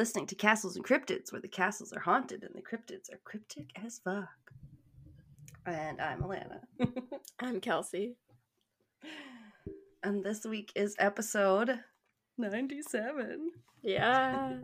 Listening 0.00 0.26
to 0.28 0.34
Castles 0.34 0.76
and 0.76 0.84
Cryptids, 0.84 1.30
where 1.30 1.42
the 1.42 1.46
castles 1.46 1.92
are 1.92 2.00
haunted 2.00 2.42
and 2.42 2.54
the 2.54 2.62
cryptids 2.62 3.12
are 3.12 3.20
cryptic 3.22 3.66
as 3.84 4.00
fuck. 4.02 4.30
And 5.66 6.00
I'm 6.00 6.22
Alanna. 6.22 6.60
I'm 7.38 7.60
Kelsey. 7.60 8.16
And 10.02 10.24
this 10.24 10.46
week 10.46 10.72
is 10.74 10.96
episode 10.98 11.80
97. 12.38 13.50
Yeah. 13.82 14.60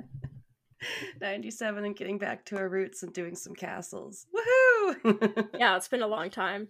97 1.20 1.84
and 1.84 1.94
getting 1.94 2.16
back 2.16 2.46
to 2.46 2.56
our 2.56 2.70
roots 2.70 3.02
and 3.02 3.12
doing 3.12 3.34
some 3.34 3.54
castles. 3.54 4.24
Woohoo! 4.34 5.48
yeah, 5.58 5.76
it's 5.76 5.88
been 5.88 6.00
a 6.00 6.06
long 6.06 6.30
time. 6.30 6.68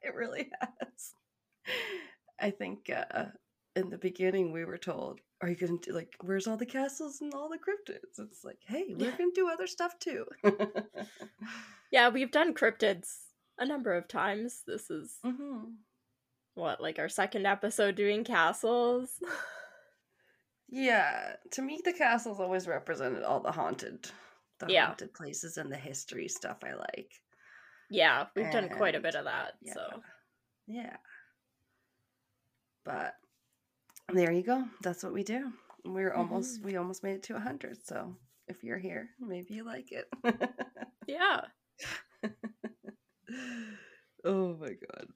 it 0.00 0.14
really 0.14 0.48
has. 0.58 1.12
I 2.40 2.48
think 2.48 2.90
uh, 2.90 3.26
in 3.78 3.90
the 3.90 3.98
beginning 3.98 4.52
we 4.52 4.64
were 4.64 4.78
told, 4.78 5.20
are 5.40 5.48
you 5.48 5.56
going 5.56 5.78
to 5.80 5.90
do 5.90 5.96
like, 5.96 6.14
where's 6.22 6.46
all 6.46 6.56
the 6.56 6.66
castles 6.66 7.20
and 7.20 7.32
all 7.34 7.48
the 7.48 7.58
cryptids? 7.58 8.18
It's 8.18 8.44
like, 8.44 8.58
hey, 8.66 8.94
we're 8.94 9.10
Yeah. 9.10 9.16
going 9.16 9.32
to 9.32 9.40
do 9.40 9.48
other 9.48 9.66
stuff 9.66 9.98
too. 9.98 10.26
Yeah, 11.90 12.08
we've 12.10 12.30
done 12.30 12.54
cryptids 12.54 13.24
a 13.58 13.64
number 13.64 13.94
of 13.94 14.08
times. 14.08 14.62
This 14.66 14.90
is 14.90 15.16
hmm 15.24 15.78
what, 16.54 16.80
like 16.80 16.98
our 16.98 17.08
second 17.08 17.46
episode 17.46 17.94
doing 17.94 18.24
castles? 18.24 19.20
Yeah, 20.70 21.36
to 21.52 21.62
me, 21.62 21.80
the 21.84 21.92
castles 21.94 22.40
always 22.40 22.66
represented 22.68 23.22
all 23.22 23.40
the 23.40 23.52
haunted, 23.52 24.10
the 24.58 24.68
Yeah. 24.68 24.86
haunted 24.88 25.14
places 25.14 25.56
and 25.56 25.72
the 25.72 25.76
history 25.78 26.28
stuff 26.28 26.58
I 26.62 26.74
like. 26.74 27.12
yeah, 27.90 28.26
we've 28.36 28.50
done 28.50 28.68
quite 28.68 28.94
a 28.94 29.00
bit 29.00 29.14
of 29.14 29.24
that. 29.24 29.54
Yeah, 29.62 29.74
So 29.74 30.02
yeah. 30.66 30.96
But 32.84 33.14
there 34.12 34.32
you 34.32 34.42
go. 34.42 34.64
That's 34.82 35.02
what 35.02 35.12
we 35.12 35.22
do. 35.22 35.52
We're 35.84 36.12
almost 36.14 36.60
Mhm. 36.60 36.64
we 36.64 36.76
almost 36.76 37.02
made 37.02 37.14
it 37.16 37.22
to 37.24 37.38
hundred. 37.38 37.84
So 37.86 38.16
if 38.46 38.62
you're 38.64 38.78
here, 38.78 39.10
maybe 39.20 39.54
you 39.54 39.64
like 39.64 39.92
it. 39.92 40.08
yeah. 41.06 41.42
oh 44.24 44.56
my 44.56 44.70
god. 44.72 45.08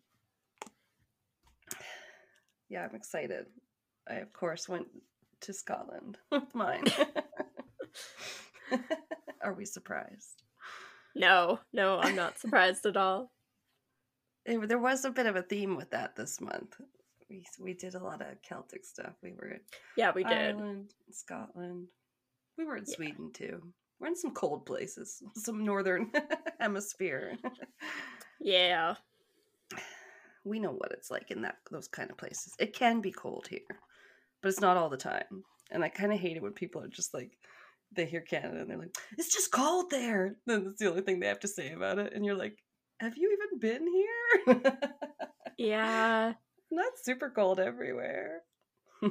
Yeah, 2.68 2.84
I'm 2.88 2.94
excited. 2.94 3.46
I 4.08 4.14
of 4.16 4.32
course 4.32 4.68
went 4.68 4.86
to 5.42 5.52
Scotland 5.52 6.18
with 6.30 6.54
mine. 6.54 6.84
Are 9.42 9.54
we 9.54 9.64
surprised? 9.64 10.42
No, 11.14 11.58
no, 11.72 11.98
I'm 11.98 12.16
not 12.16 12.38
surprised 12.38 12.86
at 12.86 12.96
all. 12.96 13.32
It- 14.46 14.66
there 14.68 14.78
was 14.78 15.04
a 15.04 15.10
bit 15.10 15.26
of 15.26 15.36
a 15.36 15.42
theme 15.42 15.76
with 15.76 15.90
that 15.90 16.16
this 16.16 16.40
month. 16.40 16.76
We 17.32 17.46
we 17.58 17.72
did 17.72 17.94
a 17.94 17.98
lot 18.04 18.20
of 18.20 18.42
Celtic 18.42 18.84
stuff. 18.84 19.14
We 19.22 19.32
were 19.32 19.48
in 19.52 19.60
Yeah, 19.96 20.12
we 20.14 20.22
did. 20.22 20.54
Ireland, 20.54 20.92
Scotland. 21.10 21.88
We 22.58 22.64
were 22.66 22.76
in 22.76 22.84
Yeah. 22.86 22.94
Sweden 22.94 23.32
too. 23.32 23.72
We're 23.98 24.08
in 24.08 24.16
some 24.16 24.34
cold 24.34 24.66
places, 24.66 25.22
some 25.36 25.64
northern 25.64 26.12
hemisphere. 26.60 27.36
Yeah. 28.44 28.96
we 30.44 30.58
know 30.58 30.72
what 30.72 30.90
it's 30.90 31.12
like 31.12 31.30
in 31.30 31.42
that 31.42 31.58
those 31.70 31.86
kind 31.88 32.10
of 32.10 32.18
places. 32.18 32.52
It 32.58 32.74
can 32.74 33.00
be 33.00 33.12
cold 33.12 33.46
here, 33.48 33.60
but 34.42 34.48
it's 34.48 34.60
not 34.60 34.76
all 34.76 34.88
the 34.90 34.96
time. 34.96 35.44
And 35.70 35.84
I 35.84 35.88
kind 35.88 36.12
of 36.12 36.18
hate 36.18 36.36
it 36.36 36.42
when 36.42 36.52
people 36.52 36.82
are 36.82 36.88
just 36.88 37.14
like 37.14 37.38
they 37.94 38.04
hear 38.04 38.20
Canada 38.20 38.60
and 38.60 38.68
they're 38.68 38.76
like, 38.78 38.96
"It's 39.16 39.32
just 39.32 39.52
cold 39.52 39.90
there." 39.90 40.36
Then 40.46 40.64
that's 40.64 40.78
the 40.80 40.90
only 40.90 41.02
thing 41.02 41.20
they 41.20 41.28
have 41.28 41.38
to 41.40 41.48
say 41.48 41.70
about 41.72 42.00
it, 42.00 42.12
and 42.14 42.26
you're 42.26 42.34
like, 42.36 42.58
"Have 43.00 43.16
you 43.16 43.30
even 43.32 43.58
been 43.60 43.86
here?" 43.86 44.78
Yeah. 45.56 46.34
Not 46.72 46.92
super 47.02 47.30
cold 47.30 47.60
everywhere. 47.60 48.40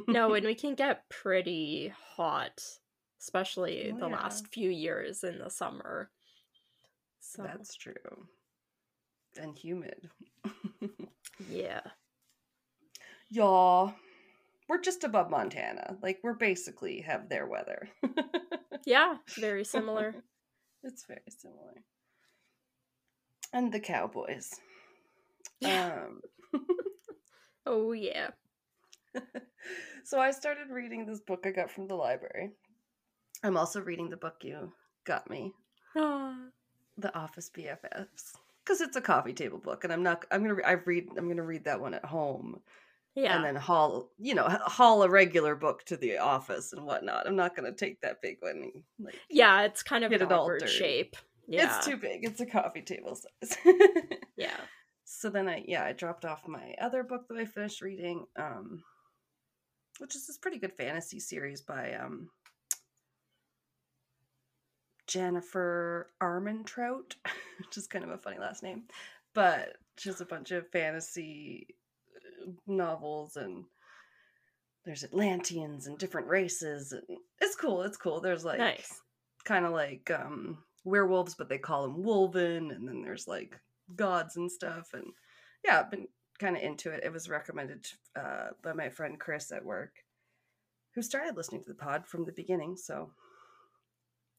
No, 0.08 0.34
and 0.34 0.46
we 0.52 0.56
can 0.56 0.76
get 0.76 1.08
pretty 1.10 1.94
hot, 2.16 2.62
especially 3.20 3.92
Oh, 3.94 3.98
the 4.00 4.08
yeah. 4.10 4.16
last 4.16 4.48
few 4.48 4.70
years 4.70 5.24
in 5.24 5.40
the 5.40 5.50
summer. 5.50 6.10
So 7.20 7.44
That's 7.44 7.76
true. 7.76 8.28
And 9.38 9.58
humid. 9.58 10.10
yeah. 11.50 11.82
Y'all, 13.30 13.94
we're 14.68 14.82
just 14.82 15.04
above 15.06 15.30
Montana. 15.30 15.96
Like 16.02 16.20
we're 16.24 16.34
basically 16.34 17.02
have 17.02 17.30
their 17.30 17.46
weather. 17.48 17.88
Yeah, 18.84 19.18
very 19.40 19.64
similar. 19.64 20.16
it's 20.84 21.06
very 21.06 21.22
similar. 21.30 21.84
And 23.54 23.72
the 23.72 23.80
cowboys. 23.80 24.50
Yeah. 25.60 26.06
Um 26.08 26.22
Oh 27.66 27.92
yeah. 27.92 28.30
so 30.04 30.20
I 30.20 30.32
started 30.32 30.70
reading 30.70 31.06
this 31.06 31.20
book 31.20 31.46
I 31.46 31.52
got 31.52 31.72
from 31.72 31.88
the 31.88 31.96
library. 31.96 32.52
I'm 33.44 33.58
also 33.58 33.82
reading 33.82 34.10
the 34.10 34.18
book 34.18 34.36
you 34.42 34.72
got 35.06 35.30
me, 35.30 35.54
Ah. 35.96 36.36
The 36.98 37.16
Office 37.18 37.50
BFFs, 37.58 38.34
because 38.64 38.82
it's 38.82 38.98
a 38.98 39.02
coffee 39.02 39.34
table 39.34 39.58
book, 39.58 39.84
and 39.84 39.94
I'm 39.94 40.04
not. 40.04 40.26
I'm 40.30 40.42
gonna. 40.42 40.56
Re- 40.56 40.64
I 40.64 40.74
read. 40.74 41.08
I'm 41.18 41.28
gonna 41.30 41.42
read 41.44 41.64
that 41.66 41.80
one 41.80 41.94
at 41.94 42.04
home, 42.06 42.60
Yeah. 43.16 43.36
and 43.36 43.46
then 43.46 43.56
haul. 43.56 44.12
You 44.20 44.36
know, 44.36 44.44
haul 44.48 45.02
a 45.02 45.10
regular 45.10 45.56
book 45.56 45.84
to 45.86 45.98
the 45.98 46.18
office 46.18 46.74
and 46.74 46.86
whatnot. 46.86 47.28
I'm 47.28 47.38
not 47.38 47.56
gonna 47.56 47.72
take 47.72 48.02
that 48.02 48.22
big 48.22 48.38
one. 48.42 48.58
And, 48.64 48.84
like, 49.00 49.16
yeah, 49.30 49.62
it's 49.64 49.82
kind 49.84 50.04
of 50.04 50.12
Get 50.12 50.22
an 50.22 50.32
awkward 50.32 50.70
shape. 50.70 51.16
Yeah. 51.48 51.78
it's 51.78 51.86
too 51.86 51.98
big. 51.98 52.24
It's 52.26 52.42
a 52.42 52.46
coffee 52.46 52.82
table 52.82 53.16
size. 53.16 53.58
yeah. 54.38 54.58
So 55.14 55.30
then 55.30 55.50
I 55.50 55.64
yeah 55.68 55.84
I 55.84 55.92
dropped 55.92 56.24
off 56.24 56.48
my 56.48 56.74
other 56.82 57.04
book 57.04 57.28
that 57.28 57.38
I 57.38 57.46
finished 57.46 57.82
reading, 57.82 58.26
um, 58.38 58.82
which 60.00 60.16
is 60.16 60.26
this 60.26 60.38
pretty 60.38 60.58
good 60.58 60.74
fantasy 60.74 61.20
series 61.20 61.62
by 61.62 61.94
um, 61.94 62.30
Jennifer 65.08 66.12
Armentrout, 66.24 67.16
which 67.60 67.78
is 67.78 67.88
kind 67.88 68.06
of 68.06 68.12
a 68.12 68.18
funny 68.18 68.40
last 68.40 68.64
name, 68.64 68.84
but 69.34 69.76
has 70.06 70.22
a 70.22 70.26
bunch 70.26 70.52
of 70.52 70.68
fantasy 70.70 71.68
uh, 72.16 72.52
novels 72.66 73.36
and 73.36 73.66
there's 74.86 75.04
Atlanteans 75.04 75.86
and 75.88 75.98
different 76.00 76.28
races 76.28 76.94
and 76.94 77.04
it's 77.40 77.56
cool. 77.56 77.84
It's 77.84 77.98
cool. 77.98 78.22
There's 78.22 78.46
like 78.46 78.60
nice. 78.60 79.02
kind 79.44 79.66
of 79.66 79.74
like 79.74 80.10
um 80.10 80.58
werewolves 80.86 81.36
but 81.36 81.50
they 81.50 81.60
call 81.60 81.84
them 81.84 82.02
wolven 82.02 82.74
and 82.74 82.88
then 82.88 83.04
there's 83.04 83.28
like 83.28 83.60
gods 83.96 84.36
and 84.38 84.52
stuff 84.52 84.90
and 84.94 85.06
yeah 85.66 85.80
i've 85.80 85.92
been 85.92 86.08
kind 86.40 86.58
of 86.58 86.64
into 86.64 86.90
it. 86.90 87.04
It 87.04 87.14
was 87.14 87.30
recommended 87.30 87.86
uh 88.20 88.48
by 88.64 88.74
my 88.74 88.90
friend 88.90 89.20
chris 89.20 89.52
at 89.52 89.64
work 89.64 89.92
who 90.96 91.02
started 91.04 91.38
listening 91.38 91.62
to 91.64 91.70
the 91.70 91.76
pod 91.76 92.08
from 92.08 92.26
the 92.26 92.32
beginning 92.32 92.76
so 92.78 93.12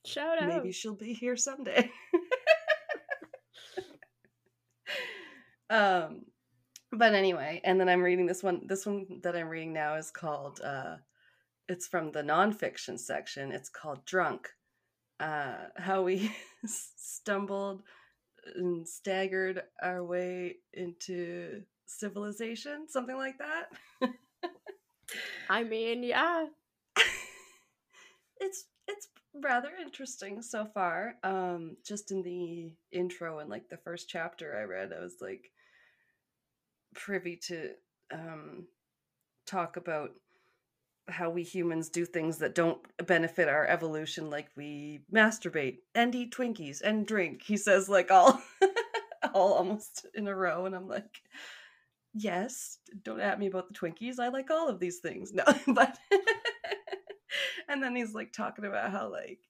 Shout 0.04 0.42
out. 0.42 0.48
maybe 0.48 0.72
she'll 0.72 0.94
be 0.96 1.12
here 1.12 1.36
someday. 1.36 1.90
Um 5.70 6.26
but 6.90 7.14
anyway 7.14 7.62
and 7.64 7.80
then 7.80 7.88
i'm 7.88 8.02
reading 8.02 8.26
this 8.26 8.42
one 8.42 8.66
this 8.66 8.84
one 8.84 9.06
that 9.22 9.34
i'm 9.34 9.48
reading 9.48 9.72
now 9.72 9.94
is 9.94 10.10
called 10.10 10.60
uh 10.62 10.96
it's 11.68 11.86
from 11.86 12.10
the 12.12 12.22
nonfiction 12.22 12.98
section. 12.98 13.52
It's 13.52 13.70
called 13.70 14.04
drunk 14.04 14.50
uh 15.20 15.54
how 15.76 16.02
we 16.02 16.30
stumbled 16.66 17.82
and 18.56 18.88
staggered 18.88 19.62
our 19.82 20.04
way 20.04 20.56
into 20.72 21.62
civilization 21.86 22.86
something 22.88 23.16
like 23.16 23.38
that 23.38 23.68
I 25.48 25.64
mean, 25.64 26.02
yeah. 26.02 26.46
it's 28.40 28.64
it's 28.88 29.08
rather 29.34 29.70
interesting 29.80 30.42
so 30.42 30.66
far. 30.66 31.14
Um, 31.22 31.76
just 31.84 32.10
in 32.10 32.22
the 32.22 32.72
intro 32.90 33.38
and 33.38 33.50
like 33.50 33.68
the 33.68 33.76
first 33.78 34.08
chapter 34.08 34.56
I 34.58 34.64
read, 34.64 34.92
I 34.92 35.00
was 35.00 35.16
like 35.20 35.50
privy 36.94 37.36
to 37.48 37.70
um 38.12 38.66
talk 39.46 39.76
about 39.76 40.10
how 41.12 41.30
we 41.30 41.42
humans 41.42 41.88
do 41.88 42.04
things 42.04 42.38
that 42.38 42.54
don't 42.54 42.80
benefit 43.06 43.48
our 43.48 43.66
evolution, 43.66 44.30
like 44.30 44.48
we 44.56 45.02
masturbate 45.12 45.78
and 45.94 46.14
eat 46.14 46.34
Twinkies 46.34 46.80
and 46.82 47.06
drink. 47.06 47.42
He 47.42 47.56
says 47.56 47.88
like 47.88 48.10
all 48.10 48.40
all 49.34 49.54
almost 49.54 50.06
in 50.14 50.28
a 50.28 50.34
row, 50.34 50.66
and 50.66 50.74
I'm 50.74 50.88
like, 50.88 51.22
yes, 52.14 52.78
don't 53.04 53.20
at 53.20 53.38
me 53.38 53.46
about 53.46 53.68
the 53.68 53.74
Twinkies. 53.74 54.18
I 54.18 54.28
like 54.28 54.50
all 54.50 54.68
of 54.68 54.80
these 54.80 54.98
things. 54.98 55.32
No, 55.36 55.44
but 55.68 55.98
and 57.68 57.82
then 57.82 57.96
he's 57.96 58.14
like 58.14 58.32
talking 58.32 58.64
about 58.64 58.90
how 58.90 59.10
like 59.10 59.40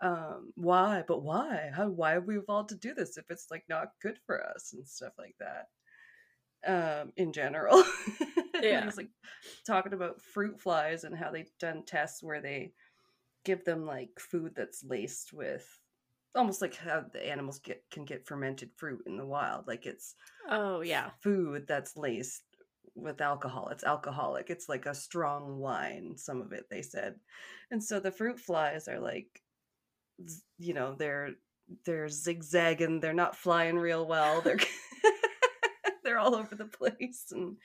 um 0.00 0.52
why 0.54 1.02
but 1.08 1.22
why 1.22 1.70
how 1.74 1.88
why 1.88 2.12
have 2.12 2.24
we 2.24 2.38
evolved 2.38 2.68
to 2.68 2.76
do 2.76 2.94
this 2.94 3.18
if 3.18 3.24
it's 3.30 3.48
like 3.50 3.64
not 3.68 3.88
good 4.00 4.16
for 4.26 4.44
us 4.44 4.72
and 4.72 4.86
stuff 4.86 5.12
like 5.18 5.34
that 5.40 5.66
um 7.02 7.12
in 7.16 7.32
general 7.32 7.82
Yeah. 8.62 8.84
he's 8.84 8.96
like 8.96 9.10
talking 9.66 9.92
about 9.92 10.20
fruit 10.20 10.60
flies 10.60 11.04
and 11.04 11.16
how 11.16 11.30
they've 11.30 11.50
done 11.60 11.84
tests 11.86 12.22
where 12.22 12.40
they 12.40 12.72
give 13.44 13.64
them 13.64 13.86
like 13.86 14.10
food 14.18 14.52
that's 14.56 14.84
laced 14.84 15.32
with 15.32 15.66
almost 16.34 16.60
like 16.60 16.74
how 16.76 17.04
the 17.12 17.26
animals 17.26 17.58
get 17.58 17.82
can 17.90 18.04
get 18.04 18.26
fermented 18.26 18.70
fruit 18.76 19.00
in 19.06 19.16
the 19.16 19.26
wild 19.26 19.66
like 19.66 19.86
it's 19.86 20.14
Oh 20.50 20.80
yeah. 20.80 21.10
food 21.22 21.66
that's 21.66 21.96
laced 21.96 22.42
with 22.94 23.20
alcohol. 23.20 23.68
It's 23.68 23.84
alcoholic. 23.84 24.50
It's 24.50 24.68
like 24.68 24.86
a 24.86 24.94
strong 24.94 25.58
wine. 25.58 26.14
Some 26.16 26.40
of 26.40 26.52
it 26.52 26.64
they 26.70 26.82
said, 26.82 27.14
and 27.70 27.82
so 27.82 28.00
the 28.00 28.10
fruit 28.10 28.40
flies 28.40 28.88
are 28.88 28.98
like, 29.00 29.42
you 30.58 30.74
know, 30.74 30.94
they're 30.98 31.30
they're 31.84 32.08
zigzagging. 32.08 33.00
They're 33.00 33.12
not 33.12 33.36
flying 33.36 33.76
real 33.76 34.06
well. 34.06 34.40
They're 34.40 34.58
they're 36.04 36.18
all 36.18 36.34
over 36.34 36.54
the 36.54 36.64
place, 36.66 37.26
and 37.30 37.56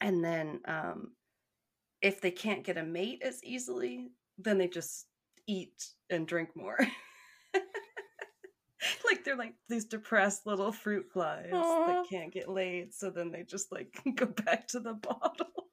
and 0.00 0.24
then 0.24 0.60
um, 0.66 1.12
if 2.02 2.20
they 2.20 2.30
can't 2.30 2.64
get 2.64 2.76
a 2.76 2.82
mate 2.82 3.22
as 3.24 3.42
easily, 3.42 4.10
then 4.38 4.58
they 4.58 4.68
just 4.68 5.06
eat 5.46 5.88
and 6.10 6.26
drink 6.26 6.50
more. 6.54 6.78
like 9.04 9.24
they're 9.24 9.36
like 9.36 9.54
these 9.68 9.86
depressed 9.86 10.46
little 10.46 10.72
fruit 10.72 11.06
flies 11.12 11.50
Aww. 11.52 11.86
that 11.86 12.06
can't 12.08 12.32
get 12.32 12.48
laid, 12.48 12.94
so 12.94 13.10
then 13.10 13.30
they 13.30 13.42
just 13.42 13.72
like 13.72 13.98
go 14.14 14.26
back 14.26 14.68
to 14.68 14.80
the 14.80 14.94
bottle. 14.94 15.68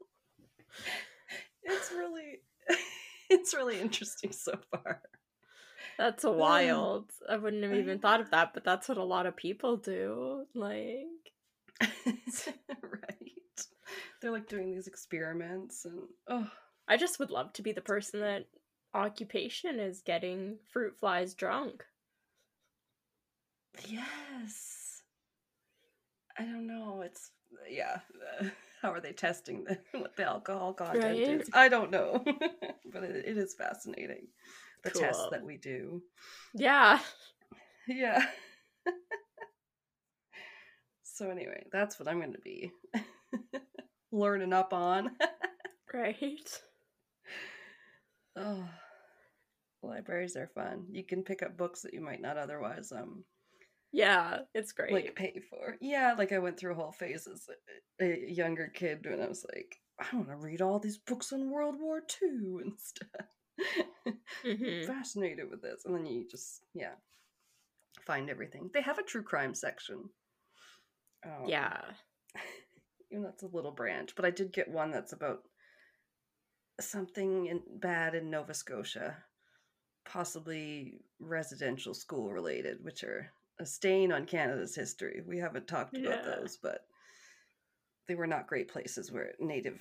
it's 1.63 1.91
really 1.91 2.41
it's 3.29 3.53
really 3.53 3.79
interesting 3.79 4.31
so 4.31 4.57
far. 4.71 5.01
That's 5.97 6.23
wild. 6.23 7.11
I 7.29 7.37
wouldn't 7.37 7.63
have 7.63 7.73
even 7.73 7.99
thought 7.99 8.21
of 8.21 8.31
that, 8.31 8.53
but 8.53 8.63
that's 8.63 8.87
what 8.89 8.97
a 8.97 9.03
lot 9.03 9.25
of 9.25 9.35
people 9.35 9.77
do. 9.77 10.45
Like 10.55 11.07
right. 11.81 13.30
They're 14.21 14.31
like 14.31 14.47
doing 14.47 14.71
these 14.71 14.87
experiments 14.87 15.85
and 15.85 15.99
oh 16.27 16.47
I 16.87 16.97
just 16.97 17.19
would 17.19 17.31
love 17.31 17.53
to 17.53 17.61
be 17.61 17.71
the 17.71 17.81
person 17.81 18.19
that 18.19 18.45
occupation 18.93 19.79
is 19.79 20.01
getting 20.01 20.57
fruit 20.71 20.97
flies 20.99 21.33
drunk. 21.33 21.83
Yes. 23.87 25.01
I 26.37 26.43
don't 26.43 26.67
know. 26.67 27.01
It's 27.01 27.31
yeah. 27.69 27.99
How 28.81 28.91
are 28.91 28.99
they 28.99 29.13
testing 29.13 29.63
the, 29.63 29.77
what 29.99 30.15
the 30.15 30.23
alcohol 30.23 30.73
content 30.73 31.03
right? 31.03 31.17
is? 31.17 31.49
I 31.53 31.69
don't 31.69 31.91
know, 31.91 32.23
but 32.93 33.03
it, 33.03 33.25
it 33.25 33.37
is 33.37 33.53
fascinating. 33.53 34.27
The 34.83 34.89
cool. 34.89 35.01
tests 35.01 35.27
that 35.31 35.45
we 35.45 35.57
do. 35.57 36.01
Yeah. 36.53 36.99
Yeah. 37.87 38.23
so 41.01 41.31
anyway, 41.31 41.65
that's 41.71 41.99
what 41.99 42.07
I'm 42.07 42.19
going 42.19 42.33
to 42.33 42.39
be 42.39 42.71
learning 44.11 44.53
up 44.53 44.73
on. 44.73 45.11
right. 45.93 46.61
Oh, 48.35 48.67
libraries 49.83 50.35
are 50.35 50.49
fun. 50.53 50.85
You 50.91 51.03
can 51.03 51.23
pick 51.23 51.43
up 51.43 51.57
books 51.57 51.81
that 51.81 51.93
you 51.93 52.01
might 52.01 52.21
not 52.21 52.37
otherwise 52.37 52.91
um 52.91 53.23
yeah, 53.93 54.39
it's 54.53 54.71
great. 54.71 54.93
Like 54.93 55.15
pay 55.15 55.41
for. 55.49 55.75
Yeah, 55.81 56.15
like 56.17 56.31
I 56.31 56.39
went 56.39 56.57
through 56.57 56.71
a 56.71 56.75
whole 56.75 56.93
phase 56.93 57.27
as 57.27 57.45
a, 57.99 58.05
a 58.05 58.31
younger 58.31 58.71
kid 58.73 59.05
when 59.05 59.21
I 59.21 59.27
was 59.27 59.45
like, 59.53 59.75
I 59.99 60.15
want 60.15 60.29
to 60.29 60.35
read 60.35 60.61
all 60.61 60.79
these 60.79 60.97
books 60.97 61.33
on 61.33 61.51
World 61.51 61.75
War 61.79 62.01
II 62.21 62.29
and 62.63 62.73
stuff. 62.79 64.15
Mm-hmm. 64.45 64.87
Fascinated 64.87 65.49
with 65.49 65.61
this. 65.61 65.83
And 65.85 65.93
then 65.93 66.05
you 66.05 66.25
just, 66.29 66.63
yeah, 66.73 66.93
find 68.05 68.29
everything. 68.29 68.69
They 68.73 68.81
have 68.81 68.97
a 68.97 69.03
true 69.03 69.23
crime 69.23 69.53
section. 69.53 70.09
Um, 71.25 71.47
yeah. 71.47 71.81
Even 73.11 73.23
that's 73.23 73.43
a 73.43 73.47
little 73.47 73.71
branch, 73.71 74.15
but 74.15 74.25
I 74.25 74.29
did 74.29 74.53
get 74.53 74.71
one 74.71 74.91
that's 74.91 75.13
about 75.13 75.43
something 76.79 77.47
in, 77.47 77.61
bad 77.79 78.15
in 78.15 78.29
Nova 78.29 78.53
Scotia, 78.53 79.17
possibly 80.05 81.01
residential 81.19 81.93
school 81.93 82.31
related, 82.31 82.83
which 82.83 83.03
are 83.03 83.31
a 83.59 83.65
stain 83.65 84.11
on 84.11 84.25
Canada's 84.25 84.75
history. 84.75 85.21
We 85.27 85.37
haven't 85.37 85.67
talked 85.67 85.97
about 85.97 86.23
those, 86.23 86.57
but 86.61 86.85
they 88.07 88.15
were 88.15 88.27
not 88.27 88.47
great 88.47 88.69
places 88.69 89.11
where 89.11 89.33
Native 89.39 89.79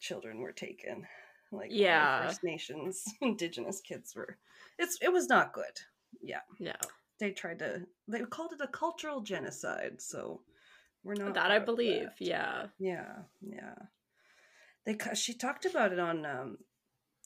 children 0.00 0.40
were 0.40 0.52
taken. 0.52 1.06
Like 1.50 1.68
yeah, 1.70 2.26
First 2.26 2.44
Nations, 2.44 3.04
Indigenous 3.20 3.80
kids 3.80 4.14
were. 4.16 4.38
It's 4.78 4.98
it 5.02 5.12
was 5.12 5.28
not 5.28 5.52
good. 5.52 5.78
Yeah, 6.22 6.40
no. 6.58 6.72
They 7.20 7.30
tried 7.30 7.58
to. 7.58 7.82
They 8.08 8.20
called 8.20 8.52
it 8.52 8.64
a 8.64 8.68
cultural 8.68 9.20
genocide. 9.20 10.00
So 10.00 10.40
we're 11.04 11.14
not 11.14 11.34
that 11.34 11.50
I 11.50 11.58
believe. 11.58 12.04
That. 12.04 12.20
Yeah, 12.20 12.66
yeah, 12.78 13.12
yeah. 13.40 13.74
They 14.86 14.96
she 15.14 15.34
talked 15.34 15.64
about 15.64 15.92
it 15.92 15.98
on 15.98 16.24
um, 16.24 16.58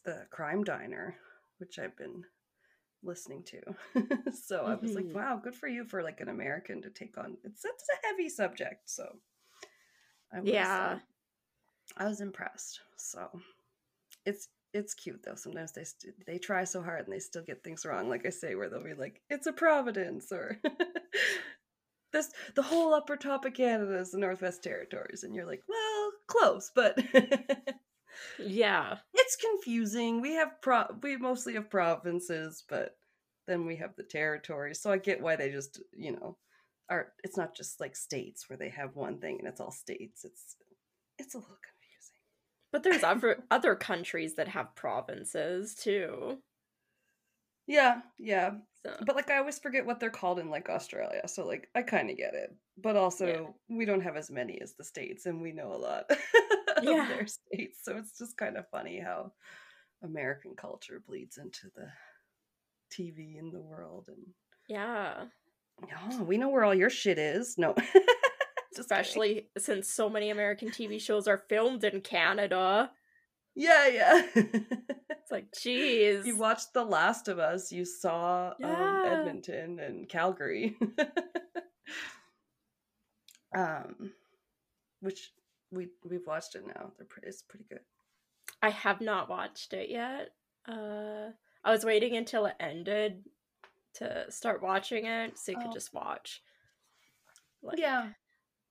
the 0.05 0.27
Crime 0.31 0.65
Diner, 0.65 1.17
which 1.59 1.79
I've 1.79 1.97
been 1.97 2.25
listening 3.03 3.45
to. 3.45 3.61
so 4.33 4.59
mm-hmm. 4.59 4.71
I 4.71 4.75
was 4.77 4.95
like, 4.95 5.07
mm-hmm. 5.07 5.17
wow, 5.17 5.41
good 5.43 5.55
for 5.55 5.69
you 5.69 5.85
for 5.85 6.03
like 6.03 6.21
an 6.21 6.29
American 6.29 6.83
to 6.83 6.91
take 6.91 7.19
on. 7.19 7.37
It's 7.45 7.65
it's 7.65 7.85
a 7.89 8.07
heavy 8.07 8.29
subject, 8.29 8.89
so 8.91 9.17
I 10.33 10.41
was, 10.41 10.51
yeah, 10.51 10.97
uh, 10.97 10.99
I 11.97 12.07
was 12.07 12.21
impressed. 12.21 12.81
So 12.97 13.29
it's 14.25 14.49
it's 14.73 14.95
cute 14.95 15.23
though. 15.25 15.37
Sometimes 15.37 15.73
they 15.73 15.85
st- 15.85 16.27
they 16.27 16.39
try 16.39 16.65
so 16.65 16.83
hard 16.83 17.05
and 17.05 17.13
they 17.13 17.19
still 17.19 17.43
get 17.43 17.63
things 17.63 17.85
wrong. 17.85 18.09
Like 18.09 18.27
I 18.27 18.31
say, 18.31 18.55
where 18.55 18.69
they'll 18.69 18.83
be 18.83 18.95
like, 18.95 19.21
it's 19.31 19.47
a 19.47 19.53
Providence 19.53 20.33
or. 20.33 20.59
this 22.17 22.31
the 22.55 22.63
whole 22.63 22.95
upper 22.95 23.17
top 23.17 23.45
of 23.45 23.55
Canada 23.55 23.99
is 23.99 24.11
the 24.11 24.19
Northwest 24.19 24.63
Territories, 24.63 25.23
and 25.23 25.35
you're 25.35 25.47
like, 25.47 25.63
well, 25.69 26.13
close, 26.27 26.71
but 26.75 26.99
yeah. 28.39 28.97
it's 29.15 29.37
confusing. 29.37 30.21
We 30.21 30.35
have 30.35 30.61
pro 30.63 30.85
we 31.03 31.17
mostly 31.17 31.55
have 31.55 31.71
provinces 31.71 32.65
but 32.69 32.97
then 33.47 33.65
we 33.67 33.77
have 33.77 33.95
the 33.97 34.03
territories 34.03 34.81
so 34.81 34.91
i 34.91 34.99
get 34.99 35.21
why 35.21 35.37
they 35.37 35.53
just 35.53 35.81
you 35.93 36.11
know 36.11 36.37
are 36.91 37.13
it's 37.23 37.37
not 37.37 37.55
just 37.55 37.81
like 37.81 37.95
states 37.95 38.49
where 38.49 38.57
they 38.57 38.69
have 38.69 38.97
one 38.97 39.19
thing 39.19 39.37
and 39.39 39.47
it's 39.47 39.61
all 39.61 39.71
states 39.71 40.25
it's 40.25 40.57
it's 41.19 41.35
a 41.35 41.39
little 41.39 41.59
confusing. 41.63 42.23
But 42.73 42.83
there's 42.83 43.03
other 43.03 43.45
other 43.51 43.75
countries 43.75 44.35
that 44.35 44.49
have 44.49 44.75
provinces 44.75 45.75
too 45.75 46.39
yeah 47.67 48.01
yeah 48.19 48.53
so. 48.85 48.95
but 49.05 49.17
like 49.17 49.31
i 49.31 49.39
always 49.39 49.59
forget 49.59 49.85
what 49.85 49.99
they're 49.99 50.11
called 50.11 50.39
in 50.39 50.51
like 50.51 50.69
australia 50.69 51.23
so 51.27 51.47
like 51.47 51.69
i 51.75 51.83
kind 51.83 52.11
of 52.11 52.17
get 52.17 52.35
it 52.35 52.55
but 52.79 52.97
also 52.97 53.27
yeah. 53.27 53.77
we 53.77 53.85
don't 53.85 54.03
have 54.03 54.17
as 54.17 54.31
many 54.31 54.61
as 54.61 54.75
the 54.75 54.85
states 54.85 55.27
and 55.27 55.41
we 55.41 55.53
know 55.53 55.73
a 55.73 55.77
lot 55.77 56.05
yeah. 56.83 57.03
of 57.03 57.09
their 57.09 57.27
states. 57.27 57.81
So 57.83 57.97
it's 57.97 58.19
just 58.19 58.37
kind 58.37 58.57
of 58.57 58.69
funny 58.69 59.01
how 59.01 59.33
American 60.03 60.55
culture 60.57 61.03
bleeds 61.07 61.39
into 61.39 61.69
the 61.75 61.89
TV 62.93 63.39
in 63.39 63.51
the 63.51 63.61
world 63.61 64.09
and 64.09 64.19
yeah. 64.69 65.25
Oh, 66.11 66.23
we 66.23 66.39
know 66.39 66.49
where 66.49 66.65
all 66.65 66.75
your 66.75 66.91
shit 66.91 67.19
is. 67.19 67.57
No. 67.57 67.75
Especially 68.79 69.35
kidding. 69.35 69.49
since 69.59 69.89
so 69.89 70.09
many 70.11 70.31
American 70.31 70.71
TV 70.71 71.01
shows 71.01 71.29
are 71.29 71.39
filmed 71.49 71.85
in 71.85 72.01
Canada. 72.01 72.91
Yeah, 73.57 73.89
yeah. 73.89 74.23
it's 74.35 75.31
like, 75.31 75.47
geez. 75.59 76.27
You 76.27 76.37
watched 76.37 76.75
The 76.75 76.85
Last 76.85 77.27
of 77.29 77.39
Us. 77.39 77.73
You 77.73 77.87
saw 77.87 78.49
um, 78.49 78.55
yeah. 78.61 79.03
um, 79.03 79.13
Edmonton 79.13 79.81
and 79.81 80.09
Calgary. 80.09 80.77
um, 83.57 84.13
which 85.01 85.33
we 85.73 85.89
we've 86.09 86.27
watched 86.27 86.55
it 86.55 86.67
now. 86.67 86.93
They're 86.99 87.07
pretty, 87.07 87.29
it's 87.29 87.43
pretty 87.43 87.65
good. 87.69 87.81
I 88.63 88.71
have 88.71 89.01
not 89.01 89.31
watched 89.31 89.73
it 89.73 89.89
yet. 89.89 90.31
Uh, 90.69 91.31
I 91.65 91.71
was 91.71 91.85
waiting 91.85 92.17
until 92.17 92.47
it 92.47 92.55
ended 92.61 93.25
to 93.95 94.27
start 94.31 94.63
watching 94.63 95.07
it, 95.07 95.39
so 95.39 95.53
you 95.53 95.59
oh. 95.59 95.63
could 95.63 95.73
just 95.73 95.95
watch. 95.95 96.43
Like, 97.63 97.79
yeah. 97.79 98.09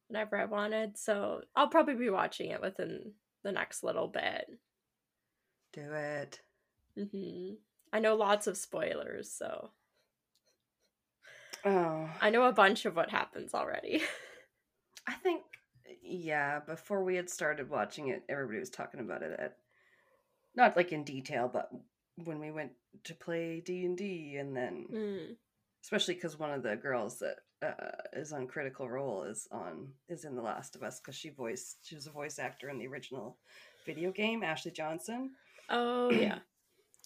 Whenever 0.07 0.37
I 0.37 0.45
wanted, 0.45 0.97
so 0.99 1.41
I'll 1.55 1.67
probably 1.67 1.95
be 1.95 2.11
watching 2.11 2.51
it 2.51 2.61
within 2.61 3.13
the 3.43 3.51
next 3.51 3.83
little 3.83 4.07
bit. 4.07 4.45
Do 5.75 5.93
it. 5.93 6.39
hmm 6.97 7.55
I 7.93 7.99
know 7.99 8.15
lots 8.15 8.47
of 8.47 8.57
spoilers, 8.57 9.31
so. 9.31 9.69
Oh. 11.63 12.09
I 12.19 12.29
know 12.29 12.43
a 12.43 12.51
bunch 12.51 12.85
of 12.85 12.95
what 12.95 13.09
happens 13.09 13.53
already. 13.53 14.01
I 15.07 15.13
think 15.13 15.43
yeah, 16.01 16.59
before 16.59 17.03
we 17.03 17.15
had 17.15 17.29
started 17.29 17.69
watching 17.69 18.07
it, 18.07 18.23
everybody 18.29 18.59
was 18.59 18.69
talking 18.69 18.99
about 18.99 19.21
it 19.21 19.39
at 19.39 19.57
not 20.55 20.77
like 20.77 20.91
in 20.91 21.03
detail, 21.03 21.49
but 21.51 21.69
when 22.23 22.39
we 22.39 22.51
went 22.51 22.71
to 23.03 23.13
play 23.13 23.61
D 23.65 23.85
and 23.85 23.97
D, 23.97 24.37
and 24.39 24.55
then 24.55 24.85
mm. 24.93 25.35
especially 25.83 26.13
because 26.15 26.39
one 26.39 26.51
of 26.51 26.63
the 26.63 26.75
girls 26.75 27.19
that 27.19 27.37
uh, 27.61 27.91
is 28.13 28.31
on 28.31 28.47
Critical 28.47 28.89
Role 28.89 29.23
is 29.23 29.47
on 29.51 29.89
is 30.07 30.25
in 30.25 30.35
The 30.35 30.41
Last 30.41 30.75
of 30.75 30.83
Us 30.83 30.99
because 30.99 31.15
she 31.15 31.29
voiced 31.29 31.77
she 31.83 31.95
was 31.95 32.07
a 32.07 32.11
voice 32.11 32.39
actor 32.39 32.69
in 32.69 32.77
the 32.77 32.87
original 32.87 33.37
video 33.85 34.11
game, 34.11 34.43
Ashley 34.43 34.71
Johnson. 34.71 35.31
Oh 35.69 36.09
yeah. 36.11 36.39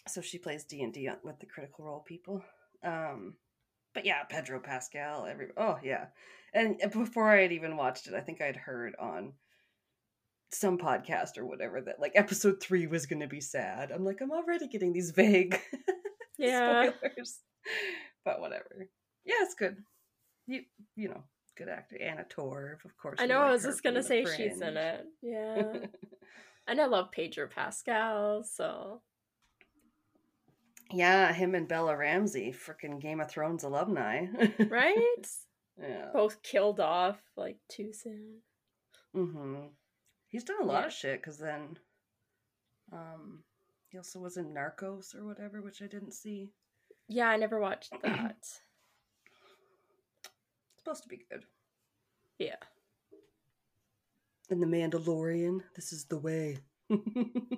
so 0.08 0.22
she 0.22 0.38
plays 0.38 0.64
D 0.64 0.82
and 0.82 0.94
D 0.94 1.10
with 1.24 1.40
the 1.40 1.46
Critical 1.46 1.86
Role 1.86 2.04
people. 2.06 2.44
Um, 2.84 3.36
but 3.94 4.06
yeah, 4.06 4.24
Pedro 4.24 4.60
Pascal. 4.60 5.26
Every 5.26 5.48
oh 5.58 5.78
yeah, 5.84 6.08
and 6.54 6.80
before 6.92 7.30
I 7.30 7.42
had 7.42 7.52
even 7.52 7.78
watched 7.78 8.08
it, 8.08 8.14
I 8.14 8.22
think 8.22 8.42
I'd 8.42 8.56
heard 8.56 8.96
on 9.00 9.34
some 10.52 10.78
podcast 10.78 11.38
or 11.38 11.46
whatever 11.46 11.80
that 11.82 12.00
like 12.00 12.14
episode 12.16 12.62
three 12.62 12.88
was 12.88 13.06
going 13.06 13.20
to 13.20 13.28
be 13.28 13.42
sad. 13.42 13.92
I'm 13.92 14.04
like, 14.04 14.20
I'm 14.22 14.32
already 14.32 14.68
getting 14.68 14.94
these 14.94 15.12
vague 15.12 15.60
yeah 16.38 16.90
spoilers, 16.92 17.40
but 18.26 18.40
whatever. 18.40 18.88
Yeah, 19.26 19.36
it's 19.42 19.56
good. 19.56 19.78
You 20.48 20.62
you 20.96 21.10
know, 21.10 21.24
good 21.58 21.70
actor. 21.70 21.98
Anna 22.02 22.26
Torv, 22.36 22.84
of 22.86 22.98
course. 22.98 23.20
I 23.22 23.28
know. 23.28 23.40
I 23.40 23.52
was 23.52 23.64
just 23.64 23.84
gonna 23.84 24.04
say 24.04 24.26
she's 24.26 24.62
in 24.62 24.78
it. 24.78 25.06
Yeah, 25.22 25.64
and 26.70 26.80
I 26.80 26.86
love 26.86 27.12
Pedro 27.12 27.48
Pascal. 27.48 28.44
So 28.44 29.02
yeah, 30.92 31.34
him 31.34 31.54
and 31.56 31.68
Bella 31.68 31.96
Ramsey, 31.96 32.52
freaking 32.54 33.00
Game 33.00 33.20
of 33.20 33.30
Thrones 33.30 33.64
alumni. 33.64 34.26
right, 34.70 35.28
yeah. 35.82 36.10
both 36.14 36.42
killed 36.42 36.80
off 36.80 37.20
like 37.38 37.58
too 37.70 37.92
soon. 37.94 38.38
Mm-hmm. 39.16 39.56
He's 40.28 40.44
done 40.44 40.62
a 40.62 40.66
lot 40.66 40.82
Yeah. 40.82 40.88
of 40.88 40.94
shit 40.94 41.22
because 41.22 41.38
then, 41.40 41.78
um, 42.92 43.44
he 43.90 43.98
also 43.98 44.20
was 44.20 44.38
in 44.38 44.54
Narcos 44.54 45.16
or 45.16 45.26
whatever, 45.26 45.62
which 45.62 45.82
I 45.82 45.88
didn't 45.88 46.14
see. 46.14 46.52
Yeah, 47.08 47.28
I 47.28 47.38
never 47.38 47.60
watched 47.60 47.92
that. 48.04 48.36
It's 50.80 50.84
supposed 50.86 51.04
to 51.04 51.10
be 51.10 51.20
good. 51.30 51.44
yeah. 52.40 52.56
And 54.50 54.62
The 54.62 54.68
Mandalorian. 54.68 55.62
This 55.76 55.92
is 55.94 56.06
the 56.06 56.18
way. 56.18 56.58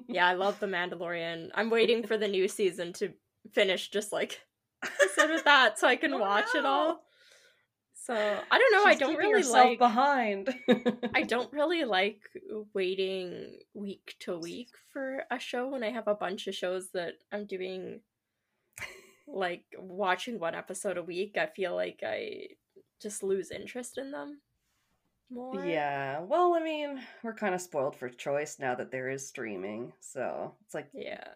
Yeah, 0.10 0.28
I 0.28 0.34
love 0.34 0.60
The 0.60 0.68
Mandalorian. 0.68 1.52
I'm 1.56 1.70
waiting 1.70 2.06
for 2.06 2.18
the 2.18 2.28
new 2.28 2.50
season 2.50 2.92
to 2.94 3.14
finish 3.54 3.90
just 3.90 4.12
like 4.12 4.42
I 4.84 5.08
said 5.16 5.30
with 5.30 5.46
that 5.46 5.80
so 5.80 5.88
I 5.88 5.96
can 5.96 6.14
Oh, 6.16 6.20
watch 6.20 6.54
it 6.54 6.66
all. 6.66 7.02
So 7.94 8.14
I 8.14 8.58
don't 8.58 8.72
know, 8.74 8.84
I 8.84 8.96
don't 8.96 9.16
really 9.16 9.44
like 9.44 9.80
behind. 9.80 10.54
I 11.14 11.22
don't 11.22 11.52
really 11.54 11.86
like 11.86 12.20
waiting 12.74 13.60
week 13.74 14.16
to 14.22 14.38
week 14.38 14.72
for 14.92 15.24
a 15.32 15.40
show 15.40 15.70
when 15.70 15.84
I 15.84 15.92
have 15.92 16.08
a 16.10 16.16
bunch 16.16 16.48
of 16.48 16.56
shows 16.56 16.90
that 16.94 17.14
I'm 17.32 17.46
doing 17.46 18.02
like 19.28 19.64
watching 19.78 20.40
one 20.40 20.56
episode 20.56 20.98
a 20.98 21.04
week. 21.04 21.38
I 21.38 21.46
feel 21.46 21.74
like 21.74 22.02
I 22.06 22.48
just 23.02 23.24
lose 23.24 23.50
interest 23.50 23.98
in 23.98 24.12
them 24.12 24.42
more. 25.32 25.66
Yeah, 25.66 26.22
well, 26.22 26.54
I 26.54 26.60
mean, 26.62 27.02
we're 27.24 27.34
kind 27.34 27.56
of 27.56 27.62
spoiled 27.62 27.96
for 27.96 28.10
choice 28.10 28.60
now 28.60 28.76
that 28.76 28.92
there 28.92 29.10
is 29.10 29.28
streaming. 29.28 29.94
So 30.00 30.56
it's 30.66 30.74
like 30.74 30.90
Yeah. 30.94 31.34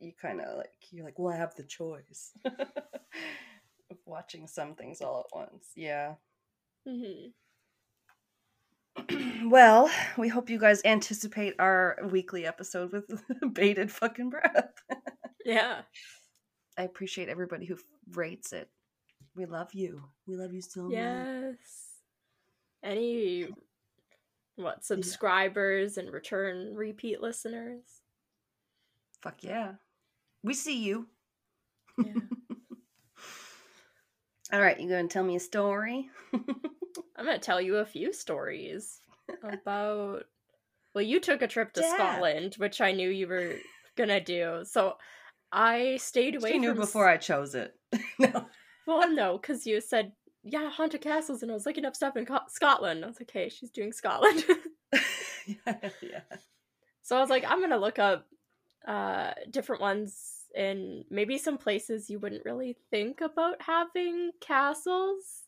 you 0.00 0.12
kind 0.20 0.40
of 0.40 0.56
like 0.58 0.72
you're 0.90 1.04
like, 1.04 1.18
well, 1.18 1.32
I 1.32 1.36
have 1.36 1.54
the 1.54 1.64
choice 1.64 2.32
of 2.44 3.98
watching 4.06 4.46
some 4.46 4.74
things 4.74 5.00
all 5.00 5.20
at 5.20 5.36
once. 5.36 5.70
Yeah. 5.76 6.14
hmm 6.84 7.32
well, 9.48 9.90
we 10.18 10.28
hope 10.28 10.50
you 10.50 10.58
guys 10.58 10.82
anticipate 10.84 11.54
our 11.58 11.98
weekly 12.10 12.46
episode 12.46 12.92
with 12.92 13.04
bated 13.54 13.90
fucking 13.90 14.30
breath. 14.30 14.72
Yeah. 15.44 15.82
I 16.76 16.82
appreciate 16.82 17.28
everybody 17.28 17.66
who 17.66 17.78
rates 18.12 18.52
it. 18.52 18.70
We 19.34 19.46
love 19.46 19.74
you. 19.74 20.10
We 20.26 20.36
love 20.36 20.52
you 20.52 20.62
so 20.62 20.90
much. 20.90 20.94
Yes. 20.94 21.89
Any 22.82 23.48
what 24.56 24.84
subscribers 24.84 25.98
and 25.98 26.10
return 26.12 26.74
repeat 26.74 27.20
listeners? 27.20 27.82
Fuck 29.22 29.42
yeah. 29.42 29.72
We 30.42 30.54
see 30.54 30.82
you. 30.82 31.06
Yeah. 32.02 32.14
All 34.52 34.60
right, 34.60 34.78
you 34.80 34.88
gonna 34.88 35.06
tell 35.08 35.22
me 35.22 35.36
a 35.36 35.40
story? 35.40 36.08
I'm 36.34 37.24
gonna 37.24 37.38
tell 37.38 37.60
you 37.60 37.76
a 37.76 37.86
few 37.86 38.12
stories 38.12 39.00
about. 39.42 40.24
Well, 40.92 41.04
you 41.04 41.20
took 41.20 41.40
a 41.42 41.46
trip 41.46 41.72
to 41.74 41.82
Yeah. 41.82 41.94
Scotland, 41.94 42.54
which 42.58 42.80
I 42.80 42.90
knew 42.92 43.08
you 43.08 43.28
were 43.28 43.54
gonna 43.96 44.20
do. 44.20 44.62
So 44.64 44.96
I 45.52 45.98
stayed 45.98 46.36
away 46.36 46.52
She 46.52 46.58
knew 46.58 46.70
from. 46.70 46.78
before 46.80 47.08
I 47.08 47.16
chose 47.16 47.54
it. 47.54 47.74
no. 48.18 48.46
Well, 48.86 49.08
no, 49.12 49.38
because 49.38 49.66
you 49.66 49.80
said 49.80 50.12
yeah, 50.42 50.70
haunted 50.70 51.00
castles, 51.00 51.42
and 51.42 51.50
I 51.50 51.54
was 51.54 51.66
looking 51.66 51.84
up 51.84 51.96
stuff 51.96 52.16
in 52.16 52.26
Scotland. 52.48 53.04
I 53.04 53.08
was 53.08 53.20
like, 53.20 53.30
hey, 53.30 53.48
she's 53.48 53.70
doing 53.70 53.92
Scotland. 53.92 54.44
yeah, 55.46 55.74
yeah. 56.02 56.20
so 57.02 57.16
I 57.16 57.20
was 57.20 57.30
like, 57.30 57.44
I'm 57.46 57.60
gonna 57.60 57.78
look 57.78 57.98
up 57.98 58.26
uh 58.86 59.32
different 59.50 59.82
ones 59.82 60.40
in 60.54 61.04
maybe 61.10 61.38
some 61.38 61.58
places 61.58 62.08
you 62.08 62.18
wouldn't 62.18 62.44
really 62.44 62.76
think 62.90 63.20
about 63.20 63.60
having 63.62 64.30
castles. 64.40 65.42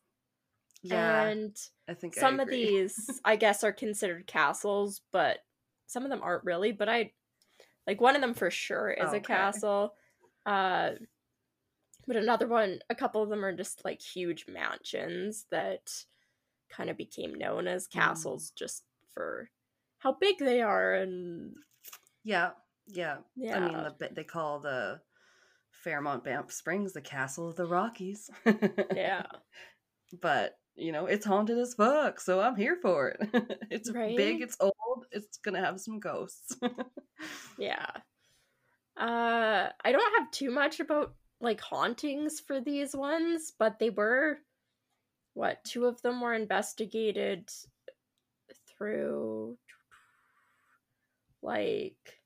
Yeah, 0.82 1.22
and 1.22 1.56
I 1.88 1.94
think 1.94 2.18
I 2.18 2.20
some 2.20 2.40
of 2.40 2.49
these 2.49 3.20
i 3.25 3.37
guess 3.37 3.62
are 3.62 3.72
considered 3.72 4.26
castles 4.26 5.00
but 5.12 5.38
some 5.87 6.02
of 6.02 6.11
them 6.11 6.22
aren't 6.22 6.44
really 6.44 6.72
but 6.72 6.88
i 6.88 7.12
like 7.87 8.00
one 8.00 8.16
of 8.16 8.20
them 8.20 8.34
for 8.34 8.50
sure 8.50 8.90
is 8.90 9.12
a 9.12 9.20
castle 9.20 9.94
uh 10.44 10.90
but 12.06 12.16
another 12.16 12.47
one 12.47 12.80
a 12.90 12.94
couple 12.94 13.23
of 13.23 13.28
them 13.28 13.44
are 13.44 13.52
just 13.56 13.85
like 13.85 14.00
huge 14.00 14.47
mansions 14.49 15.47
that 15.50 15.92
kind 16.71 16.90
of 16.90 16.97
became 16.97 17.35
known 17.35 17.66
as 17.68 17.87
Mm. 17.88 17.92
castles 17.92 18.50
just 18.56 18.82
for 19.14 19.50
how 19.99 20.12
big 20.12 20.38
they 20.38 20.62
are 20.62 20.94
and 20.94 21.54
Yeah, 22.25 22.50
yeah. 22.87 23.18
yeah 23.37 23.56
I 23.56 23.61
mean, 23.61 23.92
the, 23.99 24.09
they 24.12 24.25
call 24.25 24.61
the 24.61 25.00
Fairmont 25.71 26.25
Banff 26.25 26.50
Springs 26.52 26.92
the 26.92 27.00
Castle 27.00 27.49
of 27.49 27.56
the 27.56 27.66
Rockies. 27.66 28.30
yeah 28.94 29.23
but 30.21 30.59
you 30.75 30.90
know, 30.90 31.04
it's 31.04 31.26
haunted 31.26 31.59
as 31.59 31.75
fuck, 31.75 32.18
so 32.18 32.40
I'm 32.40 32.56
here 32.56 32.78
for 32.80 33.09
it. 33.11 33.66
it's 33.71 33.90
Right? 33.90 34.16
big, 34.16 34.40
it's 34.40 34.56
old, 34.59 35.04
it's 35.11 35.37
gonna 35.38 35.61
have 35.64 35.78
some 35.80 36.00
ghosts. 36.00 36.56
Yeah. 37.59 37.87
Uh 38.97 39.68
I 39.85 39.92
don't 39.92 40.18
have 40.18 40.30
too 40.30 40.50
much 40.50 40.80
about 40.80 41.14
like 41.42 41.61
hauntings 41.61 42.40
for 42.40 42.61
these 42.62 42.96
ones, 42.96 43.52
but 43.58 43.78
they 43.80 43.90
were 43.90 44.40
what, 45.34 45.64
two 45.64 45.87
of 45.87 46.02
them 46.02 46.20
were 46.22 46.34
investigated 46.34 47.50
through 48.66 49.58
like 51.42 52.22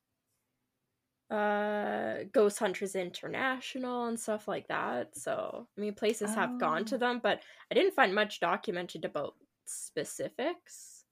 uh 1.31 2.23
Ghost 2.33 2.59
Hunters 2.61 2.95
International 2.95 4.07
and 4.07 4.19
stuff 4.19 4.47
like 4.47 4.69
that. 4.69 5.17
So, 5.17 5.69
I 5.77 5.81
mean 5.81 5.95
places 5.95 6.35
have 6.37 6.57
gone 6.59 6.85
to 6.87 6.99
Oh. 6.99 6.99
them, 6.99 7.19
but 7.21 7.43
I 7.71 7.75
didn't 7.75 7.95
find 7.95 8.15
much 8.15 8.39
documented 8.41 9.05
about 9.05 9.35
specifics. 9.67 11.05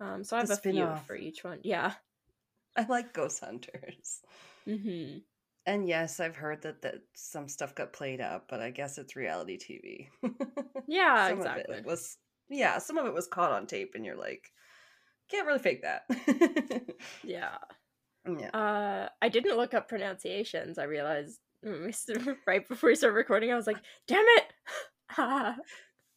Um 0.00 0.24
so 0.24 0.36
I 0.36 0.40
have 0.40 0.46
The 0.46 0.52
a 0.52 0.58
few 0.58 0.94
spin-off. 0.94 1.06
for 1.06 1.16
each 1.16 1.44
one. 1.44 1.60
Yeah. 1.64 1.96
I 2.76 2.84
like 2.86 3.12
ghost 3.12 3.40
hunters. 3.40 4.22
Mhm. 4.66 5.24
And 5.64 5.88
yes, 5.88 6.18
I've 6.18 6.36
heard 6.36 6.62
that, 6.62 6.82
that 6.82 6.96
some 7.14 7.48
stuff 7.48 7.74
got 7.74 7.92
played 7.92 8.20
up, 8.20 8.46
but 8.48 8.60
I 8.60 8.70
guess 8.70 8.98
it's 8.98 9.16
reality 9.16 9.58
TV. 9.58 10.08
Yeah, 10.88 11.28
some 11.28 11.38
exactly. 11.38 11.74
of 11.74 11.80
it 11.80 11.86
was 11.86 12.18
yeah, 12.50 12.78
some 12.78 12.98
of 12.98 13.06
it 13.06 13.14
was 13.14 13.28
caught 13.28 13.52
on 13.52 13.66
tape 13.66 13.92
and 13.94 14.04
you're 14.04 14.16
like, 14.16 14.50
can't 15.30 15.46
really 15.46 15.60
fake 15.60 15.82
that. 15.82 16.02
Yeah. 17.24 17.56
yeah. 18.28 18.48
Uh, 18.50 19.08
I 19.22 19.28
didn't 19.28 19.56
look 19.56 19.74
up 19.74 19.88
pronunciations. 19.88 20.76
I 20.78 20.84
realized 20.84 21.38
st- 21.92 22.36
right 22.46 22.68
before 22.68 22.90
we 22.90 22.96
started 22.96 23.14
recording. 23.16 23.52
I 23.52 23.56
was 23.56 23.66
like, 23.66 23.78
"Damn 24.06 24.24
it!" 24.28 25.56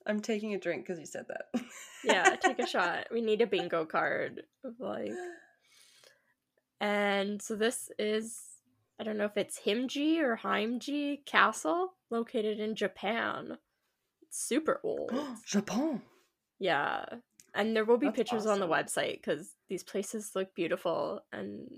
I'm 0.07 0.19
taking 0.21 0.53
a 0.53 0.59
drink 0.59 0.83
because 0.85 0.99
you 0.99 1.05
said 1.05 1.25
that. 1.29 1.61
yeah, 2.03 2.35
take 2.35 2.59
a 2.59 2.67
shot. 2.67 3.07
We 3.11 3.21
need 3.21 3.41
a 3.41 3.47
bingo 3.47 3.85
card 3.85 4.41
of 4.63 4.73
like. 4.79 5.11
And 6.81 7.41
so 7.41 7.55
this 7.55 7.89
is 7.97 8.41
I 8.99 9.03
don't 9.03 9.17
know 9.17 9.25
if 9.25 9.37
it's 9.37 9.59
Himji 9.59 10.19
or 10.19 10.39
Heimji 10.41 11.25
Castle 11.25 11.93
located 12.09 12.59
in 12.59 12.75
Japan. 12.75 13.57
It's 14.21 14.41
super 14.41 14.79
old. 14.83 15.11
Japan. 15.45 16.01
yeah. 16.59 17.05
And 17.53 17.75
there 17.75 17.85
will 17.85 17.97
be 17.97 18.07
That's 18.07 18.17
pictures 18.17 18.45
on 18.45 18.59
the 18.59 18.67
website 18.67 19.21
because 19.21 19.55
these 19.69 19.83
places 19.83 20.31
look 20.35 20.53
beautiful 20.55 21.21
and 21.31 21.69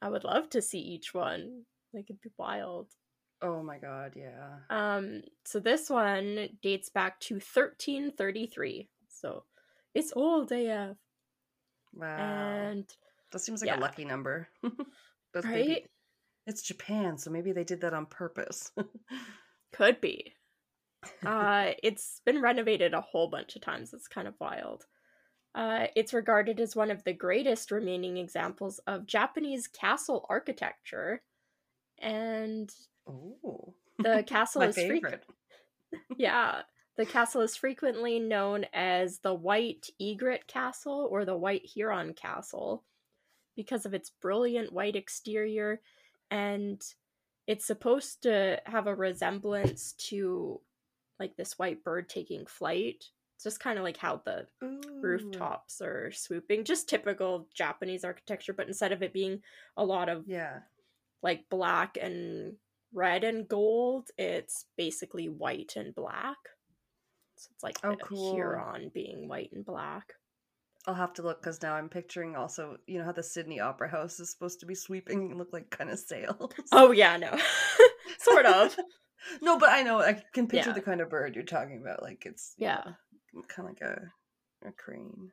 I 0.00 0.08
would 0.08 0.24
love 0.24 0.48
to 0.50 0.62
see 0.62 0.78
each 0.78 1.12
one. 1.12 1.62
Like 1.92 2.06
it'd 2.08 2.20
be 2.20 2.30
wild. 2.38 2.88
Oh 3.42 3.62
my 3.62 3.78
god, 3.78 4.14
yeah. 4.16 4.58
Um, 4.70 5.22
so 5.44 5.60
this 5.60 5.90
one 5.90 6.48
dates 6.62 6.88
back 6.88 7.20
to 7.20 7.34
1333. 7.34 8.88
So 9.08 9.44
it's 9.94 10.12
old 10.14 10.52
AF. 10.52 10.96
Wow. 11.94 12.16
And 12.16 12.84
that 13.32 13.38
seems 13.40 13.60
like 13.60 13.68
yeah. 13.68 13.78
a 13.78 13.80
lucky 13.80 14.04
number. 14.04 14.48
Right? 15.42 15.84
It's 16.46 16.62
Japan, 16.62 17.16
so 17.18 17.30
maybe 17.30 17.52
they 17.52 17.64
did 17.64 17.80
that 17.80 17.94
on 17.94 18.06
purpose. 18.06 18.72
Could 19.72 20.00
be. 20.00 20.34
Uh 21.24 21.72
it's 21.82 22.20
been 22.24 22.40
renovated 22.40 22.94
a 22.94 23.00
whole 23.00 23.28
bunch 23.28 23.56
of 23.56 23.62
times. 23.62 23.92
It's 23.92 24.08
kind 24.08 24.28
of 24.28 24.34
wild. 24.40 24.84
Uh, 25.54 25.86
it's 25.94 26.12
regarded 26.12 26.58
as 26.58 26.74
one 26.74 26.90
of 26.90 27.04
the 27.04 27.12
greatest 27.12 27.70
remaining 27.70 28.16
examples 28.16 28.80
of 28.88 29.06
Japanese 29.06 29.68
castle 29.68 30.26
architecture, 30.28 31.22
and 32.00 32.74
the 33.98 34.24
castle 34.26 34.62
is 34.62 34.74
favorite. 34.74 35.24
Yeah. 36.16 36.62
The 36.96 37.06
castle 37.06 37.40
is 37.42 37.56
frequently 37.56 38.20
known 38.20 38.66
as 38.72 39.18
the 39.18 39.34
White 39.34 39.90
Egret 40.00 40.46
Castle 40.46 41.08
or 41.10 41.24
the 41.24 41.36
White 41.36 41.68
Heron 41.74 42.14
Castle 42.14 42.84
because 43.56 43.84
of 43.84 43.94
its 43.94 44.10
brilliant 44.10 44.72
white 44.72 44.94
exterior 44.96 45.80
and 46.30 46.82
it's 47.46 47.66
supposed 47.66 48.22
to 48.22 48.60
have 48.66 48.86
a 48.86 48.94
resemblance 48.94 49.92
to 49.94 50.60
like 51.20 51.36
this 51.36 51.58
white 51.58 51.84
bird 51.84 52.08
taking 52.08 52.46
flight 52.46 53.04
It's 53.36 53.44
just 53.44 53.60
kind 53.60 53.78
of 53.78 53.84
like 53.84 53.96
how 53.98 54.22
the 54.24 54.46
Ooh. 54.62 54.80
rooftops 55.02 55.80
are 55.82 56.10
swooping, 56.12 56.64
just 56.64 56.88
typical 56.88 57.46
Japanese 57.54 58.04
architecture, 58.04 58.52
but 58.52 58.66
instead 58.68 58.92
of 58.92 59.02
it 59.02 59.12
being 59.12 59.42
a 59.76 59.84
lot 59.84 60.08
of 60.08 60.24
Yeah. 60.26 60.60
like 61.22 61.48
black 61.50 61.98
and 62.00 62.56
red 62.92 63.24
and 63.24 63.46
gold, 63.48 64.10
it's 64.16 64.66
basically 64.76 65.28
white 65.28 65.74
and 65.76 65.94
black. 65.94 66.38
So 67.36 67.50
it's 67.52 67.62
like 67.64 67.78
Oh, 67.84 67.96
cool. 67.96 68.34
Heron 68.36 68.90
being 68.94 69.28
white 69.28 69.52
and 69.52 69.64
black. 69.64 70.14
I'll 70.86 70.94
have 70.94 71.14
to 71.14 71.22
look 71.22 71.40
because 71.40 71.62
now 71.62 71.74
I'm 71.74 71.88
picturing 71.88 72.36
also, 72.36 72.76
you 72.86 72.98
know 72.98 73.04
how 73.04 73.12
the 73.12 73.22
Sydney 73.22 73.58
Opera 73.60 73.88
House 73.88 74.20
is 74.20 74.30
supposed 74.30 74.60
to 74.60 74.66
be 74.66 74.74
sweeping 74.74 75.30
and 75.30 75.38
look 75.38 75.52
like 75.52 75.70
kind 75.70 75.90
of 75.90 75.98
sails. 75.98 76.52
Oh 76.72 76.92
yeah, 76.92 77.16
no. 77.16 77.30
sort 78.18 78.44
of. 78.46 78.76
no, 79.42 79.58
but 79.58 79.70
I 79.70 79.82
know 79.82 80.00
I 80.00 80.22
can 80.34 80.46
picture 80.46 80.70
Yeah. 80.70 80.74
the 80.74 80.82
kind 80.82 81.00
of 81.00 81.08
bird 81.08 81.34
you're 81.34 81.44
talking 81.44 81.80
about. 81.80 82.02
Like 82.02 82.24
it's 82.26 82.54
Yeah. 82.58 82.82
kind 83.48 83.60
of 83.60 83.64
like 83.66 83.80
a 83.80 84.12
a 84.68 84.72
crane. 84.72 85.30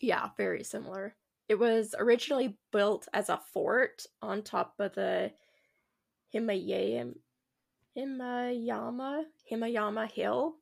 Yeah, 0.00 0.30
very 0.36 0.64
similar. 0.64 1.14
It 1.48 1.56
was 1.56 1.94
originally 1.98 2.56
built 2.72 3.06
as 3.12 3.28
a 3.28 3.40
fort 3.52 4.06
on 4.22 4.42
top 4.42 4.74
of 4.78 4.94
the 4.94 5.30
Himayam 6.34 7.14
Himayama 7.96 9.24
Himayama 9.50 10.10
Hill 10.10 10.54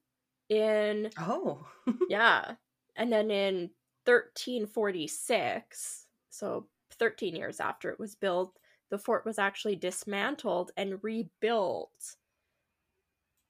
in 0.48 1.10
Oh, 1.18 1.66
yeah. 2.08 2.52
And 2.96 3.10
then 3.12 3.30
in 3.30 3.70
1346, 4.04 6.08
so 6.30 6.68
13 6.90 7.36
years 7.36 7.60
after 7.60 7.90
it 7.90 8.00
was 8.00 8.16
built, 8.16 8.58
the 8.90 8.98
fort 8.98 9.24
was 9.24 9.38
actually 9.38 9.76
dismantled 9.76 10.72
and 10.76 11.02
rebuilt 11.04 12.16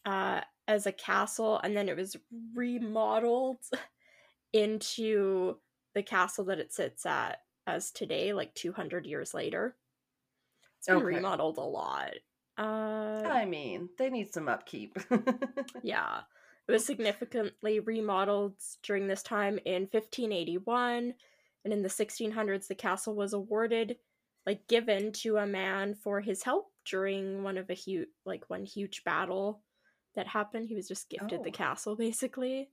uh, 0.04 0.42
as 0.68 0.86
a 0.86 0.92
castle, 0.92 1.58
and 1.62 1.76
then 1.76 1.88
it 1.88 1.96
was 1.96 2.16
remodeled 2.54 3.58
into 4.52 5.58
the 5.94 6.02
castle 6.02 6.44
that 6.46 6.58
it 6.60 6.72
sits 6.72 7.06
at 7.06 7.40
as 7.66 7.90
today, 7.92 8.32
like 8.32 8.54
200 8.54 9.06
years 9.06 9.34
later. 9.34 9.76
It's 10.78 10.88
been 10.88 10.98
Okay. 10.98 11.02
remodeled 11.02 11.56
a 11.56 11.62
lot. 11.62 12.14
Uh, 12.58 13.30
I 13.30 13.44
mean, 13.44 13.90
they 13.98 14.10
need 14.10 14.32
some 14.32 14.48
upkeep. 14.48 14.96
yeah. 15.82 16.22
It 16.68 16.72
was 16.72 16.86
significantly 16.86 17.80
remodeled 17.80 18.54
during 18.82 19.08
this 19.08 19.22
time 19.22 19.58
in 19.64 19.82
1581, 19.82 21.14
and 21.64 21.72
in 21.72 21.82
the 21.82 21.88
1600s, 21.88 22.66
the 22.68 22.74
castle 22.74 23.14
was 23.14 23.32
awarded, 23.32 23.96
like, 24.46 24.66
given 24.68 25.12
to 25.12 25.36
a 25.38 25.46
man 25.46 25.94
for 25.94 26.20
his 26.20 26.42
help 26.44 26.70
during 26.84 27.42
one 27.42 27.58
of 27.58 27.68
a 27.70 27.74
huge, 27.74 28.08
like, 28.24 28.48
one 28.48 28.64
huge 28.64 29.02
battle 29.04 29.62
that 30.14 30.26
happened. 30.28 30.68
He 30.68 30.74
was 30.76 30.88
just 30.88 31.08
gifted 31.10 31.42
the 31.42 31.50
Oh. 31.50 31.52
castle, 31.52 31.96
basically. 31.96 32.70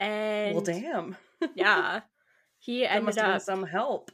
And 0.00 0.54
well, 0.54 0.64
damn. 0.64 1.16
yeah, 1.54 2.00
he 2.58 2.82
that 2.82 2.92
ended 2.92 3.18
up 3.18 3.40
some 3.42 3.64
help. 3.64 4.10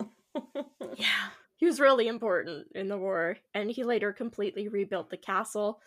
yeah. 0.97 1.07
He 1.57 1.67
was 1.67 1.79
really 1.81 2.09
important 2.09 2.67
in 2.75 2.89
the 2.89 2.99
war, 2.99 3.39
and 3.55 3.71
he 3.71 3.85
later 3.85 4.13
completely 4.13 4.67
rebuilt 4.69 5.09
the 5.09 5.17
castle 5.17 5.81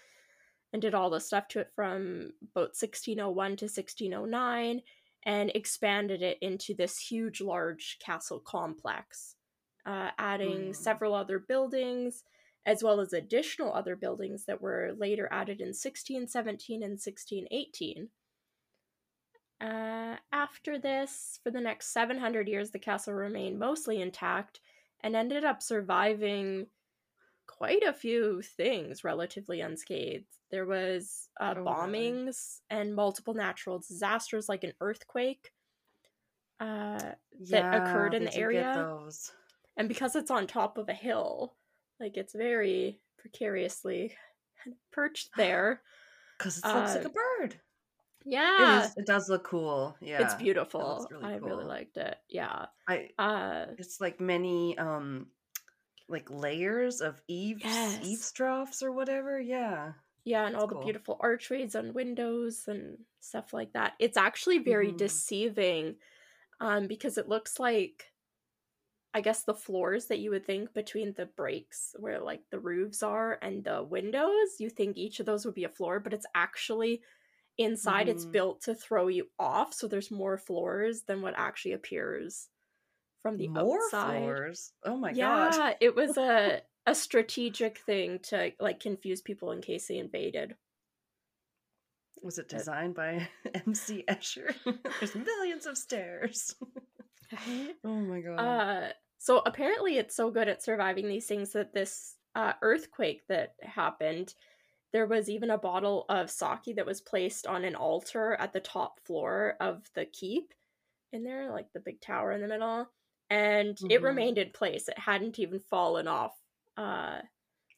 and 0.73 0.81
did 0.81 0.93
all 0.93 1.09
the 1.09 1.19
stuff 1.19 1.47
to 1.49 1.59
it 1.59 1.71
from 1.75 2.33
about 2.51 2.75
1601 2.75 3.55
to 3.57 3.67
1609 3.67 4.81
and 5.23 5.51
expanded 5.55 6.21
it 6.21 6.37
into 6.41 6.73
this 6.73 6.99
huge, 6.99 7.41
large 7.41 7.97
castle 7.99 8.39
complex, 8.39 9.35
uh, 9.85 10.11
adding 10.17 10.69
Mm. 10.69 10.75
several 10.75 11.13
other 11.13 11.39
buildings 11.39 12.23
as 12.65 12.83
well 12.83 12.99
as 12.99 13.13
additional 13.13 13.71
other 13.73 13.95
buildings 13.95 14.43
that 14.45 14.61
were 14.61 14.93
later 14.97 15.29
added 15.31 15.61
in 15.61 15.73
1617 15.73 16.83
and 16.83 16.99
1618. 16.99 18.09
Uh, 19.59 20.17
after 20.31 20.77
this, 20.77 21.39
for 21.43 21.49
the 21.49 21.61
next 21.61 21.87
700 21.93 22.47
years, 22.47 22.71
the 22.71 22.79
castle 22.79 23.13
remained 23.13 23.57
mostly 23.57 24.01
intact 24.01 24.59
and 24.99 25.15
ended 25.15 25.45
up 25.45 25.61
surviving 25.63 26.67
quite 27.57 27.83
a 27.83 27.93
few 27.93 28.41
things 28.41 29.03
relatively 29.03 29.61
unscathed. 29.61 30.27
There 30.51 30.65
was 30.65 31.29
uh, 31.39 31.55
Oh, 31.55 31.65
bombings 31.65 32.61
and 32.69 32.95
multiple 32.95 33.33
natural 33.33 33.79
disasters 33.79 34.49
like 34.49 34.63
an 34.63 34.73
earthquake. 34.81 35.51
Uh, 36.59 37.13
yeah, 37.39 37.75
occurred 37.77 38.13
in 38.15 38.23
the 38.23 38.33
area. 38.35 38.73
those. 38.73 39.31
and 39.77 39.87
because 39.87 40.15
it's 40.15 40.31
on 40.31 40.47
top 40.47 40.77
of 40.77 40.89
a 40.89 40.93
hill, 40.93 41.55
like 41.99 42.17
it's 42.17 42.33
very 42.33 43.01
precariously 43.17 44.15
perched 44.91 45.35
there. 45.35 45.83
Because 46.37 46.59
it 46.59 46.65
looks 46.73 46.93
like 46.95 47.05
Uh, 47.05 47.09
a 47.09 47.09
bird. 47.09 47.61
Yeah, 48.25 48.81
It 48.81 48.85
is. 48.85 48.93
It 48.97 49.05
does 49.07 49.29
look 49.29 49.43
cool. 49.43 49.97
Yeah, 50.01 50.21
it's 50.21 50.35
beautiful. 50.35 50.81
looks 50.81 51.11
really 51.11 51.25
I 51.25 51.35
really 51.35 51.65
liked 51.65 51.97
it. 51.97 52.17
Yeah. 52.29 52.67
I. 52.87 53.09
Uh, 53.17 53.67
It's 53.77 54.01
like 54.01 54.19
many 54.19 54.77
um, 54.77 55.31
like 56.09 56.29
layers 56.29 57.01
of 57.01 57.21
eaves 57.27 57.97
Yes. 57.97 58.03
eavesdrops 58.03 58.81
or 58.83 58.91
whatever. 58.91 59.39
Yeah. 59.39 59.93
Yeah, 60.25 60.45
and 60.45 60.55
That's 60.55 60.63
all 60.63 60.67
the 60.67 60.75
cool. 60.75 60.75
beautiful 60.75 61.17
archways 61.21 61.73
and 61.73 61.95
windows 61.95 62.67
and 62.67 63.05
stuff 63.21 63.53
like 63.53 63.73
that. 63.73 63.95
It's 63.99 64.17
actually 64.17 64.57
very 64.59 64.91
Mhm. 64.91 64.91
deceiving 64.91 65.97
um, 66.61 66.87
because 66.87 67.17
it 67.17 67.29
looks 67.29 67.59
like, 67.59 68.13
I 69.13 69.21
guess, 69.21 69.43
the 69.43 69.55
floors 69.55 70.07
that 70.07 70.19
you 70.19 70.29
would 70.31 70.45
think 70.45 70.73
between 70.73 71.13
the 71.13 71.25
breaks 71.25 71.95
where 71.97 72.19
like 72.19 72.49
the 72.51 72.59
roofs 72.59 73.01
are 73.01 73.39
and 73.41 73.63
the 73.63 73.81
windows, 73.83 74.59
you 74.59 74.69
think 74.69 74.97
each 74.97 75.19
of 75.19 75.25
those 75.25 75.45
would 75.45 75.55
be 75.55 75.63
a 75.63 75.69
floor, 75.69 75.99
but 75.99 76.13
it's 76.13 76.25
actually 76.35 77.01
inside, 77.57 78.09
it's 78.09 78.25
Mhm. 78.25 78.33
built 78.33 78.61
to 78.63 78.75
throw 78.75 79.07
you 79.07 79.31
off. 79.39 79.73
So 79.73 79.87
there's 79.87 80.11
more 80.11 80.37
floors 80.37 81.03
than 81.03 81.21
what 81.21 81.35
actually 81.37 81.73
appears 81.73 82.49
from 83.27 83.37
the 83.37 83.47
More 83.49 83.79
outside. 83.85 84.19
floors. 84.19 84.71
Oh 84.85 84.97
my 84.97 85.11
yeah, 85.11 85.49
god. 85.51 85.75
it 85.81 85.95
was 85.95 86.17
a 86.17 86.61
a 86.85 86.95
strategic 86.95 87.79
thing 87.79 88.19
to 88.23 88.51
like 88.59 88.79
confuse 88.79 89.21
people 89.21 89.51
in 89.51 89.61
case 89.61 89.87
they 89.87 89.97
invaded. 89.97 90.55
Was 92.23 92.39
it 92.39 92.47
designed 92.49 92.95
by 92.95 93.27
MC 93.67 94.03
Escher? 94.09 94.53
There's 94.99 95.15
millions 95.15 95.65
of 95.65 95.77
stairs. 95.77 96.55
oh 97.83 97.95
my 97.99 98.21
god. 98.21 98.39
Uh, 98.39 98.87
so 99.19 99.41
apparently 99.45 99.97
it's 99.97 100.15
so 100.15 100.31
good 100.31 100.47
at 100.47 100.63
surviving 100.63 101.07
these 101.07 101.25
things 101.27 101.51
that 101.51 101.73
this 101.73 102.15
uh, 102.35 102.53
earthquake 102.61 103.23
that 103.27 103.55
happened, 103.61 104.33
there 104.93 105.05
was 105.05 105.29
even 105.29 105.49
a 105.49 105.57
bottle 105.57 106.05
of 106.07 106.31
sake 106.31 106.75
that 106.77 106.85
was 106.85 107.01
placed 107.01 107.45
on 107.45 107.65
an 107.65 107.75
altar 107.75 108.35
at 108.39 108.53
the 108.53 108.59
top 108.61 108.99
floor 109.01 109.55
of 109.59 109.83
the 109.93 110.05
keep 110.05 110.53
in 111.11 111.23
there, 111.23 111.51
like 111.51 111.67
the 111.73 111.79
big 111.79 111.99
tower 111.99 112.31
in 112.31 112.41
the 112.41 112.47
middle, 112.47 112.87
and 113.29 113.77
it 113.89 114.01
Mhm. 114.01 114.03
remained 114.03 114.37
in 114.37 114.51
place. 114.51 114.87
It 114.87 114.97
hadn't 114.99 115.39
even 115.39 115.59
fallen 115.59 116.07
off 116.07 116.35
uh, 116.77 117.21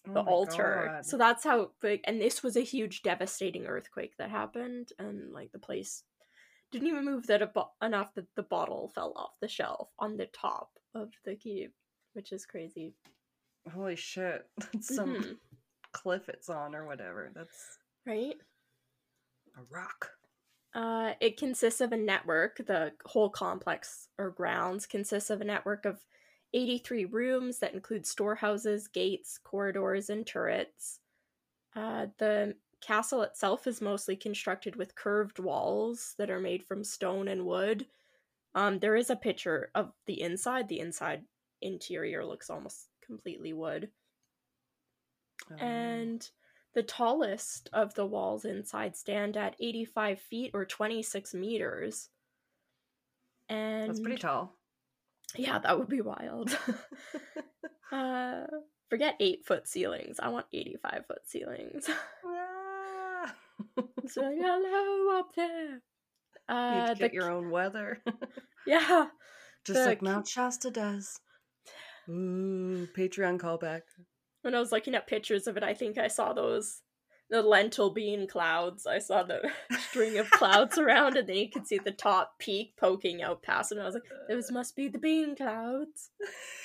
Oh 0.07 0.13
the 0.13 0.23
my 0.23 0.31
altar. 0.31 0.91
God. 0.93 1.05
So 1.05 1.17
that's 1.17 1.43
how 1.43 1.71
big. 1.81 2.01
And 2.05 2.21
this 2.21 2.43
was 2.43 2.55
a 2.57 2.61
huge, 2.61 3.01
devastating 3.01 3.65
earthquake 3.65 4.15
that 4.17 4.29
happened, 4.29 4.91
and 4.99 5.31
like 5.31 5.51
the 5.51 5.59
place 5.59 6.03
didn't 6.71 6.87
even 6.87 7.05
move 7.05 7.25
that 7.27 7.41
a 7.41 7.47
bo- 7.47 7.71
enough 7.81 8.13
that 8.15 8.27
the 8.35 8.43
bottle 8.43 8.89
fell 8.89 9.13
off 9.15 9.39
the 9.41 9.47
shelf 9.47 9.89
on 9.99 10.17
the 10.17 10.27
top 10.27 10.77
of 10.93 11.11
the 11.25 11.35
keep, 11.35 11.73
which 12.13 12.31
is 12.31 12.45
crazy. 12.45 12.93
Holy 13.73 13.95
shit. 13.95 14.47
That's 14.73 14.95
some 14.95 15.15
Mhm. 15.15 15.39
cliff 15.91 16.29
it's 16.29 16.49
on 16.49 16.75
or 16.75 16.85
whatever. 16.85 17.31
That's 17.33 17.79
Right? 18.05 18.39
a 19.57 19.63
rock. 19.69 20.11
Uh, 20.73 21.13
it 21.19 21.37
consists 21.37 21.81
of 21.81 21.91
a 21.91 21.97
network. 21.97 22.57
The 22.65 22.93
whole 23.05 23.29
complex 23.29 24.07
or 24.17 24.29
grounds 24.29 24.85
consists 24.85 25.29
of 25.29 25.41
a 25.41 25.45
network 25.45 25.85
of 25.85 26.05
83 26.53 27.05
rooms 27.05 27.59
that 27.59 27.73
include 27.73 28.05
storehouses, 28.05 28.87
gates, 28.87 29.39
corridors, 29.43 30.09
and 30.09 30.25
turrets. 30.25 30.99
Uh, 31.75 32.07
the 32.17 32.55
castle 32.81 33.21
itself 33.23 33.67
is 33.67 33.81
mostly 33.81 34.15
constructed 34.15 34.75
with 34.75 34.95
curved 34.95 35.39
walls 35.39 36.15
that 36.17 36.29
are 36.29 36.39
made 36.39 36.63
from 36.63 36.83
stone 36.83 37.27
and 37.27 37.45
wood. 37.45 37.85
Um, 38.55 38.79
there 38.79 38.95
is 38.95 39.09
a 39.09 39.15
picture 39.15 39.69
of 39.75 39.91
the 40.05 40.21
inside. 40.21 40.67
The 40.67 40.79
inside 40.79 41.23
interior 41.61 42.25
looks 42.25 42.49
almost 42.49 42.87
completely 43.05 43.53
wood. 43.53 43.89
Um, 45.51 45.59
and 45.59 46.29
the 46.75 46.83
tallest 46.83 47.69
of 47.73 47.93
the 47.95 48.05
walls 48.05 48.45
inside 48.45 48.95
stand 48.95 49.35
at 49.37 49.55
85 49.59 50.19
feet 50.21 50.51
or 50.53 50.65
26 50.65 51.33
meters. 51.33 52.09
And 53.49 53.89
that's 53.89 53.99
pretty 53.99 54.17
tall. 54.17 54.53
yeah, 55.35 55.57
that 55.59 55.77
would 55.79 55.89
be 55.89 56.01
wild. 56.01 56.55
uh, 57.91 58.45
forget 58.89 59.15
eight 59.19 59.45
foot 59.45 59.67
ceilings. 59.67 60.19
I 60.19 60.29
want 60.29 60.45
85 60.53 61.05
foot 61.07 61.21
ceilings. 61.25 61.89
Ah. 63.21 63.35
so 64.07 64.21
hello 64.21 65.19
up 65.19 65.35
there. 65.35 65.71
you 65.73 65.79
Uh, 66.47 66.71
have 66.85 66.87
to 66.89 66.93
the, 66.95 66.99
get 67.09 67.13
your 67.13 67.29
own 67.29 67.49
weather. 67.49 68.01
yeah, 68.65 69.07
Just 69.65 69.79
The 69.81 69.85
like 69.85 70.01
Mount 70.01 70.25
Shasta 70.25 70.71
does. 70.71 71.19
Ooh, 72.07 72.87
Patreon 72.95 73.37
callback. 73.37 73.81
When 74.41 74.55
I 74.55 74.59
was 74.59 74.71
looking 74.71 74.95
at 74.95 75.07
pictures 75.07 75.47
of 75.47 75.57
it, 75.57 75.63
I 75.63 75.73
think 75.73 75.97
I 75.97 76.07
saw 76.07 76.33
those 76.33 76.81
the 77.29 77.41
lentil 77.43 77.91
bean 77.91 78.27
clouds. 78.27 78.87
I 78.87 78.97
saw 78.99 79.21
the 79.23 79.51
string 79.89 80.17
of 80.17 80.31
clouds 80.31 80.77
around, 80.79 81.15
and 81.17 81.27
then 81.27 81.35
you 81.35 81.49
could 81.49 81.67
see 81.67 81.77
the 81.77 81.91
top 81.91 82.39
peak 82.39 82.73
poking 82.77 83.21
out 83.21 83.43
past, 83.43 83.71
and 83.71 83.79
I 83.81 83.85
was 83.85 83.93
like, 83.93 84.03
"Those 84.27 84.51
must 84.51 84.75
be 84.75 84.87
the 84.87 84.97
bean 84.97 85.35
clouds." 85.35 86.09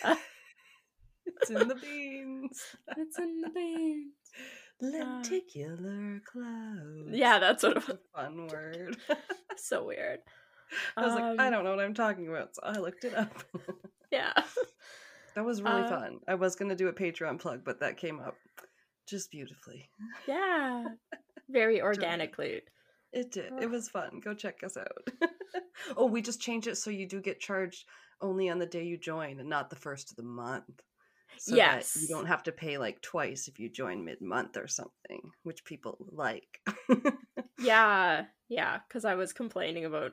Uh, 0.03 0.17
it's 1.27 1.51
in 1.51 1.69
the 1.69 1.75
beans. 1.75 2.63
it's 2.97 3.19
in 3.19 3.41
the 3.43 3.51
beans. 3.51 4.13
Lenticular 4.81 6.21
clouds. 6.31 7.09
Yeah, 7.11 7.39
that's 7.39 7.63
what 7.63 7.77
it 7.77 7.87
was. 7.87 7.97
a 7.97 7.99
fun 8.19 8.47
word. 8.49 8.97
So 9.57 9.85
weird. 9.85 10.21
I 10.97 11.07
was 11.07 11.15
like, 11.15 11.23
I 11.39 11.47
Um, 11.47 11.53
don't 11.53 11.65
know 11.65 11.71
what 11.71 11.81
I'm 11.85 11.95
talking 11.95 12.29
about, 12.29 12.55
so 12.57 12.63
I 12.65 12.79
looked 12.79 13.05
it 13.05 13.15
up. 13.15 13.33
Yeah. 14.11 14.33
That 15.35 15.45
was 15.45 15.63
really 15.63 15.83
Uh, 15.83 15.89
fun. 15.89 16.21
I 16.29 16.35
was 16.35 16.57
gonna 16.57 16.77
do 16.77 16.89
a 16.89 16.93
Patreon 16.93 17.39
plug, 17.41 17.65
but 17.65 17.81
that 17.81 17.97
came 17.97 18.21
up 18.21 18.37
just 19.09 19.31
beautifully. 19.31 19.89
Yeah. 20.27 20.85
Very 21.49 21.81
organically. 21.83 22.63
It 23.13 23.31
did. 23.31 23.53
It 23.61 23.71
was 23.71 23.89
fun. 23.89 24.21
Go 24.25 24.35
check 24.35 24.65
us 24.65 24.77
out. 24.77 25.09
oh, 25.97 26.07
we 26.07 26.21
just 26.23 26.41
changed 26.41 26.67
it 26.67 26.77
so 26.77 26.91
you 26.91 27.07
do 27.07 27.21
get 27.21 27.39
charged 27.39 27.85
only 28.21 28.49
on 28.49 28.59
the 28.59 28.67
day 28.67 28.83
you 28.85 28.97
join 28.99 29.39
and 29.39 29.49
not 29.49 29.71
the 29.71 29.77
first 29.77 30.11
of 30.11 30.17
the 30.17 30.23
month. 30.23 30.81
So 31.39 31.55
Yes. 31.55 31.97
you 32.01 32.09
don't 32.09 32.27
have 32.27 32.43
to 32.45 32.53
pay 32.53 32.79
like 32.79 33.01
twice 33.03 33.47
if 33.49 33.59
you 33.59 33.69
join 33.69 34.05
mid 34.05 34.21
month 34.21 34.57
or 34.57 34.67
something, 34.69 35.31
which 35.43 35.65
people 35.65 35.99
like. 36.11 36.61
Yeah. 37.59 38.25
Yeah. 38.49 38.79
Because 38.89 39.05
I 39.05 39.15
was 39.15 39.33
complaining 39.33 39.85
about 39.85 40.13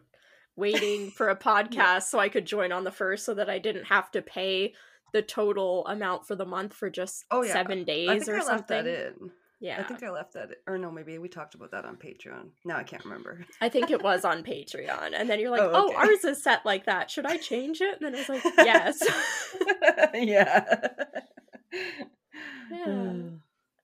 waiting 0.55 1.09
for 1.11 1.29
a 1.29 1.35
podcast 1.35 2.03
so 2.03 2.19
I 2.19 2.29
could 2.29 2.45
join 2.45 2.71
on 2.71 2.83
the 2.83 2.91
first 2.91 3.25
so 3.25 3.33
that 3.33 3.49
I 3.49 3.57
didn't 3.59 3.85
have 3.85 4.11
to 4.11 4.21
pay 4.21 4.73
the 5.13 5.21
total 5.21 5.85
amount 5.87 6.25
for 6.27 6.35
the 6.35 6.45
month 6.45 6.73
for 6.73 6.89
just 6.89 7.25
Oh, 7.31 7.41
yeah. 7.43 7.53
seven 7.53 7.83
days 7.83 8.09
I 8.09 8.19
think 8.19 8.29
or 8.29 8.33
I 8.33 8.37
left 8.37 8.47
something. 8.47 8.83
that 8.85 8.87
in. 9.17 9.31
Yeah. 9.59 9.79
I 9.79 9.83
think 9.83 10.01
I 10.01 10.09
left 10.09 10.33
that, 10.33 10.49
or 10.65 10.77
no, 10.79 10.89
maybe 10.89 11.17
we 11.19 11.29
talked 11.29 11.53
about 11.53 11.69
that 11.71 11.85
on 11.85 11.95
Patreon. 11.95 12.49
Now 12.65 12.77
I 12.77 12.83
can't 12.83 13.03
remember. 13.05 13.45
I 13.61 13.69
think 13.69 13.91
it 13.91 14.01
was 14.01 14.25
on 14.25 14.41
Patreon. 14.43 15.11
And 15.13 15.29
then 15.29 15.39
you're 15.39 15.51
like, 15.51 15.61
Oh, 15.61 15.91
oh, 15.93 15.95
ours 15.95 16.23
is 16.23 16.41
set 16.43 16.65
like 16.65 16.85
that. 16.85 17.11
Should 17.11 17.27
I 17.27 17.37
change 17.37 17.79
it? 17.79 18.01
And 18.01 18.05
then 18.07 18.15
I 18.15 18.19
was 18.19 18.29
like, 18.29 18.43
yes. 18.57 19.03
yeah. 20.15 20.65
Yeah. 22.71 22.83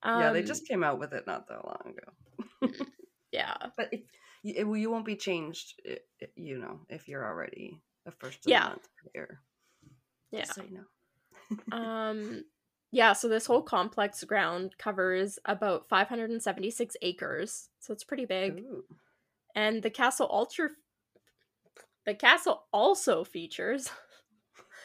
yeah, 0.04 0.28
Um, 0.28 0.34
they 0.34 0.44
just 0.44 0.68
came 0.68 0.84
out 0.84 1.00
with 1.00 1.14
it 1.14 1.26
not 1.28 1.48
that 1.48 1.66
long 1.66 1.94
ago. 1.94 2.74
Yeah. 3.32 3.56
But 3.76 3.90
it, 3.94 4.06
you 4.44 4.90
won't 4.90 5.06
be 5.06 5.16
changed, 5.16 5.80
you 6.36 6.58
know, 6.60 6.80
if 6.90 7.08
you're 7.08 7.26
already 7.26 7.82
a 8.06 8.12
first 8.12 8.40
of 8.40 8.44
the 8.46 8.52
Yeah. 8.52 8.70
month 8.70 8.88
player. 9.14 9.42
Yeah. 10.32 10.46
So 10.46 10.64
you 10.64 10.78
know. 10.78 10.86
Um 11.72 12.44
yeah 12.92 13.14
so 13.14 13.28
this 13.28 13.46
whole 13.46 13.62
complex 13.62 14.24
ground 14.24 14.76
covers 14.78 15.40
about 15.46 15.88
576 15.90 16.96
acres 17.02 17.70
so 17.80 17.94
it's 17.94 18.04
pretty 18.04 18.26
big 18.26 18.60
Ooh. 18.60 18.84
and 19.56 19.84
the 19.84 19.90
castle 19.90 20.28
alter 20.28 20.72
the 22.06 22.14
castle 22.14 22.64
also 22.72 23.24
features 23.24 23.90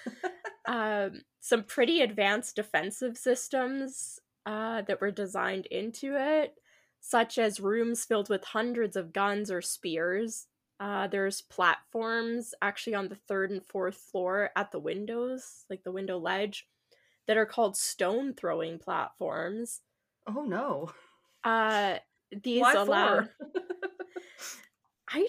um, 0.66 1.22
some 1.40 1.62
pretty 1.62 2.01
advanced 2.01 2.57
defensive 2.57 3.16
systems 3.16 4.18
uh, 4.46 4.83
that 4.83 5.01
were 5.01 5.12
designed 5.12 5.66
into 5.66 6.16
it 6.16 6.55
such 7.01 7.38
as 7.38 7.61
rooms 7.61 8.05
filled 8.05 8.29
with 8.29 8.44
hundreds 8.44 8.96
of 8.96 9.12
guns 9.12 9.51
or 9.51 9.61
spears 9.61 10.46
uh, 10.83 11.07
there's 11.07 11.40
platforms 11.42 12.55
actually 12.61 12.95
on 12.95 13.09
the 13.09 13.14
third 13.14 13.53
and 13.53 13.64
fourth 13.64 13.95
floor 13.95 14.51
at 14.57 14.73
the 14.73 14.81
windows 14.81 15.64
like 15.71 15.85
the 15.85 15.92
window 15.92 16.18
ledge 16.18 16.66
that 17.29 17.37
are 17.37 17.47
called 17.47 17.77
stone 17.77 18.35
throwing 18.35 18.81
platforms 18.81 19.83
Oh 20.27 20.42
no. 20.42 20.90
uh, 21.45 21.99
these 22.42 22.62
Why 22.62 22.73
allow? 22.75 23.29
I 25.09 25.29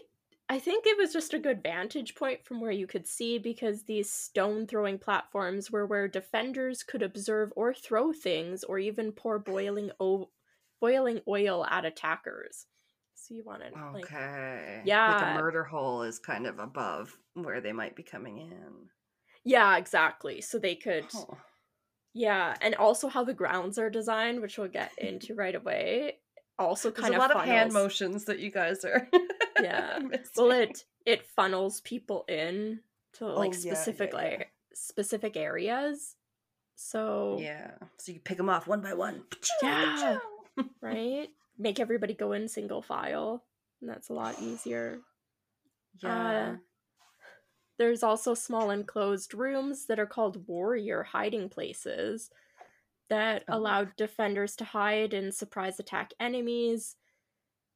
I 0.50 0.60
think 0.60 0.86
it 0.88 0.98
was 0.98 1.14
just 1.14 1.36
a 1.36 1.40
good 1.40 1.62
vantage 1.62 2.16
point 2.16 2.44
from 2.46 2.60
where 2.60 2.72
you 2.72 2.88
could 2.88 3.08
see 3.08 3.38
because 3.38 3.84
these 3.84 4.10
stone 4.10 4.66
throwing 4.66 4.98
platforms 4.98 5.70
were 5.70 5.86
where 5.86 6.08
defenders 6.08 6.82
could 6.84 7.04
observe 7.04 7.54
or 7.56 7.74
throw 7.76 8.12
things 8.12 8.64
or 8.64 8.80
even 8.80 9.12
pour 9.12 9.38
boiling 9.40 9.92
o- 10.00 10.30
boiling 10.80 11.22
oil 11.28 11.64
at 11.66 11.86
attackers. 11.86 12.66
So 13.24 13.34
you 13.36 13.44
wanted 13.46 13.72
like 13.74 14.04
Okay. 14.06 14.76
Like 14.80 14.86
Yeah. 14.88 15.32
a 15.38 15.42
murder 15.42 15.64
hole 15.64 16.02
is 16.04 16.20
kind 16.20 16.46
of 16.46 16.60
above 16.60 17.18
where 17.36 17.62
they 17.62 17.72
might 17.72 17.96
be 17.96 18.04
coming 18.04 18.38
in. 18.40 18.90
yeah, 19.46 19.78
exactly. 19.78 20.42
So 20.42 20.60
they 20.60 20.76
could 20.76 21.06
Oh. 21.16 21.38
yeah, 22.14 22.56
and 22.62 22.76
also 22.76 23.08
how 23.08 23.24
the 23.24 23.34
grounds 23.34 23.78
are 23.80 23.90
designed, 23.90 24.42
which 24.42 24.58
we'll 24.58 24.68
get 24.68 24.92
into 24.98 25.36
right 25.44 25.56
away. 25.56 26.20
Also 26.60 26.90
There's 26.92 27.02
kind 27.02 27.14
a 27.14 27.18
of 27.18 27.22
lot 27.30 27.36
of 27.36 27.46
hand 27.46 27.72
motions 27.74 28.26
that 28.26 28.40
you 28.40 28.52
guys 28.52 28.84
are. 28.86 29.08
Yeah. 29.62 30.00
well 30.38 30.52
it 30.52 30.84
it 31.06 31.26
funnels 31.26 31.80
people 31.82 32.26
in 32.28 32.82
to 33.14 33.26
like 33.28 33.52
Oh, 33.54 33.58
yeah, 33.58 33.66
yeah, 33.68 33.74
specific 33.74 34.12
yeah. 34.12 34.18
like 34.18 34.52
specific 34.74 35.38
areas 35.38 36.16
so 36.76 37.38
Yeah. 37.40 37.72
So 37.98 38.12
you 38.12 38.20
pick 38.20 38.38
them 38.38 38.50
off 38.50 38.68
one 38.68 38.82
by 38.82 38.94
one. 38.94 39.24
Yeah. 39.62 40.20
right 40.82 41.30
make 41.58 41.80
everybody 41.80 42.14
go 42.14 42.32
in 42.34 42.48
single 42.48 42.82
file 42.82 43.44
and 43.82 43.90
that's 43.90 44.10
a 44.10 44.14
lot 44.14 44.40
easier 44.42 45.00
Yeah. 46.02 46.54
Uh, 46.54 46.58
there's 47.78 48.04
also 48.04 48.34
small 48.34 48.70
enclosed 48.70 49.34
rooms 49.34 49.86
that 49.88 50.00
are 50.00 50.06
called 50.06 50.48
warrior 50.48 51.04
hiding 51.04 51.50
places 51.50 52.30
that 53.10 53.44
Oh. 53.48 53.58
allowed 53.58 53.96
defenders 53.96 54.56
to 54.58 54.66
hide 54.66 55.14
and 55.14 55.34
surprise 55.34 55.80
attack 55.80 56.14
enemies 56.20 56.96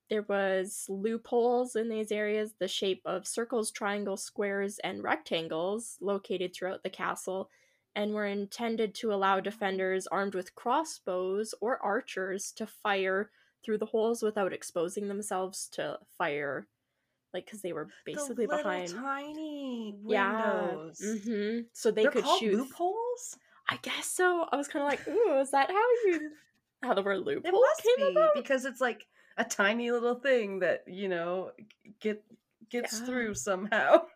there 0.09 0.23
was 0.23 0.85
loopholes 0.89 1.75
in 1.75 1.89
these 1.89 2.11
areas 2.13 2.53
the 2.59 2.67
shape 2.67 3.01
of 3.05 3.27
circles 3.27 3.71
triangles 3.71 4.23
squares 4.23 4.79
and 4.79 5.03
rectangles 5.03 5.97
located 6.01 6.53
throughout 6.53 6.83
the 6.83 6.89
castle 6.89 7.49
and 7.95 8.13
were 8.13 8.25
intended 8.25 8.95
to 8.95 9.11
allow 9.13 9.39
defenders 9.39 10.07
armed 10.07 10.33
with 10.35 10.55
crossbows 10.55 11.53
or 11.61 11.77
archers 11.83 12.51
to 12.53 12.65
fire 12.67 13.31
through 13.63 13.77
the 13.77 13.85
holes 13.85 14.21
without 14.21 14.53
exposing 14.53 15.07
themselves 15.07 15.67
to 15.69 15.99
fire 16.17 16.67
like 17.33 17.45
because 17.45 17.61
they 17.61 17.73
were 17.73 17.89
basically 18.05 18.45
the 18.45 18.57
behind 18.57 18.89
tiny 18.89 19.95
yeah 20.07 20.75
windows. 20.77 20.99
hmm 20.99 21.59
so 21.73 21.91
they 21.91 22.03
They're 22.03 22.11
could 22.11 22.27
shoot 22.27 22.57
loopholes. 22.57 23.37
i 23.69 23.77
guess 23.77 24.05
so 24.07 24.47
i 24.51 24.55
was 24.55 24.67
kind 24.67 24.83
of 24.83 24.89
like 24.89 25.07
ooh 25.07 25.39
is 25.39 25.51
that 25.51 25.69
how 25.69 25.89
you 26.05 26.31
how 26.83 26.93
the 26.93 27.01
word 27.03 27.19
It 27.19 27.25
loophole 27.25 27.61
must 27.61 27.83
came 27.83 27.95
be 27.95 28.11
about 28.15 28.33
because 28.35 28.65
it's 28.65 28.81
like 28.81 29.05
a 29.37 29.43
tiny 29.43 29.91
little 29.91 30.15
thing 30.19 30.59
that 30.59 30.83
you 30.87 31.09
know 31.09 31.51
get 31.99 32.23
gets 32.69 32.93
Yeah. 32.93 33.05
through 33.05 33.33
somehow. 33.35 34.05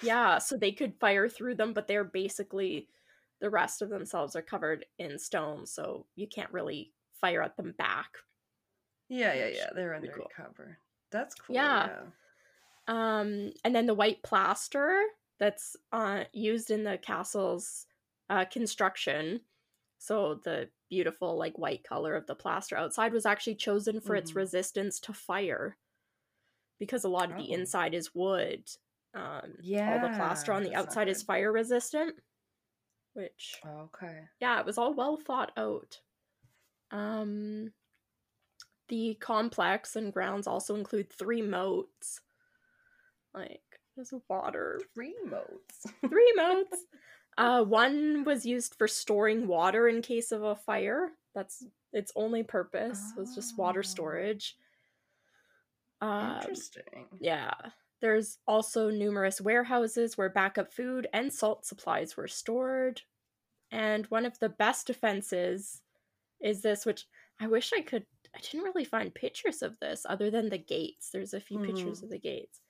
Yeah, 0.00 0.38
so 0.38 0.56
they 0.56 0.72
could 0.72 0.98
fire 0.98 1.28
through 1.28 1.54
them, 1.56 1.72
but 1.72 1.86
they're 1.86 2.04
basically 2.04 2.88
the 3.40 3.50
rest 3.50 3.82
of 3.82 3.88
themselves 3.88 4.34
are 4.36 4.42
covered 4.42 4.84
in 4.98 5.18
stone, 5.18 5.66
so 5.66 6.06
you 6.16 6.26
can't 6.26 6.52
really 6.52 6.92
fire 7.12 7.42
at 7.42 7.56
them 7.56 7.72
back. 7.78 8.18
Yeah, 9.12 9.34
yeah, 9.34 9.48
yeah. 9.48 9.70
They're 9.74 9.90
pretty 9.98 10.08
under 10.08 10.18
cool. 10.20 10.30
cover. 10.34 10.78
That's 11.10 11.34
cool. 11.34 11.54
Yeah. 11.54 11.86
Yeah. 11.88 12.02
Um, 12.88 13.52
and 13.64 13.74
then 13.74 13.86
the 13.86 13.94
white 13.94 14.22
plaster 14.22 15.02
that's 15.38 15.76
uh, 15.92 16.24
used 16.32 16.70
in 16.70 16.84
the 16.84 16.98
castle's 16.98 17.86
uh, 18.30 18.44
construction. 18.46 19.40
So 19.98 20.36
the 20.36 20.70
beautiful 20.90 21.36
like 21.36 21.58
white 21.58 21.84
color 21.84 22.14
of 22.14 22.26
the 22.26 22.34
plaster 22.34 22.76
outside 22.76 23.12
was 23.12 23.26
actually 23.26 23.56
chosen 23.56 24.00
for 24.00 24.14
its 24.16 24.32
Mhm. 24.32 24.36
resistance 24.36 25.00
to 25.00 25.12
fire, 25.12 25.78
because 26.78 27.04
a 27.04 27.08
lot 27.08 27.30
of 27.30 27.36
the 27.36 27.50
Oh. 27.50 27.54
inside 27.54 27.94
is 27.94 28.14
wood. 28.14 28.70
Um, 29.14 29.56
yeah, 29.60 29.90
all 29.92 30.00
the 30.00 30.08
plaster 30.08 30.52
on 30.52 30.62
the 30.62 30.74
outside 30.74 31.08
is 31.08 31.22
fire 31.22 31.52
resistant, 31.52 32.16
which 33.14 33.62
Okay. 33.64 34.28
yeah, 34.40 34.60
it 34.60 34.66
was 34.66 34.78
all 34.78 34.94
well 34.94 35.16
thought 35.18 35.52
out. 35.56 36.00
Um, 36.90 37.74
the 38.92 39.14
complex 39.20 39.96
and 39.96 40.12
grounds 40.12 40.46
also 40.46 40.74
include 40.76 41.10
three 41.10 41.40
moats. 41.40 42.20
Like 43.32 43.62
there's 43.96 44.12
water, 44.28 44.78
Three 44.94 45.14
moats. 45.24 45.86
three 46.10 46.32
moats. 46.36 46.76
Uh, 47.38 47.64
one 47.64 48.22
was 48.24 48.44
used 48.44 48.74
for 48.74 48.86
storing 48.86 49.46
water 49.46 49.88
in 49.88 50.02
case 50.02 50.30
of 50.30 50.42
a 50.42 50.54
fire. 50.54 51.12
That's 51.34 51.64
its 51.94 52.12
only 52.16 52.42
purpose 52.42 53.00
was 53.16 53.34
just 53.34 53.56
water 53.56 53.80
Oh. 53.80 53.82
storage. 53.82 54.56
Um, 56.02 56.36
Interesting. 56.42 57.06
yeah. 57.18 57.52
There's 58.02 58.36
also 58.46 58.90
numerous 58.90 59.40
warehouses 59.40 60.18
where 60.18 60.28
backup 60.28 60.70
food 60.74 61.06
and 61.14 61.32
salt 61.32 61.64
supplies 61.64 62.14
were 62.14 62.28
stored. 62.28 63.00
And 63.70 64.04
one 64.08 64.26
of 64.26 64.38
the 64.38 64.50
best 64.50 64.86
defenses 64.86 65.80
is 66.42 66.60
this, 66.60 66.84
which 66.84 67.06
I 67.40 67.46
wish 67.46 67.72
I 67.72 67.80
could. 67.80 68.04
I 68.34 68.40
didn't 68.40 68.62
really 68.64 68.84
find 68.84 69.14
pictures 69.14 69.62
of 69.62 69.78
this 69.80 70.06
other 70.08 70.30
than 70.30 70.48
the 70.48 70.58
gates. 70.58 71.10
There's 71.10 71.34
a 71.34 71.40
few 71.40 71.58
pictures 71.58 72.02
of 72.02 72.08
the 72.10 72.18
gates. 72.18 72.60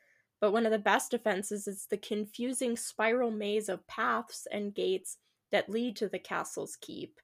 But 0.41 0.53
one 0.53 0.67
of 0.67 0.73
the 0.73 0.79
best 0.79 1.11
defenses 1.11 1.69
is 1.69 1.87
the 1.87 1.99
confusing 1.99 2.77
spiral 2.77 3.31
maze 3.31 3.69
of 3.69 3.87
paths 3.87 4.47
and 4.51 4.75
gates 4.75 5.19
that 5.51 5.69
lead 5.69 5.97
to 5.97 6.09
the 6.09 6.19
castle's 6.19 6.77
keep. 6.77 7.21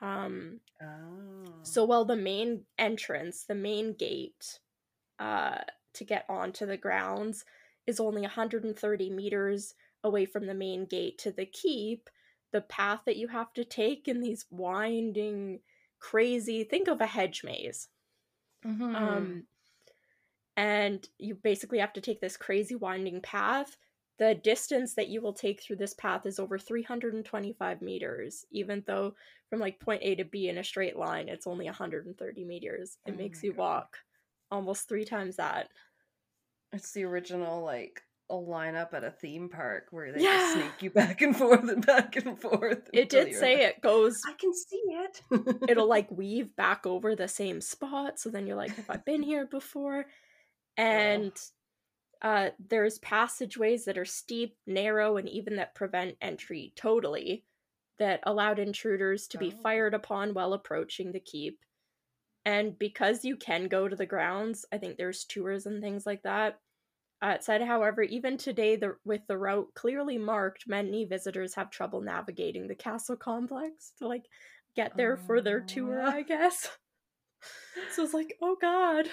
Um, 0.00 0.60
Oh. 0.80 1.44
so 1.62 1.84
while 1.84 2.04
the 2.04 2.16
main 2.16 2.66
entrance, 2.78 3.44
the 3.44 3.54
main 3.54 3.94
gate, 3.94 4.60
uh, 5.18 5.64
to 5.94 6.04
get 6.04 6.26
onto 6.28 6.66
the 6.66 6.78
grounds 6.78 7.44
is 7.86 8.00
only 8.00 8.22
130 8.22 9.10
meters 9.10 9.74
away 10.04 10.26
from 10.26 10.46
the 10.46 10.54
main 10.54 10.86
gate 10.86 11.18
to 11.18 11.32
the 11.32 11.46
keep, 11.46 12.10
the 12.52 12.62
path 12.62 13.02
that 13.06 13.16
you 13.16 13.28
have 13.28 13.52
to 13.54 13.64
take 13.64 14.08
in 14.08 14.20
these 14.20 14.46
winding, 14.50 15.62
crazy, 15.98 16.64
think 16.64 16.88
of 16.88 17.00
a 17.00 17.06
hedge 17.06 17.44
maze. 17.44 17.88
Mhm. 18.64 18.94
Um, 18.94 19.46
and 20.56 21.08
you 21.18 21.34
basically 21.34 21.78
have 21.78 21.92
to 21.92 22.00
take 22.00 22.20
this 22.20 22.36
crazy 22.36 22.74
winding 22.74 23.20
path. 23.20 23.76
The 24.18 24.34
distance 24.34 24.94
that 24.94 25.08
you 25.08 25.20
will 25.20 25.34
take 25.34 25.60
through 25.62 25.76
this 25.76 25.92
path 25.92 26.24
is 26.24 26.38
over 26.38 26.58
325 26.58 27.82
meters, 27.82 28.46
even 28.50 28.82
though 28.86 29.14
from 29.50 29.60
like 29.60 29.78
point 29.80 30.02
A 30.02 30.14
to 30.14 30.24
B 30.24 30.48
in 30.48 30.56
a 30.58 30.64
straight 30.64 30.96
line, 30.96 31.28
it's 31.28 31.46
only 31.46 31.66
130 31.66 32.44
meters. 32.44 32.98
It 33.06 33.14
Oh 33.14 33.16
makes 33.16 33.42
you 33.42 33.52
God. 33.52 33.54
walk 33.54 33.98
almost 34.50 34.88
three 34.88 35.04
times 35.04 35.36
that. 35.36 35.70
It's 36.72 36.92
the 36.92 37.02
original 37.02 37.62
like 37.64 38.05
a 38.28 38.34
lineup 38.34 38.92
at 38.92 39.04
a 39.04 39.10
theme 39.10 39.48
park 39.48 39.86
where 39.90 40.12
they 40.12 40.22
Yeah. 40.22 40.36
just 40.38 40.52
sneak 40.54 40.82
you 40.82 40.90
back 40.90 41.22
and 41.22 41.36
forth 41.36 41.68
and 41.68 41.84
back 41.86 42.16
and 42.16 42.38
forth. 42.40 42.88
It 42.92 43.08
did 43.08 43.34
say 43.34 43.64
it 43.64 43.80
goes, 43.80 44.20
I 44.26 44.32
can 44.32 44.52
see 44.52 44.82
it. 44.88 45.22
it'll 45.68 45.88
like 45.88 46.10
weave 46.10 46.54
back 46.56 46.86
over 46.86 47.14
the 47.14 47.28
same 47.28 47.60
spot. 47.60 48.18
So 48.18 48.30
then 48.30 48.46
you're 48.46 48.56
like, 48.56 48.74
have 48.74 48.90
I 48.90 48.96
been 48.96 49.22
here 49.22 49.46
before? 49.46 50.06
And 50.76 51.32
uh, 52.22 52.50
there's 52.58 52.98
passageways 52.98 53.84
that 53.84 53.98
are 53.98 54.04
steep, 54.04 54.56
narrow, 54.66 55.16
and 55.16 55.28
even 55.28 55.56
that 55.56 55.74
prevent 55.74 56.16
entry 56.20 56.72
totally, 56.76 57.44
that 57.98 58.20
allowed 58.24 58.58
intruders 58.58 59.26
to 59.28 59.38
be 59.38 59.52
Oh. 59.56 59.60
fired 59.62 59.94
upon 59.94 60.34
while 60.34 60.52
approaching 60.52 61.12
the 61.12 61.20
keep. 61.20 61.60
And 62.44 62.78
because 62.78 63.24
you 63.24 63.36
can 63.36 63.68
go 63.68 63.88
to 63.88 63.96
the 63.96 64.06
grounds, 64.06 64.64
I 64.72 64.78
think 64.78 64.96
there's 64.96 65.24
tours 65.24 65.66
and 65.66 65.82
things 65.82 66.06
like 66.06 66.22
that. 66.22 66.60
Uh, 67.22 67.28
it 67.36 67.44
said, 67.44 67.62
however, 67.62 68.02
even 68.02 68.36
today, 68.36 68.76
the, 68.76 68.96
with 69.04 69.22
the 69.26 69.38
route 69.38 69.68
clearly 69.74 70.18
marked, 70.18 70.64
many 70.68 71.04
visitors 71.04 71.54
have 71.54 71.70
trouble 71.70 72.00
navigating 72.02 72.68
the 72.68 72.74
castle 72.74 73.16
complex 73.16 73.92
to 73.98 74.06
like 74.06 74.24
get 74.74 74.96
there 74.96 75.16
for 75.16 75.40
their 75.40 75.60
tour. 75.60 76.02
I 76.02 76.22
guess. 76.22 76.68
so 77.92 78.04
it's 78.04 78.12
like, 78.14 78.34
oh 78.42 78.56
god, 78.60 79.08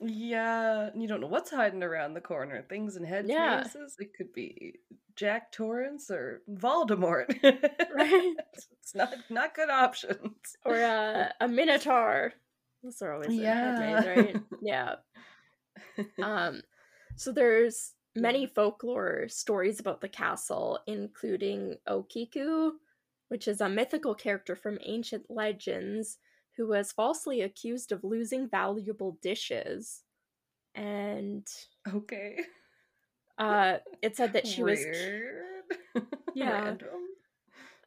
Yeah, 0.00 0.90
you 0.94 1.06
don't 1.08 1.20
know 1.20 1.26
what's 1.28 1.50
hiding 1.50 1.82
around 1.82 2.14
the 2.14 2.20
corner. 2.20 2.62
Things 2.68 2.96
in 2.96 3.04
hedge 3.04 3.26
Yeah. 3.28 3.62
mazes. 3.64 3.94
It 3.98 4.10
could 4.16 4.32
be 4.32 4.74
Jack 5.14 5.52
Torrance 5.52 6.10
or 6.10 6.42
Voldemort. 6.50 7.28
Right. 7.94 8.34
it's 8.72 8.94
not 8.94 9.14
not 9.30 9.54
good 9.54 9.70
options. 9.70 10.36
or 10.64 10.74
uh, 10.76 11.28
a 11.40 11.48
minotaur. 11.48 12.32
Those 12.82 13.00
are 13.00 13.14
always 13.14 13.32
Yeah. 13.32 13.76
maze, 13.78 14.06
right? 14.06 14.36
Yeah. 14.60 14.94
Um, 16.22 16.60
so 17.16 17.32
there's 17.32 17.94
many 18.14 18.46
folklore 18.46 19.28
stories 19.28 19.80
about 19.80 20.00
the 20.00 20.08
castle, 20.08 20.80
including 20.86 21.76
Okiku, 21.88 22.72
which 23.28 23.48
is 23.48 23.60
a 23.60 23.68
mythical 23.68 24.14
character 24.14 24.56
from 24.56 24.78
ancient 24.84 25.30
legends 25.30 26.18
who 26.56 26.66
was 26.68 26.92
falsely 26.92 27.42
accused 27.42 27.92
of 27.92 28.04
losing 28.04 28.48
valuable 28.48 29.18
dishes. 29.22 30.04
And 30.74 31.46
Okay. 31.92 32.38
uh, 33.38 33.78
it 34.02 34.16
said 34.16 34.32
that 34.32 34.46
she 34.46 34.62
was 34.62 34.80
Weird. 34.80 35.64
Yeah. 36.34 36.50
Random. 36.50 36.88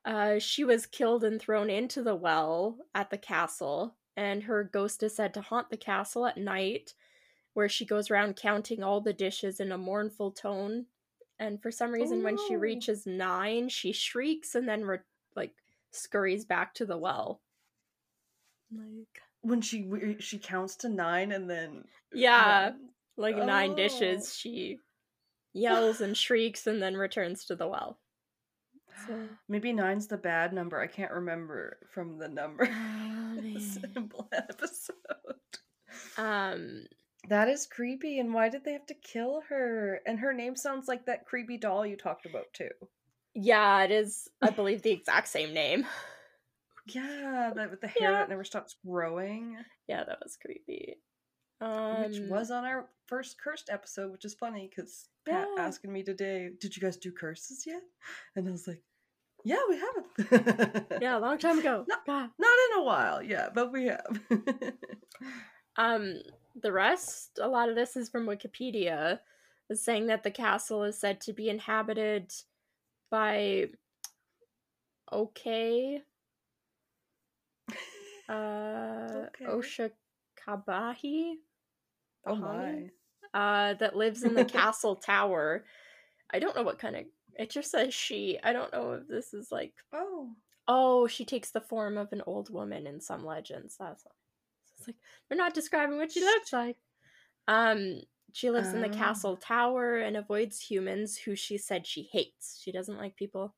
uh, 0.05 0.39
she 0.39 0.63
was 0.63 0.85
killed 0.85 1.23
and 1.23 1.39
thrown 1.39 1.69
into 1.69 2.01
the 2.03 2.15
well 2.15 2.79
at 2.95 3.09
the 3.09 3.17
castle, 3.17 3.97
and 4.15 4.43
her 4.43 4.63
ghost 4.63 5.03
is 5.03 5.15
said 5.15 5.33
to 5.35 5.41
haunt 5.41 5.69
the 5.69 5.77
castle 5.77 6.25
at 6.25 6.37
night, 6.37 6.93
where 7.53 7.69
she 7.69 7.85
goes 7.85 8.09
around 8.11 8.35
counting 8.35 8.83
all 8.83 9.01
the 9.01 9.13
dishes 9.13 9.59
in 9.59 9.71
a 9.71 9.77
mournful 9.77 10.31
tone. 10.31 10.85
And 11.39 11.61
for 11.61 11.71
some 11.71 11.91
reason, 11.91 12.21
when 12.23 12.37
she 12.47 12.55
reaches 12.57 13.05
nine, 13.05 13.69
she 13.69 13.91
shrieks 13.93 14.55
and 14.55 14.67
then 14.67 14.83
re- 14.83 14.99
like 15.35 15.53
scurries 15.91 16.45
back 16.45 16.73
to 16.75 16.85
the 16.85 16.97
well. 16.97 17.41
Like 18.71 19.21
When 19.41 19.61
she 19.61 19.83
we- 19.83 20.17
she 20.19 20.37
counts 20.37 20.75
to 20.77 20.89
nine 20.89 21.31
and 21.31 21.49
then 21.49 21.85
yeah, 22.13 22.65
runs. 22.65 22.75
like 23.17 23.37
nine 23.37 23.75
dishes, 23.75 24.35
she 24.37 24.79
yells 25.53 26.01
and 26.01 26.15
shrieks 26.15 26.67
and 26.67 26.81
then 26.81 26.95
returns 26.97 27.45
to 27.45 27.55
the 27.55 27.67
well. 27.67 27.97
So 29.07 29.13
Maybe 29.47 29.71
nine's 29.73 30.07
the 30.07 30.17
bad 30.17 30.53
number. 30.53 30.79
I 30.79 30.87
can't 30.87 31.11
remember 31.13 31.77
from 31.89 32.17
the 32.17 32.27
number 32.27 32.65
symbol 33.59 34.27
episode. 34.33 34.95
um 36.17 36.83
That 37.27 37.49
is 37.49 37.67
creepy. 37.67 38.19
And 38.19 38.33
why 38.33 38.49
did 38.49 38.63
they 38.63 38.73
have 38.73 38.85
to 38.87 38.93
kill 38.93 39.41
her? 39.49 39.99
And 40.05 40.19
her 40.19 40.33
name 40.33 40.55
sounds 40.55 40.87
like 40.87 41.05
that 41.05 41.25
creepy 41.25 41.57
doll 41.57 41.85
you 41.85 41.95
talked 41.97 42.25
about 42.25 42.45
too. 42.53 42.69
Yeah, 43.35 43.83
it 43.83 43.91
is, 43.91 44.27
I 44.41 44.49
believe, 44.49 44.81
the 44.81 44.91
exact 44.91 45.27
same 45.27 45.53
name. 45.53 45.85
Yeah, 46.87 47.51
that 47.55 47.69
with 47.69 47.81
the 47.81 47.87
hair 47.87 48.11
Yeah. 48.11 48.19
that 48.19 48.29
never 48.29 48.43
stops 48.43 48.75
growing, 48.85 49.57
Yeah, 49.87 50.03
that 50.05 50.19
was 50.23 50.37
creepy. 50.37 50.95
Um, 51.61 52.01
which 52.03 52.19
was 52.21 52.49
on 52.51 52.63
our 52.63 52.89
first 53.05 53.39
cursed 53.39 53.69
episode, 53.69 54.11
which 54.11 54.25
is 54.25 54.33
funny 54.33 54.67
because 54.73 55.09
Pat 55.25 55.47
Yeah. 55.55 55.61
asking 55.63 55.91
me 55.91 56.01
today, 56.03 56.49
"Did 56.59 56.75
you 56.75 56.81
guys 56.81 56.97
do 56.97 57.11
curses 57.11 57.65
yet?" 57.67 57.83
And 58.35 58.47
I 58.47 58.51
was 58.51 58.65
like, 58.67 58.81
"Yeah, 59.43 59.59
we 59.69 59.77
haven't." 59.77 61.01
Yeah, 61.01 61.17
a 61.17 61.19
long 61.19 61.37
time 61.37 61.59
ago. 61.59 61.85
No. 61.89 61.95
God. 62.07 62.31
not 62.39 62.57
in 62.71 62.79
a 62.79 62.83
while. 62.83 63.21
Yeah, 63.21 63.49
but 63.53 63.71
we 63.71 63.85
have. 63.87 64.19
Um, 65.75 66.21
the 66.61 66.71
rest, 66.71 67.39
a 67.41 67.47
lot 67.47 67.69
of 67.69 67.75
this 67.75 67.95
is 67.95 68.09
from 68.09 68.25
Wikipedia, 68.25 69.19
is 69.69 69.83
saying 69.83 70.07
that 70.07 70.23
the 70.23 70.31
castle 70.31 70.83
is 70.83 70.99
said 70.99 71.21
to 71.21 71.33
be 71.33 71.49
inhabited 71.49 72.31
by 73.11 73.65
okay 75.11 76.01
uh 78.29 79.25
Okay. 79.41 79.45
Oshakabahi 79.45 81.33
oh 82.27 82.35
my! 82.35 82.89
uh 83.33 83.73
that 83.75 83.95
lives 83.95 84.23
in 84.23 84.33
the 84.35 84.45
castle 84.57 84.95
tower. 84.95 85.65
I 86.31 86.39
don't 86.39 86.55
know 86.55 86.63
what 86.63 86.79
kind 86.79 86.95
of 86.95 87.05
it 87.37 87.49
just 87.49 87.71
says 87.71 87.93
she. 87.93 88.37
I 88.43 88.53
don't 88.53 88.73
know 88.73 88.93
if 88.93 89.07
this 89.07 89.33
is 89.33 89.51
like 89.51 89.73
Oh, 89.93 90.29
oh, 90.67 91.07
she 91.07 91.25
takes 91.25 91.51
the 91.51 91.61
form 91.61 91.97
of 91.97 92.11
an 92.11 92.21
old 92.25 92.51
woman 92.51 92.85
in 92.85 93.01
some 93.01 93.25
legends. 93.25 93.75
That's 93.79 94.05
it's 94.79 94.87
like 94.87 94.97
they're 95.27 95.37
not 95.37 95.53
describing 95.53 95.97
what 95.97 96.11
she 96.11 96.21
looks 96.21 96.53
like. 96.53 96.77
Um, 97.47 98.01
she 98.33 98.49
lives 98.49 98.73
in 98.73 98.81
the 98.81 98.87
Oh. 98.87 98.93
castle 98.93 99.35
tower 99.37 99.97
and 99.97 100.15
avoids 100.15 100.61
humans 100.61 101.17
who 101.17 101.35
she 101.35 101.57
said 101.57 101.85
she 101.87 102.03
hates. 102.11 102.59
She 102.63 102.71
doesn't 102.71 102.97
like 102.97 103.15
people. 103.15 103.55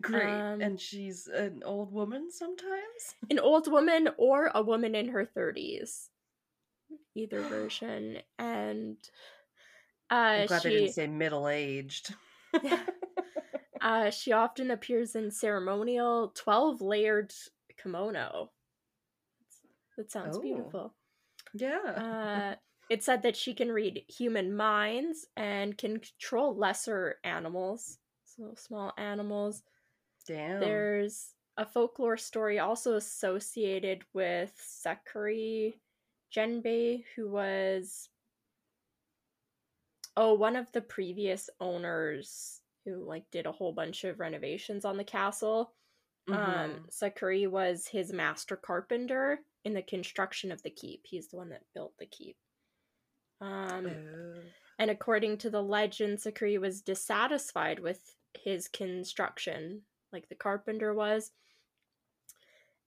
great. 0.00 0.24
Um, 0.24 0.60
and 0.60 0.80
she's 0.80 1.28
an 1.28 1.62
old 1.64 1.92
woman 1.92 2.30
sometimes. 2.30 3.14
An 3.30 3.38
old 3.38 3.70
woman 3.70 4.08
or 4.18 4.50
a 4.54 4.62
woman 4.62 4.94
in 4.94 5.08
her 5.10 5.24
thirties. 5.24 6.10
Either 7.14 7.42
version. 7.42 8.18
And 8.38 8.96
uh 10.10 10.14
I'm 10.14 10.46
glad 10.46 10.62
they 10.62 10.70
she 10.70 10.76
didn't 10.76 10.94
say 10.94 11.06
middle 11.06 11.48
aged. 11.48 12.14
uh 13.80 14.10
she 14.10 14.32
often 14.32 14.70
appears 14.70 15.14
in 15.14 15.30
ceremonial 15.30 16.32
twelve 16.34 16.80
layered 16.80 17.32
kimono. 17.80 18.50
That 19.96 20.10
sounds 20.10 20.36
Oh. 20.36 20.40
beautiful. 20.40 20.94
yeah. 21.54 21.78
Uh, 21.78 22.56
it 22.90 23.02
said 23.02 23.22
that 23.22 23.36
she 23.36 23.54
can 23.54 23.70
read 23.72 24.04
human 24.08 24.54
minds 24.54 25.26
and 25.36 25.76
can 25.78 25.98
control 26.00 26.54
lesser 26.56 27.18
animals, 27.24 27.98
so 28.24 28.54
small 28.56 28.92
animals. 28.98 29.62
Damn. 30.26 30.60
There's 30.60 31.34
a 31.56 31.64
folklore 31.64 32.16
story 32.16 32.58
also 32.58 32.96
associated 32.96 34.04
with 34.12 34.52
Sakuri 34.58 35.78
Genbei, 36.34 37.04
who 37.14 37.30
was 37.30 38.08
oh 40.16 40.34
one 40.34 40.56
of 40.56 40.70
the 40.72 40.80
previous 40.82 41.48
owners 41.60 42.60
who 42.84 43.04
like 43.04 43.30
did 43.30 43.46
a 43.46 43.52
whole 43.52 43.72
bunch 43.72 44.04
of 44.04 44.20
renovations 44.20 44.84
on 44.84 44.96
the 44.96 45.04
castle. 45.04 45.74
Um, 46.28 46.36
Mhm. 46.36 46.90
Sakuri 46.90 47.48
was 47.48 47.86
his 47.86 48.12
master 48.12 48.56
carpenter 48.56 49.44
in 49.64 49.74
the 49.74 49.82
construction 49.82 50.52
of 50.52 50.62
the 50.62 50.70
keep. 50.70 51.06
He's 51.06 51.28
the 51.28 51.36
one 51.36 51.48
that 51.50 51.62
built 51.74 51.96
the 51.98 52.06
keep. 52.06 52.36
Um, 53.40 53.86
Oh. 53.86 54.42
and 54.78 54.90
according 54.90 55.38
to 55.38 55.50
the 55.50 55.62
legend, 55.62 56.18
Sakuri 56.18 56.58
was 56.60 56.82
dissatisfied 56.82 57.78
with 57.80 58.16
his 58.34 58.68
construction, 58.68 59.82
like 60.12 60.28
the 60.28 60.34
carpenter 60.34 60.94
was. 60.94 61.32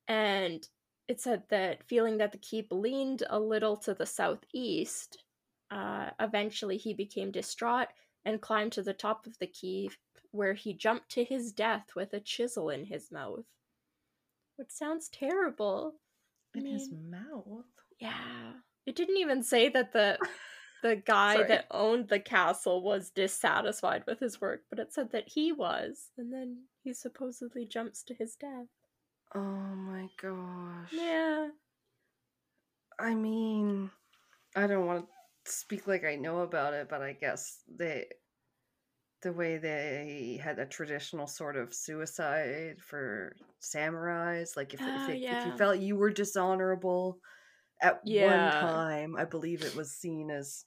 And 0.08 0.68
it 1.08 1.22
said 1.22 1.44
that 1.50 1.84
feeling 1.84 2.18
that 2.18 2.32
the 2.32 2.38
keep 2.38 2.72
leaned 2.72 3.24
a 3.30 3.40
little 3.40 3.78
to 3.78 3.94
the 3.94 4.06
southeast, 4.06 5.24
uh, 5.72 6.12
eventually 6.20 6.78
he 6.78 6.94
became 6.94 7.32
distraught 7.32 7.90
and 8.26 8.42
climbed 8.42 8.74
to 8.74 8.84
the 8.84 8.94
top 8.94 9.26
of 9.26 9.38
the 9.40 9.48
keep, 9.48 9.94
where 10.32 10.54
he 10.54 10.74
jumped 10.74 11.10
to 11.10 11.24
his 11.24 11.52
death 11.54 11.96
with 11.96 12.14
a 12.14 12.20
chisel 12.20 12.70
in 12.70 12.86
his 12.86 13.12
mouth. 13.12 13.46
which 14.58 14.72
sounds 14.72 15.08
terrible. 15.10 16.00
In 16.58 16.66
his 16.66 16.90
mouth. 16.92 17.66
Yeah. 18.00 18.54
It 18.86 18.96
didn't 18.96 19.18
even 19.18 19.44
say 19.44 19.70
that 19.70 19.94
the 19.94 20.18
the 20.84 20.96
guy 20.96 21.44
that 21.44 21.66
owned 21.72 22.10
the 22.10 22.20
castle 22.20 22.82
was 22.82 23.10
dissatisfied 23.10 24.04
with 24.08 24.20
his 24.20 24.40
work, 24.40 24.62
but 24.70 24.80
it 24.80 24.94
said 24.94 25.12
that 25.12 25.28
he 25.28 25.52
was, 25.52 26.12
and 26.18 26.32
then 26.32 26.64
he 26.84 26.94
supposedly 26.94 27.66
jumps 27.66 28.04
to 28.04 28.14
his 28.14 28.36
death. 28.36 28.68
Oh 29.36 29.40
my 29.40 30.08
gosh. 30.22 30.92
Yeah. 30.92 31.50
I 33.00 33.14
mean, 33.14 33.92
I 34.56 34.68
don't 34.68 34.86
want 34.86 35.06
to 35.46 35.52
speak 35.52 35.88
like 35.88 36.06
I 36.06 36.16
know 36.16 36.40
about 36.40 36.74
it, 36.74 36.88
but 36.90 37.02
I 37.02 37.14
guess 37.14 37.64
they 37.68 38.06
the 39.22 39.34
way 39.34 39.58
they 39.58 40.40
had 40.42 40.60
a 40.60 40.66
traditional 40.66 41.28
sort 41.28 41.56
of 41.58 41.74
suicide 41.74 42.82
for 42.82 43.38
samurais 43.62 44.56
like 44.56 44.74
if, 44.74 44.88
if, 44.88 45.10
it, 45.10 45.24
yeah. 45.24 45.30
if 45.30 45.46
you 45.46 45.52
felt 45.52 45.80
you 45.80 45.96
were 45.96 46.12
dishonorable 46.12 47.20
at 47.82 48.04
Yeah. 48.04 48.26
one 48.30 48.52
time 48.52 49.16
i 49.18 49.26
believe 49.26 49.64
it 49.64 49.76
was 49.76 49.94
seen 49.96 50.32
as 50.32 50.66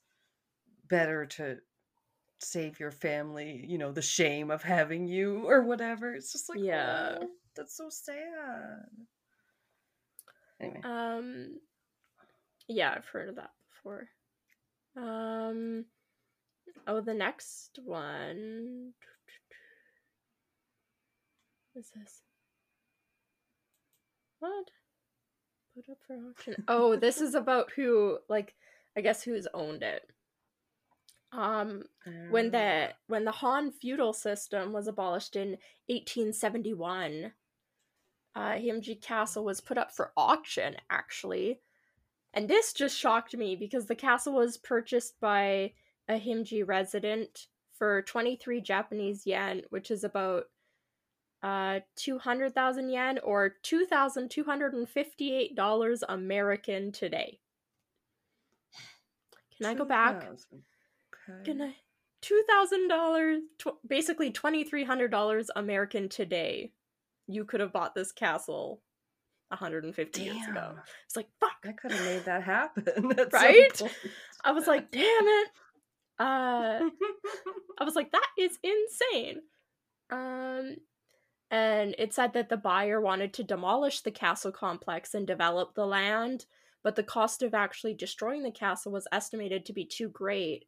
better 0.88 1.26
to 1.26 1.58
save 2.40 2.80
your 2.80 2.90
family 2.92 3.64
you 3.68 3.78
know 3.78 3.92
the 3.92 4.02
shame 4.02 4.50
of 4.50 4.62
having 4.62 5.06
you 5.06 5.48
or 5.48 5.62
whatever 5.62 6.14
it's 6.14 6.32
just 6.32 6.48
like 6.48 6.62
Yeah. 6.62 7.18
oh, 7.20 7.30
that's 7.56 7.76
so 7.76 7.88
sad 7.90 8.86
anyway 10.60 10.84
Um 10.84 11.60
Yeah, 12.68 12.92
I've 12.96 13.06
heard 13.08 13.28
of 13.28 13.36
that 13.36 13.50
before. 13.70 14.08
Um 14.96 15.86
Oh, 16.86 17.00
the 17.00 17.14
next 17.14 17.78
one. 17.84 18.92
What 21.72 21.80
is 21.80 21.90
this? 21.94 22.22
What? 24.40 24.70
Put 25.74 25.90
up 25.90 25.98
for 26.06 26.16
auction. 26.16 26.64
Oh, 26.66 26.96
this 26.96 27.20
is 27.20 27.34
about 27.36 27.70
who 27.72 28.18
like 28.28 28.54
I 28.96 29.00
guess 29.00 29.22
who's 29.22 29.46
owned 29.54 29.82
it. 29.82 30.02
Um 31.32 31.84
when 32.30 32.50
the 32.50 32.90
when 33.06 33.24
the 33.24 33.32
Han 33.32 33.70
feudal 33.70 34.12
system 34.12 34.72
was 34.72 34.88
abolished 34.88 35.36
in 35.36 35.58
1871, 35.86 37.32
uh, 38.34 38.52
Himeji 38.52 39.00
Castle 39.00 39.44
was 39.44 39.60
put 39.60 39.78
up 39.78 39.92
for 39.92 40.12
auction, 40.16 40.76
actually. 40.90 41.60
And 42.32 42.48
this 42.48 42.72
just 42.72 42.96
shocked 42.96 43.36
me 43.36 43.56
because 43.56 43.86
the 43.86 43.94
castle 43.94 44.34
was 44.34 44.56
purchased 44.56 45.20
by 45.20 45.72
a 46.10 46.18
Himeji 46.20 46.62
resident 46.66 47.46
for 47.78 48.02
23 48.02 48.60
Japanese 48.60 49.26
yen, 49.26 49.62
which 49.70 49.90
is 49.90 50.04
about 50.04 50.44
uh 51.42 51.80
200,000 51.96 52.90
yen 52.90 53.18
or 53.24 53.54
$2,258 53.64 56.02
American 56.08 56.92
today. 56.92 57.38
Can 59.56 59.66
I 59.66 59.74
go 59.74 59.84
back? 59.84 60.24
Okay. 60.24 60.36
Can 61.44 61.60
I? 61.62 61.74
Two 62.22 62.42
thousand 62.48 62.88
dollars, 62.88 63.40
tw- 63.58 63.78
basically 63.86 64.30
twenty 64.30 64.62
three 64.64 64.84
hundred 64.84 65.10
dollars 65.10 65.50
American 65.56 66.08
today. 66.10 66.72
You 67.26 67.44
could 67.46 67.60
have 67.60 67.72
bought 67.72 67.94
this 67.94 68.12
castle, 68.12 68.82
hundred 69.50 69.84
and 69.84 69.94
fifty 69.94 70.24
years 70.24 70.46
ago. 70.46 70.74
It's 71.06 71.16
like 71.16 71.28
fuck. 71.40 71.56
I 71.64 71.72
could 71.72 71.92
have 71.92 72.04
made 72.04 72.24
that 72.26 72.42
happen. 72.42 73.14
Right? 73.32 73.80
I 74.44 74.52
was 74.52 74.66
like, 74.66 74.90
damn 74.90 75.00
it. 75.02 75.48
Uh, 76.20 76.90
I 77.78 77.84
was 77.84 77.96
like, 77.96 78.12
that 78.12 78.28
is 78.38 78.58
insane. 78.62 79.40
Um, 80.10 80.76
and 81.50 81.94
it 81.98 82.12
said 82.12 82.34
that 82.34 82.50
the 82.50 82.58
buyer 82.58 83.00
wanted 83.00 83.32
to 83.34 83.42
demolish 83.42 84.02
the 84.02 84.10
castle 84.10 84.52
complex 84.52 85.14
and 85.14 85.26
develop 85.26 85.74
the 85.74 85.86
land, 85.86 86.44
but 86.82 86.94
the 86.94 87.02
cost 87.02 87.42
of 87.42 87.54
actually 87.54 87.94
destroying 87.94 88.42
the 88.42 88.50
castle 88.50 88.92
was 88.92 89.08
estimated 89.10 89.64
to 89.64 89.72
be 89.72 89.84
too 89.84 90.08
great, 90.10 90.66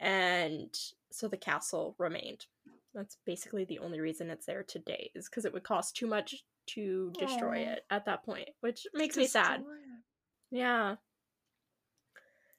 and 0.00 0.76
so 1.10 1.28
the 1.28 1.36
castle 1.36 1.94
remained. 1.98 2.46
That's 2.94 3.16
basically 3.24 3.64
the 3.64 3.78
only 3.78 4.00
reason 4.00 4.30
it's 4.30 4.46
there 4.46 4.64
today, 4.64 5.12
is 5.14 5.28
because 5.28 5.44
it 5.44 5.52
would 5.52 5.62
cost 5.62 5.96
too 5.96 6.08
much 6.08 6.44
to 6.68 7.12
destroy 7.18 7.64
Aw. 7.66 7.72
it 7.72 7.84
at 7.90 8.04
that 8.06 8.24
point, 8.24 8.48
which 8.60 8.86
makes 8.94 9.16
me 9.16 9.26
sad. 9.26 9.60
It. 9.60 9.66
Yeah. 10.50 10.96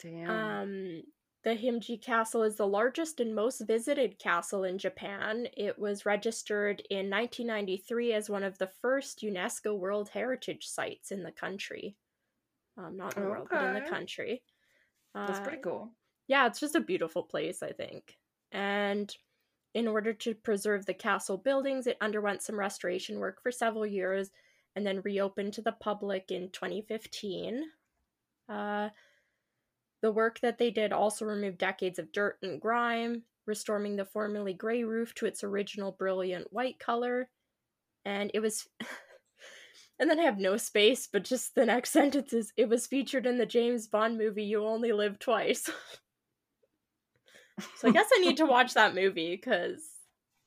Damn. 0.01 0.29
Um, 0.29 1.03
the 1.43 1.51
Himeji 1.55 2.01
Castle 2.01 2.43
is 2.43 2.57
the 2.57 2.67
largest 2.67 3.19
and 3.19 3.33
most 3.35 3.61
visited 3.61 4.19
castle 4.19 4.63
in 4.63 4.77
Japan. 4.77 5.47
It 5.55 5.79
was 5.79 6.05
registered 6.05 6.81
in 6.89 7.09
1993 7.09 8.13
as 8.13 8.29
one 8.29 8.43
of 8.43 8.57
the 8.57 8.67
first 8.67 9.19
UNESCO 9.21 9.77
World 9.77 10.09
Heritage 10.09 10.67
Sites 10.67 11.11
in 11.11 11.23
the 11.23 11.31
country. 11.31 11.97
Um, 12.77 12.97
not 12.97 13.15
in 13.15 13.21
the 13.21 13.27
world, 13.27 13.49
but 13.51 13.61
in 13.61 13.73
the 13.73 13.81
Okay. 13.81 13.89
country. 13.89 14.43
That's 15.25 15.39
Uh, 15.39 15.39
pretty 15.39 15.59
cool. 15.59 15.95
yeah, 16.27 16.47
it's 16.47 16.59
just 16.59 16.75
a 16.75 16.79
beautiful 16.81 17.23
place, 17.23 17.63
I 17.63 17.71
think. 17.71 18.17
And 18.51 19.15
in 19.73 19.87
order 19.87 20.13
to 20.13 20.35
preserve 20.35 20.85
the 20.85 20.93
castle 20.93 21.37
buildings, 21.37 21.87
it 21.87 21.97
underwent 22.01 22.41
some 22.43 22.59
restoration 22.59 23.19
work 23.19 23.41
for 23.41 23.51
several 23.51 23.85
years 23.85 24.31
and 24.75 24.85
then 24.85 25.01
reopened 25.01 25.53
to 25.55 25.61
the 25.61 25.71
public 25.73 26.31
in 26.31 26.51
2015. 26.51 27.71
Uh, 28.49 28.89
the 30.01 30.11
work 30.11 30.39
that 30.41 30.57
they 30.57 30.71
did 30.71 30.93
also 30.93 31.25
removed 31.25 31.57
decades 31.57 31.99
of 31.99 32.11
dirt 32.11 32.37
and 32.41 32.61
grime, 32.61 33.23
restoring 33.45 33.95
the 33.95 34.05
formerly 34.05 34.53
gray 34.53 34.83
roof 34.83 35.13
to 35.15 35.25
its 35.25 35.43
original 35.43 35.91
brilliant 35.91 36.51
white 36.51 36.79
color. 36.79 37.29
And 38.05 38.31
it 38.33 38.39
was. 38.39 38.67
and 39.99 40.09
then 40.09 40.19
I 40.19 40.23
have 40.23 40.37
no 40.37 40.57
space, 40.57 41.07
but 41.11 41.23
just 41.23 41.55
the 41.55 41.65
next 41.65 41.89
sentence 41.91 42.33
is 42.33 42.53
it 42.55 42.69
was 42.69 42.87
featured 42.87 43.25
in 43.25 43.37
the 43.37 43.45
James 43.45 43.87
Bond 43.87 44.17
movie 44.17 44.43
You 44.43 44.65
Only 44.65 44.91
Live 44.91 45.19
Twice. 45.19 45.69
So 47.77 47.89
I 47.89 47.91
guess 47.91 48.09
I 48.15 48.21
need 48.21 48.37
to 48.37 48.45
watch 48.45 48.73
that 48.73 48.95
movie 48.95 49.35
because 49.35 49.83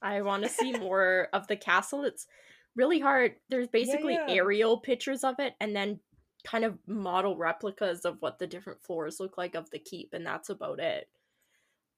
I 0.01 0.23
want 0.23 0.45
to 0.45 0.49
see 0.49 0.73
more 0.73 1.29
of 1.33 1.47
the 1.47 1.57
castle. 1.57 2.05
It's 2.05 2.27
really 2.75 3.01
hard. 3.01 3.35
There's 3.51 3.69
basically 3.69 4.15
yeah. 4.15 4.27
aerial 4.29 4.79
pictures 4.79 5.25
of 5.25 5.35
it 5.39 5.55
and 5.61 5.77
then 5.77 6.01
kind 6.45 6.65
of 6.65 6.79
model 6.87 7.37
replicas 7.37 8.05
of 8.05 8.21
what 8.21 8.39
the 8.39 8.47
different 8.47 8.83
floors 8.83 9.21
look 9.21 9.39
like 9.39 9.55
of 9.55 9.71
the 9.71 9.79
keep, 9.79 10.13
and 10.13 10.27
that's 10.27 10.49
about 10.51 10.81
it. 10.81 11.09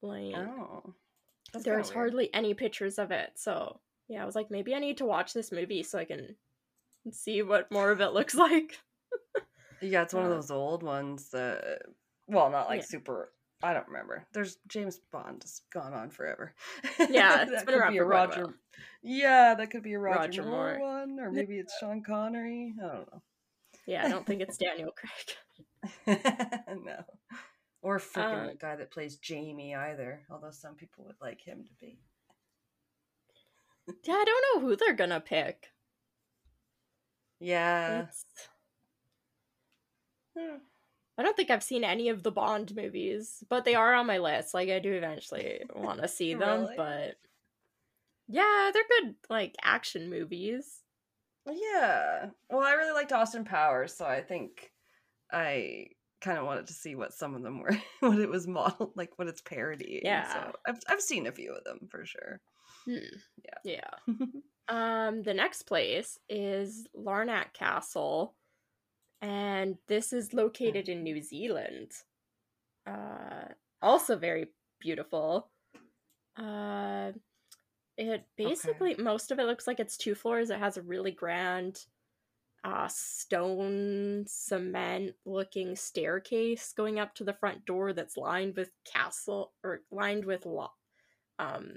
Like 0.02 0.34
Oh. 0.36 0.94
There's 1.62 1.90
hardly 1.90 2.32
any 2.34 2.52
pictures 2.54 2.98
of 2.98 3.10
it. 3.10 3.30
So 3.36 3.80
yeah, 4.08 4.22
I 4.22 4.26
was 4.26 4.34
like, 4.34 4.50
maybe 4.50 4.74
I 4.74 4.78
need 4.80 4.98
to 4.98 5.04
watch 5.06 5.32
this 5.32 5.52
movie 5.52 5.82
so 5.82 5.98
I 5.98 6.04
can 6.04 6.34
see 7.12 7.42
what 7.42 7.70
more 7.70 7.90
of 7.90 8.00
it 8.00 8.12
looks 8.12 8.34
like. 8.34 8.78
Yeah, 9.80 10.02
it's 10.02 10.14
one 10.14 10.24
of 10.26 10.32
uh, 10.32 10.34
those 10.36 10.50
old 10.50 10.82
ones 10.82 11.30
that. 11.30 11.82
Well, 12.26 12.50
not 12.50 12.68
like 12.68 12.80
Yeah. 12.80 12.86
super. 12.86 13.32
I 13.62 13.72
don't 13.72 13.86
remember. 13.86 14.26
There's 14.34 14.58
James 14.68 14.98
Bond 15.10 15.42
has 15.42 15.62
gone 15.72 15.94
on 15.94 16.10
forever. 16.10 16.54
Yeah, 16.98 17.42
it's 17.42 17.50
That 17.52 17.66
been 17.66 17.66
could 17.66 17.74
around 17.76 17.92
be 17.92 17.98
a 17.98 18.00
for 18.00 18.04
a 18.04 18.08
Roger. 18.08 18.44
while. 18.46 18.54
Yeah, 19.02 19.54
that 19.54 19.70
could 19.70 19.82
be 19.82 19.92
a 19.94 19.98
Roger, 19.98 20.18
Roger 20.18 20.42
Moore, 20.42 20.76
Moore. 20.78 20.98
one, 21.00 21.20
or 21.20 21.30
maybe 21.32 21.56
it's 21.58 21.74
Sean 21.78 22.02
Connery. 22.02 22.74
I 22.82 22.86
don't 22.86 23.12
know. 23.12 23.22
Yeah, 23.86 24.04
I 24.06 24.08
don't 24.08 24.26
think 24.26 24.40
it's 24.40 24.56
Daniel 24.56 24.92
Craig. 24.92 26.18
no. 26.84 27.04
Or 27.82 27.98
freaking 27.98 28.44
Uh, 28.44 28.48
the 28.52 28.54
guy 28.58 28.76
that 28.76 28.90
plays 28.90 29.16
Jamie 29.16 29.74
either, 29.74 30.22
although 30.30 30.50
some 30.50 30.74
people 30.74 31.04
would 31.04 31.20
like 31.20 31.40
him 31.42 31.64
to 31.64 31.70
be. 31.80 31.98
Yeah, 34.04 34.14
I 34.14 34.24
don't 34.24 34.62
know 34.62 34.66
who 34.68 34.76
they're 34.76 34.94
gonna 34.94 35.20
pick. 35.20 35.70
Yeah. 37.40 38.00
It's- 38.04 38.24
Hmm. 40.36 40.56
I 41.16 41.22
don't 41.22 41.36
think 41.36 41.50
I've 41.50 41.62
seen 41.62 41.84
any 41.84 42.08
of 42.08 42.24
the 42.24 42.32
Bond 42.32 42.74
movies, 42.74 43.44
but 43.48 43.64
they 43.64 43.76
are 43.76 43.94
on 43.94 44.06
my 44.06 44.18
list. 44.18 44.52
Like 44.54 44.68
I 44.68 44.80
do 44.80 44.92
eventually 44.94 45.62
want 45.72 46.00
to 46.02 46.08
see 46.08 46.34
them, 46.34 46.62
Really? 46.62 46.76
but 46.76 47.16
yeah, 48.26 48.70
they're 48.72 48.88
good 49.02 49.14
like 49.30 49.54
action 49.62 50.10
movies. 50.10 50.82
Yeah. 51.46 52.30
Well, 52.50 52.62
I 52.66 52.72
really 52.72 52.92
liked 52.92 53.12
Austin 53.12 53.44
Powers, 53.44 53.94
so 53.94 54.06
I 54.06 54.20
think 54.22 54.72
I 55.32 55.88
kind 56.20 56.38
of 56.38 56.46
wanted 56.46 56.66
to 56.68 56.72
see 56.72 56.94
what 56.94 57.12
some 57.12 57.34
of 57.34 57.42
them 57.42 57.60
were, 57.60 57.76
what 58.00 58.18
it 58.18 58.28
was 58.28 58.46
modeled, 58.46 58.92
like 58.96 59.10
what 59.16 59.28
it's 59.28 59.42
parodying. 59.42 60.02
Yeah. 60.04 60.32
So 60.32 60.52
I've 60.66 60.78
I've 60.88 61.02
seen 61.02 61.26
a 61.26 61.32
few 61.32 61.52
of 61.54 61.64
them 61.64 61.88
for 61.90 62.04
sure. 62.04 62.40
Hmm. 62.86 63.16
Yeah. 63.64 63.90
Um, 64.68 65.22
the 65.22 65.34
next 65.34 65.64
place 65.64 66.18
is 66.28 66.86
Larnach 66.96 67.52
Castle, 67.52 68.34
and 69.20 69.76
this 69.88 70.12
is 70.12 70.32
located 70.32 70.88
in 70.88 71.02
New 71.02 71.20
Zealand. 71.20 71.92
Uh, 72.86 73.48
also 73.82 74.16
very 74.16 74.46
beautiful. 74.80 75.50
Uh, 76.36 77.12
it 77.96 78.24
basically 78.36 78.94
most 78.98 79.30
of 79.30 79.38
it 79.38 79.44
looks 79.44 79.66
like 79.66 79.80
it's 79.80 79.96
two 79.96 80.14
floors. 80.14 80.50
It 80.50 80.58
has 80.58 80.76
a 80.76 80.82
really 80.82 81.12
grand, 81.12 81.84
uh, 82.64 82.88
stone 82.88 84.24
cement 84.26 85.14
looking 85.24 85.76
staircase 85.76 86.72
going 86.76 86.98
up 86.98 87.14
to 87.16 87.24
the 87.24 87.34
front 87.34 87.64
door 87.66 87.92
that's 87.92 88.16
lined 88.16 88.56
with 88.56 88.70
castle 88.90 89.52
or 89.62 89.82
lined 89.90 90.24
with 90.24 90.46
lo- 90.46 90.72
um 91.38 91.76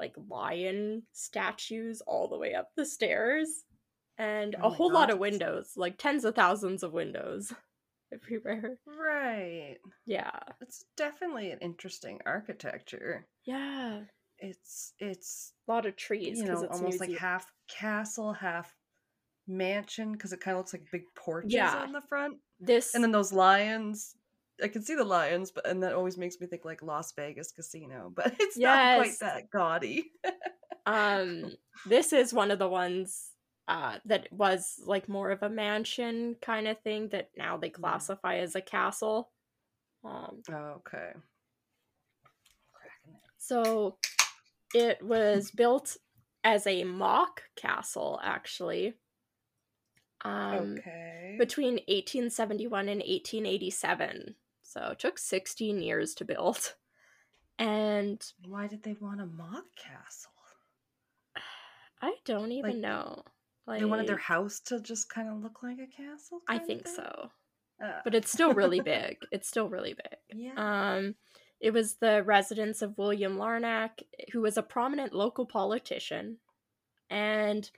like 0.00 0.14
lion 0.28 1.02
statues 1.12 2.00
all 2.06 2.26
the 2.26 2.38
way 2.38 2.54
up 2.54 2.70
the 2.76 2.84
stairs 2.86 3.64
and 4.18 4.54
Oh 4.60 4.66
a 4.66 4.70
whole 4.70 4.92
lot 4.92 5.10
of 5.10 5.18
windows, 5.18 5.72
like 5.76 5.96
tens 5.96 6.24
of 6.26 6.34
thousands 6.34 6.82
of 6.82 6.92
windows 6.92 7.54
everywhere. 8.12 8.76
Right. 8.86 9.76
Yeah. 10.04 10.38
It's 10.60 10.84
definitely 10.96 11.50
an 11.52 11.58
interesting 11.60 12.20
architecture. 12.26 13.26
Yeah. 13.44 14.00
It's 14.40 14.94
it's 14.98 15.52
A 15.68 15.72
lot 15.72 15.86
of 15.86 15.96
trees 15.96 16.38
you 16.38 16.44
know 16.46 16.62
it's 16.62 16.72
almost 16.72 17.00
like 17.00 17.08
Zealand. 17.08 17.20
half 17.20 17.52
castle, 17.68 18.32
half 18.32 18.74
mansion 19.46 20.12
because 20.12 20.32
it 20.32 20.40
kind 20.40 20.56
of 20.56 20.60
looks 20.60 20.72
like 20.72 20.90
big 20.90 21.02
porches 21.14 21.52
Yeah. 21.54 21.82
on 21.82 21.92
the 21.92 22.00
front. 22.00 22.38
This 22.58 22.94
And 22.94 23.02
then 23.04 23.12
those 23.12 23.32
lions. 23.32 24.14
I 24.62 24.68
can 24.68 24.82
see 24.82 24.94
the 24.94 25.04
lions, 25.04 25.50
but 25.50 25.66
and 25.66 25.82
that 25.82 25.94
always 25.94 26.18
makes 26.18 26.38
me 26.40 26.46
think 26.46 26.64
like 26.66 26.82
Las 26.82 27.12
Vegas 27.12 27.50
casino, 27.52 28.12
but 28.14 28.34
it's 28.38 28.58
not 28.58 28.96
quite 28.96 29.18
that 29.20 29.50
gaudy. 29.50 30.12
um 30.86 31.52
this 31.86 32.12
is 32.12 32.32
one 32.32 32.50
of 32.50 32.58
the 32.58 32.68
ones 32.68 33.32
uh 33.68 33.98
that 34.06 34.32
was 34.32 34.80
like 34.84 35.08
more 35.08 35.30
of 35.30 35.42
a 35.42 35.48
mansion 35.50 36.34
kind 36.40 36.66
of 36.66 36.78
thing 36.80 37.08
that 37.10 37.30
now 37.36 37.56
they 37.58 37.68
Mm. 37.70 37.74
classify 37.74 38.36
as 38.38 38.54
a 38.54 38.60
castle. 38.62 39.30
Um 40.04 40.42
okay. 40.50 41.12
So 43.38 43.96
it 44.74 45.02
was 45.02 45.50
built 45.50 45.96
as 46.44 46.66
a 46.66 46.84
mock 46.84 47.42
castle 47.56 48.20
actually. 48.22 48.94
Um 50.22 50.76
okay. 50.78 51.36
between 51.38 51.74
1871 51.88 52.88
and 52.88 53.00
1887. 53.00 54.34
So 54.62 54.90
it 54.92 54.98
took 54.98 55.18
16 55.18 55.80
years 55.82 56.14
to 56.14 56.24
build. 56.24 56.74
And 57.58 58.22
Why 58.46 58.66
did 58.68 58.82
they 58.82 58.94
want 59.00 59.20
a 59.20 59.26
mock 59.26 59.64
castle? 59.76 60.32
I 62.02 62.14
don't 62.24 62.52
even 62.52 62.72
Like, 62.72 62.80
know. 62.80 63.22
Like 63.66 63.80
They 63.80 63.84
wanted 63.84 64.06
their 64.06 64.16
house 64.16 64.60
to 64.66 64.80
just 64.80 65.08
kind 65.10 65.28
of 65.28 65.42
look 65.42 65.62
like 65.62 65.78
a 65.78 65.86
castle. 65.86 66.40
I 66.48 66.58
think 66.58 66.88
so. 66.88 67.30
Uh, 67.82 68.00
But 68.04 68.14
it's 68.14 68.32
still 68.32 68.54
really 68.54 68.80
big. 68.94 69.18
It's 69.32 69.48
still 69.48 69.68
really 69.68 69.94
big. 69.94 70.38
yeah. 70.38 70.52
Um 70.56 71.14
it 71.60 71.72
was 71.72 71.94
the 71.94 72.22
residence 72.24 72.80
of 72.80 72.96
William 72.96 73.36
Larnach, 73.36 74.02
who 74.32 74.40
was 74.40 74.56
a 74.56 74.62
prominent 74.62 75.12
local 75.12 75.44
politician. 75.44 76.38
And 77.10 77.70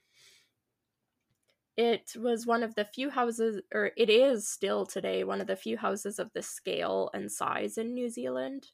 it 1.77 2.13
was 2.17 2.47
one 2.47 2.63
of 2.63 2.75
the 2.75 2.85
few 2.85 3.11
houses, 3.11 3.61
or 3.75 3.91
it 3.97 4.09
is 4.09 4.47
still 4.47 4.87
today, 4.87 5.25
one 5.25 5.41
of 5.41 5.47
the 5.47 5.57
few 5.57 5.79
houses 5.79 6.19
of 6.19 6.31
the 6.33 6.43
scale 6.43 7.11
and 7.13 7.33
size 7.33 7.77
in 7.77 7.95
New 7.95 8.09
Zealand. 8.09 8.69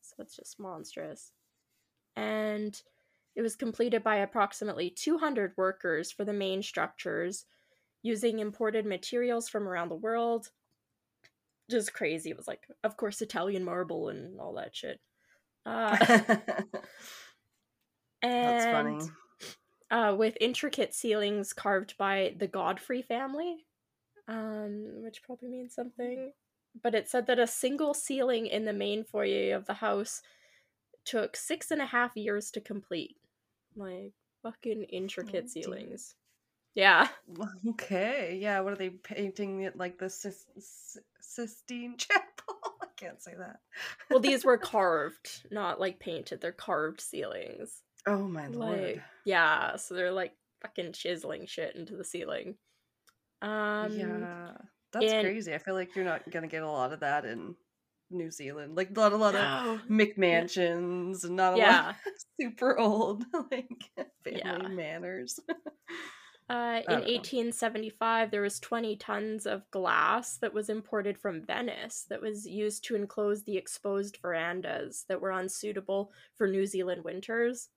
So 0.00 0.16
it's 0.18 0.36
just 0.36 0.60
monstrous. 0.60 1.32
And 2.14 2.80
it 3.34 3.42
was 3.42 3.56
completed 3.56 4.04
by 4.04 4.16
approximately 4.16 4.90
200 4.90 5.54
workers 5.56 6.12
for 6.12 6.24
the 6.24 6.32
main 6.32 6.62
structures, 6.62 7.46
using 8.02 8.38
imported 8.38 8.86
materials 8.86 9.48
from 9.48 9.66
around 9.66 9.88
the 9.88 9.94
world. 9.94 10.50
Just 11.70 11.94
crazy. 11.94 12.30
It 12.30 12.36
was 12.36 12.48
like, 12.48 12.66
of 12.84 12.96
course, 12.96 13.22
Italian 13.22 13.64
marble 13.64 14.08
and 14.08 14.38
all 14.40 14.54
that 14.54 14.74
shit. 14.74 15.00
Uh, 15.64 15.96
That's 18.22 18.24
and 18.24 18.64
funny. 18.64 18.98
uh, 19.90 20.14
with 20.16 20.36
intricate 20.40 20.94
ceilings 20.94 21.52
carved 21.52 21.96
by 21.96 22.34
the 22.38 22.46
Godfrey 22.46 23.02
family, 23.02 23.66
um, 24.28 25.02
which 25.02 25.22
probably 25.22 25.48
means 25.48 25.74
something. 25.74 26.32
But 26.82 26.94
it 26.94 27.08
said 27.08 27.26
that 27.26 27.38
a 27.38 27.46
single 27.46 27.94
ceiling 27.94 28.46
in 28.46 28.64
the 28.64 28.72
main 28.72 29.04
foyer 29.04 29.54
of 29.54 29.66
the 29.66 29.74
house 29.74 30.22
took 31.04 31.36
six 31.36 31.70
and 31.70 31.82
a 31.82 31.86
half 31.86 32.16
years 32.16 32.50
to 32.52 32.60
complete. 32.60 33.16
Like 33.76 34.12
fucking 34.42 34.84
intricate 34.84 35.44
Oh, 35.46 35.48
ceilings. 35.48 36.14
Yeah. 36.74 37.08
Okay. 37.68 38.38
Yeah. 38.40 38.60
What 38.60 38.72
are 38.72 38.76
they 38.76 38.90
painting 38.90 39.62
it 39.62 39.76
like 39.76 39.98
the 39.98 40.08
Sis- 40.10 40.46
Sis- 40.58 40.98
Sistine 41.20 41.96
Chapel? 41.98 42.54
I 42.82 42.86
can't 42.96 43.20
say 43.22 43.34
that. 43.38 43.60
Well, 44.10 44.20
these 44.20 44.44
were 44.44 44.58
carved, 44.58 45.46
not 45.50 45.80
like 45.80 45.98
painted. 46.00 46.40
They're 46.40 46.52
carved 46.52 47.00
ceilings. 47.00 47.82
oh 48.06 48.26
my 48.28 48.46
Like, 48.48 48.56
lord. 48.56 49.02
yeah, 49.24 49.76
so 49.76 49.94
they're 49.94 50.12
like 50.12 50.32
fucking 50.62 50.92
chiseling 50.92 51.46
shit 51.46 51.76
into 51.76 51.96
the 51.96 52.04
ceiling. 52.04 52.56
Um, 53.42 53.92
yeah. 53.92 54.52
That's 54.92 55.12
and- 55.12 55.24
crazy. 55.26 55.54
I 55.54 55.58
feel 55.58 55.74
like 55.74 55.94
you're 55.96 56.04
not 56.04 56.28
gonna 56.30 56.48
get 56.48 56.62
a 56.62 56.70
lot 56.70 56.92
of 56.92 57.00
that 57.00 57.24
in 57.24 57.54
New 58.10 58.30
Zealand. 58.30 58.76
Like 58.76 58.90
not 58.90 59.12
a 59.12 59.16
lot 59.16 59.34
of 59.36 59.40
no. 59.88 60.04
McMansions 60.04 61.24
and 61.24 61.36
not 61.36 61.54
a 61.54 61.56
lot 61.58 61.88
of 61.90 61.94
super 62.40 62.76
old 62.78 63.24
like 63.50 63.68
family 64.24 64.40
Yeah. 64.44 64.68
manors. 64.68 65.38
Uh, 66.50 66.80
in 66.80 66.84
don't 66.88 67.06
know. 67.06 67.12
1875, 67.12 68.32
there 68.32 68.42
was 68.42 68.58
20 68.58 68.96
tons 68.96 69.46
of 69.46 69.70
glass 69.70 70.36
that 70.38 70.52
was 70.52 70.68
imported 70.68 71.16
from 71.16 71.44
Venice 71.44 72.06
that 72.10 72.20
was 72.20 72.44
used 72.44 72.82
to 72.84 72.96
enclose 72.96 73.44
the 73.44 73.56
exposed 73.56 74.18
verandas 74.20 75.04
that 75.08 75.20
were 75.20 75.30
unsuitable 75.30 76.10
for 76.34 76.48
New 76.48 76.66
Zealand 76.66 77.04
winters. 77.04 77.68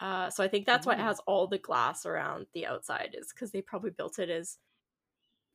Uh, 0.00 0.30
so 0.30 0.42
I 0.42 0.48
think 0.48 0.64
that's 0.64 0.86
why 0.86 0.94
it 0.94 1.00
has 1.00 1.20
all 1.26 1.46
the 1.46 1.58
glass 1.58 2.06
around 2.06 2.46
the 2.54 2.64
outside, 2.64 3.14
is 3.18 3.34
because 3.34 3.50
they 3.50 3.60
probably 3.60 3.90
built 3.90 4.18
it 4.18 4.30
as 4.30 4.56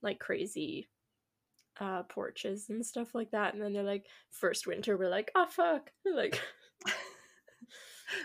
like 0.04 0.20
crazy 0.20 0.88
uh, 1.80 2.04
porches 2.04 2.70
and 2.70 2.86
stuff 2.86 3.16
like 3.16 3.32
that. 3.32 3.56
And 3.56 3.64
then 3.64 3.74
they're 3.74 3.82
like, 3.82 4.06
first 4.30 4.68
winter, 4.68 4.98
we're 4.98 5.10
like, 5.10 5.32
oh 5.34 5.48
fuck, 5.50 5.92
like 6.16 6.40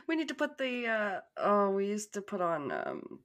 we 0.06 0.16
need 0.16 0.28
to 0.28 0.34
put 0.34 0.58
the 0.58 0.86
uh 0.86 1.20
oh 1.38 1.70
we 1.70 1.86
used 1.86 2.12
to 2.12 2.20
put 2.20 2.42
on 2.42 2.70
um 2.70 3.20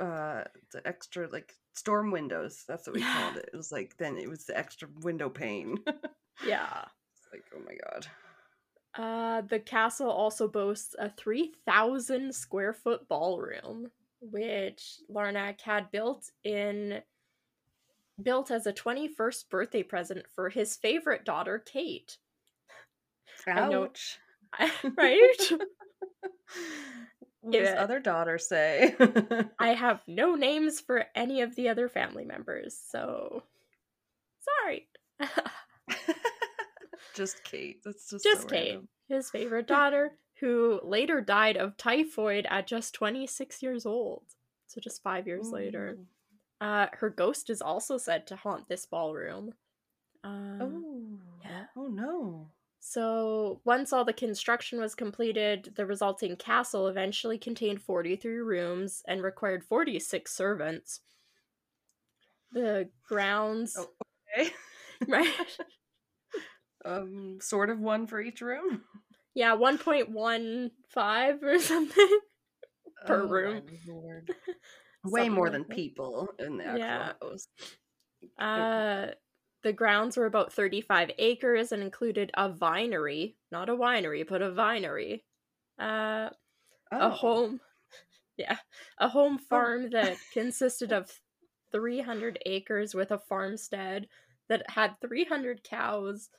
uh 0.00 0.44
the 0.72 0.86
extra 0.86 1.28
like 1.30 1.54
storm 1.74 2.10
windows 2.10 2.64
that's 2.66 2.86
what 2.86 2.94
we 2.94 3.00
Yeah. 3.00 3.12
called 3.14 3.36
it 3.36 3.50
it 3.52 3.56
was 3.56 3.70
like 3.70 3.96
then 3.98 4.16
it 4.18 4.28
was 4.28 4.44
the 4.46 4.56
extra 4.58 4.88
window 5.02 5.28
pane 5.28 5.78
yeah. 6.46 6.84
it's 7.12 7.28
like 7.32 7.44
oh 7.54 7.60
my 7.66 7.76
god 7.90 8.06
Uh, 8.98 9.40
the 9.42 9.60
castle 9.60 10.10
also 10.10 10.48
boasts 10.48 10.96
a 10.98 11.08
3,000 11.10 12.34
square 12.34 12.72
foot 12.72 13.06
ballroom, 13.08 13.86
which 14.20 14.96
Larnach 15.08 15.60
had 15.60 15.92
built 15.92 16.28
in 16.42 17.00
built 18.20 18.50
as 18.50 18.66
a 18.66 18.72
21st 18.72 19.48
birthday 19.48 19.84
present 19.84 20.26
for 20.34 20.48
his 20.48 20.74
favorite 20.74 21.24
daughter, 21.24 21.60
Kate. 21.60 22.18
I 23.46 23.68
know- 23.68 23.92
right? 24.98 25.52
what 27.42 27.52
does 27.52 27.68
other 27.78 28.00
daughter 28.00 28.38
say 28.38 28.94
I 29.58 29.68
have 29.68 30.02
no 30.06 30.34
names 30.34 30.80
for 30.80 31.06
any 31.14 31.40
of 31.42 31.54
the 31.56 31.68
other 31.68 31.88
family 31.88 32.24
members, 32.24 32.78
so 32.90 33.42
sorry. 34.64 34.88
just 37.14 37.42
kate 37.44 37.82
that's 37.84 38.10
just 38.10 38.24
Just 38.24 38.42
so 38.42 38.48
Kate, 38.48 38.68
random. 38.70 38.88
his 39.08 39.30
favorite 39.30 39.66
daughter, 39.66 40.12
who 40.40 40.80
later 40.84 41.20
died 41.20 41.56
of 41.56 41.76
typhoid 41.76 42.46
at 42.48 42.66
just 42.66 42.94
26 42.94 43.62
years 43.62 43.84
old. 43.86 44.22
So 44.66 44.80
just 44.80 45.02
five 45.02 45.26
years 45.26 45.50
later. 45.50 45.98
Uh, 46.60 46.86
her 46.92 47.10
ghost 47.10 47.50
is 47.50 47.62
also 47.62 47.96
said 47.98 48.26
to 48.26 48.36
haunt 48.36 48.68
this 48.68 48.86
ballroom. 48.86 49.54
Um, 50.22 50.58
oh 50.60 51.18
yeah. 51.42 51.64
oh 51.76 51.86
no 51.88 52.48
So 52.80 53.60
once 53.64 53.92
all 53.92 54.04
the 54.04 54.12
construction 54.12 54.80
was 54.80 54.94
completed, 54.94 55.74
the 55.76 55.86
resulting 55.86 56.36
castle 56.36 56.88
eventually 56.88 57.38
contained 57.38 57.82
43 57.82 58.38
rooms 58.38 59.02
and 59.06 59.22
required 59.22 59.64
46 59.64 60.32
servants. 60.32 61.00
The 62.52 62.90
grounds, 63.06 63.76
Oh. 63.76 63.90
okay 64.36 64.52
right? 65.08 65.34
um 66.84 67.38
sort 67.40 67.70
of 67.70 67.78
one 67.78 68.06
for 68.06 68.20
each 68.20 68.40
room 68.40 68.84
Yeah, 69.34 69.54
1.15 69.54 70.70
or 71.42 71.58
something. 71.60 72.20
Per 73.06 73.26
Oh, 73.26 73.26
room. 73.26 73.62
way 75.04 75.28
Something 75.28 75.28
more 75.28 75.50
like 75.50 75.50
than 75.50 75.64
that. 75.68 75.76
people 75.76 76.28
in 76.38 76.56
the 76.58 76.64
actual 76.64 77.04
Yeah. 77.04 77.12
house 77.20 77.46
Uh, 78.38 79.12
the 79.62 79.72
grounds 79.72 80.16
were 80.16 80.26
about 80.26 80.52
35 80.52 81.10
acres 81.18 81.72
and 81.72 81.82
included 81.82 82.30
a 82.34 82.50
vinery, 82.52 83.38
not 83.50 83.68
a 83.68 83.76
winery, 83.76 84.26
but 84.26 84.42
a 84.42 84.50
vinery. 84.52 85.24
Uh, 85.78 86.30
a 86.98 87.10
Oh. 87.10 87.10
home. 87.10 87.60
Yeah, 88.38 88.58
a 88.98 89.08
home 89.08 89.38
farm 89.38 89.90
that 89.90 90.22
consisted 90.30 90.92
of 90.92 91.20
300 91.72 92.38
acres 92.46 92.94
with 92.94 93.10
a 93.12 93.18
farmstead 93.18 94.08
that 94.48 94.70
had 94.70 95.00
300 95.00 95.62
cows 95.64 96.30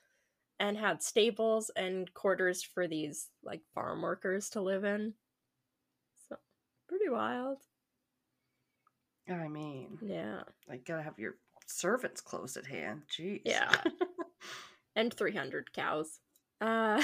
and 0.60 0.78
had 0.78 1.04
stables 1.04 1.70
and 1.72 2.14
quarters 2.14 2.64
for 2.64 2.88
these 2.88 3.32
like 3.44 3.64
farm 3.74 4.02
workers 4.04 4.50
to 4.52 4.62
live 4.62 4.86
in. 4.86 5.16
So, 6.16 6.38
pretty 6.88 7.10
wild. 7.10 7.68
I 9.28 9.48
mean, 9.48 10.02
Yeah. 10.02 10.44
like 10.68 10.86
gotta 10.86 11.04
have 11.04 11.20
your 11.20 11.38
servants 11.72 12.22
close 12.22 12.58
at 12.58 12.68
hand. 12.68 13.04
Jeez. 13.12 13.42
Yeah. 13.46 13.72
and 14.96 15.14
300 15.14 15.74
cows. 15.74 16.20
Uh 16.60 17.04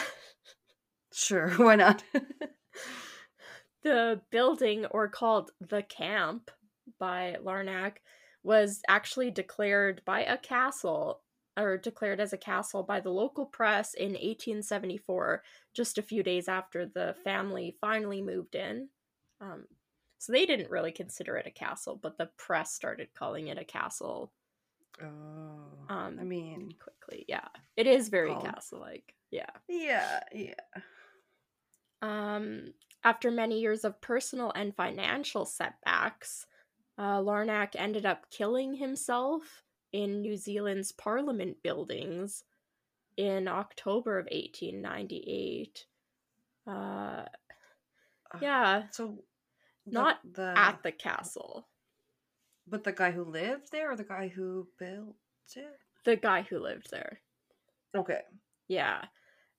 sure, 1.14 1.50
why 1.58 1.76
not? 1.76 2.04
the 3.84 4.22
building 4.32 4.86
or 4.88 5.08
called 5.08 5.52
the 5.60 5.84
camp 5.84 6.52
by 7.00 7.38
Larnach 7.44 7.98
was 8.44 8.82
actually 8.88 9.32
declared 9.32 10.02
by 10.06 10.22
a 10.22 10.38
castle 10.38 11.22
or 11.58 11.76
declared 11.76 12.20
as 12.20 12.34
a 12.34 12.38
castle 12.38 12.84
by 12.84 13.00
the 13.00 13.10
local 13.10 13.46
press 13.46 13.94
in 13.96 14.12
1874, 14.12 15.44
just 15.74 15.98
a 15.98 16.04
few 16.04 16.22
days 16.22 16.48
after 16.48 16.86
the 16.86 17.16
family 17.24 17.76
finally 17.82 18.22
moved 18.22 18.54
in. 18.54 18.90
Um, 19.42 19.66
so 20.20 20.32
they 20.32 20.46
didn't 20.46 20.70
really 20.70 20.92
consider 20.92 21.36
it 21.38 21.48
a 21.48 21.52
castle, 21.52 22.00
but 22.02 22.18
the 22.18 22.30
press 22.38 22.74
started 22.74 23.10
calling 23.18 23.48
it 23.48 23.58
a 23.58 23.66
castle. 23.66 24.32
Oh, 25.02 25.86
Um, 25.90 26.18
I 26.20 26.24
mean, 26.24 26.74
quickly, 26.80 27.26
yeah, 27.28 27.48
it 27.76 27.88
is 27.88 28.10
very 28.10 28.32
Called- 28.32 28.46
castle-like. 28.46 29.14
Yeah. 29.32 29.50
yeah, 29.68 30.20
yeah. 30.34 30.54
Um, 32.02 32.74
after 33.04 33.32
many 33.32 33.60
years 33.60 33.84
of 33.84 34.00
personal 34.02 34.52
and 34.56 34.76
financial 34.76 35.46
setbacks, 35.46 36.46
uh, 36.98 37.20
Larnach 37.20 37.76
ended 37.76 38.06
up 38.06 38.30
killing 38.30 38.76
himself 38.76 39.64
in 39.92 40.22
New 40.22 40.36
Zealand's 40.36 40.92
Parliament 40.92 41.62
buildings 41.64 42.44
in 43.18 43.48
October 43.48 44.20
of 44.20 44.28
1898. 44.32 45.86
Uh, 46.66 47.26
Uh, 48.34 48.40
yeah, 48.42 48.90
So, 48.90 49.24
the- 49.86 49.92
Not 49.94 50.20
the 50.34 50.54
at 50.58 50.84
the 50.84 50.92
castle. 50.92 51.66
But 52.68 52.84
the 52.84 52.92
guy 52.92 53.12
who 53.12 53.24
lived 53.24 53.72
there 53.72 53.92
or 53.92 53.96
the 53.96 54.04
guy 54.04 54.28
who 54.28 54.68
built 54.78 55.16
it. 55.56 55.80
The 56.06 56.16
guy 56.16 56.42
who 56.44 56.60
lived 56.60 56.90
there. 56.92 57.22
Okay. 57.96 58.22
Yeah. 58.68 59.06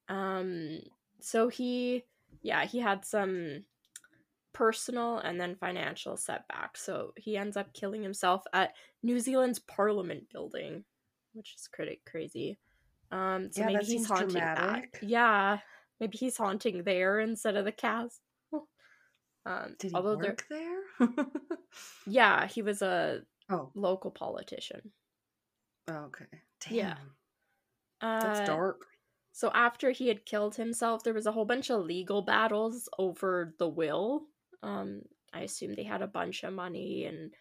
Um 0.09 0.81
so 1.21 1.49
he 1.49 2.05
yeah, 2.43 2.65
he 2.65 2.79
had 2.79 3.05
some 3.05 3.65
personal 4.53 5.19
and 5.19 5.41
then 5.41 5.57
financial 5.57 6.17
setbacks. 6.17 6.83
So 6.83 7.13
he 7.17 7.37
ends 7.37 7.57
up 7.57 7.73
killing 7.75 8.03
himself 8.03 8.45
at 8.53 8.75
New 9.03 9.21
Zealand's 9.21 9.59
Parliament 9.59 10.29
building, 10.33 10.85
which 11.33 11.55
is 11.55 11.69
pretty 11.73 12.01
crazy. 12.07 12.59
Um 13.11 13.51
so 13.53 13.63
Yeah, 13.63 13.67
maybe 13.69 13.85
he's 13.87 14.07
haunting 14.07 14.29
dramatic. 14.29 14.93
that. 15.01 15.03
Yeah. 15.09 15.59
Maybe 16.01 16.17
he's 16.19 16.37
haunting 16.37 16.85
there 16.85 17.19
instead 17.21 17.57
of 17.57 17.65
the 17.65 17.73
castle. 17.73 18.21
Um 19.47 19.76
Did 19.78 19.91
he 19.91 19.97
although 19.97 20.16
work 20.16 20.47
there? 20.49 20.80
yeah, 22.07 22.47
he 22.47 22.62
was 22.62 22.82
a 22.82 23.20
oh, 23.51 23.70
local 23.74 24.11
politician. 24.11 24.93
okay. 25.91 26.26
Damn. 26.61 26.74
Yeah. 26.74 26.97
Uh, 28.01 28.20
That's 28.20 28.49
dark. 28.49 28.86
So 29.32 29.51
after 29.55 29.91
he 29.91 30.09
had 30.09 30.26
killed 30.26 30.57
himself, 30.57 31.05
there 31.05 31.14
was 31.14 31.26
a 31.26 31.32
whole 31.32 31.45
bunch 31.45 31.70
of 31.70 31.84
legal 31.84 32.22
battles 32.22 32.89
over 32.99 33.55
the 33.59 33.68
will. 33.68 34.22
Um, 34.62 35.03
I 35.32 35.43
assume 35.43 35.74
they 35.74 35.84
had 35.84 36.03
a 36.03 36.09
bunch 36.09 36.43
of 36.43 36.53
money 36.53 37.05
and 37.05 37.32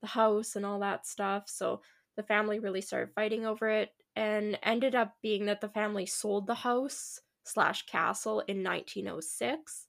the 0.00 0.08
house 0.08 0.56
and 0.56 0.66
all 0.66 0.80
that 0.80 1.06
stuff. 1.06 1.44
So 1.46 1.82
the 2.16 2.22
family 2.22 2.58
really 2.58 2.80
started 2.80 3.14
fighting 3.14 3.46
over 3.46 3.68
it, 3.68 3.90
and 4.14 4.58
ended 4.62 4.94
up 4.94 5.14
being 5.22 5.46
that 5.46 5.60
the 5.60 5.68
family 5.68 6.06
sold 6.06 6.46
the 6.46 6.54
house 6.54 7.20
slash 7.44 7.84
castle 7.86 8.40
in 8.48 8.64
1906. 8.64 9.85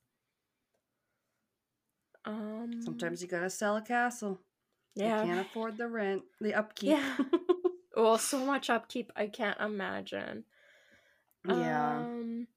Um, 2.27 2.81
Sometimes 2.83 3.21
you 3.21 3.27
gotta 3.27 3.49
sell 3.49 3.77
a 3.77 3.81
castle. 3.81 4.39
yeah, 4.95 5.21
You 5.21 5.27
can't 5.27 5.47
afford 5.47 5.77
the 5.77 5.87
rent, 5.87 6.23
the 6.41 6.53
upkeep. 6.53 6.91
Yeah. 6.91 7.17
well, 7.95 8.17
so 8.17 8.39
much 8.45 8.69
upkeep, 8.69 9.11
I 9.15 9.27
can't 9.27 9.59
imagine. 9.59 10.43
yeah. 11.47 11.99
Um, 11.99 12.47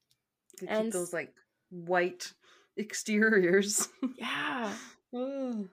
and 0.67 0.85
keep 0.85 0.93
those 0.93 1.13
like 1.13 1.33
white 1.69 2.33
exteriors. 2.77 3.87
yeah. 4.17 4.71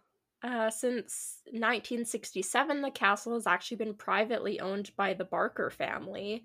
Uh, 0.41 0.71
since 0.71 1.41
1967, 1.51 2.81
the 2.81 2.93
castle 2.93 3.35
has 3.35 3.47
actually 3.47 3.77
been 3.77 3.95
privately 3.95 4.61
owned 4.61 4.91
by 4.97 5.13
the 5.13 5.25
Barker 5.25 5.69
family, 5.69 6.45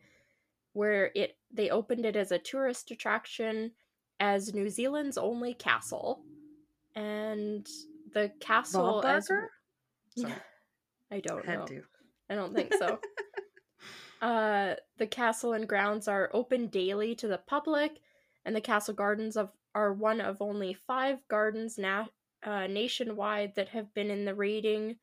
where 0.74 1.12
it 1.14 1.38
they 1.52 1.70
opened 1.70 2.04
it 2.04 2.16
as 2.16 2.32
a 2.32 2.40
tourist 2.40 2.90
attraction 2.90 3.72
as 4.20 4.52
New 4.54 4.68
Zealand's 4.70 5.18
only 5.20 5.54
castle, 5.54 6.24
and 6.96 7.68
the 8.14 8.32
castle 8.40 9.02
Bob 9.02 9.06
as 9.06 9.28
Sorry. 10.18 10.34
I 11.12 11.20
don't 11.20 11.46
know. 11.46 11.52
Had 11.60 11.68
to. 11.68 11.82
I 12.30 12.36
don't 12.36 12.54
think 12.54 12.74
so. 12.74 13.00
uh, 14.22 14.76
the 14.98 15.08
castle 15.08 15.54
and 15.54 15.68
grounds 15.68 16.08
are 16.08 16.30
open 16.34 16.68
daily 16.68 17.16
to 17.16 17.28
the 17.28 17.40
public, 17.48 18.00
and 18.46 18.56
the 18.56 18.62
castle 18.62 18.94
gardens 18.94 19.38
of 19.38 19.50
are 19.76 19.94
one 19.94 20.22
of 20.22 20.42
only 20.42 20.74
five 20.74 21.18
gardens 21.30 21.78
na- 21.78 22.06
uh, 22.44 22.68
nationwide 22.68 23.56
that 23.56 23.70
have 23.70 23.94
been 23.94 24.12
in 24.12 24.26
the 24.26 24.36
rating 24.36 24.98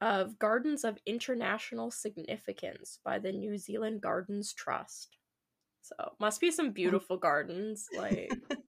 of 0.00 0.38
gardens 0.38 0.84
of 0.84 0.98
international 1.06 1.90
significance 1.90 2.98
by 3.04 3.18
the 3.18 3.32
New 3.32 3.56
Zealand 3.56 4.02
Gardens 4.02 4.52
Trust. 4.52 5.16
So 5.82 5.94
must 6.20 6.40
be 6.40 6.50
some 6.50 6.72
beautiful 6.72 7.16
gardens, 7.16 7.86
like 7.96 8.32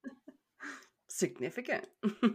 Significant. 1.16 1.86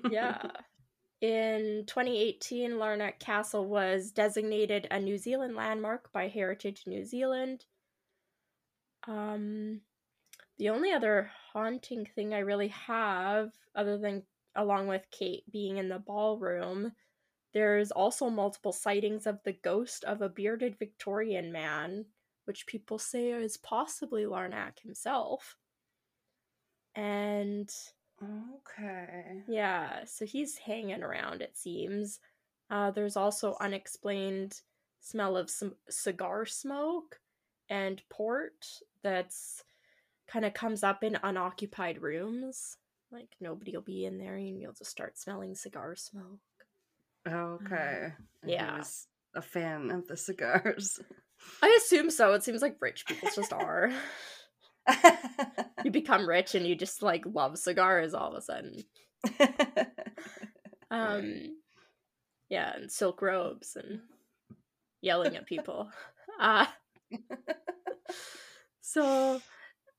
yeah. 0.10 0.42
In 1.22 1.84
2018, 1.86 2.72
Larnach 2.72 3.20
Castle 3.20 3.68
was 3.68 4.10
designated 4.10 4.88
a 4.90 5.00
New 5.00 5.20
Zealand 5.20 5.56
landmark 5.56 6.12
by 6.12 6.28
Heritage 6.28 6.86
New 6.88 7.06
Zealand. 7.06 7.66
Um, 9.08 9.82
the 10.58 10.70
only 10.70 10.92
other 10.92 11.30
haunting 11.54 12.08
thing 12.08 12.34
I 12.34 12.40
really 12.40 12.70
have, 12.70 13.52
other 13.76 14.00
than 14.00 14.24
along 14.56 14.88
with 14.88 15.06
Kate 15.12 15.44
being 15.52 15.78
in 15.78 15.88
the 15.88 16.00
ballroom, 16.00 16.94
there's 17.54 17.92
also 17.92 18.32
multiple 18.32 18.72
sightings 18.74 19.28
of 19.28 19.44
the 19.44 19.54
ghost 19.54 20.04
of 20.06 20.24
a 20.24 20.30
bearded 20.30 20.80
Victorian 20.80 21.52
man, 21.52 22.06
which 22.46 22.66
people 22.66 22.98
say 22.98 23.30
is 23.30 23.58
possibly 23.58 24.24
Larnach 24.24 24.80
himself. 24.82 25.56
And 26.96 27.70
Okay. 28.24 29.42
yeah, 29.48 30.06
so 30.06 30.26
he's 30.26 30.58
hanging 30.58 31.04
around, 31.04 31.42
it 31.42 31.58
seems. 31.58 32.20
Uh, 32.70 32.92
there's 32.92 33.18
also 33.18 33.58
unexplained 33.60 34.62
smell 35.00 35.36
of 35.36 35.50
some 35.50 35.74
cigar 35.90 36.46
smoke 36.46 37.20
and 37.70 38.02
port 38.10 38.66
that's 39.04 39.64
kind 40.28 40.46
of 40.46 40.54
comes 40.54 40.84
up 40.84 41.04
in 41.04 41.18
unoccupied 41.24 42.02
rooms. 42.02 42.78
Like 43.12 43.30
nobody 43.42 43.74
will 43.74 43.82
be 43.82 44.06
in 44.06 44.18
there 44.18 44.36
and 44.36 44.62
you'll 44.62 44.74
just 44.74 44.92
start 44.92 45.18
smelling 45.18 45.56
cigar 45.56 45.96
smoke. 45.96 46.40
Okay. 47.28 48.14
And 48.42 48.50
he 48.50 48.54
yeah. 48.54 48.78
was 48.78 49.08
a 49.36 49.42
fan 49.42 49.92
of 49.92 50.08
the 50.08 50.18
cigars. 50.18 51.00
I 51.62 51.78
assume 51.82 52.12
so. 52.12 52.34
It 52.34 52.44
seems 52.44 52.62
like 52.62 52.78
rich 52.80 53.06
people 53.06 53.30
just 53.36 53.52
are. 53.52 53.92
you 55.84 55.92
become 55.92 56.28
rich 56.28 56.56
and 56.56 56.66
you 56.66 56.76
just 56.76 57.02
like 57.02 57.24
love 57.26 57.58
cigars 57.58 58.14
all 58.14 58.32
of 58.32 58.38
a 58.38 58.42
sudden. 58.42 58.84
Um, 60.92 61.56
yeah, 62.50 62.76
and 62.76 62.92
silk 62.92 63.22
robes 63.22 63.78
and 63.78 64.02
yelling 65.02 65.36
at 65.36 65.48
people. 65.48 65.90
Uh, 66.40 66.66
so, 68.82 69.40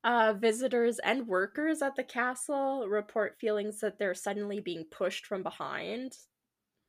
uh, 0.02 0.32
visitors 0.32 0.98
and 0.98 1.28
workers 1.28 1.80
at 1.80 1.94
the 1.94 2.02
castle 2.02 2.88
report 2.88 3.36
feelings 3.38 3.78
that 3.78 3.96
they're 3.96 4.14
suddenly 4.14 4.58
being 4.58 4.84
pushed 4.90 5.24
from 5.26 5.44
behind. 5.44 6.16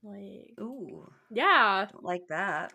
Like, 0.01 0.55
Ooh, 0.59 1.07
yeah. 1.29 1.85
don't 1.91 2.03
like 2.03 2.27
that. 2.29 2.73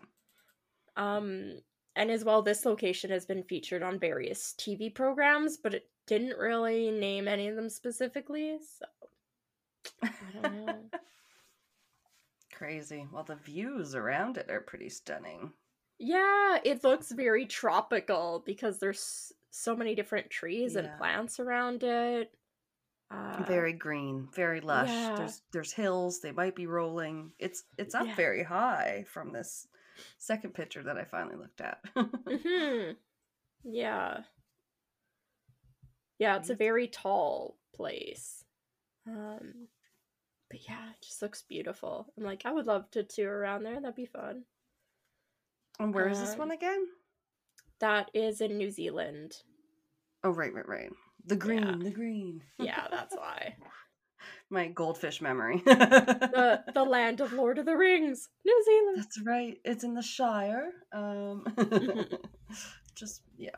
Um, 0.95 1.59
and 1.95 2.09
as 2.11 2.23
well, 2.23 2.41
this 2.41 2.65
location 2.65 3.09
has 3.11 3.25
been 3.25 3.43
featured 3.43 3.83
on 3.83 3.99
various 3.99 4.53
TV 4.57 4.93
programs, 4.93 5.57
but 5.57 5.73
it 5.73 5.89
didn't 6.07 6.37
really 6.37 6.91
name 6.91 7.27
any 7.27 7.47
of 7.47 7.55
them 7.55 7.69
specifically. 7.69 8.57
So, 8.59 8.85
I 10.03 10.09
don't 10.41 10.65
know. 10.65 10.75
Crazy. 12.53 13.07
Well, 13.11 13.23
the 13.23 13.35
views 13.35 13.95
around 13.95 14.37
it 14.37 14.49
are 14.49 14.61
pretty 14.61 14.89
stunning. 14.89 15.51
Yeah, 15.97 16.57
it 16.63 16.83
looks 16.83 17.11
very 17.11 17.45
tropical 17.45 18.43
because 18.45 18.79
there's 18.79 19.31
so 19.51 19.75
many 19.75 19.95
different 19.95 20.29
trees 20.29 20.75
and 20.75 20.89
plants 20.97 21.39
around 21.39 21.83
it. 21.83 22.31
Uh, 23.11 23.43
very 23.47 23.73
green, 23.73 24.27
very 24.35 24.61
lush. 24.61 24.89
yeah. 24.89 25.15
There's 25.15 25.41
there's 25.51 25.71
hills. 25.73 26.19
They 26.21 26.31
might 26.31 26.55
be 26.55 26.67
rolling. 26.67 27.31
It's 27.39 27.63
it's 27.77 27.95
up 27.95 28.05
Yeah. 28.07 28.15
very 28.15 28.43
high 28.43 29.05
from 29.07 29.31
this 29.31 29.67
second 30.17 30.53
picture 30.53 30.83
that 30.83 30.97
I 30.97 31.03
finally 31.05 31.35
looked 31.35 31.61
at. 31.61 31.79
mhm. 31.95 32.95
Yeah. 33.63 34.21
Yeah, 36.17 36.37
it's 36.37 36.49
a 36.49 36.55
very 36.55 36.87
tall 36.87 37.57
place. 37.75 38.43
Um 39.07 39.67
but 40.49 40.59
yeah, 40.67 40.89
it 40.91 41.01
just 41.05 41.21
looks 41.21 41.43
beautiful. 41.43 42.11
I'm 42.17 42.23
like, 42.23 42.43
I 42.45 42.51
would 42.51 42.65
love 42.65 42.89
to 42.91 43.03
tour 43.03 43.37
around 43.37 43.63
there. 43.63 43.79
That'd 43.79 43.95
be 43.95 44.05
fun. 44.05 44.43
and 45.79 45.93
where 45.93 46.09
is 46.09 46.19
this 46.19 46.33
Um, 46.33 46.39
one 46.39 46.51
again? 46.51 46.87
That 47.79 48.09
is 48.13 48.41
in 48.41 48.57
New 48.57 48.71
Zealand. 48.71 49.37
Oh, 50.23 50.31
right, 50.31 50.53
right, 50.53 50.67
right. 50.67 50.91
The 51.25 51.35
green, 51.35 51.79
the 51.79 51.91
green. 51.91 52.41
Yeah, 52.57 52.87
that's 52.89 53.15
why. 53.15 53.55
My 54.51 54.67
goldfish 54.67 55.21
memory. 55.21 55.61
the 55.65 56.63
the 56.73 56.83
land 56.83 57.21
of 57.21 57.33
Lord 57.33 57.59
of 57.59 57.65
the 57.65 57.77
Rings, 57.77 58.29
New 58.45 58.63
Zealand. 58.65 58.97
That's 58.97 59.21
right. 59.21 59.57
It's 59.63 59.83
in 59.83 59.93
the 59.93 60.01
Shire. 60.01 60.71
Um, 60.91 61.45
just 62.95 63.21
yeah, 63.37 63.55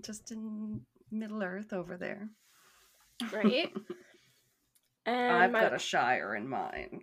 just 0.00 0.32
in 0.32 0.80
Middle 1.12 1.42
Earth 1.42 1.72
over 1.72 1.96
there. 1.96 2.28
Right. 3.32 3.72
And 5.06 5.36
I've 5.36 5.52
my, 5.52 5.60
got 5.60 5.74
a 5.74 5.78
Shire 5.78 6.34
in 6.34 6.48
mine. 6.48 7.02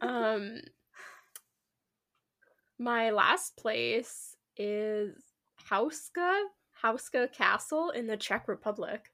Um 0.00 0.60
my 2.78 3.10
last 3.10 3.56
place 3.56 4.36
is 4.56 5.16
Houska, 5.70 6.44
Houska 6.82 7.32
Castle 7.32 7.90
in 7.90 8.06
the 8.06 8.16
Czech 8.16 8.48
Republic. 8.48 9.10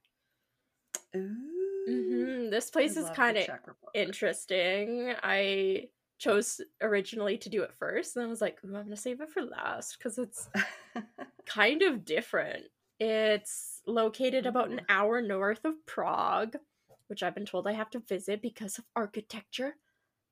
Ooh. 1.17 1.85
hmm 1.87 2.51
This 2.51 2.69
I 2.69 2.73
place 2.73 2.97
is 2.97 3.11
kind 3.11 3.37
of 3.37 3.49
interesting. 3.95 5.15
I 5.23 5.89
chose 6.19 6.61
originally 6.81 7.37
to 7.39 7.49
do 7.49 7.63
it 7.63 7.73
first, 7.79 8.17
and 8.17 8.25
I 8.25 8.29
was 8.29 8.41
like, 8.41 8.59
Ooh, 8.65 8.77
I'm 8.77 8.85
gonna 8.85 8.97
save 8.97 9.21
it 9.21 9.31
for 9.31 9.43
last 9.43 9.99
because 9.99 10.19
it's 10.19 10.49
kind 11.47 11.83
of 11.83 12.05
different. 12.05 12.65
It's 13.01 13.81
located 13.87 14.47
about 14.47 14.71
an 14.71 14.83
hour 14.89 15.21
north 15.21 15.65
of 15.65 15.75
Prague, 15.87 16.57
which 17.09 17.23
I've 17.23 17.35
been 17.35 17.47
told 17.47 17.67
I 17.67 17.73
have 17.73 17.91
to 17.91 17.99
visit 17.99 18.41
because 18.43 18.79
of 18.79 18.85
architecture. 18.95 19.75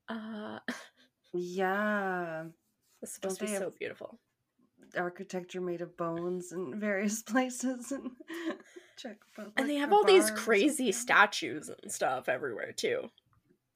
Uh, 0.07 0.59
yeah, 1.33 2.45
it's 3.01 3.13
supposed 3.13 3.39
to 3.39 3.45
be 3.45 3.51
so 3.51 3.65
have- 3.65 3.77
beautiful. 3.77 4.19
Architecture 4.95 5.61
made 5.61 5.81
of 5.81 5.95
bones 5.97 6.51
in 6.51 6.79
various 6.79 7.21
places 7.33 7.91
in 7.91 8.11
Czech 8.97 9.17
Republic. 9.29 9.53
And 9.57 9.69
they 9.69 9.75
have 9.75 9.93
all 9.93 10.03
these 10.03 10.31
crazy 10.31 10.91
statues 10.91 11.69
and 11.69 11.91
stuff 11.91 12.29
everywhere 12.29 12.71
too. 12.71 13.09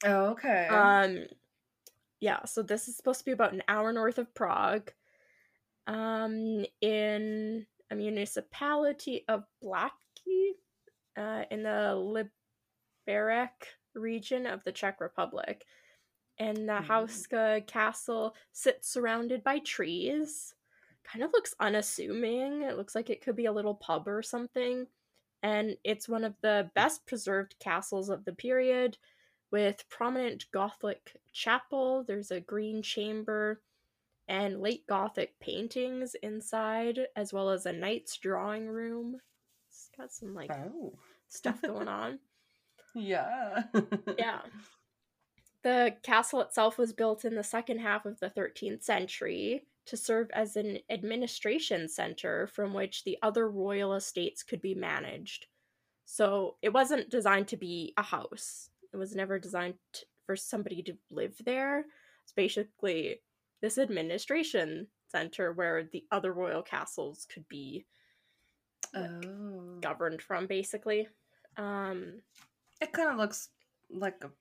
Oh, 0.03 0.25
okay. 0.31 0.67
Um, 0.67 1.25
yeah. 2.19 2.43
So 2.45 2.61
this 2.61 2.87
is 2.87 2.95
supposed 2.97 3.19
to 3.19 3.25
be 3.25 3.31
about 3.31 3.53
an 3.53 3.63
hour 3.67 3.91
north 3.93 4.17
of 4.17 4.33
Prague. 4.33 4.91
Um, 5.87 6.65
in 6.81 7.65
a 7.91 7.95
municipality 7.95 9.23
of 9.27 9.43
Blacky, 9.63 10.53
uh, 11.15 11.43
in 11.51 11.61
the 11.63 12.27
Liberec 13.07 13.49
region 13.93 14.47
of 14.47 14.63
the 14.63 14.71
Czech 14.71 14.99
Republic. 14.99 15.63
And 16.37 16.67
the 16.67 16.73
Mhm. 16.81 16.87
Houska 16.87 17.67
castle 17.67 18.35
sits 18.51 18.89
surrounded 18.89 19.43
by 19.43 19.59
trees. 19.59 20.53
Kind 21.11 21.23
of 21.23 21.31
looks 21.33 21.53
unassuming. 21.59 22.63
It 22.63 22.77
looks 22.77 22.95
like 22.95 23.09
it 23.09 23.21
could 23.21 23.35
be 23.35 23.45
a 23.45 23.51
little 23.51 23.75
pub 23.75 24.07
or 24.07 24.21
something. 24.21 24.87
And 25.43 25.77
it's 25.83 26.09
one 26.09 26.23
of 26.23 26.33
the 26.41 26.67
mm. 26.67 26.73
best 26.73 27.05
preserved 27.05 27.55
castles 27.59 28.09
of 28.09 28.25
the 28.25 28.33
period 28.33 28.97
with 29.51 29.87
prominent 29.89 30.45
Gothic 30.51 31.15
chapel. 31.31 32.03
There's 32.03 32.31
a 32.31 32.39
green 32.39 32.81
chamber 32.81 33.61
and 34.27 34.59
late 34.59 34.87
Gothic 34.87 35.39
paintings 35.39 36.15
inside, 36.23 36.99
as 37.15 37.31
well 37.31 37.51
as 37.51 37.65
a 37.65 37.73
knight's 37.73 38.17
drawing 38.17 38.67
room. 38.67 39.21
It's 39.69 39.89
got 39.95 40.11
some 40.11 40.33
like 40.33 40.51
oh, 40.51 40.93
stuff 41.27 41.61
going 41.61 41.87
on. 41.87 42.19
yeah. 42.93 43.63
Yeah. 44.17 44.39
The 45.63 45.95
castle 46.03 46.41
itself 46.41 46.77
was 46.77 46.93
built 46.93 47.25
in 47.25 47.33
the 47.33 47.43
second 47.43 47.79
half 47.79 48.05
of 48.05 48.19
the 48.19 48.29
13th 48.29 48.83
century 48.83 49.63
to 49.85 49.97
serve 49.97 50.29
as 50.31 50.55
an 50.55 50.79
administration 50.89 51.87
center 51.87 52.47
from 52.47 52.73
which 52.73 53.03
the 53.03 53.17
other 53.21 53.49
royal 53.49 53.93
estates 53.93 54.43
could 54.43 54.61
be 54.61 54.73
managed. 54.75 55.47
So 56.05 56.57
it 56.61 56.69
wasn't 56.73 57.09
designed 57.09 57.47
to 57.49 57.57
be 57.57 57.93
a 57.97 58.03
house, 58.03 58.69
it 58.93 58.97
was 58.97 59.15
never 59.15 59.39
designed 59.39 59.75
for 60.25 60.35
somebody 60.35 60.81
to 60.83 60.97
live 61.11 61.35
there. 61.45 61.85
It's 62.23 62.33
basically 62.33 63.21
this 63.61 63.77
administration 63.77 64.87
center 65.07 65.53
where 65.53 65.83
the 65.83 66.05
other 66.11 66.33
royal 66.33 66.61
castles 66.63 67.25
could 67.31 67.47
be 67.47 67.85
Oh. 68.93 69.77
governed 69.81 70.21
from, 70.21 70.47
basically. 70.47 71.07
Um, 71.57 72.21
It 72.81 72.91
kind 72.93 73.09
of 73.09 73.17
looks 73.17 73.49
like 73.89 74.23
a 74.23 74.31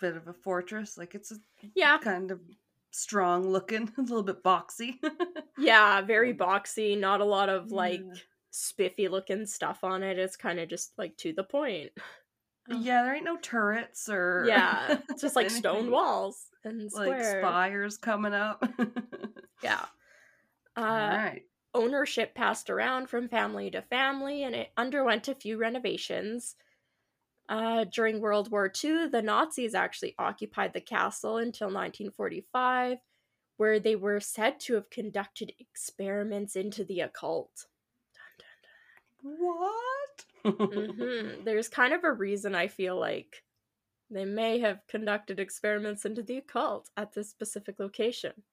bit 0.00 0.16
of 0.16 0.28
a 0.28 0.32
fortress. 0.32 0.96
Like 0.98 1.14
it's 1.14 1.30
a 1.32 1.36
yeah, 1.74 1.98
kind 1.98 2.30
of 2.30 2.40
strong 2.96 3.48
looking, 3.50 3.92
a 3.98 4.00
little 4.02 4.22
bit 4.22 4.42
boxy. 4.42 4.98
Yeah, 5.56 6.02
very 6.02 6.34
boxy, 6.34 6.98
not 6.98 7.20
a 7.20 7.24
lot 7.24 7.48
of 7.48 7.70
like 7.72 8.06
Yeah. 8.08 8.14
spiffy 8.50 9.08
looking 9.08 9.46
stuff 9.46 9.84
on 9.84 10.02
it. 10.02 10.18
It's 10.18 10.36
kind 10.36 10.60
of 10.60 10.68
just 10.68 10.96
like 10.98 11.16
to 11.18 11.32
the 11.32 11.44
point. 11.44 11.92
Oh. 12.70 12.76
yeah, 12.80 13.02
there 13.04 13.14
ain't 13.14 13.24
no 13.24 13.36
turrets 13.38 14.08
or 14.08 14.44
Yeah, 14.44 15.00
it's 15.10 15.20
just 15.22 15.36
like 15.36 15.50
stone 15.50 15.90
walls 15.90 16.50
and 16.64 16.90
like 16.90 16.90
square. 16.92 17.22
spires 17.22 17.96
coming 17.98 18.34
up. 18.34 18.64
Yeah. 19.62 19.86
Uh, 20.76 20.82
All 20.84 21.06
right. 21.08 21.44
ownership 21.74 22.34
passed 22.34 22.70
around 22.70 23.08
from 23.08 23.28
family 23.28 23.70
to 23.72 23.82
family 23.82 24.42
and 24.44 24.54
it 24.56 24.72
underwent 24.76 25.28
a 25.28 25.34
few 25.34 25.58
renovations. 25.58 26.56
Uh, 27.48 27.84
during 27.84 28.20
World 28.20 28.50
War 28.50 28.68
II, 28.68 29.08
the 29.08 29.22
Nazis 29.22 29.74
actually 29.74 30.14
occupied 30.18 30.72
the 30.72 30.80
castle 30.80 31.36
until 31.38 31.70
1945, 31.70 32.98
where 33.56 33.80
they 33.80 33.96
were 33.96 34.20
said 34.20 34.60
to 34.60 34.74
have 34.74 34.90
conducted 34.90 35.52
experiments 35.58 36.56
into 36.56 36.84
the 36.84 37.00
occult. 37.00 37.66
What? 39.20 40.24
hmm 40.44 41.44
There's 41.44 41.68
kind 41.68 41.92
of 41.92 42.04
a 42.04 42.12
reason 42.12 42.54
I 42.54 42.68
feel 42.68 42.98
like 42.98 43.44
they 44.10 44.24
may 44.24 44.60
have 44.60 44.86
conducted 44.88 45.40
experiments 45.40 46.04
into 46.04 46.22
the 46.22 46.38
occult 46.38 46.90
at 46.96 47.12
this 47.12 47.30
specific 47.30 47.80
location. 47.80 48.44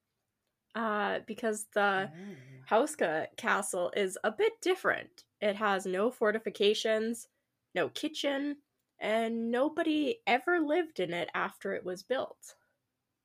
Uh, 0.76 1.20
because 1.28 1.68
the 1.74 2.12
Oh. 2.14 2.64
Houska 2.70 3.28
castle 3.38 3.92
is 3.96 4.18
a 4.24 4.32
bit 4.32 4.62
different. 4.62 5.26
It 5.42 5.56
has 5.58 5.86
no 5.86 6.12
fortifications, 6.12 7.28
no 7.76 7.90
kitchen, 7.90 8.58
and 9.04 9.52
nobody 9.52 10.22
ever 10.28 10.60
lived 10.62 11.00
in 11.00 11.14
it 11.14 11.30
after 11.36 11.76
it 11.76 11.86
was 11.86 12.04
built. 12.04 12.56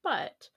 But, 0.05 0.51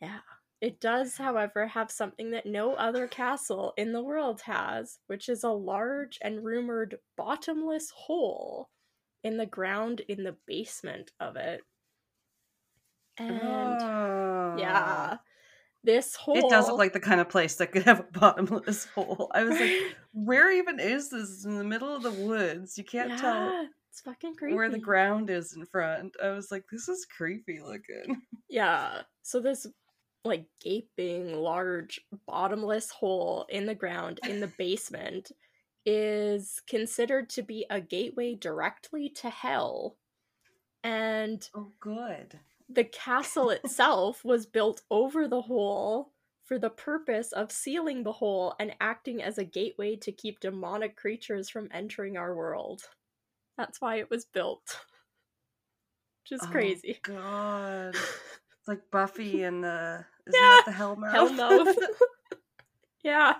yeah, 0.00 0.20
it 0.60 0.80
does, 0.80 1.16
however, 1.16 1.66
have 1.68 1.90
something 1.90 2.30
that 2.32 2.46
no 2.46 2.74
other 2.74 3.08
castle 3.08 3.72
in 3.76 3.92
the 3.92 4.02
world 4.02 4.42
has, 4.42 4.98
which 5.06 5.28
is 5.28 5.44
a 5.44 5.50
large 5.50 6.18
and 6.22 6.44
rumored 6.44 6.98
bottomless 7.16 7.90
hole 7.90 8.70
in 9.24 9.36
the 9.38 9.46
ground 9.46 10.00
in 10.08 10.24
the 10.24 10.36
basement 10.46 11.12
of 11.20 11.36
it. 11.36 11.62
And, 13.16 13.82
Oh. 13.82 14.54
yeah. 14.54 15.16
Ah. 15.16 15.20
This 15.84 16.14
hole. 16.14 16.36
It 16.36 16.48
does 16.48 16.68
look 16.68 16.78
like 16.78 16.92
the 16.92 17.00
kind 17.00 17.20
of 17.20 17.28
place 17.28 17.56
that 17.56 17.72
could 17.72 17.82
have 17.90 18.00
a 18.00 18.18
bottomless 18.18 18.84
hole. 18.86 19.30
I 19.34 19.44
was 19.44 19.58
like, 19.58 19.72
where 20.12 20.50
even 20.52 20.78
is 20.78 21.10
this? 21.10 21.30
It's 21.30 21.44
in 21.44 21.58
the 21.58 21.64
middle 21.64 21.94
of 21.94 22.02
the 22.02 22.12
woods. 22.12 22.78
You 22.78 22.84
can't 22.84 23.18
tell 23.18 23.66
It's 23.90 24.00
fucking 24.00 24.36
creepy. 24.36 24.54
where 24.54 24.70
the 24.70 24.78
ground 24.78 25.28
is 25.28 25.54
in 25.56 25.66
front. 25.66 26.14
I 26.22 26.30
was 26.30 26.50
like, 26.52 26.64
this 26.70 26.88
is 26.88 27.04
creepy 27.06 27.60
looking. 27.60 28.22
Yeah. 28.48 29.00
So 29.22 29.40
this 29.40 29.66
like 30.26 30.44
gaping 30.62 31.34
large 31.34 31.98
bottomless 32.26 32.90
hole 32.90 33.46
in 33.48 33.64
the 33.64 33.74
ground 33.74 34.20
in 34.28 34.40
the 34.40 34.52
basement 34.58 35.32
is 35.86 36.60
considered 36.68 37.30
to 37.30 37.42
be 37.42 37.64
a 37.70 37.80
gateway 37.80 38.34
directly 38.34 39.08
to 39.08 39.30
hell. 39.30 39.96
And 40.84 41.48
Oh, 41.54 41.72
good. 41.80 42.38
The 42.74 42.84
castle 42.84 43.50
itself 43.50 44.24
was 44.24 44.46
built 44.46 44.82
over 44.90 45.28
the 45.28 45.42
hole 45.42 46.12
for 46.44 46.58
the 46.58 46.70
purpose 46.70 47.32
of 47.32 47.52
sealing 47.52 48.02
the 48.02 48.12
hole 48.12 48.54
and 48.58 48.74
acting 48.80 49.22
as 49.22 49.38
a 49.38 49.44
gateway 49.44 49.96
to 49.96 50.12
keep 50.12 50.40
demonic 50.40 50.96
creatures 50.96 51.48
from 51.48 51.68
entering 51.72 52.16
our 52.16 52.34
world. 52.34 52.82
That's 53.56 53.80
why 53.80 53.96
it 53.96 54.10
was 54.10 54.24
built. 54.24 54.80
Just 56.24 56.44
is 56.44 56.48
Oh, 56.48 56.52
crazy. 56.52 56.98
God. 57.02 57.94
It's 58.58 58.68
like 58.68 58.92
Buffy 58.92 59.42
and 59.42 59.64
the. 59.64 60.04
Is 60.24 60.34
Yeah, 60.34 60.40
that 60.40 60.62
the 60.66 60.70
Hellmouth? 60.70 61.12
Hellmouth. 61.12 61.74
yeah. 63.02 63.34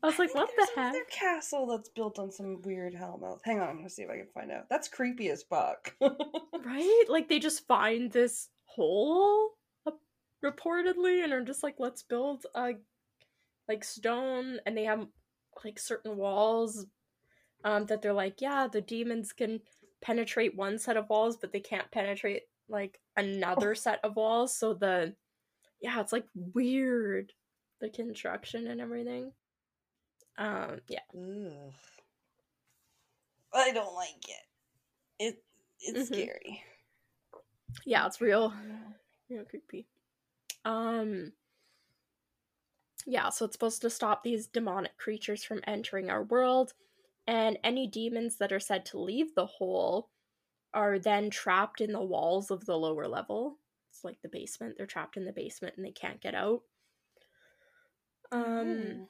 I 0.00 0.06
was 0.06 0.20
like, 0.20 0.32
what 0.36 0.48
the 0.50 0.54
there's 0.56 0.68
heck? 0.68 0.78
another 0.78 1.04
castle 1.10 1.66
that's 1.66 1.88
built 1.88 2.20
on 2.20 2.30
some 2.30 2.62
weird 2.62 2.94
Hellmouth. 2.94 3.40
Hang 3.42 3.58
on, 3.60 3.68
I'm 3.68 3.76
gonna 3.78 3.90
see 3.90 4.02
if 4.02 4.10
I 4.10 4.18
can 4.18 4.28
find 4.32 4.52
out. 4.52 4.68
That's 4.70 4.86
creepy 4.86 5.30
as 5.30 5.42
fuck. 5.42 5.94
Right? 6.00 7.04
Like 7.08 7.28
they 7.28 7.40
just 7.40 7.66
find 7.66 8.12
this 8.12 8.50
hole 8.74 9.50
uh, 9.86 9.92
reportedly 10.44 11.22
and 11.24 11.32
are 11.32 11.44
just 11.44 11.62
like, 11.62 11.76
let's 11.78 12.02
build 12.02 12.46
a 12.54 12.72
like 13.68 13.84
stone 13.84 14.58
and 14.66 14.76
they 14.76 14.84
have 14.84 15.06
like 15.64 15.78
certain 15.78 16.16
walls 16.16 16.86
um 17.64 17.86
that 17.86 18.02
they're 18.02 18.12
like, 18.12 18.40
yeah, 18.40 18.66
the 18.66 18.80
demons 18.80 19.32
can 19.32 19.60
penetrate 20.00 20.56
one 20.56 20.78
set 20.78 20.96
of 20.96 21.08
walls, 21.08 21.36
but 21.36 21.52
they 21.52 21.60
can't 21.60 21.90
penetrate 21.90 22.42
like 22.68 22.98
another 23.16 23.74
set 23.74 24.00
of 24.04 24.16
walls. 24.16 24.56
So 24.56 24.74
the 24.74 25.14
yeah, 25.80 26.00
it's 26.00 26.12
like 26.12 26.26
weird 26.54 27.32
the 27.80 27.88
construction 27.90 28.66
and 28.66 28.80
everything. 28.80 29.32
Um 30.38 30.80
yeah. 30.88 31.00
Ugh. 31.14 31.72
I 33.54 33.72
don't 33.72 33.94
like 33.94 34.28
it. 34.28 34.46
It 35.18 35.44
it's 35.80 36.08
Mhm. 36.10 36.14
scary. 36.14 36.64
Yeah, 37.84 38.06
it's 38.06 38.20
real 38.20 38.54
real 39.28 39.44
creepy. 39.44 39.88
Um 40.64 41.32
yeah, 43.06 43.30
so 43.30 43.44
it's 43.44 43.54
supposed 43.54 43.82
to 43.82 43.90
stop 43.90 44.22
these 44.22 44.46
demonic 44.46 44.96
creatures 44.96 45.44
from 45.44 45.60
entering 45.66 46.10
our 46.10 46.22
world, 46.22 46.72
and 47.26 47.58
any 47.64 47.86
demons 47.86 48.36
that 48.38 48.52
are 48.52 48.60
said 48.60 48.84
to 48.86 49.00
leave 49.00 49.34
the 49.34 49.46
hole 49.46 50.10
are 50.74 50.98
then 50.98 51.30
trapped 51.30 51.80
in 51.80 51.92
the 51.92 52.02
walls 52.02 52.50
of 52.50 52.66
the 52.66 52.78
lower 52.78 53.08
level. 53.08 53.58
It's 53.90 54.04
like 54.04 54.20
the 54.22 54.28
basement. 54.28 54.76
They're 54.78 54.86
trapped 54.86 55.16
in 55.16 55.24
the 55.24 55.32
basement 55.32 55.76
and 55.76 55.84
they 55.86 55.92
can't 55.92 56.20
get 56.20 56.34
out. 56.34 56.62
Um 58.32 59.00
Oh. 59.00 59.08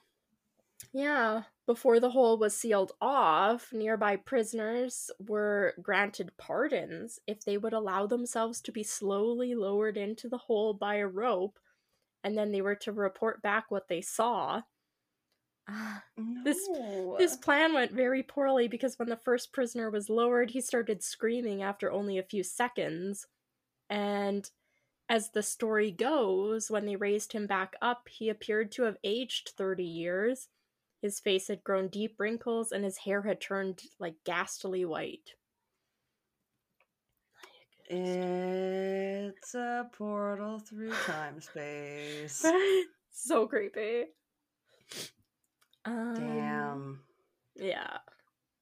Yeah, 0.91 1.43
before 1.65 1.99
the 1.99 2.09
hole 2.11 2.37
was 2.37 2.55
sealed 2.57 2.91
off, 3.01 3.71
nearby 3.73 4.15
prisoners 4.15 5.09
were 5.19 5.73
granted 5.81 6.35
pardons 6.37 7.19
if 7.27 7.43
they 7.43 7.57
would 7.57 7.73
allow 7.73 8.05
themselves 8.07 8.61
to 8.61 8.71
be 8.71 8.83
slowly 8.83 9.55
lowered 9.55 9.97
into 9.97 10.27
the 10.29 10.37
hole 10.37 10.73
by 10.73 10.95
a 10.95 11.07
rope, 11.07 11.59
and 12.23 12.37
then 12.37 12.51
they 12.51 12.61
were 12.61 12.75
to 12.77 12.91
report 12.93 13.41
back 13.41 13.71
what 13.71 13.87
they 13.89 14.01
saw. 14.01 14.63
Ah, 15.67 16.03
This- 16.43 16.69
This 17.17 17.35
plan 17.37 17.73
went 17.73 17.91
very 17.91 18.23
poorly 18.23 18.67
because 18.67 18.97
when 18.97 19.09
the 19.09 19.17
first 19.17 19.51
prisoner 19.53 19.89
was 19.89 20.09
lowered, 20.09 20.51
he 20.51 20.61
started 20.61 21.03
screaming 21.03 21.61
after 21.61 21.91
only 21.91 22.17
a 22.17 22.23
few 22.23 22.43
seconds. 22.43 23.27
And 23.89 24.49
as 25.09 25.31
the 25.31 25.43
story 25.43 25.91
goes, 25.91 26.71
when 26.71 26.85
they 26.85 26.95
raised 26.97 27.33
him 27.33 27.47
back 27.47 27.75
up, 27.81 28.09
he 28.09 28.29
appeared 28.29 28.71
to 28.73 28.83
have 28.83 28.97
aged 29.03 29.49
30 29.57 29.85
years. 29.85 30.49
His 31.03 31.19
face 31.19 31.49
had 31.49 31.65
grown 31.65 31.89
deep 31.89 32.15
wrinkles 32.17 32.71
and 32.71 32.85
his 32.85 32.99
hair 32.99 33.23
had 33.23 33.41
turned 33.41 33.81
like 33.99 34.15
ghastly 34.23 34.85
white. 34.85 35.31
It's 37.89 39.53
a 39.53 39.89
portal 39.91 40.59
through 40.59 40.93
time 41.05 41.41
space. 41.41 42.45
so 43.11 43.47
creepy. 43.47 44.05
Um, 45.83 46.13
Damn. 46.15 46.99
Yeah. 47.57 47.97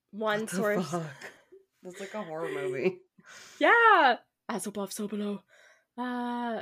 One 0.10 0.42
What 0.42 0.50
source. 0.50 0.90
fuck? 0.90 1.04
That's 1.84 2.00
like 2.00 2.16
a 2.16 2.24
horror 2.24 2.50
movie. 2.50 2.98
Yeah. 3.60 4.18
As 4.50 4.66
above, 4.66 4.92
so 4.92 5.08
below. 5.08 5.42
Uh, 5.96 6.62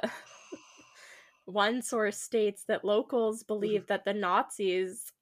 one 1.46 1.82
source 1.82 2.18
states 2.18 2.66
that 2.68 2.84
locals 2.84 3.44
believe 3.44 3.88
that 3.88 4.04
the 4.04 4.14
Nazis. 4.14 5.14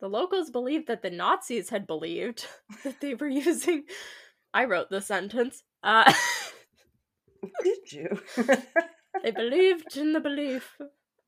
The 0.00 0.08
locals 0.08 0.50
believed 0.50 0.88
that 0.88 1.02
the 1.02 1.10
Nazis 1.10 1.70
had 1.70 1.86
believed 1.86 2.46
that 2.84 3.00
they 3.00 3.14
were 3.14 3.28
using. 3.28 3.84
I 4.52 4.64
wrote 4.64 4.90
the 4.90 5.00
sentence. 5.00 5.62
Uh, 5.82 6.12
Did 7.62 7.92
you? 7.92 8.20
they 9.22 9.30
believed 9.30 9.96
in 9.96 10.12
the 10.12 10.20
belief 10.20 10.76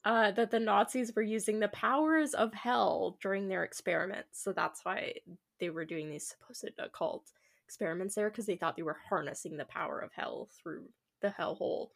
uh, 0.04 0.30
that 0.32 0.50
the 0.50 0.60
Nazis 0.60 1.12
were 1.14 1.22
using 1.22 1.60
the 1.60 1.68
powers 1.68 2.34
of 2.34 2.52
hell 2.54 3.18
during 3.20 3.48
their 3.48 3.64
experiments. 3.64 4.42
So 4.42 4.52
that's 4.52 4.84
why 4.84 5.14
they 5.60 5.70
were 5.70 5.84
doing 5.84 6.10
these 6.10 6.26
supposed 6.26 6.78
occult 6.78 7.30
experiments 7.64 8.14
there 8.14 8.30
because 8.30 8.46
they 8.46 8.56
thought 8.56 8.76
they 8.76 8.82
were 8.82 8.96
harnessing 9.08 9.56
the 9.56 9.64
power 9.66 9.98
of 9.98 10.10
hell 10.14 10.48
through 10.62 10.84
the 11.20 11.28
hellhole. 11.28 11.88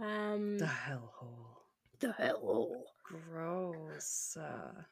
Um, 0.00 0.58
the 0.58 0.66
hellhole. 0.66 1.60
the 2.00 2.08
hellhole. 2.08 2.82
Gross. 3.04 4.36
Uh, 4.40 4.82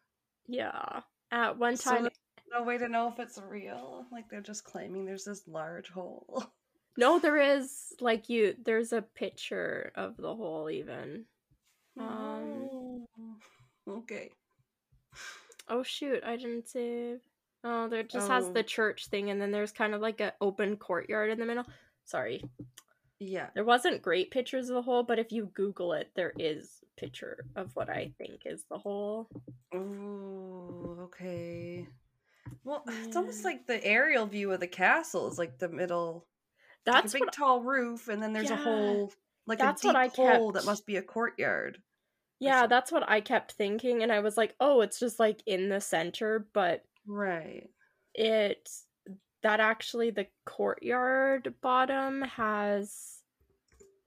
Yeah. 0.51 1.01
At 1.31 1.59
one 1.59 1.77
So 1.77 1.91
time, 1.91 2.09
no 2.53 2.63
way 2.65 2.77
to 2.77 2.89
know 2.89 3.09
if 3.09 3.21
it's 3.21 3.39
real. 3.49 4.05
Like 4.11 4.29
they're 4.29 4.41
just 4.41 4.65
claiming 4.65 5.05
there's 5.05 5.25
this 5.25 5.47
large 5.47 5.89
hole. 5.89 6.45
no, 6.97 7.19
there 7.21 7.37
is 7.37 7.93
like 8.01 8.29
you. 8.29 8.57
There's 8.65 8.93
a 8.93 9.03
picture 9.03 9.93
of 9.95 10.17
the 10.17 10.35
hole 10.35 10.69
even. 10.71 11.25
Um, 11.99 12.69
Oh. 12.73 13.07
okay. 13.89 14.31
Oh 15.69 15.83
shoot, 15.85 16.23
I 16.25 16.37
didn't 16.37 16.69
save. 16.69 17.21
Oh, 17.63 17.89
there 17.89 18.03
just 18.03 18.29
has 18.29 18.47
Oh. 18.47 18.53
the 18.53 18.63
church 18.65 19.07
thing, 19.07 19.31
and 19.31 19.41
then 19.41 19.53
there's 19.53 19.71
kind 19.73 19.95
of 19.95 20.01
like 20.01 20.21
an 20.21 20.33
open 20.41 20.77
courtyard 20.77 21.31
in 21.31 21.39
the 21.39 21.47
middle. 21.47 21.67
Sorry, 22.07 22.43
Yeah. 23.21 23.51
there 23.55 23.65
wasn't 23.65 24.03
great 24.03 24.31
pictures 24.31 24.69
of 24.71 24.75
the 24.75 24.83
hole, 24.83 25.03
but 25.05 25.19
if 25.19 25.33
you 25.33 25.47
Google 25.47 25.93
it, 25.93 26.13
there 26.15 26.35
is 26.39 26.83
picture 26.97 27.47
of 27.57 27.75
what 27.77 27.89
I 27.91 28.13
think 28.19 28.43
is 28.47 28.65
the 28.71 28.79
hole. 28.79 29.31
Ooh, 29.75 30.97
okay. 31.03 31.87
Well, 32.65 32.85
it's 33.07 33.17
almost 33.17 33.45
like 33.45 33.67
the 33.67 33.85
aerial 33.85 34.27
view 34.27 34.53
of 34.53 34.61
the 34.61 34.69
castle 34.69 35.29
is 35.29 35.39
like 35.39 35.59
the 35.59 35.69
middle. 35.69 36.29
It's 36.87 36.95
like 36.95 37.05
That's 37.05 37.07
a 37.07 37.11
big 37.11 37.33
tall 37.33 37.63
roof, 37.63 38.09
and 38.09 38.23
then 38.23 38.33
there's 38.35 38.51
a 38.51 38.57
Yeah, 38.57 38.59
hole, 38.59 39.13
like 39.47 39.61
that's 39.61 39.85
a 39.85 39.85
what 39.85 39.97
I 39.97 40.09
hole 40.09 40.53
that 40.53 40.65
must 40.65 40.87
be 40.87 40.97
a 40.97 41.03
courtyard. 41.03 41.83
Yeah, 42.41 42.67
that's 42.67 42.91
what 42.91 43.09
I 43.09 43.21
kept 43.21 43.53
thinking, 43.53 44.03
and 44.03 44.11
I 44.11 44.19
was 44.21 44.37
like, 44.37 44.57
oh, 44.61 44.81
it's 44.81 44.99
just 44.99 45.21
like 45.21 45.43
in 45.47 45.69
the 45.69 45.81
center, 45.81 46.39
but 46.53 46.85
Right. 47.07 47.71
it 48.15 48.69
that 49.43 49.61
actually 49.61 50.11
the 50.11 50.27
courtyard 50.45 51.55
bottom 51.63 52.23
has 52.23 53.23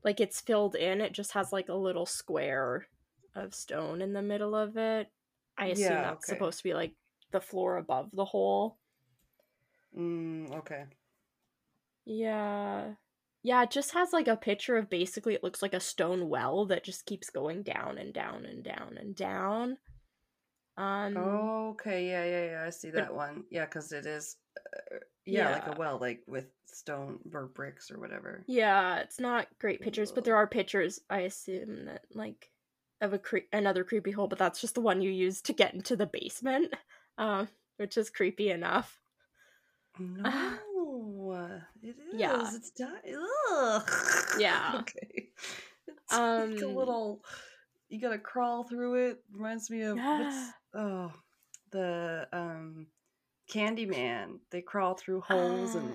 like 0.03 0.19
it's 0.19 0.41
filled 0.41 0.75
in 0.75 1.01
it 1.01 1.13
just 1.13 1.31
has 1.31 1.51
like 1.51 1.69
a 1.69 1.73
little 1.73 2.05
square 2.05 2.87
of 3.35 3.53
stone 3.55 4.01
in 4.01 4.13
the 4.13 4.21
middle 4.21 4.55
of 4.55 4.77
it 4.77 5.07
i 5.57 5.67
assume 5.67 5.85
Yeah, 5.85 6.01
that's 6.01 6.29
okay. 6.29 6.35
supposed 6.37 6.57
to 6.59 6.63
be 6.63 6.73
like 6.73 6.93
the 7.31 7.41
floor 7.41 7.77
above 7.77 8.09
the 8.13 8.25
hole 8.25 8.77
Mm, 9.97 10.51
okay. 10.57 10.85
yeah 12.05 12.93
yeah 13.43 13.63
it 13.63 13.71
just 13.71 13.93
has 13.93 14.11
like 14.11 14.27
a 14.27 14.35
picture 14.35 14.77
of 14.77 14.89
basically 14.89 15.33
it 15.35 15.43
looks 15.43 15.61
like 15.61 15.73
a 15.73 15.79
stone 15.79 16.29
well 16.29 16.65
that 16.65 16.83
just 16.83 17.05
keeps 17.05 17.29
going 17.29 17.61
down 17.63 17.97
and 17.97 18.13
down 18.13 18.45
and 18.45 18.63
down 18.63 18.97
and 18.99 19.15
down 19.15 19.77
um 20.77 21.15
Okay. 21.17 22.07
Yeah. 22.07 22.25
Yeah. 22.25 22.45
Yeah. 22.51 22.63
I 22.65 22.69
see 22.71 22.89
that 22.91 23.13
one. 23.13 23.43
Yeah, 23.51 23.65
because 23.65 23.91
it 23.91 24.05
is. 24.05 24.37
Uh, 24.93 24.97
yeah, 25.25 25.51
like 25.51 25.67
a 25.75 25.79
well, 25.79 25.97
like 25.99 26.21
with 26.27 26.47
stone 26.65 27.19
or 27.33 27.45
bricks 27.47 27.89
or 27.91 27.99
whatever. 27.99 28.43
Yeah, 28.47 28.97
it's 28.99 29.19
not 29.19 29.47
great 29.59 29.81
pictures, 29.81 30.11
but 30.11 30.23
there 30.23 30.35
are 30.35 30.47
pictures. 30.47 30.99
I 31.09 31.19
assume 31.21 31.85
that 31.85 32.03
like 32.13 32.49
of 33.01 33.13
a 33.13 33.19
cre- 33.19 33.49
another 33.51 33.83
creepy 33.83 34.11
hole, 34.11 34.27
but 34.27 34.37
that's 34.39 34.59
just 34.61 34.75
the 34.75 34.81
one 34.81 35.01
you 35.01 35.09
use 35.11 35.41
to 35.43 35.53
get 35.53 35.73
into 35.73 35.95
the 35.95 36.05
basement, 36.07 36.73
um, 37.17 37.47
which 37.77 37.97
is 37.97 38.09
creepy 38.09 38.49
enough. 38.51 38.99
No, 39.99 41.51
it 41.81 41.89
is. 41.89 41.95
Yeah. 42.19 42.49
It's 42.55 42.71
di- 42.71 43.15
Ugh. 43.51 43.89
Yeah. 44.39 44.71
okay. 44.79 45.29
It's 45.87 46.11
like 46.11 46.61
a 46.61 46.67
Um, 46.67 46.75
little. 46.75 47.23
You 47.89 48.01
gotta 48.01 48.17
crawl 48.17 48.63
through 48.63 48.95
it. 49.09 49.23
Reminds 49.31 49.69
me 49.69 49.81
of 49.83 49.97
what's 49.97 50.49
oh 50.73 51.11
the 51.71 52.27
um 52.33 52.87
Candyman. 53.53 54.39
They 54.49 54.61
crawl 54.61 54.95
through 54.95 55.21
holes 55.21 55.75
and 55.75 55.91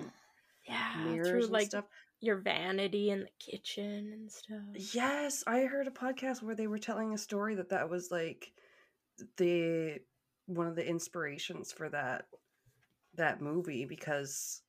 Ah, 0.69 1.03
yeah, 1.03 1.03
mirrors 1.11 1.27
through 1.29 1.43
and 1.43 1.51
like 1.51 1.67
stuff. 1.67 1.85
your 2.19 2.37
vanity 2.37 3.09
in 3.09 3.21
the 3.21 3.29
kitchen 3.39 4.11
and 4.13 4.31
stuff. 4.31 4.93
Yes, 4.93 5.43
I 5.47 5.61
heard 5.61 5.87
a 5.87 5.91
podcast 5.91 6.41
where 6.43 6.55
they 6.55 6.67
were 6.67 6.77
telling 6.79 7.13
a 7.13 7.17
story 7.17 7.55
that 7.55 7.69
that 7.69 7.89
was 7.89 8.09
like 8.11 8.51
the 9.37 9.99
one 10.45 10.67
of 10.67 10.75
the 10.75 10.87
inspirations 10.87 11.71
for 11.71 11.89
that 11.89 12.25
that 13.15 13.41
movie 13.41 13.85
because 13.85 14.61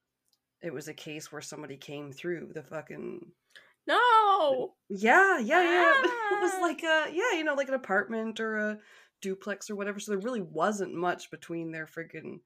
it 0.62 0.72
was 0.74 0.88
a 0.88 0.94
case 0.94 1.30
where 1.30 1.40
somebody 1.42 1.76
came 1.76 2.12
through 2.12 2.50
the 2.54 2.62
fucking 2.62 3.20
No. 3.86 4.74
yeah 4.88 5.38
yeah 5.38 5.62
yeah 5.62 5.92
it 6.04 6.42
was 6.42 6.52
Ah. 6.56 6.60
like 6.60 6.82
a 6.82 7.06
yeah 7.12 7.32
you 7.36 7.44
know 7.44 7.54
like 7.54 7.68
an 7.68 7.74
apartment 7.74 8.40
or 8.40 8.56
a 8.56 8.78
duplex 9.22 9.70
or 9.70 9.76
whatever 9.76 10.00
so 10.00 10.10
there 10.12 10.18
really 10.18 10.40
wasn't 10.42 10.92
much 10.94 11.30
between 11.30 11.70
their 11.70 11.86
freaking 11.86 12.40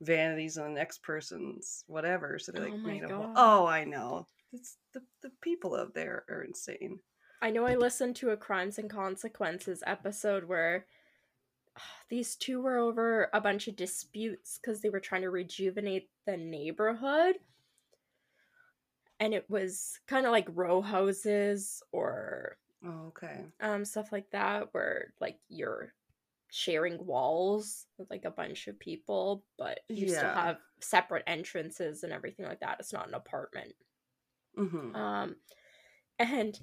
vanities 0.00 0.56
and 0.56 0.66
the 0.66 0.70
next 0.78 1.02
person's 1.02 1.84
whatever 1.86 2.38
so 2.38 2.52
they're 2.52 2.68
like 2.68 3.02
Oh 3.02 3.04
a 3.04 3.08
God. 3.08 3.32
oh 3.36 3.66
i 3.66 3.84
know 3.84 4.26
it's 4.52 4.76
the, 4.92 5.02
the 5.22 5.30
people 5.40 5.74
out 5.74 5.94
there 5.94 6.24
are 6.28 6.42
insane 6.42 7.00
I 7.40 7.50
know 7.50 7.66
I 7.66 7.76
listened 7.76 8.16
to 8.16 8.30
a 8.30 8.36
Crimes 8.36 8.78
and 8.78 8.90
Consequences 8.90 9.82
episode 9.86 10.44
where 10.44 10.86
these 12.08 12.34
two 12.36 12.60
were 12.60 12.78
over 12.78 13.28
a 13.32 13.40
bunch 13.40 13.68
of 13.68 13.76
disputes 13.76 14.58
because 14.60 14.80
they 14.80 14.88
were 14.90 15.00
trying 15.00 15.22
to 15.22 15.30
rejuvenate 15.30 16.08
the 16.26 16.36
neighborhood. 16.36 17.36
And 19.20 19.34
it 19.34 19.48
was 19.48 19.98
kind 20.06 20.26
of 20.26 20.32
like 20.32 20.48
row 20.52 20.80
houses 20.80 21.82
or 21.92 22.56
oh, 22.84 23.06
okay 23.08 23.46
um, 23.60 23.84
stuff 23.84 24.12
like 24.12 24.30
that, 24.30 24.68
where 24.72 25.12
like 25.20 25.38
you're 25.48 25.92
sharing 26.50 27.04
walls 27.04 27.86
with 27.98 28.10
like 28.10 28.24
a 28.24 28.30
bunch 28.30 28.68
of 28.68 28.78
people, 28.78 29.44
but 29.58 29.80
you 29.94 30.08
still 30.08 30.32
have 30.34 30.58
separate 30.80 31.24
entrances 31.26 32.02
and 32.04 32.12
everything 32.12 32.46
like 32.46 32.60
that. 32.60 32.78
It's 32.80 32.92
not 32.92 33.08
an 33.08 33.14
apartment. 33.14 33.74
hmm 34.56 34.90
Um, 34.94 35.36
and 36.18 36.58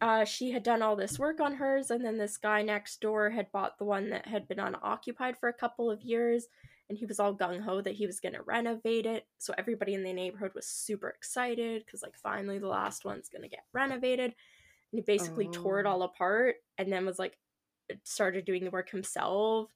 uh, 0.00 0.24
she 0.24 0.52
had 0.52 0.62
done 0.62 0.82
all 0.82 0.96
this 0.96 1.18
work 1.18 1.40
on 1.40 1.54
hers, 1.54 1.90
and 1.90 2.04
then 2.04 2.18
this 2.18 2.36
guy 2.38 2.62
next 2.62 3.00
door 3.00 3.30
had 3.30 3.52
bought 3.52 3.78
the 3.78 3.84
one 3.84 4.10
that 4.10 4.26
had 4.26 4.48
been 4.48 4.60
unoccupied 4.60 5.38
for 5.38 5.48
a 5.48 5.54
couple 5.54 5.90
of 5.90 6.02
years, 6.02 6.46
and 6.88 6.98
he 6.98 7.06
was 7.06 7.20
all 7.20 7.36
gung 7.36 7.60
ho 7.62 7.80
that 7.80 7.94
he 7.94 8.06
was 8.06 8.20
going 8.20 8.34
to 8.34 8.42
renovate 8.42 9.06
it. 9.06 9.26
So 9.38 9.54
everybody 9.58 9.94
in 9.94 10.04
the 10.04 10.12
neighborhood 10.12 10.52
was 10.54 10.66
super 10.68 11.08
excited 11.10 11.84
because, 11.86 12.02
like, 12.02 12.16
finally 12.16 12.58
the 12.58 12.68
last 12.68 13.04
one's 13.04 13.28
going 13.28 13.42
to 13.42 13.48
get 13.48 13.64
renovated. 13.72 14.34
And 14.92 14.98
he 14.98 15.02
basically 15.02 15.48
tore 15.48 15.80
it 15.80 15.86
Oh. 15.86 15.88
all 15.88 16.02
apart 16.02 16.56
and 16.78 16.92
then 16.92 17.06
was 17.06 17.18
like, 17.18 17.38
started 18.02 18.44
doing 18.44 18.64
the 18.64 18.70
work 18.70 18.90
himself. 18.90 19.70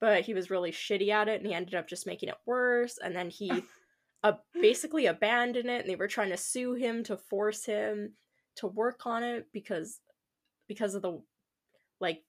But 0.00 0.22
he 0.22 0.32
was 0.34 0.50
really 0.50 0.70
shitty 0.70 1.08
at 1.08 1.28
it 1.28 1.40
and 1.40 1.46
he 1.46 1.54
ended 1.54 1.74
up 1.74 1.88
just 1.88 2.06
making 2.06 2.28
it 2.28 2.36
worse. 2.46 2.98
And 3.02 3.14
then 3.16 3.30
he 3.30 3.50
uh, 4.22 4.34
basically 4.54 5.06
abandoned 5.06 5.68
it 5.68 5.82
and 5.82 5.90
they 5.90 5.96
were 5.96 6.08
trying 6.08 6.30
to 6.30 6.36
sue 6.36 6.74
him 6.74 7.02
to 7.04 7.16
force 7.16 7.64
him 7.64 8.14
to 8.56 8.66
work 8.66 9.06
on 9.06 9.22
it 9.22 9.46
because 9.52 10.00
because 10.66 10.94
of 10.94 11.02
the 11.02 11.20
like 12.00 12.22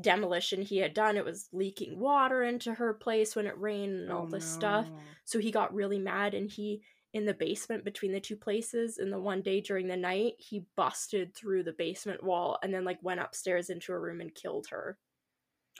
demolition 0.00 0.62
he 0.62 0.78
had 0.78 0.94
done 0.94 1.16
it 1.16 1.24
was 1.24 1.48
leaking 1.52 1.98
water 1.98 2.42
into 2.42 2.72
her 2.72 2.94
place 2.94 3.36
when 3.36 3.46
it 3.46 3.58
rained 3.58 3.92
and 4.00 4.10
all 4.12 4.24
Oh, 4.26 4.30
this 4.30 4.46
stuff 4.46 4.86
so 5.24 5.38
he 5.38 5.50
got 5.50 5.74
really 5.74 5.98
mad 5.98 6.32
and 6.32 6.50
he 6.50 6.82
in 7.12 7.24
the 7.24 7.34
basement 7.34 7.84
between 7.84 8.12
the 8.12 8.20
two 8.20 8.36
places 8.36 8.98
and 8.98 9.12
the 9.12 9.18
one 9.18 9.42
day 9.42 9.60
during 9.60 9.88
the 9.88 9.96
night 9.96 10.34
he 10.38 10.64
busted 10.76 11.34
through 11.34 11.62
the 11.64 11.72
basement 11.72 12.22
wall 12.22 12.58
and 12.62 12.72
then 12.72 12.84
like 12.84 12.98
went 13.02 13.20
upstairs 13.20 13.70
into 13.70 13.92
a 13.92 13.98
room 13.98 14.20
and 14.20 14.34
killed 14.34 14.66
her. 14.70 14.96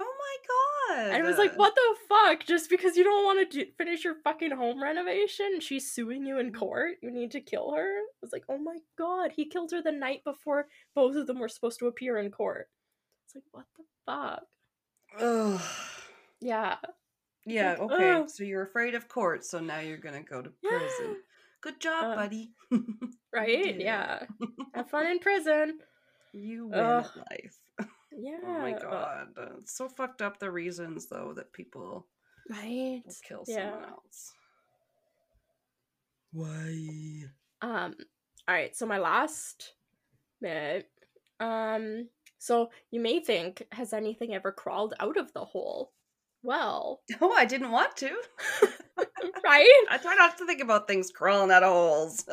Oh 0.01 0.15
my 0.19 0.97
god! 0.97 1.11
and 1.15 1.25
it 1.25 1.29
was 1.29 1.39
like 1.39 1.57
what 1.57 1.75
the 1.75 1.97
fuck? 2.09 2.45
Just 2.47 2.69
because 2.69 2.97
you 2.97 3.05
don't 3.05 3.25
want 3.25 3.51
to 3.51 3.59
do- 3.59 3.71
finish 3.79 4.03
your 4.03 4.17
fucking 4.25 4.51
home 4.51 4.83
renovation 4.83 5.61
she's 5.61 5.93
suing 5.93 6.27
you 6.27 6.39
in 6.39 6.53
mm. 6.53 6.59
court? 6.59 6.97
You 7.03 7.11
need 7.11 7.31
to 7.33 7.41
kill 7.41 7.75
her? 7.75 7.99
I 7.99 8.21
was 8.23 8.33
like 8.33 8.45
oh 8.49 8.59
my 8.59 8.79
god 8.99 9.33
he 9.37 9.49
killed 9.49 9.71
her 9.73 9.83
the 9.83 9.93
night 9.93 10.23
before 10.25 10.67
both 10.95 11.17
of 11.17 11.27
them 11.27 11.39
were 11.39 11.49
supposed 11.49 11.79
to 11.79 11.87
appear 11.87 12.19
in 12.19 12.31
court. 12.31 12.69
It's 13.27 13.37
like 13.37 13.45
what 13.53 13.67
the 13.77 13.85
fuck? 14.07 14.43
Ugh. 15.21 15.61
yeah 16.41 16.77
Yeah. 17.53 17.71
like, 17.73 17.81
Okay. 17.81 18.25
So 18.29 18.45
you're 18.45 18.63
afraid 18.63 18.95
of 18.95 19.09
court, 19.09 19.45
so 19.45 19.61
now 19.61 19.81
you're 19.81 19.99
gonna 19.99 20.23
go 20.23 20.43
to 20.43 20.51
prison. 20.63 21.23
Good 21.61 21.81
job, 21.81 22.05
Uh, 22.05 22.15
buddy. 22.17 22.55
right 23.33 23.79
yeah 23.79 24.27
have 24.75 24.91
fun 24.91 25.07
in 25.07 25.19
prison 25.29 25.79
you 26.33 26.67
win 26.67 26.81
Ugh. 26.81 27.07
life. 27.31 27.57
yeah 28.13 28.39
Oh 28.45 28.59
my 28.59 28.73
god. 28.73 29.29
Uh, 29.37 29.59
It's 29.61 29.77
so 29.77 29.89
fucked 29.89 30.21
up 30.23 30.39
the 30.39 30.51
reasons 30.51 31.07
though 31.07 31.33
that 31.35 31.53
people 31.53 32.09
right 32.49 33.03
kill 33.27 33.45
Yeah. 33.47 33.71
someone 33.71 33.91
else. 33.91 34.33
Why? 36.33 37.25
Um, 37.63 37.95
all 38.49 38.55
right, 38.55 38.75
so 38.77 38.87
my 38.87 38.99
last 38.99 39.75
bit. 40.41 40.89
Um, 41.41 42.09
so 42.39 42.71
you 42.91 43.01
may 43.01 43.21
think, 43.21 43.67
has 43.73 43.93
anything 43.93 44.35
ever 44.35 44.53
crawled 44.53 44.95
out 45.01 45.17
of 45.17 45.33
the 45.33 45.45
hole? 45.45 45.93
Well, 46.43 47.01
Oh, 47.21 47.33
I 47.33 47.45
didn't 47.45 47.71
want 47.71 47.97
to. 47.99 48.11
right? 49.45 49.85
I 49.91 49.99
try 49.99 50.15
not 50.15 50.39
to 50.39 50.47
think 50.47 50.63
about 50.63 50.89
things 50.89 51.11
crawling 51.11 51.51
out 51.51 51.63
of 51.63 51.73
holes. 51.73 52.25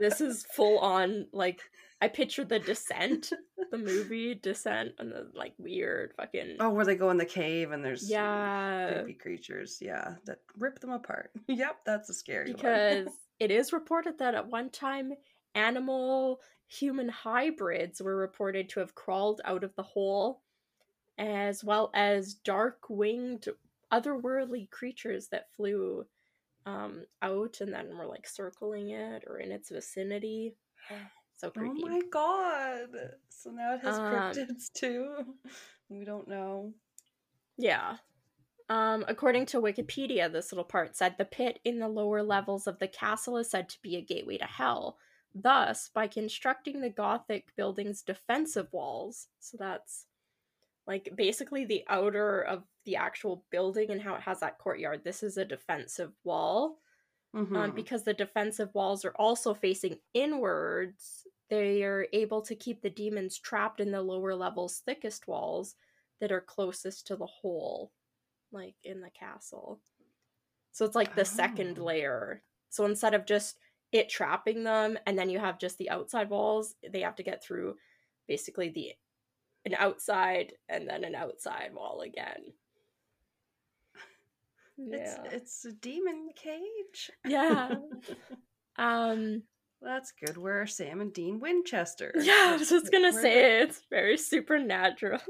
This 0.00 0.20
is 0.20 0.44
full 0.54 0.78
on 0.78 1.26
like 1.32 1.60
I 2.02 2.08
picture 2.08 2.44
the 2.44 2.58
descent, 2.58 3.32
the 3.70 3.78
movie 3.78 4.34
Descent, 4.34 4.94
and 4.98 5.12
the 5.12 5.30
like 5.34 5.52
weird 5.56 6.12
fucking 6.16 6.56
oh, 6.58 6.70
where 6.70 6.84
they 6.84 6.96
go 6.96 7.10
in 7.10 7.16
the 7.16 7.24
cave 7.24 7.70
and 7.70 7.84
there's 7.84 8.10
yeah, 8.10 9.02
creepy 9.04 9.14
creatures, 9.14 9.78
yeah, 9.80 10.14
that 10.26 10.38
rip 10.58 10.80
them 10.80 10.90
apart. 10.90 11.30
yep, 11.46 11.76
that's 11.86 12.10
a 12.10 12.14
scary 12.14 12.52
because 12.52 13.06
it 13.38 13.52
is 13.52 13.72
reported 13.72 14.18
that 14.18 14.34
at 14.34 14.48
one 14.48 14.70
time 14.70 15.12
animal 15.54 16.40
human 16.66 17.08
hybrids 17.08 18.02
were 18.02 18.16
reported 18.16 18.68
to 18.70 18.80
have 18.80 18.96
crawled 18.96 19.40
out 19.44 19.62
of 19.62 19.72
the 19.76 19.84
hole 19.84 20.42
as 21.18 21.62
well 21.62 21.90
as 21.94 22.34
dark 22.34 22.78
winged 22.88 23.48
otherworldly 23.92 24.70
creatures 24.70 25.28
that 25.28 25.50
flew 25.56 26.06
um, 26.64 27.04
out 27.20 27.60
and 27.60 27.72
then 27.72 27.96
were 27.96 28.06
like 28.06 28.26
circling 28.26 28.90
it 28.90 29.24
or 29.26 29.38
in 29.38 29.50
its 29.52 29.68
vicinity 29.70 30.54
so 31.36 31.50
creepy 31.50 31.82
Oh 31.84 31.88
my 31.88 32.00
god! 32.10 32.88
So 33.28 33.50
now 33.50 33.74
it 33.74 33.80
has 33.80 33.98
Um, 33.98 34.04
cryptids 34.04 34.72
too. 34.74 35.34
We 35.88 36.04
don't 36.04 36.28
know. 36.28 36.72
Yeah. 37.58 37.96
Um, 38.68 39.04
according 39.08 39.46
to 39.46 39.60
Wikipedia, 39.60 40.32
this 40.32 40.52
little 40.52 40.64
part 40.64 40.96
said 40.96 41.16
the 41.18 41.24
pit 41.26 41.58
in 41.64 41.78
the 41.78 41.88
lower 41.88 42.22
levels 42.22 42.66
of 42.66 42.78
the 42.78 42.88
castle 42.88 43.36
is 43.36 43.50
said 43.50 43.68
to 43.70 43.82
be 43.82 43.96
a 43.96 44.00
gateway 44.00 44.38
to 44.38 44.46
hell. 44.46 44.96
Thus, 45.34 45.90
by 45.92 46.06
constructing 46.06 46.80
the 46.80 46.88
Gothic 46.88 47.54
building's 47.56 48.02
defensive 48.02 48.72
walls, 48.72 49.28
so 49.40 49.56
that's 49.58 50.06
like 50.86 51.14
basically 51.16 51.64
the 51.64 51.84
outer 51.88 52.42
of 52.42 52.64
the 52.84 52.96
actual 52.96 53.46
building 53.50 53.90
and 53.90 54.00
how 54.02 54.14
it 54.14 54.22
has 54.22 54.40
that 54.40 54.58
courtyard, 54.58 55.04
this 55.04 55.22
is 55.22 55.36
a 55.36 55.44
defensive 55.44 56.12
wall. 56.24 56.80
Um, 57.54 57.72
Mhm. 57.72 57.72
because 57.72 58.04
the 58.04 58.14
defensive 58.14 58.74
walls 58.74 59.04
are 59.04 59.14
also 59.16 59.54
facing 59.54 60.00
inwards, 60.14 61.26
they 61.50 61.84
are 61.84 62.08
able 62.12 62.42
to 62.42 62.56
keep 62.56 62.82
the 62.82 62.90
demons 62.90 63.38
trapped 63.38 63.80
in 63.80 63.90
the 63.90 64.02
lower 64.02 64.34
levels' 64.34 64.80
thickest 64.80 65.28
walls 65.28 65.76
that 66.20 66.32
are 66.32 66.40
closest 66.40 67.06
to 67.08 67.16
the 67.16 67.26
hole, 67.26 67.92
like 68.52 68.76
in 68.84 69.00
the 69.02 69.10
castle. 69.10 69.82
So 70.72 70.84
it's 70.84 70.94
like 70.96 71.14
the 71.14 71.24
second 71.24 71.78
Oh. 71.78 71.78
layer. 71.78 72.44
So 72.70 72.84
instead 72.86 73.14
of 73.14 73.26
just 73.26 73.58
it 73.92 74.08
trapping 74.08 74.64
them 74.64 74.98
and 75.06 75.18
then 75.18 75.28
you 75.30 75.38
have 75.38 75.58
just 75.58 75.78
the 75.78 75.90
outside 75.90 76.30
walls, 76.30 76.76
they 76.88 77.00
have 77.00 77.16
to 77.16 77.22
get 77.22 77.42
through 77.44 77.76
basically 78.26 78.70
the 78.70 78.94
an 79.64 79.74
outside 79.78 80.52
and 80.68 80.88
then 80.88 81.04
an 81.04 81.14
outside 81.14 81.70
wall 81.74 82.00
again. 82.02 82.42
It's 84.78 85.16
Yeah. 85.16 85.30
it's 85.30 85.64
a 85.64 85.72
demon 85.72 86.30
cage. 86.36 87.10
Yeah. 87.26 87.74
Um 88.78 89.42
That's 89.82 90.12
good. 90.12 90.38
We're 90.38 90.66
Sam 90.66 91.02
and 91.02 91.12
Dean 91.12 91.40
Winchester. 91.40 92.12
Yeah, 92.22 92.52
I 92.52 92.56
was 92.56 92.70
just 92.70 92.90
gonna 92.90 93.10
We're 93.12 93.20
say 93.22 93.60
it's 93.62 93.82
very 93.90 94.16
supernatural. 94.16 95.20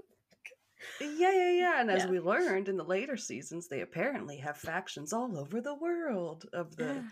Yeah, 1.01 1.33
yeah, 1.33 1.51
yeah. 1.51 1.81
And 1.81 1.91
as 1.91 2.05
Yeah. 2.05 2.11
we 2.11 2.21
learned 2.21 2.69
in 2.69 2.77
the 2.77 2.85
later 2.85 3.17
seasons, 3.17 3.67
they 3.69 3.81
apparently 3.81 4.37
have 4.39 4.57
factions 4.57 5.13
all 5.13 5.37
over 5.37 5.61
the 5.61 5.75
world 5.75 6.47
of 6.53 6.77
the 6.77 6.85
Yeah. 6.95 7.03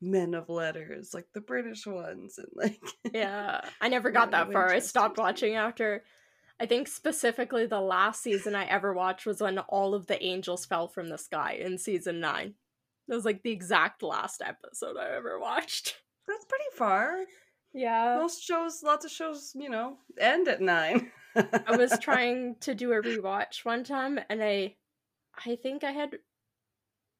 men 0.00 0.32
of 0.34 0.48
letters, 0.48 1.12
like 1.12 1.26
the 1.34 1.40
British 1.42 1.86
ones, 1.86 2.38
and 2.38 2.48
like 2.54 2.80
yeah, 3.12 3.60
I 3.82 3.88
never 3.90 4.10
got 4.10 4.30
that 4.30 4.52
far. 4.52 4.70
I 4.72 4.78
stopped 4.78 5.18
watching 5.18 5.54
after. 5.56 6.02
I 6.60 6.66
think 6.66 6.86
specifically 6.86 7.66
the 7.66 7.80
last 7.80 8.22
season 8.22 8.54
I 8.54 8.64
ever 8.66 8.92
watched 8.92 9.26
was 9.26 9.40
when 9.40 9.58
all 9.58 9.94
of 9.94 10.06
the 10.06 10.22
angels 10.22 10.64
fell 10.64 10.86
from 10.86 11.08
the 11.08 11.18
sky 11.18 11.58
in 11.60 11.78
season 11.78 12.20
nine. 12.20 12.54
That 13.08 13.16
was 13.16 13.24
like 13.24 13.42
the 13.42 13.50
exact 13.50 14.02
last 14.02 14.40
episode 14.40 14.96
I 14.96 15.16
ever 15.16 15.38
watched. 15.38 15.96
that's 16.28 16.44
pretty 16.44 16.64
far. 16.72 17.24
Yeah. 17.72 18.18
Most 18.20 18.42
shows, 18.42 18.82
lots 18.84 19.04
of 19.04 19.10
shows, 19.10 19.52
you 19.54 19.68
know, 19.68 19.98
end 20.18 20.46
at 20.46 20.60
nine. 20.60 21.10
I 21.34 21.76
was 21.76 21.98
trying 22.00 22.54
to 22.60 22.74
do 22.74 22.92
a 22.92 23.02
rewatch 23.02 23.64
one 23.64 23.82
time 23.82 24.20
and 24.28 24.42
I 24.42 24.76
I 25.44 25.56
think 25.56 25.82
I 25.82 25.90
had 25.90 26.10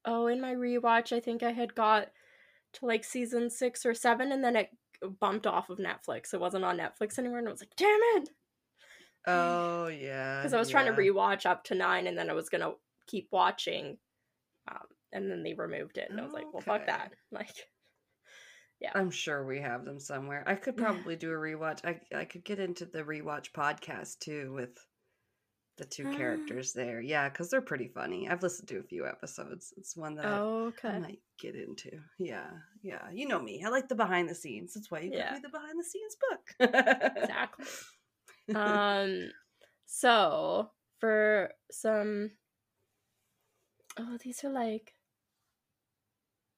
oh 0.05 0.28
in 0.28 0.41
my 0.41 0.55
rewatch 0.55 1.12
I 1.12 1.18
think 1.18 1.43
I 1.43 1.51
had 1.51 1.74
got 1.74 2.12
to 2.74 2.87
like 2.87 3.03
season 3.03 3.51
6 3.51 3.85
or 3.85 3.95
7 3.95 4.30
and 4.30 4.45
then 4.45 4.55
it 4.55 4.70
bumped 5.18 5.47
off 5.47 5.70
of 5.70 5.78
Netflix. 5.78 6.32
It 6.32 6.41
wasn't 6.41 6.64
on 6.64 6.78
Netflix 6.78 7.18
anymore 7.18 7.39
and 7.39 7.49
I 7.49 7.51
was 7.51 7.61
like, 7.61 7.74
"Damn 7.76 8.01
it." 8.14 8.30
Oh 9.27 9.87
yeah. 9.89 10.43
Cuz 10.43 10.53
I 10.53 10.59
was 10.59 10.68
trying 10.70 10.87
to 10.87 10.93
rewatch 11.01 11.47
up 11.47 11.64
to 11.64 11.75
9 11.75 12.07
and 12.07 12.16
then 12.18 12.31
I 12.31 12.35
was 12.35 12.49
going 12.49 12.61
to 12.62 12.75
keep 13.07 13.29
watching 13.31 13.99
um 14.68 14.87
and 15.12 15.31
then 15.31 15.43
they 15.43 15.55
removed 15.55 15.99
it 15.99 16.11
and 16.11 16.18
I 16.20 16.25
was 16.25 16.33
like, 16.33 16.53
"Well, 16.53 16.62
fuck 16.62 16.87
that." 16.87 17.12
Like 17.31 17.55
yeah. 18.81 18.91
I'm 18.95 19.11
sure 19.11 19.45
we 19.47 19.61
have 19.61 19.85
them 19.85 19.99
somewhere. 20.01 20.43
I 20.47 20.57
could 20.57 20.75
Yeah. 20.77 20.85
probably 20.85 21.16
do 21.16 21.31
a 21.31 21.37
rewatch. 21.37 21.85
I 21.85 22.01
I 22.14 22.25
could 22.25 22.45
get 22.45 22.59
into 22.59 22.85
the 22.85 23.03
rewatch 23.03 23.53
podcast 23.53 24.18
too 24.18 24.53
with 24.53 24.77
the 25.77 25.85
two 25.85 26.07
Ah. 26.09 26.16
characters 26.16 26.72
there. 26.72 27.01
Yeah, 27.01 27.29
because 27.29 27.51
they're 27.51 27.61
pretty 27.61 27.89
funny. 27.89 28.29
I've 28.29 28.43
listened 28.43 28.68
to 28.68 28.79
a 28.79 28.83
few 28.85 29.07
episodes. 29.07 29.72
It's 29.77 29.97
one 29.97 30.14
that 30.16 30.27
I 30.27 30.39
okay. 30.39 30.99
might 30.99 31.22
get 31.41 31.57
into. 31.57 32.01
Yeah, 32.18 32.51
yeah. 32.83 33.11
You 33.12 33.27
know 33.27 33.41
me. 33.41 33.62
I 33.64 33.70
like 33.70 33.89
the 33.89 33.95
behind 33.97 34.29
the 34.29 34.35
scenes. 34.37 34.75
That's 34.75 34.91
why 34.91 35.01
you 35.01 35.11
Yeah. 35.12 35.33
give 35.35 35.43
me 35.43 35.49
the 35.49 35.49
behind 35.59 35.79
the 35.81 35.85
scenes 35.85 36.16
book. 36.16 36.43
exactly. 37.16 37.66
Um 38.55 39.30
so 39.86 40.70
for 40.99 41.51
some 41.70 42.30
oh 43.99 44.18
these 44.22 44.45
are 44.45 44.51
like 44.51 44.92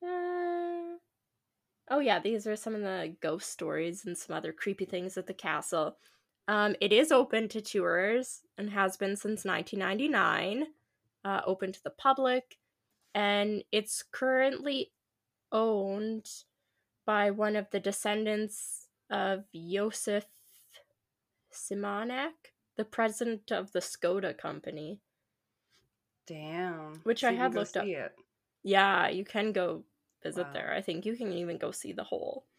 uh, 0.04 0.96
oh 1.90 2.00
yeah 2.00 2.18
these 2.18 2.46
are 2.46 2.56
some 2.56 2.74
of 2.74 2.80
the 2.80 3.14
ghost 3.20 3.50
stories 3.50 4.04
and 4.04 4.16
some 4.16 4.36
other 4.36 4.52
creepy 4.52 4.84
things 4.84 5.16
at 5.16 5.26
the 5.26 5.34
castle. 5.34 5.96
Um 6.48 6.76
it 6.80 6.92
is 6.92 7.12
open 7.12 7.48
to 7.48 7.60
tours 7.60 8.40
and 8.58 8.70
has 8.70 8.96
been 8.96 9.16
since 9.16 9.44
1999 9.44 10.66
uh, 11.24 11.40
open 11.46 11.72
to 11.72 11.82
the 11.82 11.90
public 11.90 12.56
and 13.14 13.64
it's 13.72 14.04
currently 14.12 14.92
owned 15.50 16.28
by 17.04 17.30
one 17.30 17.56
of 17.56 17.70
the 17.70 17.80
descendants 17.80 18.86
of 19.10 19.44
Josef 19.54 20.26
Simonek, 21.56 22.52
the 22.76 22.84
president 22.84 23.50
of 23.50 23.72
the 23.72 23.80
Skoda 23.80 24.36
company. 24.36 25.00
Damn. 26.26 27.00
Which 27.04 27.20
So 27.20 27.28
I 27.28 27.32
had 27.32 27.54
looked 27.54 27.76
up. 27.76 27.86
It. 27.86 28.12
Yeah, 28.62 29.08
you 29.08 29.24
can 29.24 29.52
go 29.52 29.84
visit 30.22 30.46
Wow. 30.48 30.52
there. 30.52 30.72
I 30.72 30.82
think 30.82 31.06
you 31.06 31.16
can 31.16 31.32
even 31.32 31.58
go 31.58 31.70
see 31.70 31.92
the 31.92 32.04
hole. 32.04 32.44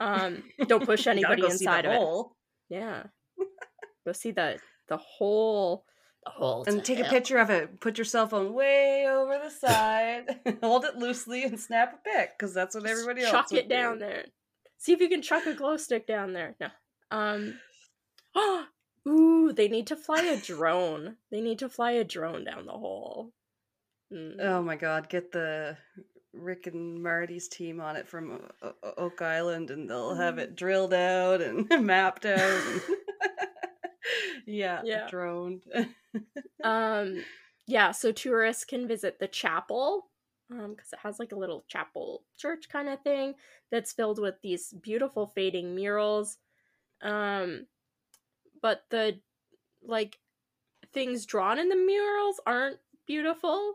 Um, 0.00 0.42
don't 0.66 0.84
push 0.84 1.06
anybody 1.06 1.42
go 1.42 1.48
see 1.48 1.64
the 1.64 1.70
inside 1.70 1.84
of 1.86 1.92
it. 1.92 2.26
Yeah, 2.74 3.02
go 4.04 4.10
see 4.10 4.32
the 4.32 4.58
the 4.88 4.96
whole 4.96 5.84
the 6.24 6.30
whole 6.32 6.64
And 6.66 6.84
take 6.84 6.98
a 6.98 7.04
picture 7.04 7.38
of 7.38 7.50
it. 7.50 7.78
Put 7.78 7.98
your 7.98 8.04
cell 8.04 8.26
phone 8.26 8.52
way 8.52 9.06
over 9.08 9.38
the 9.38 9.48
side. 9.50 10.40
Hold 10.60 10.86
it 10.86 10.96
loosely 10.96 11.44
and 11.44 11.60
snap 11.60 11.94
a 11.94 11.98
pic 12.18 12.36
because 12.36 12.52
that's 12.52 12.74
what 12.74 12.84
everybody 12.84 13.22
else. 13.22 13.30
chuck 13.30 13.52
it 13.52 13.68
down 13.68 13.94
do. 14.00 14.06
there. 14.06 14.24
See 14.78 14.92
if 14.92 15.00
you 15.00 15.08
can 15.08 15.22
chuck 15.22 15.46
a 15.46 15.54
glow 15.54 15.76
stick 15.76 16.04
down 16.04 16.32
there. 16.32 16.56
No. 16.60 16.68
Um. 17.12 17.60
Oh 18.34 18.66
ooh, 19.08 19.52
they 19.52 19.68
need 19.68 19.86
to 19.88 19.96
fly 19.96 20.22
a 20.22 20.36
drone. 20.36 21.16
They 21.30 21.40
need 21.40 21.58
to 21.60 21.68
fly 21.68 21.92
a 21.92 22.04
drone 22.04 22.44
down 22.44 22.66
the 22.66 22.72
hole. 22.72 23.32
Mm. 24.12 24.36
Oh 24.40 24.62
my 24.62 24.76
god! 24.76 25.08
Get 25.08 25.32
the 25.32 25.76
Rick 26.32 26.66
and 26.66 27.02
Marty's 27.02 27.48
team 27.48 27.80
on 27.80 27.96
it 27.96 28.08
from 28.08 28.40
O- 28.62 28.72
O- 28.82 28.94
Oak 28.98 29.22
Island, 29.22 29.70
and 29.70 29.88
they'll 29.88 30.14
have 30.14 30.38
it 30.38 30.54
drilled 30.56 30.94
out 30.94 31.40
and 31.42 31.66
mapped 31.86 32.26
out. 32.26 32.38
and- 32.40 32.80
yeah, 34.46 34.82
Yeah. 34.84 35.06
droned. 35.08 35.64
um 36.64 37.24
yeah 37.66 37.90
so 37.90 38.12
tourists 38.12 38.64
can 38.64 38.86
visit 38.86 39.18
the 39.18 39.26
chapel 39.26 40.10
um 40.50 40.74
because 40.76 40.92
it 40.92 40.98
has 41.02 41.18
like 41.18 41.32
a 41.32 41.38
little 41.38 41.64
chapel 41.68 42.22
church 42.36 42.68
kind 42.68 42.88
of 42.88 43.00
thing 43.02 43.34
that's 43.70 43.92
filled 43.92 44.20
with 44.20 44.34
these 44.42 44.72
beautiful 44.82 45.26
fading 45.34 45.74
murals 45.74 46.36
um 47.00 47.66
but 48.62 48.84
the 48.90 49.18
like 49.82 50.18
things 50.94 51.26
drawn 51.26 51.58
in 51.58 51.68
the 51.68 51.76
murals 51.76 52.40
aren't 52.46 52.78
beautiful 53.06 53.74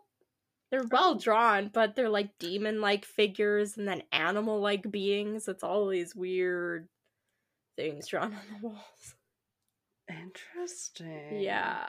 they're 0.71 0.85
well 0.91 1.13
Oh. 1.15 1.19
drawn 1.19 1.69
but 1.73 1.95
they're 1.95 2.09
like 2.09 2.37
demon 2.39 2.81
like 2.81 3.05
figures 3.05 3.77
and 3.77 3.87
then 3.87 4.03
animal 4.11 4.59
like 4.59 4.89
beings 4.89 5.47
it's 5.47 5.63
all 5.63 5.87
these 5.87 6.15
weird 6.15 6.87
things 7.75 8.07
drawn 8.07 8.33
on 8.33 8.41
the 8.61 8.67
walls 8.67 9.15
Interesting. 10.09 11.41
yeah 11.41 11.87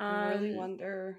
I 0.00 0.28
really 0.34 0.50
Um, 0.50 0.56
wonder 0.56 1.18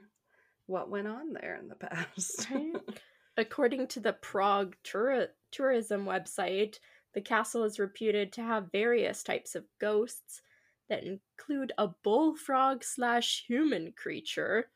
what 0.65 0.89
went 0.89 1.07
on 1.07 1.33
there 1.33 1.55
in 1.55 1.67
the 1.69 1.75
past. 1.75 2.47
According 3.37 3.87
to 3.87 3.99
the 4.01 4.13
Prague 4.13 4.75
tour- 4.83 5.29
tourism 5.51 6.05
website, 6.05 6.79
the 7.13 7.21
castle 7.21 7.63
is 7.63 7.79
reputed 7.79 8.33
to 8.33 8.41
have 8.41 8.71
various 8.71 9.23
types 9.23 9.55
of 9.55 9.63
ghosts 9.79 10.41
that 10.89 11.03
include 11.03 11.71
a 11.77 11.89
bullfrog 12.03 12.83
slash 12.83 13.45
human 13.47 13.93
creature, 13.93 14.69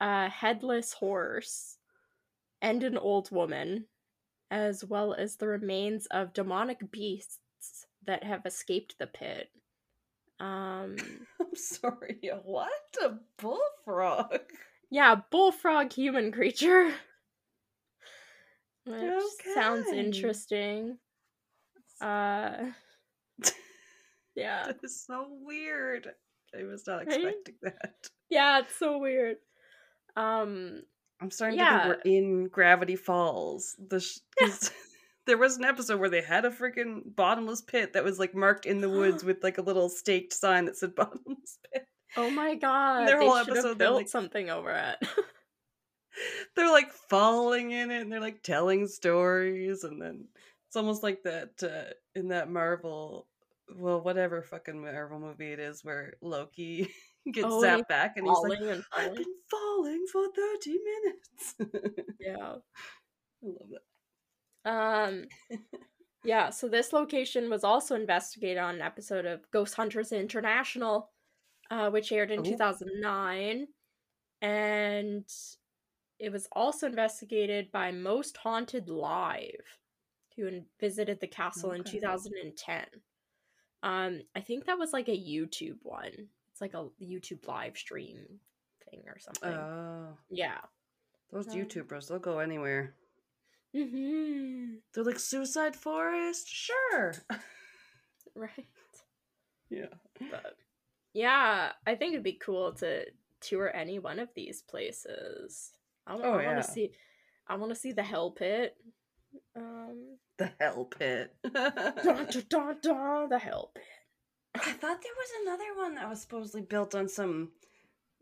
a 0.00 0.28
headless 0.28 0.92
horse, 0.92 1.78
and 2.60 2.82
an 2.82 2.96
old 2.98 3.30
woman, 3.30 3.86
as 4.50 4.84
well 4.84 5.14
as 5.14 5.36
the 5.36 5.48
remains 5.48 6.06
of 6.06 6.32
demonic 6.32 6.90
beasts 6.90 7.86
that 8.04 8.24
have 8.24 8.46
escaped 8.46 8.98
the 8.98 9.06
pit. 9.06 9.50
Um, 10.40 10.96
I'm 11.40 11.54
sorry. 11.54 12.20
What? 12.44 12.96
A 13.02 13.14
bullfrog? 13.38 14.40
Yeah, 14.90 15.16
bullfrog 15.30 15.92
human 15.92 16.32
creature. 16.32 16.92
Which 18.84 19.22
sounds 19.54 19.88
interesting. 19.88 20.98
Uh 22.00 22.66
Yeah. 24.36 24.66
That 24.66 24.78
is 24.84 25.04
so 25.04 25.26
weird. 25.42 26.08
I 26.58 26.62
was 26.64 26.86
not 26.86 27.06
Right? 27.06 27.16
expecting 27.16 27.54
that. 27.62 27.94
Yeah, 28.30 28.60
it's 28.60 28.76
so 28.76 28.98
weird. 28.98 29.36
Um 30.16 30.82
I'm 31.20 31.30
starting 31.30 31.58
Yeah. 31.58 31.78
to 31.88 31.94
think 31.94 32.04
we're 32.04 32.10
in 32.12 32.48
Gravity 32.48 32.96
Falls. 32.96 33.74
The 33.78 34.00
sh- 34.00 34.18
'cause 34.38 34.70
there 35.26 35.38
was 35.38 35.56
an 35.56 35.64
episode 35.64 35.98
where 35.98 36.10
they 36.10 36.20
had 36.22 36.44
a 36.44 36.50
freaking 36.50 37.14
bottomless 37.16 37.62
pit 37.62 37.94
that 37.94 38.04
was 38.04 38.18
like 38.18 38.34
marked 38.34 38.66
in 38.66 38.80
the 38.80 38.90
woods 38.90 39.24
with 39.24 39.42
like 39.42 39.58
a 39.58 39.62
little 39.62 39.88
staked 39.88 40.32
sign 40.32 40.66
that 40.66 40.76
said 40.76 40.94
bottomless 40.96 41.58
pit. 41.72 41.86
oh 42.16 42.30
my 42.30 42.54
god, 42.54 43.08
Their 43.08 43.18
they 43.20 43.26
whole 43.26 43.36
episode, 43.36 43.78
built 43.78 43.96
like- 43.96 44.08
something 44.08 44.50
over 44.50 44.70
it. 44.72 45.08
They're 46.54 46.70
like 46.70 46.90
falling 46.92 47.72
in 47.72 47.90
it 47.90 48.00
and 48.00 48.10
they're 48.10 48.20
like 48.20 48.42
telling 48.42 48.86
stories 48.86 49.84
and 49.84 50.00
then 50.00 50.28
it's 50.66 50.76
almost 50.76 51.02
like 51.02 51.22
that 51.24 51.50
uh, 51.62 51.92
in 52.14 52.28
that 52.28 52.50
Marvel 52.50 53.26
well 53.74 54.00
whatever 54.00 54.42
fucking 54.42 54.80
Marvel 54.80 55.18
movie 55.18 55.52
it 55.52 55.58
is 55.58 55.84
where 55.84 56.14
Loki 56.20 56.88
gets 57.32 57.46
Oh, 57.48 57.62
zapped 57.62 57.88
back 57.88 58.16
and 58.16 58.26
he's 58.26 58.38
like 58.48 58.60
and 58.60 58.84
I've 58.96 59.14
been 59.14 59.24
falling 59.50 60.06
for 60.12 60.26
30 60.34 60.78
minutes. 60.84 61.54
Yeah. 62.20 62.56
I 62.56 63.46
love 63.46 63.68
that. 64.64 64.70
Um 64.70 65.24
Yeah, 66.24 66.50
so 66.50 66.68
this 66.68 66.92
location 66.92 67.48
was 67.48 67.62
also 67.62 67.94
investigated 67.94 68.58
on 68.58 68.74
an 68.76 68.82
episode 68.82 69.26
of 69.26 69.48
Ghost 69.52 69.76
Hunters 69.76 70.10
International, 70.10 71.12
uh, 71.70 71.88
which 71.90 72.10
aired 72.10 72.32
in 72.32 72.40
Ooh. 72.40 72.50
2009. 72.50 73.68
And 74.42 75.24
it 76.18 76.32
was 76.32 76.48
also 76.50 76.88
investigated 76.88 77.70
by 77.70 77.92
Most 77.92 78.36
Haunted 78.38 78.88
Live, 78.88 79.78
who 80.36 80.62
visited 80.80 81.20
the 81.20 81.28
castle 81.28 81.70
in 81.72 81.84
2010. 81.84 82.86
Um, 83.86 84.20
I 84.34 84.40
think 84.40 84.64
that 84.66 84.78
was 84.78 84.92
like 84.92 85.08
a 85.08 85.12
YouTube 85.12 85.78
one. 85.82 86.28
It's 86.50 86.60
like 86.60 86.74
a 86.74 86.88
YouTube 87.00 87.46
live 87.46 87.76
stream 87.76 88.18
thing 88.90 89.02
or 89.06 89.18
something. 89.18 89.52
Oh, 89.54 90.08
yeah. 90.28 90.58
those 91.32 91.48
Um, 91.48 91.54
YouTubers, 91.54 92.08
they'll 92.08 92.18
go 92.18 92.40
anywhere. 92.40 92.94
hmm 93.74 94.74
They're 94.92 95.04
like 95.04 95.18
Suicide 95.18 95.76
Forest? 95.76 96.48
Sure. 96.48 97.14
Right. 98.34 98.66
yeah. 99.70 99.86
But 100.30 100.56
yeah, 101.14 101.72
I 101.86 101.94
think 101.94 102.12
it'd 102.12 102.22
be 102.22 102.34
cool 102.34 102.72
to 102.74 103.06
tour 103.40 103.74
any 103.74 103.98
one 103.98 104.18
of 104.18 104.28
these 104.34 104.60
places. 104.60 105.72
I, 106.06 106.14
Oh, 106.16 106.32
want 106.32 106.42
yeah. 106.42 106.54
to 106.56 106.62
see. 106.62 106.90
I 107.48 107.54
want 107.56 107.70
to 107.72 107.78
see 107.80 107.92
the 107.92 108.02
Hell 108.02 108.32
Pit. 108.32 108.76
Um, 109.56 110.18
The 110.38 110.50
Hell 110.60 110.84
Pit. 110.84 111.34
dun, 111.52 111.72
dun, 112.02 112.28
dun, 112.48 112.76
dun, 112.82 113.28
the 113.28 113.38
Hell 113.38 113.70
Pit. 113.74 113.84
I 114.54 114.72
thought 114.72 115.02
there 115.02 115.12
was 115.16 115.30
another 115.42 115.74
one 115.76 115.94
that 115.96 116.08
was 116.08 116.20
supposedly 116.22 116.62
built 116.62 116.94
on 116.94 117.08
some 117.08 117.50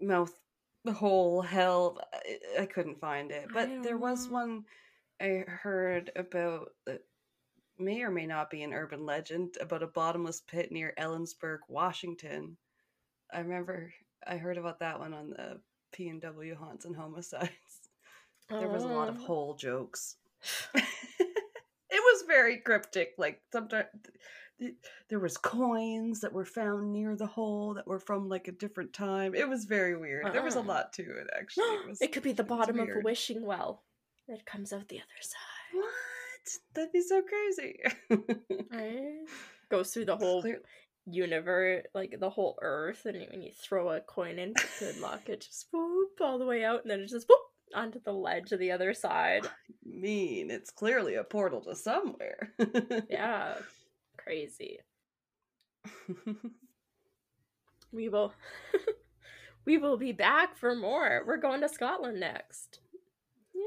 mouth 0.01 0.32
hole 0.93 1.41
hell. 1.43 1.99
I, 2.12 2.62
I 2.62 2.66
couldn't 2.66 3.01
find 3.01 3.30
it, 3.30 3.49
but 3.53 3.66
don't 3.66 3.82
there 3.82 3.97
was 3.97 4.28
one 4.28 4.64
I 5.20 5.45
heard 5.47 6.11
about 6.16 6.72
that 6.87 7.03
may 7.78 8.03
or 8.03 8.11
may 8.11 8.26
not 8.26 8.51
be 8.51 8.62
an 8.62 8.72
urban 8.72 9.07
legend 9.07 9.57
about 9.61 9.82
a 9.82 9.87
bottomless 9.87 10.41
pit 10.41 10.70
near 10.72 10.93
Ellensburg, 10.99 11.59
Washington. 11.68 12.57
I 13.32 13.39
remember 13.41 13.93
I 14.26 14.37
heard 14.37 14.59
about 14.59 14.80
that 14.80 14.99
one 14.99 15.14
on 15.14 15.30
the 15.30 15.61
PNW 15.97 16.57
haunts 16.57 16.85
and 16.85 16.97
homicides. 16.97 17.51
There 18.51 18.68
was 18.68 18.82
a 18.85 18.89
lot 18.89 19.09
of 19.09 19.16
Oh. 19.20 19.24
hole 19.24 19.55
jokes. 19.55 20.16
very 22.27 22.59
cryptic. 22.59 23.14
Like 23.18 23.41
sometimes 23.53 23.87
there 25.11 25.18
was 25.18 25.37
coins 25.37 26.20
that 26.20 26.33
were 26.33 26.45
found 26.45 26.93
near 26.93 27.16
the 27.16 27.27
hole 27.27 27.75
that 27.75 27.87
were 27.87 27.99
from 27.99 28.29
like 28.29 28.49
a 28.49 28.53
different 28.53 28.93
time. 28.93 29.35
It 29.35 29.49
was 29.49 29.64
very 29.64 29.97
weird. 29.97 30.33
There 30.33 30.43
was 30.43 30.55
a 30.57 30.61
Uh-uh. 30.61 30.66
lot 30.66 30.93
to 30.95 31.03
it 31.03 31.27
actually. 31.37 31.64
It, 31.64 31.87
was, 31.89 32.01
it 32.03 32.12
could 32.12 32.22
be 32.22 32.33
the 32.33 32.45
bottom 32.45 32.79
of 32.81 32.89
a 32.89 33.01
wishing 33.03 33.45
well 33.45 33.83
that 34.29 34.47
comes 34.47 34.72
out 34.72 34.89
the 34.89 34.97
other 34.99 35.20
side. 35.20 35.72
What? 35.72 35.91
That'd 36.75 36.93
be 36.93 37.01
so 37.03 37.22
crazy. 37.22 37.81
Right? 38.70 39.25
Goes 39.70 39.93
through 39.93 40.07
the 40.07 40.16
whole 40.16 40.41
Clear- 40.43 40.61
universe, 41.07 41.85
like 41.95 42.16
the 42.18 42.31
whole 42.31 42.59
Earth, 42.61 43.07
and 43.07 43.27
when 43.31 43.43
you 43.43 43.51
throw 43.53 43.91
a 43.91 44.01
coin 44.01 44.39
in 44.39 44.53
good 44.81 44.99
luck, 45.01 45.29
it 45.29 45.41
just 45.43 45.66
whoop 45.72 46.20
all 46.20 46.39
the 46.39 46.45
way 46.47 46.64
out, 46.64 46.83
and 46.83 46.91
then 46.91 47.01
it 47.01 47.09
just 47.09 47.29
whoop 47.29 47.39
onto 47.75 48.01
the 48.01 48.12
ledge 48.12 48.53
of 48.53 48.59
the 48.59 48.72
other 48.72 48.95
side. 48.95 49.47
mean, 49.85 50.51
it's 50.51 50.70
clearly 50.70 51.14
a 51.14 51.25
portal 51.25 51.61
to 51.62 51.75
somewhere. 51.75 52.53
Yeah, 53.09 53.55
crazy. 54.16 54.81
We 57.95 58.09
will, 58.09 58.35
we 59.66 59.79
will 59.79 59.97
be 59.97 60.11
back 60.11 60.57
for 60.57 60.75
more. 60.75 61.22
We're 61.25 61.37
going 61.37 61.61
to 61.61 61.68
Scotland 61.68 62.18
next. 62.18 62.81
Oh, 63.57 63.61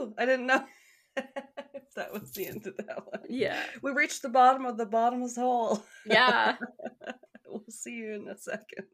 yeah. 0.00 0.06
oh 0.06 0.08
woohoo! 0.08 0.14
I 0.18 0.24
didn't 0.24 0.46
know 0.46 0.64
if 1.16 1.94
that 1.94 2.12
was 2.12 2.32
the 2.32 2.46
end 2.46 2.66
of 2.66 2.76
that 2.78 3.06
one. 3.06 3.20
Yeah. 3.28 3.62
We 3.82 3.92
reached 3.92 4.22
the 4.22 4.30
bottom 4.30 4.64
of 4.64 4.78
the 4.78 4.86
bottomless 4.86 5.36
hole. 5.36 5.84
Yeah. 6.06 6.56
we'll 7.46 7.62
see 7.68 7.92
you 7.92 8.14
in 8.14 8.28
a 8.28 8.38
second. 8.38 8.86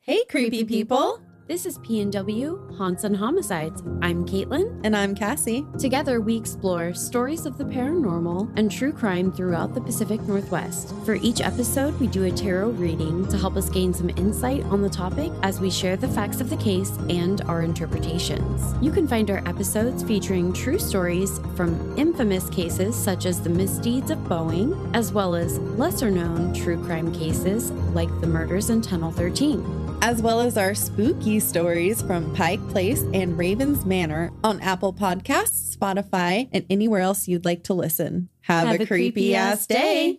Hey, 0.00 0.24
creepy 0.28 0.64
people! 0.64 1.22
This 1.50 1.66
is 1.66 1.78
PNW 1.78 2.76
Haunts 2.76 3.02
and 3.02 3.16
Homicides. 3.16 3.82
I'm 4.02 4.24
Caitlin. 4.24 4.80
And 4.84 4.94
I'm 4.96 5.16
Cassie. 5.16 5.66
Together, 5.80 6.20
we 6.20 6.36
explore 6.36 6.94
stories 6.94 7.44
of 7.44 7.58
the 7.58 7.64
paranormal 7.64 8.56
and 8.56 8.70
true 8.70 8.92
crime 8.92 9.32
throughout 9.32 9.74
the 9.74 9.80
Pacific 9.80 10.20
Northwest. 10.28 10.94
For 11.04 11.16
each 11.16 11.40
episode, 11.40 11.98
we 11.98 12.06
do 12.06 12.22
a 12.22 12.30
tarot 12.30 12.68
reading 12.68 13.26
to 13.26 13.36
help 13.36 13.56
us 13.56 13.68
gain 13.68 13.92
some 13.92 14.10
insight 14.10 14.62
on 14.66 14.80
the 14.80 14.88
topic 14.88 15.32
as 15.42 15.58
we 15.58 15.72
share 15.72 15.96
the 15.96 16.06
facts 16.06 16.40
of 16.40 16.50
the 16.50 16.56
case 16.56 16.96
and 17.08 17.40
our 17.48 17.62
interpretations. 17.62 18.72
You 18.80 18.92
can 18.92 19.08
find 19.08 19.28
our 19.28 19.42
episodes 19.44 20.04
featuring 20.04 20.52
true 20.52 20.78
stories 20.78 21.40
from 21.56 21.98
infamous 21.98 22.48
cases 22.50 22.94
such 22.94 23.26
as 23.26 23.40
the 23.40 23.50
misdeeds 23.50 24.12
of 24.12 24.18
Boeing, 24.18 24.94
as 24.94 25.12
well 25.12 25.34
as 25.34 25.58
lesser 25.58 26.12
known 26.12 26.54
true 26.54 26.80
crime 26.84 27.12
cases 27.12 27.72
like 27.92 28.20
the 28.20 28.28
murders 28.28 28.70
in 28.70 28.80
Tunnel 28.82 29.10
13 29.10 29.79
as 30.02 30.22
well 30.22 30.40
as 30.40 30.56
our 30.56 30.74
spooky 30.74 31.38
stories 31.40 32.00
from 32.00 32.34
Pike 32.34 32.66
Place 32.68 33.02
and 33.12 33.36
Ravens 33.36 33.84
Manor 33.84 34.32
on 34.42 34.60
Apple 34.60 34.94
Podcasts, 34.94 35.76
Spotify, 35.76 36.48
and 36.52 36.64
anywhere 36.70 37.00
else 37.00 37.28
you'd 37.28 37.44
like 37.44 37.64
to 37.64 37.74
listen. 37.74 38.30
Have, 38.42 38.68
Have 38.68 38.80
a, 38.80 38.82
a, 38.82 38.86
creepy, 38.86 39.10
creepy 39.12 39.34
ass 39.34 39.66
day. 39.66 39.76
day. 39.76 40.18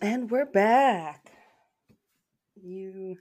And 0.00 0.30
we're 0.30 0.46
back. 0.46 1.32
You 2.54 3.18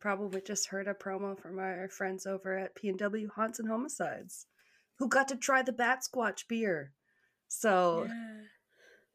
probably 0.00 0.40
just 0.40 0.68
heard 0.68 0.86
a 0.86 0.94
promo 0.94 1.38
from 1.38 1.58
our 1.58 1.88
friends 1.88 2.26
over 2.26 2.56
at 2.56 2.76
PNW 2.76 3.28
Haunts 3.34 3.58
and 3.58 3.68
Homicides 3.68 4.46
who 4.98 5.08
got 5.08 5.28
to 5.28 5.36
try 5.36 5.62
the 5.62 5.72
Bat 5.72 6.04
Squatch 6.08 6.46
beer. 6.48 6.92
So 7.48 8.06
yeah 8.08 8.42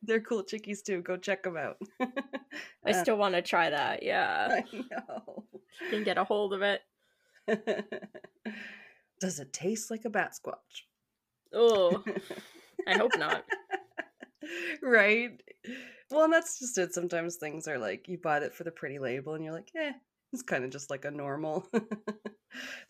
they're 0.06 0.22
cool 0.22 0.44
chickies 0.44 0.84
too. 0.84 1.02
Go 1.02 1.18
check 1.18 1.44
them 1.44 1.58
out. 1.58 1.78
I 2.86 2.92
uh, 2.92 3.02
still 3.02 3.18
want 3.18 3.36
to 3.36 3.42
try 3.42 3.70
that. 3.70 4.04
Yeah. 4.04 4.62
I 4.62 4.76
know. 4.76 5.46
Can 5.90 6.04
get 6.04 6.18
a 6.18 6.24
hold 6.24 6.54
of 6.54 6.62
it. 6.62 6.82
Does 9.20 9.40
it 9.40 9.54
taste 9.54 9.92
like 9.92 10.06
a 10.06 10.10
bat 10.10 10.34
squatch? 10.34 10.84
Oh, 11.54 12.04
I 12.88 12.98
hope 12.98 13.18
not. 13.18 13.46
right. 14.82 15.42
Well, 16.12 16.26
and 16.26 16.34
that's 16.34 16.60
just 16.60 16.78
it. 16.78 16.94
Sometimes 16.94 17.36
things 17.36 17.68
are 17.68 17.78
like 17.78 18.08
you 18.08 18.18
buy 18.18 18.40
it 18.40 18.54
for 18.54 18.64
the 18.64 18.72
pretty 18.72 19.00
label, 19.00 19.34
and 19.34 19.44
you're 19.44 19.54
like, 19.54 19.72
eh, 19.76 19.94
it's 20.34 20.42
kind 20.42 20.64
of 20.64 20.70
just 20.70 20.90
like 20.90 21.06
a 21.06 21.12
normal. 21.12 21.68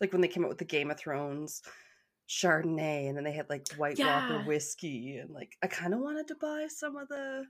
like 0.00 0.12
when 0.12 0.20
they 0.20 0.28
came 0.28 0.44
out 0.44 0.48
with 0.48 0.58
the 0.58 0.64
Game 0.64 0.90
of 0.90 0.98
Thrones 0.98 1.62
Chardonnay, 2.28 3.08
and 3.08 3.16
then 3.16 3.24
they 3.24 3.32
had 3.32 3.48
like 3.48 3.72
White 3.76 3.98
yeah. 3.98 4.28
Walker 4.28 4.44
whiskey, 4.44 5.18
and 5.18 5.30
like 5.30 5.56
I 5.62 5.66
kind 5.66 5.94
of 5.94 6.00
wanted 6.00 6.28
to 6.28 6.34
buy 6.34 6.66
some 6.68 6.96
of 6.96 7.08
the 7.08 7.44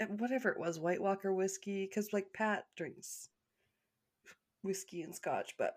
eh, 0.00 0.06
whatever 0.06 0.50
it 0.50 0.58
was, 0.58 0.78
White 0.78 1.02
Walker 1.02 1.32
whiskey, 1.32 1.86
because 1.86 2.12
like 2.12 2.32
Pat 2.32 2.66
drinks 2.76 3.28
whiskey 4.62 5.02
and 5.02 5.14
Scotch, 5.14 5.54
but 5.58 5.76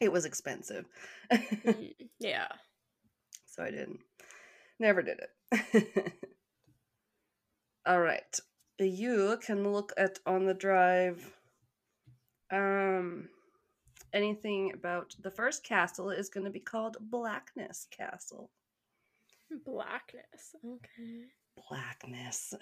it 0.00 0.12
was 0.12 0.24
expensive. 0.24 0.86
Yeah, 2.20 2.48
so 3.46 3.62
I 3.62 3.70
didn't. 3.70 4.00
Never 4.80 5.02
did 5.02 5.20
it. 5.52 6.14
All 7.86 8.00
right, 8.00 8.38
you 8.78 9.38
can 9.40 9.72
look 9.72 9.92
at 9.96 10.18
on 10.26 10.46
the 10.46 10.54
drive. 10.54 11.32
Um 12.50 13.28
anything 14.12 14.72
about 14.74 15.14
the 15.20 15.30
first 15.30 15.64
castle 15.64 16.10
is 16.10 16.28
going 16.28 16.44
to 16.44 16.50
be 16.50 16.60
called 16.60 16.96
Blackness 17.00 17.86
Castle. 17.90 18.50
Blackness. 19.64 20.54
Okay. 20.64 21.24
Blackness. 21.68 22.54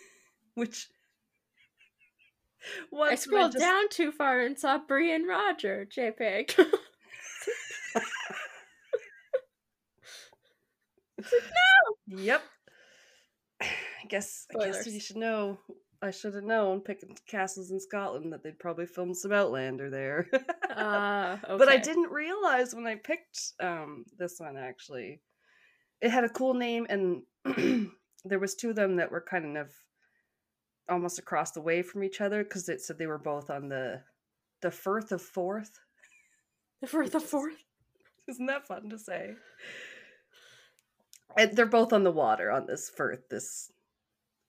Which 0.54 0.88
I 2.94 3.14
scrolled 3.16 3.52
just... 3.52 3.62
down 3.62 3.88
too 3.90 4.12
far 4.12 4.40
and 4.40 4.58
saw 4.58 4.78
Bree 4.78 5.14
and 5.14 5.26
Roger, 5.26 5.86
JPEG. 5.90 6.56
no. 11.18 12.16
Yep. 12.16 12.42
I 13.62 14.06
guess 14.08 14.46
Spoilers. 14.50 14.76
I 14.76 14.78
guess 14.78 14.86
you 14.92 15.00
should 15.00 15.16
know 15.16 15.58
I 16.04 16.10
should 16.10 16.34
have 16.34 16.44
known 16.44 16.82
picking 16.82 17.16
castles 17.26 17.70
in 17.70 17.80
Scotland 17.80 18.30
that 18.32 18.42
they'd 18.42 18.58
probably 18.58 18.84
film 18.84 19.14
some 19.14 19.32
Outlander 19.32 19.88
there. 19.88 20.28
uh, 20.76 21.38
okay. 21.42 21.56
But 21.58 21.68
I 21.70 21.78
didn't 21.78 22.10
realize 22.10 22.74
when 22.74 22.86
I 22.86 22.96
picked 22.96 23.40
um, 23.58 24.04
this 24.18 24.34
one 24.38 24.58
actually, 24.58 25.22
it 26.02 26.10
had 26.10 26.24
a 26.24 26.28
cool 26.28 26.52
name, 26.52 26.86
and 26.90 27.22
there 28.24 28.38
was 28.38 28.54
two 28.54 28.68
of 28.68 28.76
them 28.76 28.96
that 28.96 29.10
were 29.10 29.24
kind 29.26 29.56
of 29.56 29.70
almost 30.90 31.18
across 31.18 31.52
the 31.52 31.62
way 31.62 31.80
from 31.80 32.04
each 32.04 32.20
other 32.20 32.44
because 32.44 32.68
it 32.68 32.82
said 32.82 32.98
they 32.98 33.06
were 33.06 33.18
both 33.18 33.48
on 33.48 33.70
the 33.70 34.02
the 34.60 34.70
Firth 34.70 35.10
of 35.10 35.22
Forth. 35.22 35.72
The 36.82 36.86
Firth 36.86 37.14
of 37.14 37.22
Forth. 37.22 37.64
Isn't 38.28 38.46
that 38.46 38.66
fun 38.66 38.90
to 38.90 38.98
say? 38.98 39.30
And 41.38 41.56
they're 41.56 41.64
both 41.64 41.94
on 41.94 42.04
the 42.04 42.10
water 42.10 42.50
on 42.50 42.66
this 42.66 42.90
Firth, 42.94 43.30
this 43.30 43.70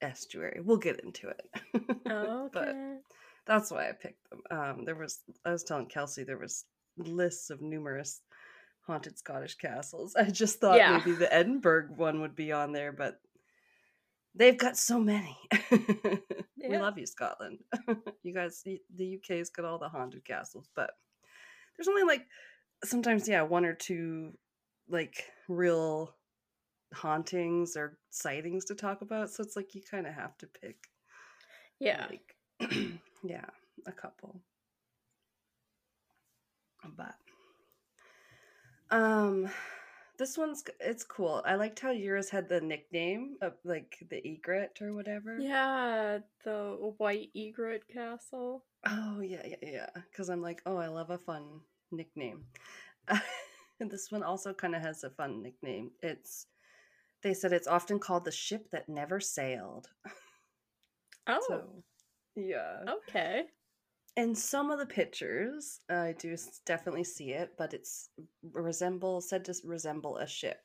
estuary. 0.01 0.61
We'll 0.63 0.77
get 0.77 0.99
into 1.01 1.29
it. 1.29 1.41
Oh, 2.07 2.45
okay. 2.45 2.49
but 2.53 2.75
that's 3.47 3.71
why 3.71 3.89
I 3.89 3.91
picked 3.91 4.29
them. 4.29 4.41
Um, 4.51 4.85
there 4.85 4.95
was 4.95 5.21
I 5.43 5.51
was 5.51 5.63
telling 5.63 5.87
Kelsey 5.87 6.23
there 6.23 6.37
was 6.37 6.65
lists 6.97 7.49
of 7.49 7.61
numerous 7.61 8.21
haunted 8.85 9.17
Scottish 9.17 9.55
castles. 9.55 10.15
I 10.15 10.25
just 10.25 10.59
thought 10.59 10.77
yeah. 10.77 10.97
maybe 10.97 11.17
the 11.17 11.33
Edinburgh 11.33 11.87
one 11.95 12.21
would 12.21 12.35
be 12.35 12.51
on 12.51 12.71
there, 12.73 12.91
but 12.91 13.19
they've 14.35 14.57
got 14.57 14.77
so 14.77 14.99
many. 14.99 15.37
yeah. 15.71 16.17
We 16.69 16.77
love 16.77 16.97
you, 16.97 17.05
Scotland. 17.05 17.59
you 18.23 18.33
guys, 18.33 18.63
the 18.63 19.19
UK's 19.19 19.49
got 19.49 19.65
all 19.65 19.79
the 19.79 19.89
haunted 19.89 20.25
castles, 20.25 20.69
but 20.75 20.91
there's 21.75 21.87
only 21.87 22.03
like 22.03 22.25
sometimes, 22.83 23.27
yeah, 23.27 23.41
one 23.41 23.65
or 23.65 23.73
two 23.73 24.33
like 24.89 25.23
real 25.47 26.13
hauntings 26.95 27.75
or 27.75 27.97
sightings 28.09 28.65
to 28.65 28.75
talk 28.75 29.01
about. 29.01 29.29
So 29.29 29.43
it's 29.43 29.55
like 29.55 29.75
you 29.75 29.81
kind 29.89 30.07
of 30.07 30.13
have 30.13 30.37
to 30.39 30.47
pick. 30.47 30.77
Yeah. 31.79 32.07
Like, 32.09 32.71
yeah, 33.23 33.45
a 33.85 33.91
couple. 33.91 34.41
But 36.95 37.15
um 38.91 39.49
this 40.17 40.37
one's 40.37 40.63
it's 40.79 41.03
cool. 41.03 41.41
I 41.45 41.55
liked 41.55 41.79
how 41.79 41.91
yours 41.91 42.29
had 42.29 42.47
the 42.47 42.61
nickname 42.61 43.35
of 43.41 43.53
like 43.63 43.97
the 44.09 44.25
egret 44.25 44.79
or 44.81 44.93
whatever. 44.93 45.37
Yeah, 45.39 46.19
the 46.43 46.93
white 46.97 47.29
egret 47.35 47.83
castle. 47.91 48.63
Oh 48.85 49.19
yeah, 49.19 49.45
yeah, 49.45 49.55
yeah. 49.61 49.89
Because 50.09 50.29
I'm 50.29 50.41
like, 50.41 50.61
oh, 50.65 50.77
I 50.77 50.87
love 50.87 51.09
a 51.09 51.17
fun 51.17 51.61
nickname. 51.91 52.45
and 53.09 53.91
this 53.91 54.11
one 54.11 54.23
also 54.23 54.53
kind 54.53 54.75
of 54.75 54.81
has 54.81 55.03
a 55.03 55.09
fun 55.09 55.41
nickname. 55.41 55.91
It's 56.01 56.47
they 57.25 57.33
said 57.33 57.51
it's 57.51 57.67
often 57.67 57.97
called 57.97 58.23
the 58.23 58.31
ship 58.31 58.69
that 58.71 58.87
never 58.87 59.19
sailed. 59.19 59.89
Oh. 61.27 61.41
So, 61.47 61.63
yeah. 62.35 62.83
Okay. 62.87 63.45
In 64.15 64.35
some 64.35 64.69
of 64.69 64.77
the 64.77 64.85
pictures, 64.85 65.79
I 65.89 66.13
do 66.19 66.37
definitely 66.67 67.03
see 67.03 67.31
it, 67.31 67.53
but 67.57 67.73
it's 67.73 68.09
resemble 68.53 69.21
said 69.21 69.43
to 69.45 69.55
resemble 69.63 70.17
a 70.17 70.27
ship 70.27 70.59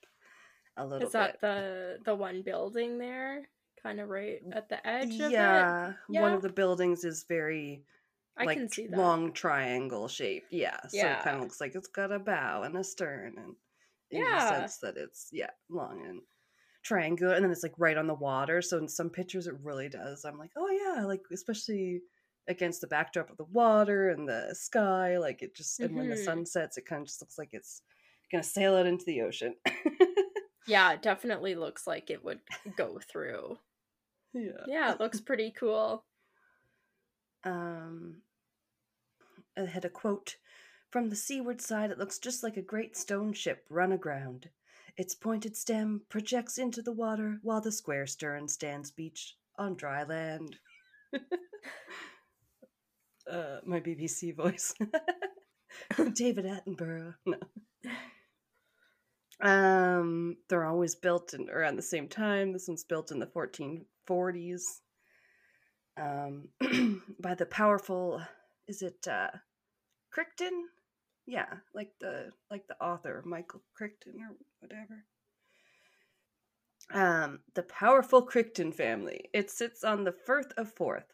a 0.76 0.84
little 0.84 0.98
bit. 0.98 1.06
Is 1.06 1.12
that 1.14 1.32
bit. 1.32 1.40
the 1.40 1.98
the 2.04 2.14
one 2.14 2.42
building 2.42 2.98
there? 2.98 3.48
Kind 3.82 4.00
of 4.00 4.10
right 4.10 4.40
at 4.52 4.68
the 4.68 4.86
edge 4.86 5.12
yeah, 5.12 5.94
yeah. 6.10 6.20
One 6.20 6.34
of 6.34 6.42
the 6.42 6.50
buildings 6.50 7.04
is 7.04 7.24
very 7.26 7.82
I 8.36 8.44
like, 8.44 8.58
can 8.58 8.68
see 8.68 8.86
that. 8.86 8.98
long 8.98 9.32
triangle 9.32 10.08
shape. 10.08 10.44
Yeah. 10.50 10.76
So 10.88 10.98
yeah. 10.98 11.20
it 11.20 11.24
kind 11.24 11.36
of 11.36 11.42
looks 11.42 11.62
like 11.62 11.74
it's 11.74 11.88
got 11.88 12.12
a 12.12 12.18
bow 12.18 12.64
and 12.64 12.76
a 12.76 12.84
stern 12.84 13.36
and 13.38 13.54
in 14.10 14.20
yeah. 14.20 14.44
the 14.44 14.56
sense 14.58 14.76
that 14.82 14.98
it's 14.98 15.30
yeah, 15.32 15.50
long 15.70 16.04
and 16.06 16.20
triangular 16.82 17.34
and 17.34 17.44
then 17.44 17.50
it's 17.52 17.62
like 17.62 17.74
right 17.76 17.98
on 17.98 18.06
the 18.06 18.14
water 18.14 18.62
so 18.62 18.78
in 18.78 18.88
some 18.88 19.10
pictures 19.10 19.46
it 19.46 19.54
really 19.62 19.88
does. 19.88 20.24
I'm 20.24 20.38
like 20.38 20.52
oh 20.56 20.68
yeah 20.68 21.04
like 21.04 21.22
especially 21.32 22.00
against 22.48 22.80
the 22.80 22.86
backdrop 22.86 23.30
of 23.30 23.36
the 23.36 23.44
water 23.44 24.10
and 24.10 24.28
the 24.28 24.54
sky 24.54 25.18
like 25.18 25.42
it 25.42 25.54
just 25.54 25.78
and 25.80 25.90
mm-hmm. 25.90 25.98
when 25.98 26.10
the 26.10 26.16
sun 26.16 26.46
sets 26.46 26.78
it 26.78 26.86
kind 26.86 27.02
of 27.02 27.06
just 27.06 27.20
looks 27.20 27.38
like 27.38 27.50
it's 27.52 27.82
gonna 28.32 28.42
sail 28.42 28.76
out 28.76 28.86
into 28.86 29.04
the 29.04 29.22
ocean. 29.22 29.54
Yeah 30.66 30.92
it 30.92 31.02
definitely 31.02 31.56
looks 31.56 31.86
like 31.86 32.10
it 32.10 32.24
would 32.24 32.40
go 32.76 33.00
through. 33.10 33.58
Yeah. 34.32 34.64
Yeah 34.68 34.92
it 34.92 35.00
looks 35.00 35.20
pretty 35.20 35.52
cool. 35.58 36.04
Um 37.44 38.22
i 39.58 39.62
had 39.62 39.84
a 39.84 39.90
quote 39.90 40.36
from 40.90 41.08
the 41.08 41.16
seaward 41.16 41.60
side 41.60 41.90
it 41.90 41.98
looks 41.98 42.18
just 42.18 42.44
like 42.44 42.56
a 42.56 42.62
great 42.62 42.96
stone 42.96 43.32
ship 43.32 43.64
run 43.68 43.90
aground 43.90 44.48
its 44.96 45.14
pointed 45.14 45.56
stem 45.56 46.02
projects 46.08 46.58
into 46.58 46.82
the 46.82 46.92
water 46.92 47.38
while 47.42 47.60
the 47.60 47.72
square 47.72 48.06
stern 48.06 48.48
stands 48.48 48.90
beached 48.90 49.36
on 49.58 49.76
dry 49.76 50.04
land. 50.04 50.56
uh, 53.30 53.58
my 53.64 53.80
BBC 53.80 54.34
voice. 54.34 54.74
David 56.14 56.44
Attenborough. 56.46 57.14
No. 57.26 57.38
Um, 59.42 60.36
they're 60.48 60.66
always 60.66 60.94
built 60.94 61.32
in, 61.34 61.48
around 61.48 61.76
the 61.76 61.82
same 61.82 62.08
time. 62.08 62.52
This 62.52 62.68
one's 62.68 62.84
built 62.84 63.10
in 63.10 63.18
the 63.18 63.26
1440s 63.26 64.80
um, 66.00 66.48
by 67.20 67.34
the 67.34 67.46
powerful 67.46 68.20
is 68.68 68.82
it 68.82 69.06
uh 69.08 69.28
Crichton? 70.10 70.68
Yeah, 71.30 71.58
like 71.74 71.92
the 72.00 72.32
like 72.50 72.66
the 72.66 72.74
author 72.82 73.22
Michael 73.24 73.62
Crichton 73.76 74.14
or 74.20 74.34
whatever. 74.58 75.04
Um, 76.92 77.38
the 77.54 77.62
powerful 77.62 78.22
Crichton 78.22 78.72
family. 78.72 79.30
It 79.32 79.48
sits 79.48 79.84
on 79.84 80.02
the 80.02 80.16
Firth 80.26 80.52
of 80.56 80.72
Forth. 80.72 81.06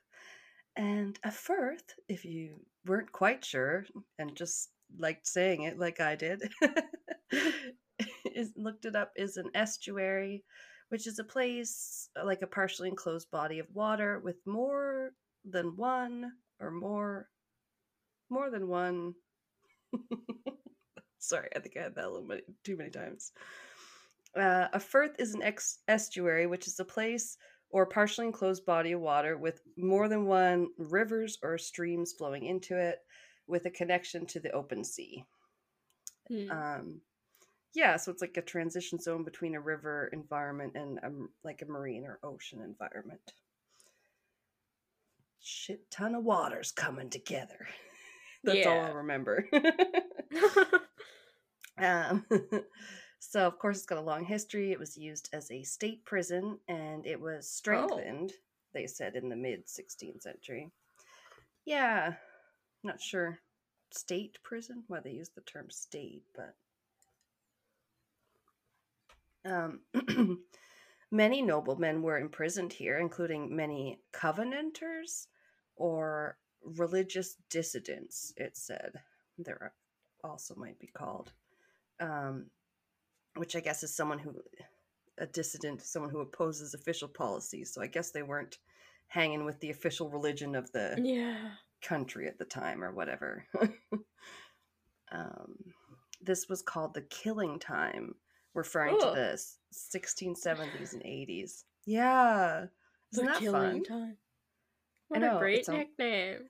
And 0.74 1.18
a 1.22 1.30
firth, 1.30 1.92
if 2.08 2.24
you 2.24 2.60
weren't 2.86 3.12
quite 3.12 3.44
sure 3.44 3.84
and 4.18 4.34
just 4.34 4.70
liked 4.98 5.26
saying 5.26 5.64
it 5.64 5.78
like 5.78 6.00
I 6.00 6.14
did, 6.16 6.40
is 8.24 8.52
looked 8.56 8.86
it 8.86 8.96
up 8.96 9.12
is 9.16 9.36
an 9.36 9.50
estuary, 9.54 10.44
which 10.88 11.06
is 11.06 11.18
a 11.18 11.24
place 11.24 12.08
like 12.24 12.40
a 12.40 12.46
partially 12.46 12.88
enclosed 12.88 13.30
body 13.30 13.58
of 13.58 13.66
water 13.74 14.18
with 14.24 14.36
more 14.46 15.10
than 15.44 15.76
one 15.76 16.32
or 16.58 16.70
more 16.70 17.28
more 18.30 18.50
than 18.50 18.66
one 18.66 19.14
sorry 21.18 21.48
i 21.54 21.58
think 21.58 21.76
i 21.76 21.82
had 21.82 21.94
that 21.94 22.04
a 22.04 22.10
little 22.10 22.28
bit 22.28 22.44
too 22.64 22.76
many 22.76 22.90
times. 22.90 23.32
Uh, 24.36 24.68
a 24.74 24.80
firth 24.80 25.16
is 25.18 25.34
an 25.34 25.42
ex- 25.42 25.78
estuary 25.88 26.46
which 26.46 26.66
is 26.66 26.78
a 26.78 26.84
place 26.84 27.38
or 27.70 27.86
partially 27.86 28.26
enclosed 28.26 28.66
body 28.66 28.92
of 28.92 29.00
water 29.00 29.38
with 29.38 29.62
more 29.78 30.08
than 30.08 30.26
one 30.26 30.68
rivers 30.78 31.38
or 31.42 31.56
streams 31.56 32.12
flowing 32.12 32.44
into 32.44 32.76
it 32.76 32.98
with 33.46 33.64
a 33.64 33.70
connection 33.70 34.26
to 34.26 34.40
the 34.40 34.50
open 34.52 34.84
sea. 34.84 35.24
Mm. 36.30 36.50
um, 36.50 37.00
yeah 37.72 37.96
so 37.96 38.10
it's 38.10 38.20
like 38.20 38.36
a 38.36 38.42
transition 38.42 38.98
zone 38.98 39.22
between 39.22 39.54
a 39.54 39.60
river 39.60 40.10
environment 40.12 40.72
and 40.74 40.98
a, 40.98 41.10
like 41.44 41.62
a 41.62 41.70
marine 41.70 42.04
or 42.04 42.18
ocean 42.22 42.60
environment. 42.60 43.32
Shit 45.40 45.88
ton 45.90 46.14
of 46.16 46.24
waters 46.24 46.72
coming 46.72 47.08
together 47.10 47.68
that's 48.46 48.58
yeah. 48.58 48.68
all 48.68 48.80
i 48.80 48.90
remember 48.90 49.46
um, 51.78 52.24
so 53.18 53.46
of 53.46 53.58
course 53.58 53.76
it's 53.76 53.86
got 53.86 53.98
a 53.98 54.02
long 54.02 54.24
history 54.24 54.72
it 54.72 54.78
was 54.78 54.96
used 54.96 55.28
as 55.32 55.50
a 55.50 55.62
state 55.62 56.04
prison 56.04 56.58
and 56.68 57.06
it 57.06 57.20
was 57.20 57.44
oh. 57.44 57.56
strengthened 57.56 58.32
oh. 58.32 58.38
they 58.72 58.86
said 58.86 59.14
in 59.14 59.28
the 59.28 59.36
mid 59.36 59.66
16th 59.66 60.22
century 60.22 60.70
yeah 61.66 62.14
not 62.82 63.00
sure 63.00 63.38
state 63.90 64.38
prison 64.42 64.82
why 64.88 65.00
they 65.00 65.10
use 65.10 65.30
the 65.34 65.42
term 65.42 65.68
state 65.68 66.22
but 66.34 66.54
um, 69.46 69.80
many 71.10 71.42
noblemen 71.42 72.02
were 72.02 72.18
imprisoned 72.18 72.72
here, 72.72 72.98
including 72.98 73.54
many 73.54 74.00
Covenanters 74.12 75.28
or 75.76 76.36
religious 76.66 77.36
dissidents, 77.50 78.32
it 78.36 78.56
said. 78.56 79.00
There 79.38 79.72
also 80.22 80.54
might 80.54 80.78
be 80.78 80.88
called. 80.88 81.32
Um, 82.00 82.46
which 83.36 83.56
I 83.56 83.60
guess 83.60 83.82
is 83.82 83.94
someone 83.94 84.18
who, 84.18 84.34
a 85.18 85.26
dissident, 85.26 85.82
someone 85.82 86.10
who 86.10 86.20
opposes 86.20 86.74
official 86.74 87.08
policies. 87.08 87.72
So 87.72 87.82
I 87.82 87.86
guess 87.86 88.10
they 88.10 88.22
weren't 88.22 88.58
hanging 89.08 89.44
with 89.44 89.60
the 89.60 89.70
official 89.70 90.10
religion 90.10 90.54
of 90.54 90.70
the 90.72 90.98
yeah. 91.02 91.50
country 91.82 92.26
at 92.26 92.38
the 92.38 92.44
time 92.44 92.82
or 92.82 92.92
whatever. 92.92 93.44
um, 95.12 95.54
this 96.20 96.48
was 96.48 96.62
called 96.62 96.94
the 96.94 97.02
killing 97.02 97.58
time 97.58 98.14
referring 98.54 98.94
Ooh. 98.96 99.00
to 99.00 99.06
the 99.06 99.42
1670s 99.74 100.94
and 100.94 101.02
80s. 101.02 101.64
Yeah. 101.84 102.66
Isn't 103.12 103.26
the 103.26 103.32
that 103.32 103.52
fun? 103.52 103.84
Time. 103.84 104.16
What 105.08 105.22
a 105.22 105.36
great 105.38 105.68
nickname. 105.68 106.48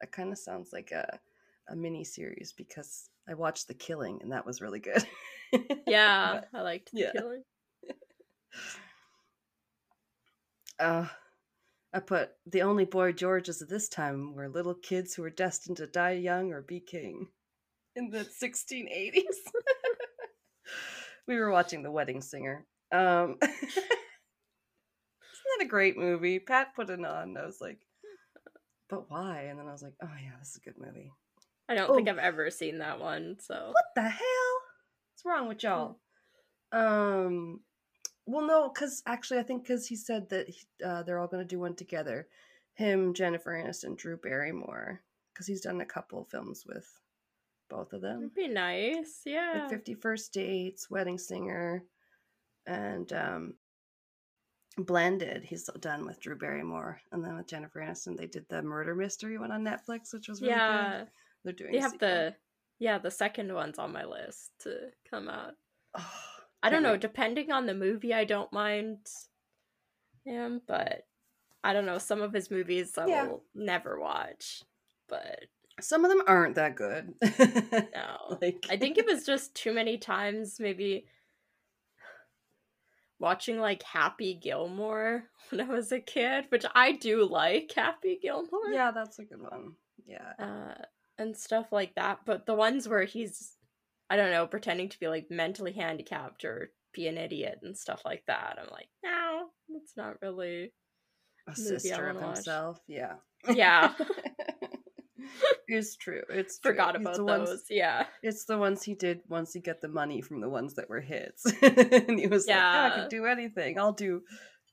It 0.00 0.12
kind 0.12 0.32
of 0.32 0.38
sounds 0.38 0.72
like 0.72 0.92
a, 0.92 1.18
a 1.68 1.76
mini 1.76 2.04
series 2.04 2.52
because 2.56 3.08
I 3.28 3.34
watched 3.34 3.68
The 3.68 3.74
Killing 3.74 4.20
and 4.22 4.32
that 4.32 4.46
was 4.46 4.60
really 4.60 4.80
good. 4.80 5.04
yeah, 5.86 6.40
but, 6.52 6.58
I 6.58 6.62
liked 6.62 6.90
The 6.92 7.00
yeah. 7.00 7.12
Killing. 7.12 7.42
Uh, 10.78 11.06
I 11.92 12.00
put 12.00 12.30
the 12.46 12.62
only 12.62 12.86
boy 12.86 13.12
Georges 13.12 13.60
of 13.60 13.68
this 13.68 13.86
time 13.86 14.34
were 14.34 14.48
little 14.48 14.72
kids 14.72 15.12
who 15.12 15.20
were 15.20 15.28
destined 15.28 15.76
to 15.76 15.86
die 15.86 16.12
young 16.12 16.52
or 16.52 16.62
be 16.62 16.80
king 16.80 17.28
in 17.96 18.10
the 18.10 18.20
1680s 18.20 19.14
we 21.26 21.36
were 21.36 21.50
watching 21.50 21.82
The 21.82 21.90
Wedding 21.90 22.22
Singer. 22.22 22.66
Um, 22.92 23.36
isn't 23.42 23.60
that 25.58 25.64
a 25.64 25.68
great 25.68 25.96
movie? 25.96 26.38
Pat 26.38 26.74
put 26.74 26.90
it 26.90 27.04
on. 27.04 27.36
I 27.36 27.44
was 27.44 27.60
like, 27.60 27.80
but 28.90 29.10
why? 29.10 29.46
And 29.48 29.58
then 29.58 29.68
I 29.68 29.72
was 29.72 29.82
like, 29.82 29.94
oh 30.02 30.10
yeah, 30.22 30.32
this 30.38 30.50
is 30.50 30.56
a 30.56 30.60
good 30.60 30.78
movie. 30.78 31.12
I 31.68 31.74
don't 31.74 31.90
oh. 31.90 31.94
think 31.94 32.08
I've 32.08 32.18
ever 32.18 32.50
seen 32.50 32.78
that 32.78 33.00
one. 33.00 33.36
So 33.40 33.54
what 33.54 33.84
the 33.94 34.02
hell? 34.02 34.52
What's 35.12 35.24
wrong 35.24 35.48
with 35.48 35.62
y'all? 35.62 35.98
Um, 36.72 37.60
well, 38.26 38.46
no, 38.46 38.70
because 38.72 39.02
actually, 39.06 39.38
I 39.38 39.44
think 39.44 39.62
because 39.62 39.86
he 39.86 39.96
said 39.96 40.28
that 40.30 40.48
he, 40.48 40.60
uh, 40.84 41.02
they're 41.02 41.18
all 41.18 41.28
going 41.28 41.42
to 41.42 41.48
do 41.48 41.60
one 41.60 41.74
together. 41.74 42.26
Him, 42.74 43.14
Jennifer 43.14 43.52
Aniston, 43.52 43.96
Drew 43.96 44.16
Barrymore, 44.16 45.02
because 45.32 45.46
he's 45.46 45.60
done 45.60 45.80
a 45.80 45.86
couple 45.86 46.24
films 46.24 46.64
with 46.66 46.88
both 47.68 47.92
of 47.92 48.00
them. 48.00 48.20
That'd 48.20 48.34
be 48.34 48.48
nice. 48.48 49.20
Yeah. 49.24 49.60
Like 49.60 49.70
Fifty 49.70 49.94
First 49.94 50.32
Dates, 50.32 50.90
Wedding 50.90 51.18
Singer, 51.18 51.84
and 52.66 53.12
um, 53.12 53.54
Blended. 54.78 55.44
He's 55.44 55.68
done 55.80 56.06
with 56.06 56.20
Drew 56.20 56.36
Barrymore, 56.36 57.00
and 57.12 57.24
then 57.24 57.36
with 57.36 57.46
Jennifer 57.46 57.80
Aniston, 57.80 58.16
they 58.16 58.26
did 58.26 58.46
the 58.48 58.62
murder 58.62 58.94
mystery 58.94 59.38
one 59.38 59.50
on 59.50 59.64
Netflix, 59.64 60.12
which 60.12 60.28
was 60.28 60.40
really 60.40 60.54
yeah. 60.54 60.98
good. 60.98 61.08
They're 61.44 61.52
doing. 61.52 61.72
They 61.72 61.78
have 61.78 61.98
the 61.98 62.34
yeah 62.78 62.98
the 62.98 63.10
second 63.10 63.52
one's 63.52 63.78
on 63.78 63.92
my 63.92 64.04
list 64.04 64.50
to 64.60 64.90
come 65.10 65.28
out. 65.28 65.54
Oh, 65.98 66.12
I 66.62 66.70
don't 66.70 66.82
know. 66.82 66.92
Wait. 66.92 67.00
Depending 67.00 67.50
on 67.50 67.66
the 67.66 67.74
movie, 67.74 68.14
I 68.14 68.24
don't 68.24 68.52
mind 68.52 68.98
him, 70.24 70.60
but 70.66 71.06
I 71.64 71.72
don't 71.72 71.86
know. 71.86 71.98
Some 71.98 72.22
of 72.22 72.32
his 72.32 72.50
movies 72.50 72.96
I 72.96 73.06
yeah. 73.06 73.26
will 73.26 73.44
never 73.54 73.98
watch, 73.98 74.62
but 75.08 75.46
some 75.80 76.04
of 76.04 76.10
them 76.10 76.22
aren't 76.26 76.54
that 76.54 76.76
good. 76.76 77.14
no. 77.22 78.38
like 78.40 78.66
I 78.70 78.76
think 78.76 78.98
it 78.98 79.06
was 79.06 79.24
just 79.24 79.54
too 79.54 79.72
many 79.72 79.98
times 79.98 80.58
maybe 80.60 81.06
watching 83.20 83.60
like 83.60 83.82
Happy 83.82 84.34
Gilmore 84.34 85.24
when 85.50 85.60
I 85.60 85.72
was 85.72 85.92
a 85.92 86.00
kid, 86.00 86.46
which 86.48 86.64
I 86.74 86.92
do 86.92 87.24
like 87.24 87.72
Happy 87.74 88.18
Gilmore. 88.20 88.72
Yeah, 88.72 88.90
that's 88.90 89.18
a 89.20 89.24
good 89.24 89.40
one. 89.40 89.74
Yeah. 90.06 90.32
Uh, 90.38 90.82
and 91.18 91.36
stuff 91.36 91.66
like 91.70 91.94
that, 91.94 92.20
but 92.24 92.46
the 92.46 92.54
ones 92.54 92.88
where 92.88 93.04
he's 93.04 93.52
I 94.10 94.16
don't 94.16 94.32
know, 94.32 94.46
pretending 94.46 94.88
to 94.88 94.98
be 94.98 95.06
like 95.06 95.30
mentally 95.30 95.70
handicapped 95.70 96.44
or 96.44 96.72
be 96.92 97.06
an 97.06 97.16
idiot 97.16 97.60
and 97.62 97.78
stuff 97.78 98.02
like 98.04 98.24
that. 98.26 98.58
I'm 98.60 98.68
like, 98.72 98.88
no, 99.04 99.50
it's 99.76 99.96
not 99.96 100.20
really 100.20 100.72
a 101.46 101.54
sister 101.54 102.08
of 102.08 102.20
himself. 102.20 102.80
Yeah. 102.88 103.14
Yeah. 103.48 103.94
is 105.70 105.96
true. 105.96 106.22
It's 106.28 106.58
forgot 106.58 106.96
about 106.96 107.16
those. 107.16 107.26
Ones, 107.26 107.64
yeah, 107.70 108.06
it's 108.22 108.44
the 108.44 108.58
ones 108.58 108.82
he 108.82 108.94
did 108.94 109.20
once 109.28 109.52
he 109.52 109.60
got 109.60 109.80
the 109.80 109.88
money 109.88 110.20
from 110.20 110.40
the 110.40 110.48
ones 110.48 110.74
that 110.74 110.88
were 110.88 111.00
hits, 111.00 111.44
and 111.62 112.18
he 112.18 112.26
was 112.26 112.46
yeah. 112.46 112.82
like, 112.84 112.92
"I 112.92 112.96
can 112.96 113.08
do 113.08 113.26
anything. 113.26 113.78
I'll 113.78 113.92
do." 113.92 114.22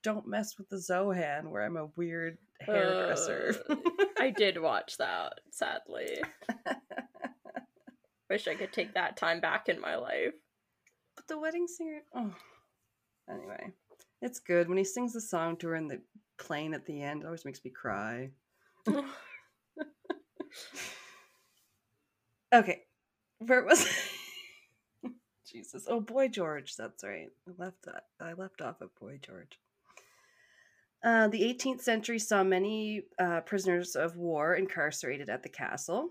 Don't 0.03 0.27
mess 0.27 0.57
with 0.57 0.69
the 0.69 0.77
Zohan, 0.77 1.49
where 1.49 1.63
I'm 1.63 1.75
a 1.75 1.89
weird 1.97 2.37
hairdresser. 2.61 3.55
Uh, 3.67 3.75
I 4.19 4.29
did 4.29 4.61
watch 4.61 4.97
that. 4.97 5.41
Sadly, 5.51 6.21
wish 8.29 8.47
I 8.47 8.55
could 8.55 8.71
take 8.71 8.93
that 8.93 9.17
time 9.17 9.41
back 9.41 9.69
in 9.69 9.81
my 9.81 9.95
life. 9.95 10.33
But 11.15 11.27
the 11.27 11.39
wedding 11.39 11.67
singer. 11.67 12.01
Oh, 12.15 12.33
anyway, 13.29 13.71
it's 14.21 14.39
good 14.39 14.69
when 14.69 14.77
he 14.77 14.83
sings 14.83 15.13
the 15.13 15.21
song 15.21 15.57
to 15.57 15.67
her 15.69 15.75
in 15.75 15.87
the 15.87 16.01
plane 16.37 16.73
at 16.73 16.85
the 16.85 17.01
end. 17.01 17.23
It 17.23 17.25
always 17.25 17.45
makes 17.45 17.63
me 17.65 17.71
cry. 17.71 18.29
okay, 22.53 22.83
where 23.39 23.63
was 23.63 23.85
I? 25.03 25.09
Jesus. 25.51 25.85
Oh, 25.87 26.01
Boy 26.01 26.27
George. 26.27 26.75
That's 26.75 27.03
right. 27.03 27.29
I 27.47 27.51
left 27.57 27.83
that. 27.85 28.03
I 28.19 28.33
left 28.33 28.61
off 28.61 28.81
at 28.81 28.93
Boy 28.99 29.19
George. 29.21 29.59
Uh, 31.03 31.27
the 31.27 31.41
18th 31.41 31.81
century 31.81 32.19
saw 32.19 32.43
many 32.43 33.03
uh, 33.19 33.41
prisoners 33.41 33.95
of 33.95 34.17
war 34.17 34.55
incarcerated 34.55 35.29
at 35.29 35.43
the 35.43 35.49
castle 35.49 36.09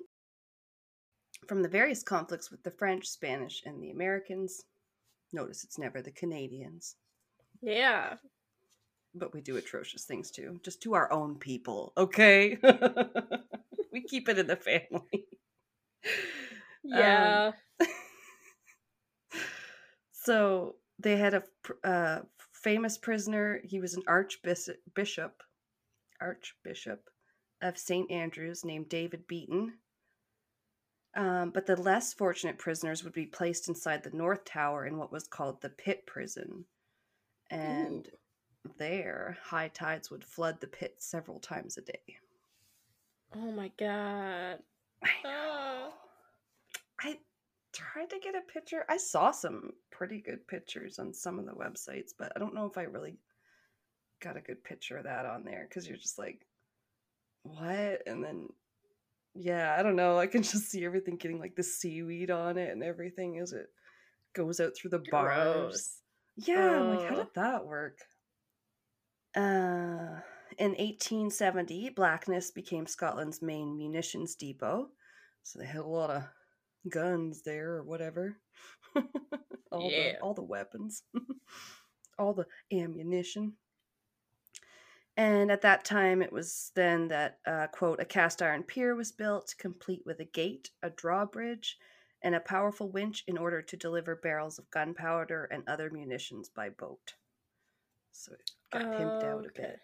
from 1.47 1.63
the 1.63 1.69
various 1.69 2.03
conflicts 2.03 2.51
with 2.51 2.63
the 2.63 2.71
French, 2.71 3.09
Spanish, 3.09 3.63
and 3.67 3.83
the 3.83 3.91
Americans. 3.91 4.65
Notice 5.33 5.65
it's 5.65 5.79
never 5.79 6.01
the 6.01 6.13
Canadians. 6.13 6.97
Yeah. 7.63 8.15
But 9.15 9.35
we 9.35 9.41
do 9.41 9.57
atrocious 9.57 10.05
things 10.05 10.31
too, 10.31 10.61
just 10.63 10.83
to 10.83 10.95
our 10.95 11.13
own 11.13 11.37
people, 11.37 11.93
okay? 11.97 12.59
we 13.97 14.03
keep 14.03 14.29
it 14.29 14.39
in 14.39 14.47
the 14.47 14.57
family. 14.57 15.25
Yeah. 16.89 17.51
Um, 17.81 17.89
so 20.13 20.77
they 21.01 21.17
had 21.17 21.35
a 21.35 21.43
uh, 21.83 22.21
famous 22.53 22.97
prisoner. 22.97 23.61
He 23.65 23.81
was 23.81 23.95
an 23.95 24.05
archbishop, 24.07 25.43
archbishop, 26.21 27.11
of 27.61 27.77
St. 27.77 28.09
Andrews 28.09 28.65
named 28.65 28.89
David 28.89 29.27
Beaton. 29.27 29.79
Um, 31.17 31.51
but 31.51 31.67
the 31.67 31.75
less 31.75 32.15
fortunate 32.15 32.57
prisoners 32.57 33.03
would 33.03 33.15
be 33.15 33.27
placed 33.27 33.67
inside 33.67 34.05
the 34.05 34.17
North 34.17 34.45
Tower 34.45 34.87
in 34.87 34.97
what 34.97 35.11
was 35.11 35.27
called 35.27 35.61
the 35.63 35.71
Pit 35.71 36.07
Prison. 36.07 36.67
And 37.51 38.07
Ooh. 38.07 38.75
there, 38.79 39.39
high 39.43 39.73
tides 39.75 40.09
would 40.13 40.23
flood 40.23 40.61
the 40.61 40.69
pit 40.69 40.99
several 41.01 41.41
times 41.41 41.79
a 41.79 41.81
day. 41.81 42.19
Oh 43.35 43.53
my 43.53 43.71
god. 43.79 44.59
I 45.03 45.11
know. 45.25 45.89
I 47.01 47.19
tried 47.73 48.11
to 48.11 48.19
get 48.19 48.35
a 48.35 48.53
picture. 48.53 48.85
I 48.89 48.97
saw 48.97 49.31
some 49.31 49.71
pretty 49.91 50.21
good 50.21 50.47
pictures 50.47 50.99
on 50.99 51.13
some 51.13 51.39
of 51.39 51.47
the 51.47 51.53
websites, 51.53 52.13
but 52.19 52.33
I 52.35 52.39
don't 52.39 52.55
know 52.55 52.67
if 52.67 52.79
I 52.79 52.83
really 52.83 53.19
got 54.23 54.37
a 54.37 54.41
good 54.41 54.63
picture 54.65 54.97
of 54.97 55.05
that 55.05 55.27
on 55.27 55.45
there 55.45 55.67
because 55.69 55.87
you're 55.87 55.97
just 55.97 56.19
like, 56.19 56.47
what? 57.43 58.03
And 58.07 58.25
then, 58.25 58.49
yeah, 59.35 59.77
I 59.79 59.83
don't 59.83 59.97
know. 59.97 60.19
I 60.19 60.27
can 60.27 60.43
just 60.43 60.71
see 60.71 60.85
everything 60.85 61.17
getting 61.17 61.39
like 61.39 61.57
the 61.57 61.63
seaweed 61.63 62.31
on 62.31 62.57
it 62.57 62.71
and 62.71 62.83
everything 62.83 63.39
as 63.39 63.53
it 63.53 63.67
goes 64.35 64.61
out 64.61 64.73
through 64.77 64.91
the 64.91 65.03
bars. 65.11 66.01
Yeah, 66.37 66.81
oh. 66.81 66.97
like, 66.97 67.09
how 67.09 67.17
did 67.17 67.35
that 67.35 67.67
work? 67.67 67.99
Uh, 69.35 70.21
in 70.59 70.71
1870, 70.71 71.91
Blackness 71.91 72.51
became 72.51 72.87
Scotland's 72.87 73.43
main 73.43 73.77
munitions 73.77 74.35
depot. 74.35 74.89
So 75.43 75.59
they 75.59 75.67
had 75.67 75.83
a 75.83 75.87
lot 75.87 76.11
of 76.11 76.25
guns 76.89 77.43
there 77.43 77.73
or 77.73 77.85
whatever. 77.85 78.37
all 79.73 79.91
yeah. 79.91 80.13
the 80.13 80.21
all 80.21 80.35
the 80.35 80.43
weapons. 80.43 81.03
all 82.19 82.35
the 82.35 82.47
ammunition. 82.73 83.55
And 85.17 85.51
at 85.51 85.63
that 85.63 85.85
time, 85.85 86.21
it 86.21 86.31
was 86.33 86.73
then 86.75 87.09
that, 87.09 87.39
uh, 87.47 87.69
quote, 87.69 88.01
a 88.01 88.05
cast 88.05 88.43
iron 88.43 88.63
pier 88.63 88.95
was 88.95 89.13
built, 89.13 89.55
complete 89.59 90.03
with 90.05 90.21
a 90.21 90.25
gate, 90.25 90.71
a 90.83 90.91
drawbridge, 90.91 91.79
and 92.23 92.35
a 92.35 92.41
powerful 92.41 92.91
winch 92.91 93.25
in 93.27 93.39
order 93.39 93.63
to 93.63 93.77
deliver 93.79 94.17
barrels 94.17 94.59
of 94.59 94.71
gunpowder 94.71 95.45
and 95.51 95.63
other 95.67 95.89
munitions 95.91 96.51
by 96.51 96.69
boat. 96.69 97.15
So 98.13 98.33
it 98.33 98.51
got 98.73 98.83
oh, 98.83 98.89
pimped 98.89 99.25
out 99.25 99.47
okay. 99.47 99.63
a 99.63 99.67
bit. 99.69 99.81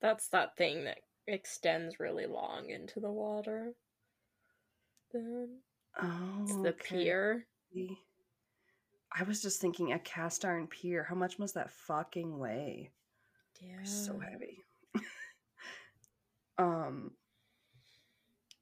That's 0.00 0.28
that 0.28 0.56
thing 0.56 0.84
that 0.84 0.98
extends 1.26 1.98
really 1.98 2.26
long 2.26 2.70
into 2.70 3.00
the 3.00 3.10
water. 3.10 3.72
Then 5.12 5.58
oh, 6.00 6.38
it's 6.42 6.56
the 6.56 6.68
okay. 6.68 6.88
pier. 6.88 7.46
I 9.18 9.22
was 9.22 9.40
just 9.42 9.60
thinking 9.60 9.92
a 9.92 9.98
cast 9.98 10.44
iron 10.44 10.66
pier. 10.66 11.04
How 11.08 11.14
much 11.14 11.38
must 11.38 11.54
that 11.54 11.70
fucking 11.70 12.38
weigh? 12.38 12.90
Yeah. 13.60 13.84
So 13.84 14.18
heavy. 14.18 14.58
um 16.58 17.10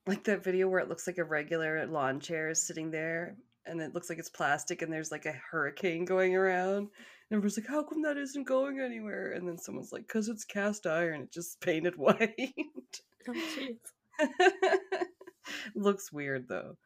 like 0.07 0.25
that 0.25 0.45
video 0.45 0.69
where 0.69 0.81
it 0.81 0.89
looks 0.89 1.07
like 1.07 1.19
a 1.19 1.25
regular 1.25 1.87
lawn 1.87 2.21
chair 2.21 2.51
is 2.51 2.63
sitting 2.63 2.91
there 2.91 3.37
and 3.67 3.81
it 3.81 3.95
looks 3.95 4.09
like 4.09 4.19
it's 4.19 4.31
plastic 4.31 4.83
and 4.83 4.93
there's 4.93 5.11
like 5.11 5.27
a 5.27 5.41
hurricane 5.51 6.05
going 6.05 6.37
around. 6.37 6.79
And 6.79 6.91
everyone's 7.33 7.57
like, 7.57 7.67
how 7.67 7.83
come 7.83 8.03
that 8.03 8.19
isn't 8.19 8.45
going 8.45 8.81
anywhere? 8.81 9.33
And 9.33 9.49
then 9.49 9.59
someone's 9.59 9.93
like, 9.93 10.07
because 10.07 10.29
it's 10.29 10.45
cast 10.45 10.87
iron, 10.87 11.23
it 11.23 11.33
just 11.33 11.61
painted 11.61 11.95
white. 11.97 13.01
Oh, 13.29 13.33
jeez. 13.33 13.79
looks 15.75 16.13
weird 16.13 16.49
though. 16.49 16.77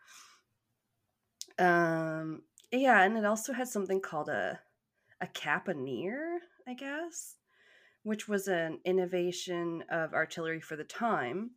Um 1.58 2.42
yeah, 2.70 3.02
and 3.02 3.16
it 3.16 3.24
also 3.24 3.52
had 3.52 3.68
something 3.68 4.00
called 4.00 4.28
a 4.28 4.60
a 5.20 5.26
caponier, 5.26 6.38
I 6.66 6.74
guess 6.74 7.34
which 8.08 8.26
was 8.26 8.48
an 8.48 8.78
innovation 8.86 9.84
of 9.90 10.14
artillery 10.14 10.60
for 10.60 10.76
the 10.76 10.84
time. 10.84 11.50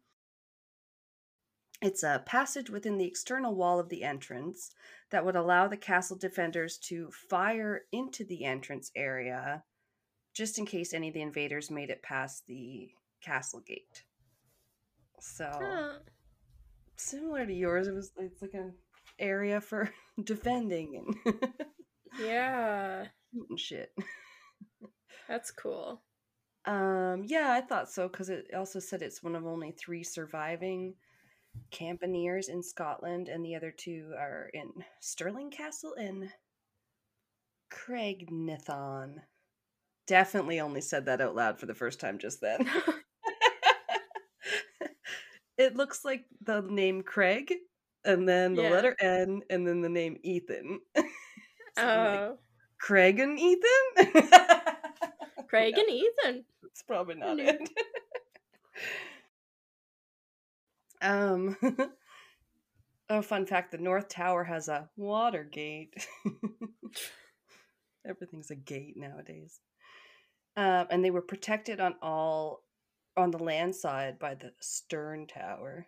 It's 1.82 2.03
a 2.03 2.22
passage 2.26 2.70
within 2.70 2.98
the 2.98 3.06
external 3.06 3.56
wall 3.56 3.80
of 3.80 3.90
the 3.90 4.03
entrance 4.03 4.72
that 5.10 5.26
would 5.26 5.36
allow 5.36 5.68
the 5.68 5.78
castle 5.78 6.16
defenders 6.16 6.78
to 6.78 7.10
fire 7.12 7.82
into 7.91 8.24
the 8.24 8.45
entrance 8.45 8.91
area 8.95 9.64
just 10.34 10.60
in 10.60 10.66
case 10.66 10.94
any 10.94 11.08
of 11.08 11.14
the 11.14 11.22
invaders 11.22 11.72
made 11.72 11.90
it 11.90 12.03
past 12.03 12.45
the 12.48 12.90
castle 13.22 13.62
gate. 13.62 14.03
So 15.20 15.49
huh. 15.52 15.99
similar 16.95 17.45
to 17.45 17.53
yours, 17.53 17.88
it 17.88 17.94
was 17.94 18.12
it's 18.18 18.41
like 18.41 18.53
an 18.53 18.74
area 19.20 19.60
for 19.60 19.90
defending 20.24 21.16
and 21.26 21.36
yeah, 22.24 23.06
and 23.49 23.60
shit. 23.60 23.91
That's 25.28 25.52
cool. 25.52 26.02
Um, 26.66 27.24
yeah, 27.26 27.52
I 27.52 27.62
thought 27.62 27.90
so 27.90 28.08
because 28.08 28.30
it 28.30 28.48
also 28.56 28.80
said 28.80 29.02
it's 29.02 29.24
one 29.24 29.36
of 29.36 29.45
only 29.45 29.72
three 29.72 30.03
surviving 30.03 30.94
Campaniers 31.72 32.49
in 32.49 32.61
Scotland, 32.61 33.28
and 33.30 33.45
the 33.45 33.56
other 33.56 33.72
two 33.72 34.14
are 34.18 34.49
in 34.53 34.69
Stirling 34.99 35.52
Castle 35.52 35.94
and 35.98 36.30
Craignethan. 37.72 39.15
Definitely 40.07 40.60
only 40.60 40.82
said 40.82 41.06
that 41.06 41.22
out 41.22 41.36
loud 41.36 41.60
for 41.60 41.65
the 41.65 41.73
first 41.73 41.99
time 41.99 42.18
just 42.19 42.41
then. 42.41 42.69
it 45.57 45.76
looks 45.76 46.03
like 46.03 46.26
the 46.41 46.61
name 46.61 47.02
Craig, 47.03 47.53
and 48.03 48.28
then 48.28 48.56
the 48.56 48.64
yeah. 48.64 48.72
letter 48.72 48.95
N, 48.99 49.41
and 49.49 49.68
then 49.68 49.82
the 49.82 49.90
name 49.90 50.18
Ethan. 50.23 50.80
so 50.95 51.03
oh. 51.78 52.28
Like, 52.30 52.40
Craig 52.80 53.19
and 53.19 53.40
Ethan? 53.40 54.23
Craig 55.48 55.78
and 55.78 55.90
Ethan. 55.90 56.45
It's 56.64 56.82
probably 56.84 57.15
not 57.15 57.40
it. 57.40 57.69
Um. 61.02 61.57
oh, 63.10 63.22
fun 63.22 63.45
fact: 63.45 63.72
the 63.72 63.78
North 63.78 64.10
Tower 64.10 64.44
has 64.44 64.68
a 64.68 64.90
water 64.95 65.44
gate. 65.44 65.94
Everything's 68.07 68.52
a 68.52 68.56
gate 68.56 68.95
nowadays. 68.98 69.60
Um, 70.57 70.88
and 70.90 71.06
they 71.06 71.11
were 71.11 71.22
protected 71.22 71.80
on 71.80 71.95
all 72.02 72.64
on 73.15 73.32
the 73.32 73.44
land 73.44 73.76
side 73.76 74.18
by 74.19 74.36
the 74.36 74.52
stern 74.60 75.28
tower, 75.28 75.88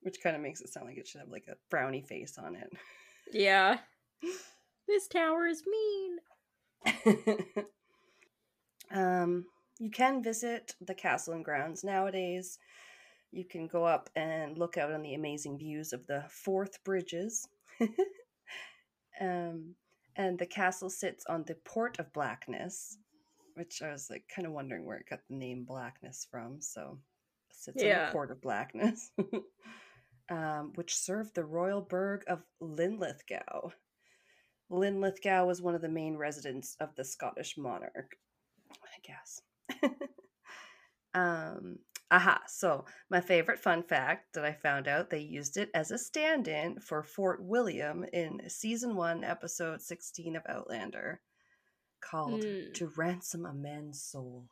which 0.00 0.22
kind 0.22 0.34
of 0.34 0.42
makes 0.42 0.60
it 0.60 0.68
sound 0.68 0.86
like 0.86 0.96
it 0.96 1.06
should 1.06 1.20
have 1.20 1.30
like 1.30 1.46
a 1.48 1.74
frowny 1.74 2.04
face 2.04 2.38
on 2.38 2.56
it. 2.56 2.70
Yeah. 3.32 3.78
this 4.88 5.06
tower 5.08 5.46
is 5.46 5.62
mean. 5.66 6.18
Um, 8.90 9.46
you 9.78 9.90
can 9.90 10.22
visit 10.22 10.74
the 10.80 10.94
castle 10.94 11.34
and 11.34 11.44
grounds 11.44 11.84
nowadays. 11.84 12.58
You 13.32 13.44
can 13.44 13.66
go 13.66 13.84
up 13.84 14.08
and 14.16 14.56
look 14.56 14.78
out 14.78 14.92
on 14.92 15.02
the 15.02 15.14
amazing 15.14 15.58
views 15.58 15.92
of 15.92 16.06
the 16.06 16.24
Forth 16.28 16.82
Bridges. 16.84 17.48
um, 19.20 19.74
and 20.16 20.38
the 20.38 20.46
castle 20.46 20.88
sits 20.90 21.24
on 21.28 21.44
the 21.46 21.56
Port 21.64 21.98
of 21.98 22.12
Blackness, 22.12 22.96
which 23.54 23.82
I 23.82 23.90
was 23.90 24.08
like 24.10 24.24
kind 24.34 24.46
of 24.46 24.52
wondering 24.52 24.86
where 24.86 24.96
it 24.96 25.08
got 25.08 25.20
the 25.28 25.36
name 25.36 25.64
Blackness 25.64 26.26
from. 26.30 26.60
So 26.60 26.98
it 27.50 27.56
sits 27.56 27.82
yeah. 27.82 28.00
on 28.00 28.06
the 28.06 28.12
Port 28.12 28.30
of 28.30 28.40
Blackness, 28.40 29.10
um, 30.30 30.72
which 30.76 30.96
served 30.96 31.34
the 31.34 31.44
royal 31.44 31.82
burg 31.82 32.22
of 32.28 32.42
Linlithgow. 32.60 33.70
Linlithgow 34.70 35.44
was 35.44 35.62
one 35.62 35.74
of 35.74 35.82
the 35.82 35.88
main 35.88 36.16
residents 36.16 36.76
of 36.80 36.94
the 36.96 37.04
Scottish 37.04 37.56
monarch. 37.56 38.16
I 38.72 38.98
guess. 39.04 39.40
um, 41.14 41.78
aha. 42.10 42.42
So, 42.46 42.84
my 43.10 43.20
favorite 43.20 43.58
fun 43.58 43.82
fact 43.82 44.34
that 44.34 44.44
I 44.44 44.52
found 44.52 44.88
out 44.88 45.10
they 45.10 45.20
used 45.20 45.56
it 45.56 45.70
as 45.74 45.90
a 45.90 45.98
stand 45.98 46.48
in 46.48 46.80
for 46.80 47.02
Fort 47.02 47.42
William 47.42 48.04
in 48.12 48.40
season 48.48 48.96
one, 48.96 49.24
episode 49.24 49.82
16 49.82 50.36
of 50.36 50.42
Outlander, 50.48 51.20
called 52.00 52.42
mm. 52.42 52.72
To 52.74 52.92
Ransom 52.96 53.46
a 53.46 53.52
Man's 53.52 54.02
Soul. 54.02 54.46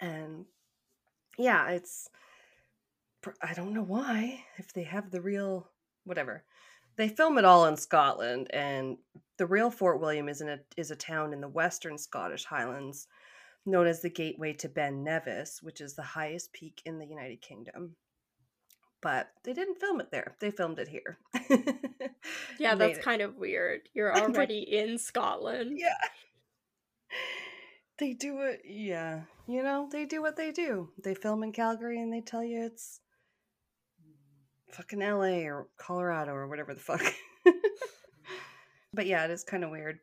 And 0.00 0.46
yeah, 1.38 1.68
it's. 1.70 2.08
I 3.42 3.52
don't 3.52 3.74
know 3.74 3.82
why, 3.82 4.44
if 4.56 4.72
they 4.72 4.84
have 4.84 5.10
the 5.10 5.20
real. 5.20 5.68
Whatever 6.04 6.44
they 7.00 7.08
film 7.08 7.38
it 7.38 7.46
all 7.46 7.66
in 7.66 7.76
Scotland, 7.76 8.48
and 8.52 8.98
the 9.40 9.46
real 9.46 9.70
Fort 9.70 10.02
William 10.02 10.28
is 10.28 10.42
in 10.42 10.50
a 10.50 10.58
is 10.76 10.90
a 10.90 10.96
town 10.96 11.32
in 11.32 11.40
the 11.40 11.48
western 11.48 11.96
Scottish 11.96 12.44
Highlands, 12.44 13.08
known 13.64 13.86
as 13.86 14.02
the 14.02 14.10
Gateway 14.10 14.52
to 14.52 14.68
Ben 14.68 15.02
Nevis, 15.02 15.62
which 15.62 15.80
is 15.80 15.94
the 15.94 16.02
highest 16.02 16.52
peak 16.52 16.82
in 16.84 16.98
the 16.98 17.06
United 17.06 17.40
Kingdom. 17.40 17.96
But 19.00 19.30
they 19.44 19.54
didn't 19.54 19.80
film 19.80 19.98
it 19.98 20.10
there; 20.12 20.36
they 20.40 20.50
filmed 20.50 20.78
it 20.78 20.88
here. 20.88 21.16
yeah, 22.58 22.74
that's 22.74 22.98
it. 22.98 23.02
kind 23.02 23.22
of 23.22 23.36
weird. 23.36 23.88
You're 23.94 24.14
already 24.22 24.60
in 24.60 24.98
Scotland. 24.98 25.78
Yeah, 25.78 25.94
they 27.98 28.12
do 28.12 28.42
it. 28.42 28.60
Yeah, 28.66 29.22
you 29.48 29.62
know, 29.62 29.88
they 29.90 30.04
do 30.04 30.20
what 30.20 30.36
they 30.36 30.52
do. 30.52 30.90
They 31.02 31.14
film 31.14 31.42
in 31.42 31.52
Calgary, 31.52 31.98
and 31.98 32.12
they 32.12 32.20
tell 32.20 32.44
you 32.44 32.66
it's 32.66 33.00
fucking 34.72 35.00
LA 35.00 35.46
or 35.48 35.68
Colorado 35.78 36.32
or 36.32 36.46
whatever 36.46 36.74
the 36.74 36.80
fuck. 36.80 37.00
but 38.92 39.06
yeah, 39.06 39.24
it 39.24 39.30
is 39.30 39.44
kind 39.44 39.64
of 39.64 39.70
weird. 39.70 39.98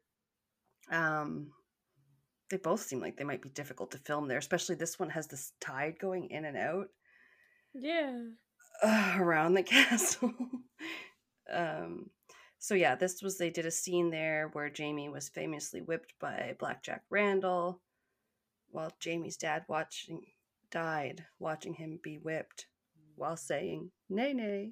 Um 0.91 1.51
they 2.49 2.57
both 2.57 2.81
seem 2.81 3.01
like 3.01 3.17
they 3.17 3.25
might 3.25 3.41
be 3.41 3.49
difficult 3.49 3.91
to 3.91 3.97
film 3.97 4.27
there, 4.27 4.37
especially 4.37 4.75
this 4.75 4.97
one 4.97 5.09
has 5.09 5.27
this 5.27 5.51
tide 5.59 5.99
going 5.99 6.29
in 6.29 6.45
and 6.45 6.55
out. 6.55 6.87
Yeah. 7.73 8.19
Uh, 8.81 9.15
around 9.17 9.53
the 9.53 9.63
castle. 9.75 10.33
um 11.51 12.09
so 12.59 12.73
yeah, 12.73 12.95
this 12.95 13.21
was 13.21 13.37
they 13.37 13.49
did 13.49 13.65
a 13.65 13.71
scene 13.71 14.09
there 14.09 14.49
where 14.53 14.69
Jamie 14.69 15.09
was 15.09 15.29
famously 15.29 15.81
whipped 15.81 16.13
by 16.19 16.55
Blackjack 16.59 17.03
Randall 17.09 17.81
while 18.69 18.91
Jamie's 18.99 19.37
dad 19.37 19.63
watching 19.67 20.21
died 20.71 21.25
watching 21.39 21.73
him 21.73 21.99
be 22.03 22.17
whipped 22.17 22.65
while 23.15 23.37
saying 23.37 23.91
nay 24.09 24.33
nay. 24.33 24.71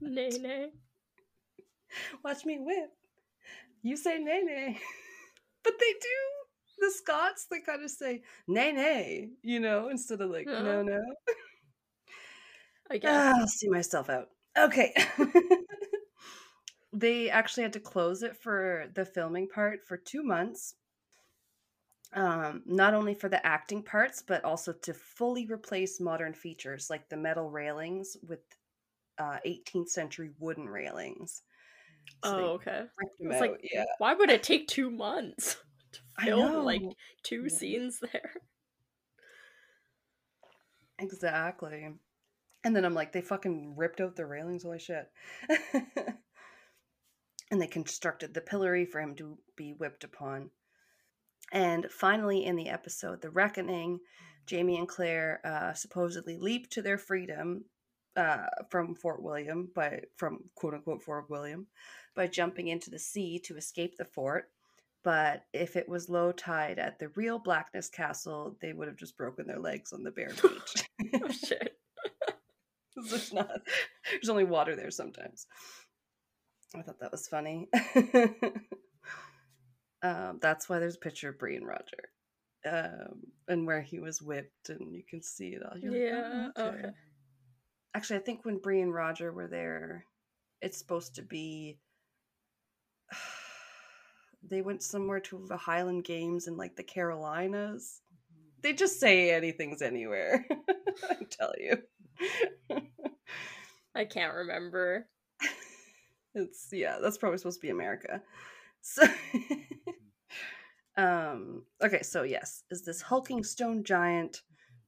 Nay 0.00 0.30
nay. 0.40 0.68
Watch 2.24 2.44
me 2.44 2.58
whip. 2.60 2.90
You 3.82 3.96
say 3.96 4.18
nay 4.18 4.42
nay. 4.44 4.78
But 5.62 5.74
they 5.78 5.92
do. 5.92 6.08
The 6.80 6.90
Scots, 6.90 7.46
they 7.50 7.60
kind 7.60 7.84
of 7.84 7.90
say 7.90 8.22
nay 8.48 8.72
nay, 8.72 9.30
you 9.42 9.60
know, 9.60 9.88
instead 9.88 10.20
of 10.20 10.30
like 10.30 10.46
Yeah. 10.46 10.62
no 10.62 10.82
no. 10.82 11.00
I 12.90 12.98
guess. 12.98 13.10
Ah, 13.12 13.40
I'll 13.40 13.46
see 13.46 13.68
myself 13.68 14.10
out. 14.10 14.28
Okay. 14.58 14.92
they 16.92 17.30
actually 17.30 17.62
had 17.62 17.72
to 17.74 17.80
close 17.80 18.22
it 18.22 18.36
for 18.36 18.86
the 18.94 19.04
filming 19.04 19.48
part 19.48 19.80
for 19.86 19.96
two 19.96 20.22
months. 20.22 20.74
Um, 22.12 22.62
not 22.66 22.94
only 22.94 23.14
for 23.14 23.28
the 23.28 23.44
acting 23.44 23.82
parts, 23.82 24.22
but 24.26 24.44
also 24.44 24.72
to 24.72 24.94
fully 24.94 25.46
replace 25.46 26.00
modern 26.00 26.32
features 26.34 26.88
like 26.90 27.08
the 27.08 27.16
metal 27.16 27.50
railings 27.50 28.16
with 28.26 28.40
uh, 29.18 29.38
18th 29.46 29.88
century 29.88 30.30
wooden 30.38 30.68
railings. 30.68 31.42
So 32.24 32.36
oh, 32.36 32.44
okay. 32.54 32.82
It's 33.20 33.34
out, 33.34 33.40
like, 33.40 33.60
yeah. 33.72 33.84
why 33.98 34.14
would 34.14 34.30
it 34.30 34.42
take 34.42 34.68
two 34.68 34.90
months 34.90 35.56
to 35.92 36.00
I 36.18 36.26
film 36.26 36.64
like 36.64 36.82
two 37.22 37.48
scenes 37.48 38.00
there? 38.12 38.32
Exactly. 40.98 41.94
And 42.62 42.74
then 42.74 42.84
I'm 42.84 42.94
like, 42.94 43.12
they 43.12 43.20
fucking 43.20 43.74
ripped 43.76 44.00
out 44.00 44.16
the 44.16 44.26
railings. 44.26 44.62
Holy 44.62 44.78
shit. 44.78 45.10
and 47.50 47.60
they 47.60 47.66
constructed 47.66 48.32
the 48.32 48.40
pillory 48.40 48.86
for 48.86 49.00
him 49.00 49.14
to 49.16 49.36
be 49.56 49.72
whipped 49.72 50.04
upon. 50.04 50.50
And 51.52 51.86
finally, 51.90 52.46
in 52.46 52.56
the 52.56 52.70
episode, 52.70 53.20
The 53.20 53.30
Reckoning, 53.30 54.00
Jamie 54.46 54.78
and 54.78 54.88
Claire 54.88 55.40
uh, 55.44 55.74
supposedly 55.74 56.38
leap 56.38 56.70
to 56.70 56.82
their 56.82 56.96
freedom 56.98 57.64
uh, 58.16 58.46
from 58.70 58.94
Fort 58.94 59.22
William 59.22 59.68
by 59.74 60.00
from 60.16 60.38
quote 60.54 60.74
unquote 60.74 61.02
Fort 61.02 61.28
William 61.30 61.66
by 62.14 62.26
jumping 62.26 62.68
into 62.68 62.90
the 62.90 62.98
sea 62.98 63.38
to 63.40 63.56
escape 63.56 63.96
the 63.96 64.04
fort. 64.04 64.50
But 65.02 65.44
if 65.52 65.76
it 65.76 65.88
was 65.88 66.08
low 66.08 66.32
tide 66.32 66.78
at 66.78 66.98
the 66.98 67.08
real 67.10 67.38
Blackness 67.38 67.90
Castle, 67.90 68.56
they 68.62 68.72
would 68.72 68.88
have 68.88 68.96
just 68.96 69.18
broken 69.18 69.46
their 69.46 69.58
legs 69.60 69.92
on 69.92 70.02
the 70.02 70.10
bare 70.10 70.32
beach. 70.42 71.20
oh 71.22 71.28
shit. 71.30 71.76
there's 73.10 73.32
not 73.32 73.50
there's 74.10 74.28
only 74.30 74.44
water 74.44 74.76
there 74.76 74.90
sometimes. 74.90 75.46
I 76.76 76.82
thought 76.82 77.00
that 77.00 77.12
was 77.12 77.28
funny. 77.28 77.68
um, 80.02 80.38
that's 80.40 80.68
why 80.68 80.78
there's 80.78 80.96
a 80.96 81.00
picture 81.00 81.28
of 81.30 81.38
Bree 81.38 81.56
and 81.56 81.66
Roger. 81.66 82.08
Um, 82.66 83.20
and 83.46 83.66
where 83.66 83.82
he 83.82 84.00
was 84.00 84.22
whipped 84.22 84.70
and 84.70 84.94
you 84.94 85.02
can 85.08 85.22
see 85.22 85.48
it 85.50 85.62
all. 85.62 85.76
You're 85.78 85.92
like, 85.92 86.00
Yeah, 86.00 86.48
"Oh, 86.56 86.66
okay. 86.68 86.88
Actually, 87.94 88.16
I 88.18 88.22
think 88.22 88.44
when 88.44 88.58
Bree 88.58 88.80
and 88.80 88.92
Roger 88.92 89.32
were 89.32 89.46
there, 89.46 90.06
it's 90.60 90.78
supposed 90.78 91.14
to 91.16 91.22
be 91.22 91.78
they 94.42 94.62
went 94.62 94.82
somewhere 94.82 95.20
to 95.20 95.44
the 95.48 95.56
Highland 95.56 96.04
Games 96.04 96.46
in 96.48 96.56
like 96.56 96.76
the 96.76 96.82
Carolinas. 96.82 98.00
They 98.62 98.72
just 98.72 98.98
say 98.98 99.30
anything's 99.30 99.82
anywhere. 99.82 100.46
I 101.10 101.16
tell 101.30 101.52
you. 101.58 101.78
I 103.94 104.04
can't 104.04 104.34
remember. 104.34 105.08
It's 106.36 106.68
yeah, 106.72 106.98
that's 107.00 107.16
probably 107.16 107.38
supposed 107.38 107.60
to 107.60 107.66
be 107.66 107.70
America. 107.70 108.20
So 108.82 109.04
um 110.96 111.62
okay, 111.82 112.02
so 112.02 112.24
yes, 112.24 112.64
is 112.70 112.84
this 112.84 113.00
hulking 113.00 113.44
stone 113.44 113.84
giant 113.84 114.42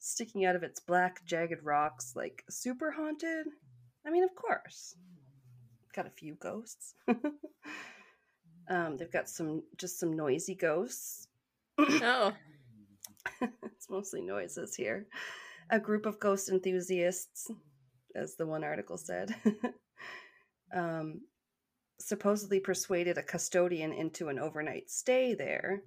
sticking 0.06 0.44
out 0.44 0.56
of 0.56 0.62
its 0.62 0.80
black 0.80 1.24
jagged 1.24 1.62
rocks 1.62 2.14
like 2.14 2.44
super 2.48 2.90
haunted? 2.90 3.46
I 4.06 4.10
mean, 4.10 4.24
of 4.24 4.34
course. 4.34 4.96
Got 5.94 6.06
a 6.06 6.10
few 6.10 6.34
ghosts. 6.34 6.94
um 8.68 8.96
they've 8.96 9.12
got 9.12 9.28
some 9.28 9.62
just 9.76 9.98
some 9.98 10.14
noisy 10.14 10.54
ghosts. 10.54 11.28
Oh, 12.02 12.32
it's 13.64 13.90
mostly 13.90 14.20
noises 14.20 14.74
here. 14.74 15.06
A 15.70 15.80
group 15.80 16.06
of 16.06 16.20
ghost 16.20 16.48
enthusiasts, 16.48 17.50
as 18.14 18.36
the 18.36 18.46
one 18.46 18.62
article 18.62 18.96
said, 18.96 19.34
um, 20.74 21.22
supposedly 21.98 22.60
persuaded 22.60 23.18
a 23.18 23.22
custodian 23.22 23.92
into 23.92 24.28
an 24.28 24.38
overnight 24.38 24.90
stay 24.90 25.34
there. 25.34 25.82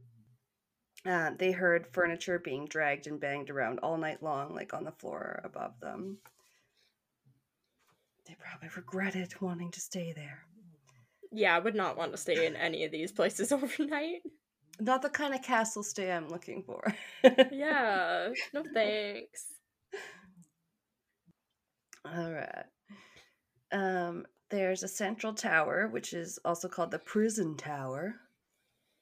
Uh, 1.06 1.32
they 1.38 1.52
heard 1.52 1.88
furniture 1.94 2.40
being 2.40 2.66
dragged 2.68 3.08
and 3.08 3.20
banged 3.20 3.50
around 3.50 3.80
all 3.80 3.98
night 3.98 4.22
long, 4.22 4.54
like 4.54 4.74
on 4.74 4.84
the 4.84 4.92
floor 4.92 5.40
above 5.44 5.80
them. 5.80 6.18
They 8.28 8.36
probably 8.38 8.70
regretted 8.76 9.40
wanting 9.42 9.72
to 9.72 9.80
stay 9.80 10.12
there. 10.14 10.44
yeah, 11.32 11.56
I 11.56 11.60
would 11.60 11.76
not 11.76 11.98
want 11.98 12.12
to 12.12 12.18
stay 12.18 12.46
in 12.46 12.56
any 12.56 12.84
of 12.86 12.92
these 12.92 13.12
places 13.12 13.52
overnight. 13.54 14.22
Not 14.80 15.02
the 15.02 15.10
kind 15.10 15.34
of 15.34 15.42
castle 15.42 15.84
stay 15.84 16.12
I'm 16.12 16.30
looking 16.30 16.64
for. 16.64 16.82
Yeah, 17.52 18.30
no 18.54 18.64
thanks. 18.74 19.46
All 22.06 22.32
right. 22.32 22.66
Um, 23.72 24.26
there's 24.50 24.84
a 24.84 24.88
central 24.88 25.34
tower, 25.34 25.88
which 25.88 26.14
is 26.14 26.40
also 26.46 26.68
called 26.68 26.92
the 26.92 27.00
prison 27.00 27.56
tower. 27.58 28.16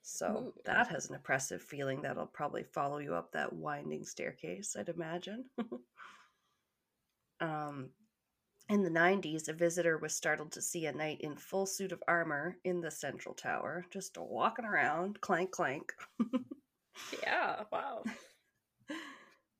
So 0.09 0.53
Ooh. 0.55 0.61
that 0.63 0.87
has 0.87 1.09
an 1.09 1.15
oppressive 1.15 1.61
feeling 1.61 2.01
that'll 2.01 2.27
probably 2.27 2.63
follow 2.63 2.99
you 2.99 3.13
up 3.13 3.33
that 3.33 3.51
winding 3.51 4.05
staircase, 4.05 4.73
I'd 4.79 4.87
imagine. 4.87 5.43
um, 7.41 7.89
in 8.69 8.83
the 8.83 8.89
90s, 8.89 9.49
a 9.49 9.53
visitor 9.53 9.97
was 9.97 10.15
startled 10.15 10.53
to 10.53 10.61
see 10.61 10.85
a 10.85 10.93
knight 10.93 11.19
in 11.19 11.35
full 11.35 11.65
suit 11.65 11.91
of 11.91 12.01
armor 12.07 12.55
in 12.63 12.79
the 12.79 12.89
central 12.89 13.35
tower, 13.35 13.85
just 13.91 14.17
walking 14.17 14.63
around, 14.63 15.19
clank, 15.19 15.51
clank. 15.51 15.91
Yeah, 17.21 17.63
wow. 17.71 18.03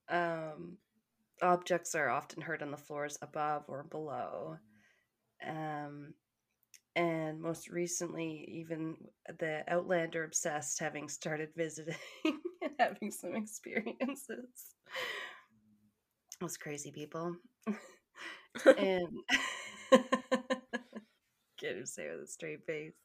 Um, 0.10 0.78
objects 1.42 1.94
are 1.94 2.08
often 2.08 2.42
heard 2.42 2.64
on 2.64 2.72
the 2.72 2.78
floors 2.78 3.18
above 3.22 3.66
or 3.68 3.84
below. 3.84 4.58
Um, 5.46 6.14
and 6.98 7.40
most 7.40 7.70
recently, 7.70 8.44
even 8.52 8.96
the 9.38 9.64
Outlander 9.68 10.24
obsessed 10.24 10.80
having 10.80 11.08
started 11.10 11.50
visiting 11.56 11.96
and 12.26 12.72
having 12.80 13.12
some 13.12 13.36
experiences. 13.36 14.74
Those 16.42 16.58
crazy 16.58 16.92
people. 16.92 17.36
and 18.66 19.08
get 21.60 21.78
him 21.78 21.86
say 21.86 22.10
with 22.10 22.24
a 22.24 22.28
straight 22.28 22.66
face. 22.66 22.96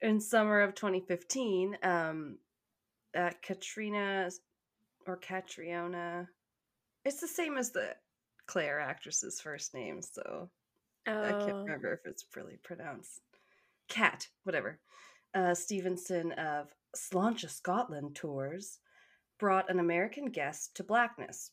In 0.00 0.20
summer 0.20 0.60
of 0.60 0.74
2015, 0.74 1.78
um, 1.84 2.38
uh, 3.16 3.30
Katrina 3.42 4.28
or 5.06 5.18
Catriona, 5.18 6.26
it's 7.04 7.20
the 7.20 7.28
same 7.28 7.56
as 7.56 7.70
the 7.70 7.94
Claire 8.48 8.80
actress's 8.80 9.40
first 9.40 9.72
name, 9.72 10.02
so 10.02 10.50
I 11.06 11.32
can't 11.32 11.50
Oh, 11.52 11.62
remember 11.64 11.92
if 11.92 12.06
it's 12.06 12.24
really 12.36 12.58
pronounced. 12.62 13.20
Cat, 13.88 14.28
whatever. 14.44 14.78
Uh, 15.34 15.54
Stevenson 15.54 16.32
of 16.32 16.72
Sláinte, 16.96 17.48
Scotland 17.50 18.14
tours 18.14 18.78
brought 19.38 19.70
an 19.70 19.80
American 19.80 20.26
guest 20.26 20.74
to 20.76 20.84
Blackness. 20.84 21.50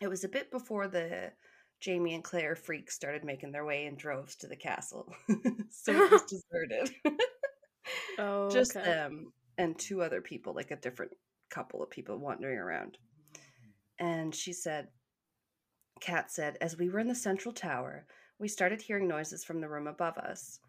It 0.00 0.08
was 0.08 0.24
a 0.24 0.28
bit 0.28 0.50
before 0.50 0.88
the 0.88 1.32
Jamie 1.80 2.14
and 2.14 2.24
Claire 2.24 2.56
freaks 2.56 2.94
started 2.94 3.24
making 3.24 3.52
their 3.52 3.64
way 3.64 3.86
in 3.86 3.96
droves 3.96 4.36
to 4.36 4.46
the 4.48 4.56
castle, 4.56 5.12
so 5.70 5.92
it 5.92 6.10
was 6.10 6.22
deserted. 6.28 6.94
oh, 8.18 8.50
Just 8.50 8.76
okay. 8.76 8.84
them 8.84 9.32
and 9.58 9.78
two 9.78 10.02
other 10.02 10.20
people, 10.20 10.54
like 10.54 10.70
a 10.70 10.76
different 10.76 11.12
couple 11.50 11.82
of 11.82 11.90
people 11.90 12.18
wandering 12.18 12.58
around. 12.58 12.98
And 13.98 14.34
she 14.34 14.52
said, 14.52 14.88
Kat 16.00 16.30
said, 16.30 16.58
as 16.60 16.76
we 16.76 16.88
were 16.90 16.98
in 16.98 17.08
the 17.08 17.14
central 17.14 17.54
tower, 17.54 18.06
we 18.38 18.48
started 18.48 18.82
hearing 18.82 19.08
noises 19.08 19.44
from 19.44 19.60
the 19.60 19.68
room 19.68 19.86
above 19.86 20.18
us, 20.18 20.60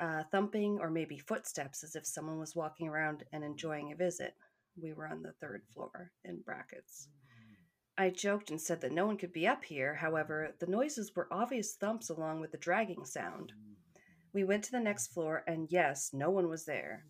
mm. 0.00 0.20
uh, 0.20 0.24
thumping 0.30 0.78
or 0.80 0.90
maybe 0.90 1.18
footsteps 1.18 1.84
as 1.84 1.94
if 1.94 2.06
someone 2.06 2.38
was 2.38 2.56
walking 2.56 2.88
around 2.88 3.24
and 3.32 3.44
enjoying 3.44 3.92
a 3.92 3.96
visit. 3.96 4.34
We 4.80 4.92
were 4.92 5.06
on 5.06 5.22
the 5.22 5.34
third 5.40 5.62
floor 5.72 6.10
in 6.24 6.40
brackets. 6.44 7.08
Mm. 7.98 8.04
I 8.04 8.10
joked 8.10 8.50
and 8.50 8.60
said 8.60 8.80
that 8.80 8.92
no 8.92 9.06
one 9.06 9.18
could 9.18 9.32
be 9.32 9.46
up 9.46 9.64
here. 9.64 9.94
However, 9.94 10.54
the 10.58 10.66
noises 10.66 11.12
were 11.14 11.28
obvious 11.30 11.74
thumps 11.74 12.08
along 12.10 12.40
with 12.40 12.52
the 12.52 12.58
dragging 12.58 13.04
sound. 13.04 13.52
Mm. 13.52 13.72
We 14.32 14.44
went 14.44 14.64
to 14.64 14.72
the 14.72 14.80
next 14.80 15.08
floor, 15.08 15.44
and 15.46 15.68
yes, 15.70 16.10
no 16.12 16.30
one 16.30 16.48
was 16.48 16.64
there. 16.64 17.04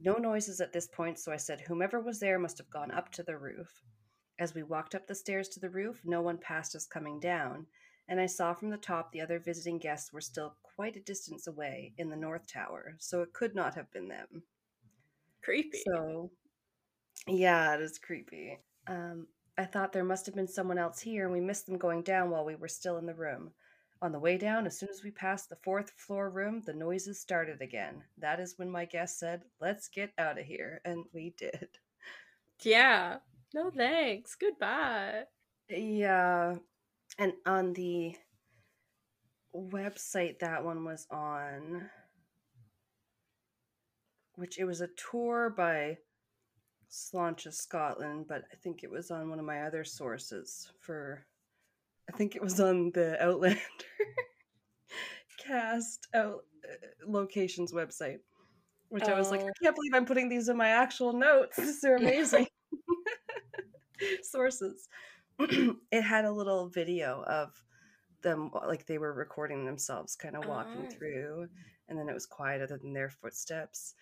No 0.00 0.14
noises 0.14 0.60
at 0.60 0.72
this 0.72 0.88
point, 0.88 1.18
so 1.18 1.30
I 1.30 1.36
said 1.36 1.60
whomever 1.60 2.00
was 2.00 2.18
there 2.18 2.38
must 2.38 2.58
have 2.58 2.70
gone 2.70 2.90
up 2.90 3.12
to 3.12 3.22
the 3.22 3.36
roof. 3.36 3.84
As 4.40 4.54
we 4.54 4.64
walked 4.64 4.94
up 4.94 5.06
the 5.06 5.14
stairs 5.14 5.48
to 5.50 5.60
the 5.60 5.70
roof, 5.70 6.00
no 6.04 6.22
one 6.22 6.38
passed 6.38 6.74
us 6.74 6.86
coming 6.86 7.20
down, 7.20 7.66
and 8.08 8.20
I 8.20 8.26
saw 8.26 8.54
from 8.54 8.70
the 8.70 8.76
top 8.76 9.12
the 9.12 9.20
other 9.20 9.38
visiting 9.38 9.78
guests 9.78 10.12
were 10.12 10.20
still 10.20 10.56
quite 10.62 10.96
a 10.96 11.00
distance 11.00 11.46
away 11.46 11.92
in 11.98 12.10
the 12.10 12.16
North 12.16 12.46
Tower, 12.46 12.96
so 12.98 13.22
it 13.22 13.32
could 13.32 13.54
not 13.54 13.74
have 13.74 13.90
been 13.92 14.08
them. 14.08 14.42
Creepy. 15.42 15.82
So, 15.86 16.30
yeah, 17.26 17.74
it 17.74 17.80
is 17.80 17.98
creepy. 17.98 18.58
Um, 18.86 19.26
I 19.58 19.64
thought 19.64 19.92
there 19.92 20.04
must 20.04 20.26
have 20.26 20.34
been 20.34 20.48
someone 20.48 20.78
else 20.78 21.00
here, 21.00 21.24
and 21.24 21.32
we 21.32 21.40
missed 21.40 21.66
them 21.66 21.78
going 21.78 22.02
down 22.02 22.30
while 22.30 22.44
we 22.44 22.54
were 22.54 22.68
still 22.68 22.98
in 22.98 23.06
the 23.06 23.14
room. 23.14 23.52
On 24.00 24.10
the 24.10 24.18
way 24.18 24.36
down, 24.36 24.66
as 24.66 24.78
soon 24.78 24.88
as 24.88 25.04
we 25.04 25.12
passed 25.12 25.48
the 25.48 25.56
fourth 25.62 25.90
floor 25.92 26.28
room, 26.30 26.62
the 26.66 26.72
noises 26.72 27.20
started 27.20 27.62
again. 27.62 28.02
That 28.18 28.40
is 28.40 28.58
when 28.58 28.68
my 28.70 28.84
guest 28.84 29.18
said, 29.18 29.42
Let's 29.60 29.88
get 29.88 30.12
out 30.18 30.38
of 30.40 30.44
here. 30.44 30.80
And 30.84 31.04
we 31.12 31.34
did. 31.36 31.68
Yeah. 32.64 33.18
No 33.54 33.70
thanks. 33.70 34.34
Goodbye. 34.36 35.24
Yeah. 35.68 36.56
And 37.18 37.32
on 37.46 37.72
the 37.74 38.16
website 39.54 40.38
that 40.40 40.64
one 40.64 40.84
was 40.84 41.06
on, 41.10 41.90
which 44.36 44.58
it 44.58 44.64
was 44.64 44.80
a 44.80 44.88
tour 45.10 45.50
by 45.50 45.98
Sláinte, 46.90 47.52
Scotland, 47.52 48.26
but 48.28 48.44
I 48.52 48.56
think 48.56 48.82
it 48.82 48.90
was 48.90 49.10
on 49.10 49.30
one 49.30 49.38
of 49.38 49.44
my 49.44 49.62
other 49.62 49.84
sources 49.84 50.70
for 50.80 51.24
I 52.12 52.16
think 52.16 52.34
it 52.34 52.42
was 52.42 52.60
on 52.60 52.90
the 52.92 53.22
Outlander 53.24 53.60
cast 55.38 56.08
out 56.14 56.44
uh, 56.64 56.86
locations 57.06 57.72
website, 57.72 58.18
which 58.88 59.04
oh. 59.06 59.12
I 59.12 59.18
was 59.18 59.30
like, 59.30 59.40
I 59.40 59.44
oh. 59.44 59.52
can't 59.62 59.74
believe 59.74 59.94
I'm 59.94 60.06
putting 60.06 60.28
these 60.28 60.48
in 60.48 60.56
my 60.56 60.68
actual 60.68 61.12
notes. 61.12 61.56
These 61.58 61.84
are 61.84 61.96
amazing 61.96 62.46
sources. 64.22 64.88
it 65.90 66.02
had 66.02 66.24
a 66.24 66.32
little 66.32 66.68
video 66.68 67.22
of 67.26 67.62
them, 68.22 68.50
like 68.66 68.86
they 68.86 68.98
were 68.98 69.12
recording 69.12 69.64
themselves, 69.64 70.16
kind 70.16 70.36
of 70.36 70.46
walking 70.46 70.86
oh. 70.86 70.90
through, 70.90 71.48
and 71.88 71.98
then 71.98 72.08
it 72.08 72.14
was 72.14 72.26
quiet 72.26 72.62
other 72.62 72.78
than 72.78 72.92
their 72.92 73.10
footsteps. 73.10 73.94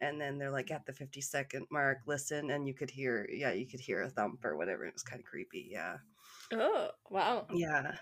And 0.00 0.20
then 0.20 0.38
they're 0.38 0.50
like 0.50 0.70
at 0.70 0.86
the 0.86 0.92
50 0.92 1.20
second 1.20 1.66
mark, 1.70 1.98
listen, 2.06 2.50
and 2.50 2.66
you 2.66 2.74
could 2.74 2.90
hear, 2.90 3.28
yeah, 3.30 3.52
you 3.52 3.66
could 3.66 3.80
hear 3.80 4.02
a 4.02 4.10
thump 4.10 4.44
or 4.44 4.56
whatever. 4.56 4.84
It 4.84 4.92
was 4.92 5.02
kind 5.02 5.20
of 5.20 5.26
creepy. 5.26 5.68
Yeah. 5.70 5.98
Oh, 6.52 6.88
wow. 7.10 7.46
Yeah. 7.52 7.94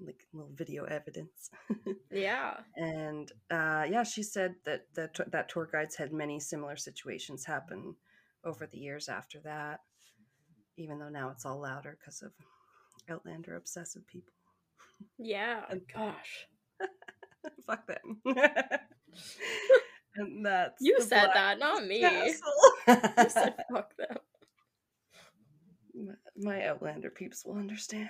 Like 0.00 0.22
little 0.32 0.52
video 0.54 0.84
evidence. 0.84 1.50
yeah. 2.12 2.58
And 2.76 3.30
uh, 3.50 3.84
yeah, 3.88 4.04
she 4.04 4.22
said 4.22 4.54
that, 4.64 4.86
that 4.94 5.18
that 5.30 5.48
tour 5.48 5.68
guides 5.70 5.96
had 5.96 6.12
many 6.12 6.38
similar 6.40 6.76
situations 6.76 7.44
happen 7.44 7.94
over 8.44 8.66
the 8.66 8.78
years 8.78 9.08
after 9.08 9.40
that, 9.40 9.80
even 10.76 10.98
though 10.98 11.08
now 11.08 11.30
it's 11.30 11.46
all 11.46 11.60
louder 11.60 11.96
because 11.98 12.22
of 12.22 12.32
Outlander 13.08 13.56
obsessive 13.56 14.06
people. 14.06 14.32
Yeah. 15.18 15.62
And 15.68 15.82
gosh. 15.92 16.46
Fuck 17.66 17.86
them. 17.86 18.20
and 20.16 20.44
that's 20.46 20.80
you 20.80 21.00
said 21.00 21.30
that, 21.34 21.58
not 21.58 21.86
me. 21.86 22.00
you 22.00 22.34
said 23.28 23.54
fuck 23.72 23.96
them 23.96 24.18
my 26.36 26.66
Outlander 26.66 27.10
peeps 27.10 27.44
will 27.44 27.56
understand. 27.56 28.08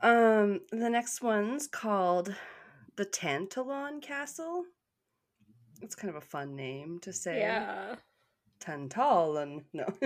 um, 0.00 0.60
the 0.70 0.90
next 0.90 1.22
one's 1.22 1.66
called 1.66 2.34
the 2.96 3.04
Tantallon 3.04 4.02
Castle. 4.02 4.64
It's 5.80 5.94
kind 5.94 6.10
of 6.10 6.16
a 6.16 6.26
fun 6.26 6.56
name 6.56 6.98
to 7.02 7.12
say. 7.12 7.38
Yeah. 7.38 7.96
Tantallon. 8.60 9.64
No. 9.72 9.86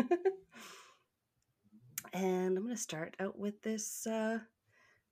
and 2.12 2.56
I'm 2.56 2.64
going 2.64 2.74
to 2.74 2.76
start 2.76 3.16
out 3.20 3.38
with 3.38 3.62
this 3.62 4.06
uh, 4.06 4.38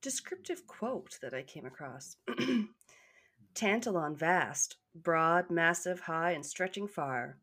descriptive 0.01 0.67
quote 0.67 1.17
that 1.21 1.33
I 1.33 1.43
came 1.43 1.65
across. 1.65 2.17
Tantallon 3.55 4.15
vast, 4.17 4.77
broad, 4.95 5.49
massive, 5.49 5.99
high, 6.01 6.31
and 6.31 6.45
stretching 6.45 6.87
far 6.87 7.37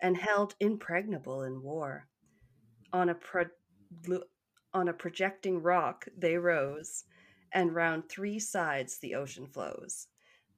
and 0.00 0.16
held 0.16 0.54
impregnable 0.58 1.42
in 1.42 1.62
war. 1.62 2.08
On 2.92 3.08
a, 3.08 3.14
pro- 3.14 3.46
on 4.74 4.88
a 4.88 4.92
projecting 4.92 5.62
rock 5.62 6.06
they 6.18 6.36
rose, 6.36 7.04
and 7.52 7.74
round 7.74 8.08
three 8.08 8.38
sides 8.38 8.98
the 8.98 9.14
ocean 9.14 9.46
flows. 9.46 10.08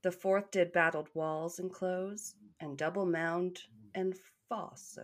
The 0.03 0.13
fourth 0.13 0.51
did 0.51 0.73
battled 0.73 1.09
walls 1.15 1.59
enclose, 1.59 2.35
and 2.61 2.79
double 2.79 3.07
mound 3.07 3.61
and 3.95 4.15
fosse. 4.49 4.99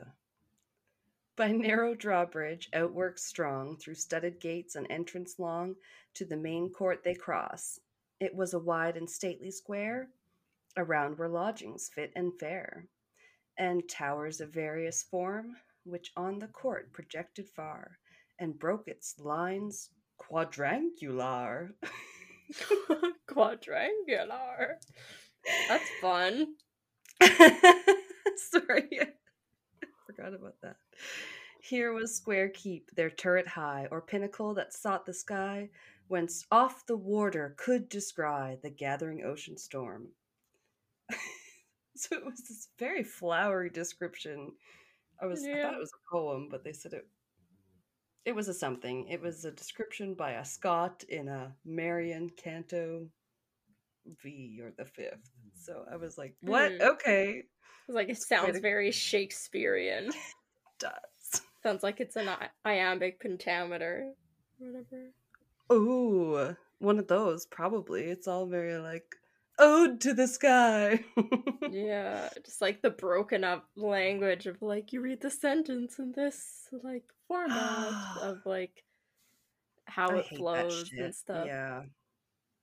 By 1.37 1.53
narrow 1.53 1.95
drawbridge, 1.95 2.69
outwork 2.73 3.19
strong, 3.19 3.77
through 3.77 3.95
studded 3.95 4.41
gates 4.41 4.77
and 4.77 4.87
entrance 4.91 5.39
long, 5.39 5.77
to 6.15 6.25
the 6.25 6.37
main 6.37 6.71
court 6.71 7.03
they 7.05 7.15
cross. 7.15 7.79
It 8.21 8.35
was 8.35 8.55
a 8.55 8.59
wide 8.59 8.97
and 8.97 9.09
stately 9.09 9.51
square, 9.51 10.09
around 10.77 11.19
were 11.19 11.29
lodgings 11.29 11.91
fit 11.95 12.13
and 12.15 12.39
fair 12.39 12.87
and 13.61 13.87
towers 13.89 14.41
of 14.41 14.49
various 14.49 15.03
form, 15.03 15.55
which 15.85 16.13
on 16.17 16.39
the 16.39 16.49
court 16.49 16.93
projected 16.95 17.47
far, 17.49 17.99
and 18.39 18.59
broke 18.59 18.89
its 18.89 19.15
lines 19.19 19.91
quadrangular. 20.17 21.71
quadrangular. 23.27 24.79
That's 25.69 25.91
fun. 26.01 26.55
Sorry, 28.37 29.01
forgot 30.21 30.39
about 30.39 30.61
that. 30.63 30.77
Here 31.63 31.93
was 31.93 32.15
Square 32.15 32.51
Keep, 32.51 32.91
their 32.95 33.11
turret 33.11 33.47
high, 33.47 33.87
or 33.91 34.01
pinnacle 34.01 34.55
that 34.55 34.73
sought 34.73 35.05
the 35.07 35.15
sky, 35.15 35.69
whence 36.09 36.47
off 36.51 36.87
the 36.87 36.97
warder 36.97 37.55
could 37.57 37.89
descry 37.89 38.59
the 38.63 38.71
gathering 38.71 39.25
ocean 39.25 39.57
storm. 39.57 40.09
So 41.97 42.17
it 42.17 42.25
was 42.25 42.41
this 42.49 42.69
very 42.79 43.03
flowery 43.03 43.69
description. 43.69 44.53
I 45.21 45.27
was 45.27 45.45
yeah. 45.45 45.59
I 45.59 45.63
thought 45.63 45.75
it 45.75 45.81
was 45.81 45.93
a 45.93 46.15
poem, 46.15 46.49
but 46.51 46.65
they 46.65 46.73
said 46.73 46.95
it 46.95 47.07
it 48.25 48.35
was 48.35 48.49
a 48.49 48.55
something. 48.55 49.07
It 49.09 49.21
was 49.21 49.45
a 49.45 49.51
description 49.51 50.15
by 50.15 50.31
a 50.31 50.45
Scott 50.45 51.05
in 51.11 51.29
a 51.29 51.55
Marmion 51.67 52.31
Canto 52.43 53.07
V 54.23 54.61
or 54.63 54.73
the 54.79 54.87
fifth. 54.87 55.31
So 55.61 55.85
I 55.91 55.97
was 55.97 56.17
like, 56.17 56.35
what? 56.41 56.73
Mm. 56.73 56.83
Okay. 56.93 57.43
like 57.89 58.09
it 58.09 58.19
sounds 58.19 58.59
very 58.59 58.91
Shakespearean. 58.91 60.11
does. 60.79 61.43
Sounds 61.63 61.83
like 61.83 62.01
it's 62.01 62.17
an 62.17 62.29
iambic 62.65 63.21
pentameter. 63.21 64.13
Whatever. 64.59 65.11
Ooh, 65.73 66.57
one 66.79 66.99
of 66.99 67.07
those, 67.07 67.47
probably. 67.47 68.05
It's 68.05 68.27
all 68.27 68.47
very 68.47 68.79
like 68.79 69.05
ode 69.59 70.01
to 70.01 70.15
the 70.15 70.27
sky. 70.27 71.05
yeah, 71.71 72.29
just 72.45 72.61
like 72.61 72.83
the 72.83 72.91
broken 72.91 73.45
up 73.45 73.67
language 73.77 74.47
of 74.47 74.61
like 74.63 74.93
you 74.93 75.01
read 75.01 75.21
the 75.21 75.31
sentence 75.31 75.99
in 75.99 76.13
this 76.13 76.69
like 76.83 77.05
format 77.29 77.93
of 78.23 78.39
like 78.45 78.83
how 79.85 80.11
I 80.11 80.19
it 80.19 80.27
flows 80.29 80.91
and 80.97 81.15
stuff. 81.15 81.47
Yeah. 81.47 81.83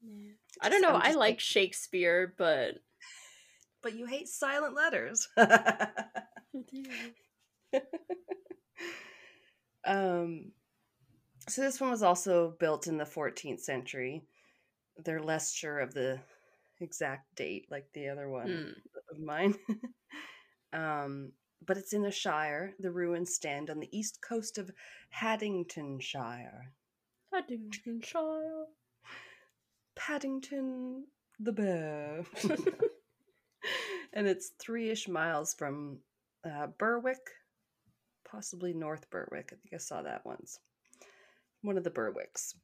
yeah. 0.04 0.32
I 0.62 0.70
don't 0.70 0.82
know. 0.82 1.00
I 1.02 1.14
like 1.14 1.40
Shakespeare, 1.40 2.34
but 2.38 2.80
but 3.82 3.96
you 3.96 4.06
hate 4.06 4.28
silent 4.28 4.76
letters. 4.76 5.28
um 9.86 10.52
so 11.50 11.62
this 11.62 11.80
one 11.80 11.92
was 11.92 12.04
also 12.04 12.56
built 12.60 12.88
in 12.88 12.98
the 12.98 13.06
14th 13.06 13.62
century. 13.62 14.24
They're 14.98 15.24
less 15.24 15.54
sure 15.54 15.80
of 15.80 15.94
the 15.94 16.20
exact 16.82 17.36
date 17.36 17.68
like 17.72 17.86
the 17.94 18.10
other 18.10 18.30
one 18.30 18.48
mm. 18.48 18.72
of 19.12 19.20
mine. 19.20 19.56
um, 20.74 21.32
but 21.66 21.78
it's 21.78 21.94
in 21.94 22.06
a 22.06 22.12
shire. 22.12 22.74
The 22.80 22.92
ruins 22.92 23.34
stand 23.34 23.70
on 23.70 23.80
the 23.80 23.98
east 23.98 24.20
coast 24.28 24.58
of 24.58 24.72
Haddingtonshire. 25.22 26.74
Haddingtonshire. 27.34 28.66
Paddington 29.96 31.06
the 31.40 31.52
bear. 31.54 32.24
and 34.14 34.28
it's 34.28 34.52
three 34.60 34.90
ish 34.90 35.08
miles 35.08 35.54
from 35.54 36.00
uh, 36.46 36.68
Berwick, 36.78 37.30
possibly 38.30 38.74
North 38.74 39.10
Berwick. 39.10 39.52
I 39.54 39.56
think 39.56 39.74
I 39.74 39.78
saw 39.78 40.02
that 40.04 40.26
once. 40.26 40.60
One 41.62 41.78
of 41.78 41.84
the 41.84 41.92
Berwicks. 41.92 42.56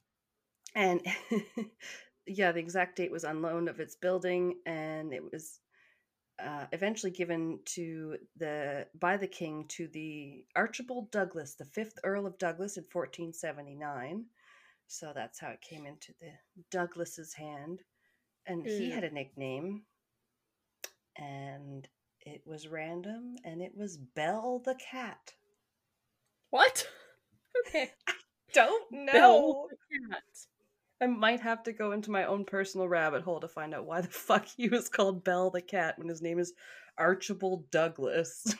And 0.76 1.06
yeah, 2.28 2.52
the 2.52 2.60
exact 2.60 2.95
date 2.98 3.11
was 3.11 3.26
on 3.26 3.41
loan 3.41 3.68
of 3.68 3.80
its 3.80 3.95
building, 3.95 4.60
and 4.65 5.14
it 5.14 5.24
was 5.32 5.60
uh, 6.40 6.65
eventually 6.72 7.11
given 7.11 7.60
to 7.65 8.18
the 8.38 8.88
by 8.99 9.18
the 9.18 9.28
king 9.28 9.65
to 9.70 9.88
the 9.90 10.45
Archibald 10.56 11.11
Douglas, 11.11 11.56
the 11.56 11.65
fifth 11.65 11.99
Earl 12.03 12.26
of 12.28 12.38
Douglas, 12.38 12.78
in 12.78 12.86
1479, 12.91 14.26
So 14.88 15.11
that's 15.14 15.40
how 15.40 15.49
it 15.49 15.61
came 15.61 15.86
into 15.86 16.14
the 16.22 16.32
Douglas's 16.72 17.34
hand. 17.34 17.82
And 18.45 18.68
he 18.68 18.90
Mm. 18.90 18.94
had 18.94 19.03
a 19.06 19.11
nickname. 19.11 19.86
And 21.18 21.88
it 22.22 22.41
was 22.45 22.68
random 22.68 23.35
and 23.44 23.61
it 23.61 23.73
was 23.76 23.98
Bell 23.98 24.61
the 24.64 24.76
cat. 24.76 25.34
What? 26.49 26.88
Okay. 27.68 27.91
Don't 28.53 28.91
know. 28.91 29.68
I 30.99 31.06
might 31.06 31.40
have 31.41 31.61
to 31.64 31.72
go 31.72 31.91
into 31.91 32.10
my 32.10 32.26
own 32.26 32.45
personal 32.45 32.88
rabbit 32.88 33.22
hole 33.22 33.40
to 33.40 33.48
find 33.48 33.76
out 33.76 33.85
why 33.85 34.02
the 34.02 34.07
fuck 34.11 34.45
he 34.45 34.69
was 34.69 34.90
called 34.90 35.23
Bell 35.23 35.52
the 35.52 35.61
cat 35.61 35.99
when 35.99 36.07
his 36.07 36.22
name 36.22 36.40
is 36.40 36.53
Archibald 36.98 37.69
Douglas. 37.69 38.56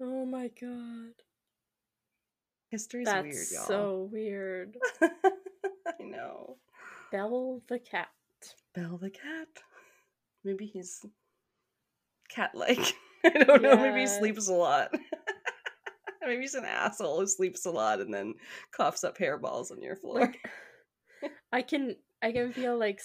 Oh 0.00 0.26
my 0.26 0.48
god. 0.60 1.14
History's 2.70 3.06
That's 3.06 3.24
weird, 3.24 3.46
y'all. 3.52 3.66
so 3.66 4.08
weird. 4.12 4.76
I 5.02 5.10
know. 6.00 6.58
Bell 7.10 7.62
the 7.68 7.78
cat. 7.78 8.08
Bell 8.76 8.98
the 8.98 9.10
cat. 9.10 9.48
Maybe 10.44 10.66
he's 10.66 11.04
cat-like. 12.28 12.94
I 13.24 13.30
don't 13.30 13.62
know. 13.62 13.76
Maybe 13.76 14.00
he 14.00 14.06
sleeps 14.06 14.48
a 14.48 14.52
lot. 14.52 14.94
Maybe 16.22 16.42
he's 16.42 16.54
an 16.54 16.64
asshole 16.64 17.20
who 17.20 17.26
sleeps 17.26 17.66
a 17.66 17.70
lot 17.70 18.00
and 18.00 18.12
then 18.12 18.34
coughs 18.76 19.02
up 19.02 19.16
hairballs 19.16 19.70
on 19.70 19.82
your 19.82 19.96
floor. 19.96 20.20
Like, 20.20 20.38
I 21.52 21.62
can 21.62 21.96
I 22.22 22.32
can 22.32 22.52
feel 22.52 22.78
like 22.78 23.00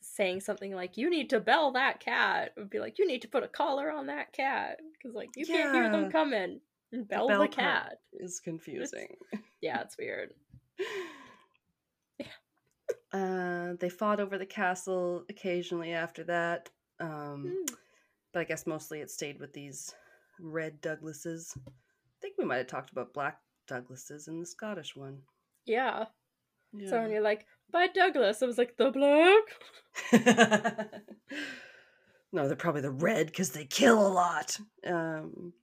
saying 0.00 0.40
something 0.40 0.74
like 0.74 0.96
"You 0.96 1.10
need 1.10 1.30
to 1.30 1.40
bell 1.40 1.72
that 1.72 2.00
cat." 2.00 2.52
it 2.56 2.60
Would 2.60 2.70
be 2.70 2.78
like, 2.78 2.98
"You 2.98 3.06
need 3.06 3.22
to 3.22 3.28
put 3.28 3.42
a 3.42 3.48
collar 3.48 3.90
on 3.90 4.06
that 4.06 4.32
cat," 4.32 4.78
because 4.92 5.14
like 5.14 5.30
you 5.34 5.46
can't 5.46 5.74
hear 5.74 5.90
them 5.90 6.10
coming. 6.10 6.60
And 6.92 7.08
bell 7.08 7.26
the, 7.26 7.32
bell 7.32 7.38
part. 7.40 7.54
cat. 7.54 7.98
is 8.14 8.40
confusing. 8.40 9.16
Yeah, 9.60 9.80
it's 9.80 9.96
weird. 9.98 10.32
Uh, 13.12 13.74
they 13.80 13.88
fought 13.88 14.20
over 14.20 14.36
the 14.36 14.46
castle 14.46 15.24
occasionally 15.30 15.92
after 15.92 16.24
that, 16.24 16.68
um, 17.00 17.46
Hmm. 17.56 17.74
but 18.32 18.40
I 18.40 18.44
guess 18.44 18.66
mostly 18.66 19.00
it 19.00 19.10
stayed 19.10 19.40
with 19.40 19.52
these 19.52 19.94
red 20.38 20.80
Douglases. 20.80 21.56
I 21.66 21.70
think 22.20 22.36
we 22.38 22.44
might 22.44 22.58
have 22.58 22.66
talked 22.66 22.90
about 22.90 23.14
black 23.14 23.40
Douglases 23.66 24.28
in 24.28 24.40
the 24.40 24.46
Scottish 24.46 24.94
one. 24.94 25.22
Yeah. 25.64 26.06
So 26.86 27.00
when 27.00 27.10
you're 27.10 27.22
like, 27.22 27.46
"By 27.70 27.86
Douglas," 27.86 28.42
I 28.42 28.46
was 28.46 28.58
like, 28.58 28.76
"The 28.76 28.90
black." 28.90 29.44
no, 32.32 32.46
they're 32.46 32.56
probably 32.56 32.82
the 32.82 32.90
red 32.90 33.28
because 33.28 33.50
they 33.52 33.64
kill 33.64 34.06
a 34.06 34.08
lot. 34.12 34.58
Um, 34.86 35.54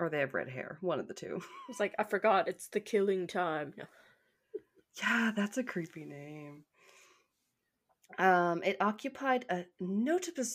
or 0.00 0.08
they 0.08 0.20
have 0.20 0.32
red 0.32 0.48
hair. 0.48 0.78
One 0.80 0.98
of 1.00 1.08
the 1.08 1.14
two. 1.14 1.40
I 1.42 1.68
was 1.68 1.78
like, 1.80 1.94
"I 1.98 2.04
forgot. 2.04 2.48
It's 2.48 2.68
the 2.68 2.80
killing 2.80 3.26
time." 3.26 3.74
Yeah, 5.00 5.32
that's 5.34 5.58
a 5.58 5.62
creepy 5.62 6.04
name. 6.04 6.64
Um, 8.18 8.62
it 8.62 8.76
occupied 8.80 9.44
a 9.50 9.64
notable. 9.80 10.44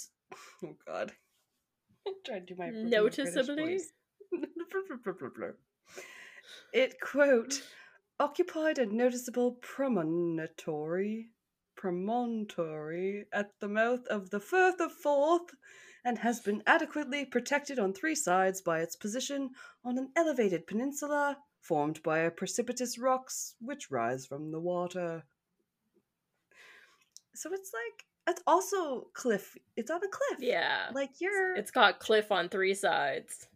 Oh 0.64 0.76
God, 0.88 1.12
I'm 2.08 2.14
trying 2.26 2.48
to 2.48 2.54
do 2.54 2.60
my 2.60 2.70
Noticeably? 2.70 3.80
it 6.74 7.00
quote 7.00 7.62
occupied 8.20 8.80
a 8.80 8.86
noticeable 8.88 9.52
promontory 9.62 11.30
promontory 11.76 13.26
at 13.34 13.52
the 13.60 13.68
mouth 13.68 14.08
of 14.08 14.30
the 14.30 14.40
Firth 14.40 14.80
of 14.80 14.92
Forth 14.92 15.54
and 16.06 16.18
has 16.18 16.40
been 16.40 16.64
adequately 16.66 17.26
protected 17.26 17.78
on 17.78 17.94
three 17.94 18.16
sides 18.16 18.62
by 18.62 18.80
its 18.80 18.96
position 18.96 19.50
on 19.84 19.98
an 19.98 20.10
elevated 20.16 20.66
peninsula 20.66 21.38
formed 21.64 22.04
by 22.04 22.20
a 22.20 22.30
precipitous 22.32 23.00
rocks 23.00 23.56
which 23.60 23.90
rise 23.90 24.26
from 24.28 24.52
the 24.52 24.60
water. 24.60 25.24
So 27.36 27.52
it's 27.54 27.72
like 27.74 28.06
it's 28.36 28.44
also 28.48 29.08
cliff. 29.14 29.58
It's 29.76 29.90
on 29.92 29.98
a 30.04 30.08
cliff. 30.08 30.40
Yeah. 30.40 30.90
Like 30.94 31.20
you're 31.20 31.56
It's 31.56 31.72
got 31.72 32.00
cliff 32.00 32.32
on 32.32 32.48
three 32.50 32.74
sides. 32.76 33.48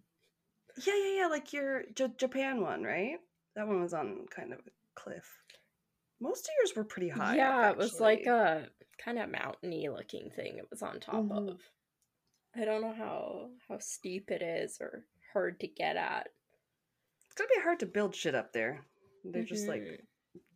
yeah, 0.85 0.93
yeah, 0.95 1.21
yeah, 1.21 1.27
like 1.27 1.53
your 1.53 1.83
J- 1.95 2.11
Japan 2.17 2.61
one, 2.61 2.83
right? 2.83 3.19
That 3.55 3.67
one 3.67 3.81
was 3.81 3.93
on 3.93 4.25
kind 4.29 4.51
of 4.53 4.59
a 4.59 4.99
cliff. 4.99 5.25
Most 6.19 6.45
of 6.45 6.51
yours 6.59 6.75
were 6.75 6.83
pretty 6.83 7.09
high. 7.09 7.31
up, 7.31 7.37
yeah, 7.37 7.69
it 7.69 7.77
was 7.77 7.99
like 7.99 8.25
a 8.25 8.67
kind 9.03 9.19
of 9.19 9.29
mountainy 9.29 9.87
looking 9.89 10.31
thing 10.35 10.57
it 10.57 10.67
was 10.71 10.81
on 10.81 10.99
top 10.99 11.25
Mhm. 11.25 11.49
of. 11.51 11.61
I 12.55 12.65
don't 12.65 12.81
know 12.81 12.93
how 12.93 13.51
how 13.67 13.77
steep 13.77 14.31
it 14.31 14.41
is 14.41 14.79
or 14.81 15.05
hard 15.33 15.59
to 15.59 15.67
get 15.67 15.95
at. 15.97 16.29
It's 17.37 17.43
gonna 17.47 17.61
be 17.61 17.63
hard 17.63 17.79
to 17.81 17.85
build 17.85 18.15
shit 18.15 18.33
up 18.33 18.51
there. 18.51 18.83
They're 19.23 19.43
just 19.43 19.67
like 19.67 19.83
Mhm. 19.83 20.07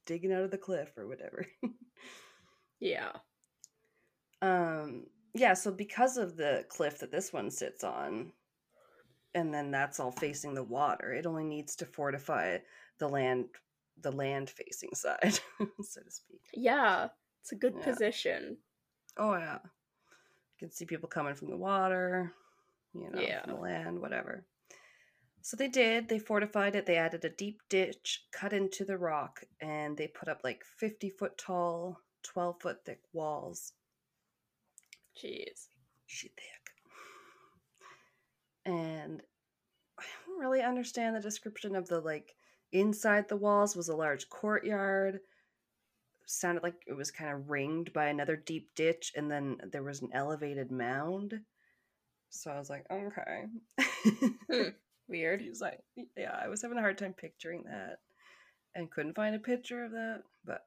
digging 0.07 0.33
out 0.33 0.41
of 0.41 0.49
the 0.49 0.57
cliff 0.57 0.97
or 0.97 1.07
whatever. 1.07 1.45
Yeah. 2.79 3.11
um, 4.41 5.05
yeah. 5.35 5.53
So 5.53 5.69
because 5.71 6.17
of 6.17 6.35
the 6.35 6.65
cliff 6.69 6.97
that 6.97 7.11
this 7.11 7.31
one 7.31 7.51
sits 7.51 7.83
on, 7.83 8.33
and 9.35 9.53
then 9.53 9.69
that's 9.69 9.99
all 9.99 10.11
facing 10.11 10.55
the 10.55 10.63
water, 10.63 11.13
it 11.13 11.27
only 11.27 11.43
needs 11.43 11.75
to 11.75 11.85
fortify 11.85 12.57
the 12.97 13.07
land, 13.07 13.49
the 13.99 14.11
land 14.11 14.49
facing 14.49 14.95
side, 14.95 15.39
so 15.83 16.01
to 16.01 16.09
speak. 16.09 16.41
Yeah. 16.55 17.09
It's 17.41 17.51
a 17.51 17.55
good 17.55 17.75
Yeah. 17.77 17.83
position. 17.83 18.57
Oh 19.17 19.35
yeah. 19.35 19.59
You 19.63 20.57
can 20.57 20.71
see 20.71 20.85
people 20.85 21.07
coming 21.09 21.35
from 21.35 21.51
the 21.51 21.57
water, 21.57 22.33
you 22.95 23.11
know, 23.11 23.21
Yeah. 23.21 23.43
from 23.43 23.53
the 23.53 23.59
land, 23.61 24.01
whatever. 24.01 24.43
So 25.41 25.57
they 25.57 25.67
did. 25.67 26.07
They 26.07 26.19
fortified 26.19 26.75
it. 26.75 26.85
They 26.85 26.97
added 26.97 27.25
a 27.25 27.29
deep 27.29 27.61
ditch 27.69 28.25
cut 28.31 28.53
into 28.53 28.85
the 28.85 28.97
rock, 28.97 29.43
and 29.59 29.97
they 29.97 30.07
put 30.07 30.29
up 30.29 30.41
like 30.43 30.63
fifty 30.63 31.09
foot 31.09 31.37
tall, 31.37 31.99
twelve 32.23 32.61
foot 32.61 32.85
thick 32.85 33.01
walls. 33.13 33.73
Jeez. 35.17 35.67
She 36.05 36.27
thick. 36.27 36.71
And 38.65 39.21
I 39.99 40.03
don't 40.27 40.39
really 40.39 40.61
understand 40.61 41.15
the 41.15 41.21
description 41.21 41.75
of 41.75 41.87
the 41.87 41.99
like 41.99 42.35
inside 42.71 43.27
the 43.27 43.37
walls 43.37 43.75
was 43.75 43.89
a 43.89 43.95
large 43.95 44.29
courtyard. 44.29 45.19
Sounded 46.25 46.63
like 46.63 46.75
it 46.87 46.93
was 46.93 47.11
kind 47.11 47.31
of 47.31 47.49
ringed 47.49 47.91
by 47.93 48.07
another 48.07 48.35
deep 48.35 48.69
ditch, 48.75 49.11
and 49.15 49.29
then 49.29 49.57
there 49.71 49.83
was 49.83 50.01
an 50.01 50.09
elevated 50.13 50.71
mound. 50.71 51.41
So 52.29 52.51
I 52.51 52.59
was 52.59 52.69
like, 52.69 52.85
okay. 52.91 53.45
Hmm. 54.49 54.69
Weird. 55.11 55.41
He 55.41 55.49
was 55.49 55.61
like, 55.61 55.79
yeah, 56.17 56.31
I 56.41 56.47
was 56.47 56.61
having 56.61 56.77
a 56.77 56.81
hard 56.81 56.97
time 56.97 57.13
picturing 57.13 57.63
that, 57.65 57.99
and 58.73 58.89
couldn't 58.89 59.13
find 59.15 59.35
a 59.35 59.39
picture 59.39 59.83
of 59.83 59.91
that, 59.91 60.23
but 60.45 60.65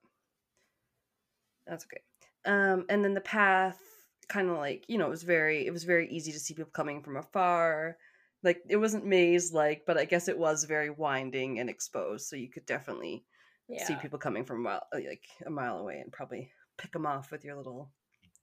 that's 1.67 1.87
okay. 1.87 2.03
Um, 2.45 2.85
and 2.91 3.03
then 3.03 3.15
the 3.15 3.23
path, 3.23 3.81
kind 4.29 4.51
of 4.51 4.59
like 4.59 4.85
you 4.87 4.99
know, 4.99 5.07
it 5.07 5.11
was 5.11 5.23
very, 5.23 5.67
it 5.67 5.73
was 5.73 5.85
very 5.85 6.09
easy 6.11 6.31
to 6.33 6.39
see 6.39 6.55
people 6.55 6.71
coming 6.73 7.03
from 7.03 7.17
afar. 7.17 7.97
Like 8.43 8.61
it 8.69 8.77
wasn't 8.77 9.07
maze 9.07 9.53
like, 9.55 9.85
but 9.87 9.97
I 9.97 10.05
guess 10.05 10.29
it 10.29 10.39
was 10.39 10.65
very 10.65 10.91
winding 10.91 11.59
and 11.59 11.71
exposed, 11.71 12.27
so 12.29 12.37
you 12.37 12.51
could 12.51 12.67
definitely 12.67 13.25
Yeah. 13.69 13.87
see 13.87 13.97
people 13.97 14.19
coming 14.19 14.45
from 14.45 14.59
a 14.61 14.63
mile, 14.63 14.83
like 14.93 15.25
a 15.47 15.51
mile 15.51 15.79
away, 15.79 16.01
and 16.01 16.13
probably 16.13 16.53
pick 16.77 16.93
them 16.93 17.07
off 17.07 17.31
with 17.33 17.45
your 17.45 17.57
little 17.57 17.91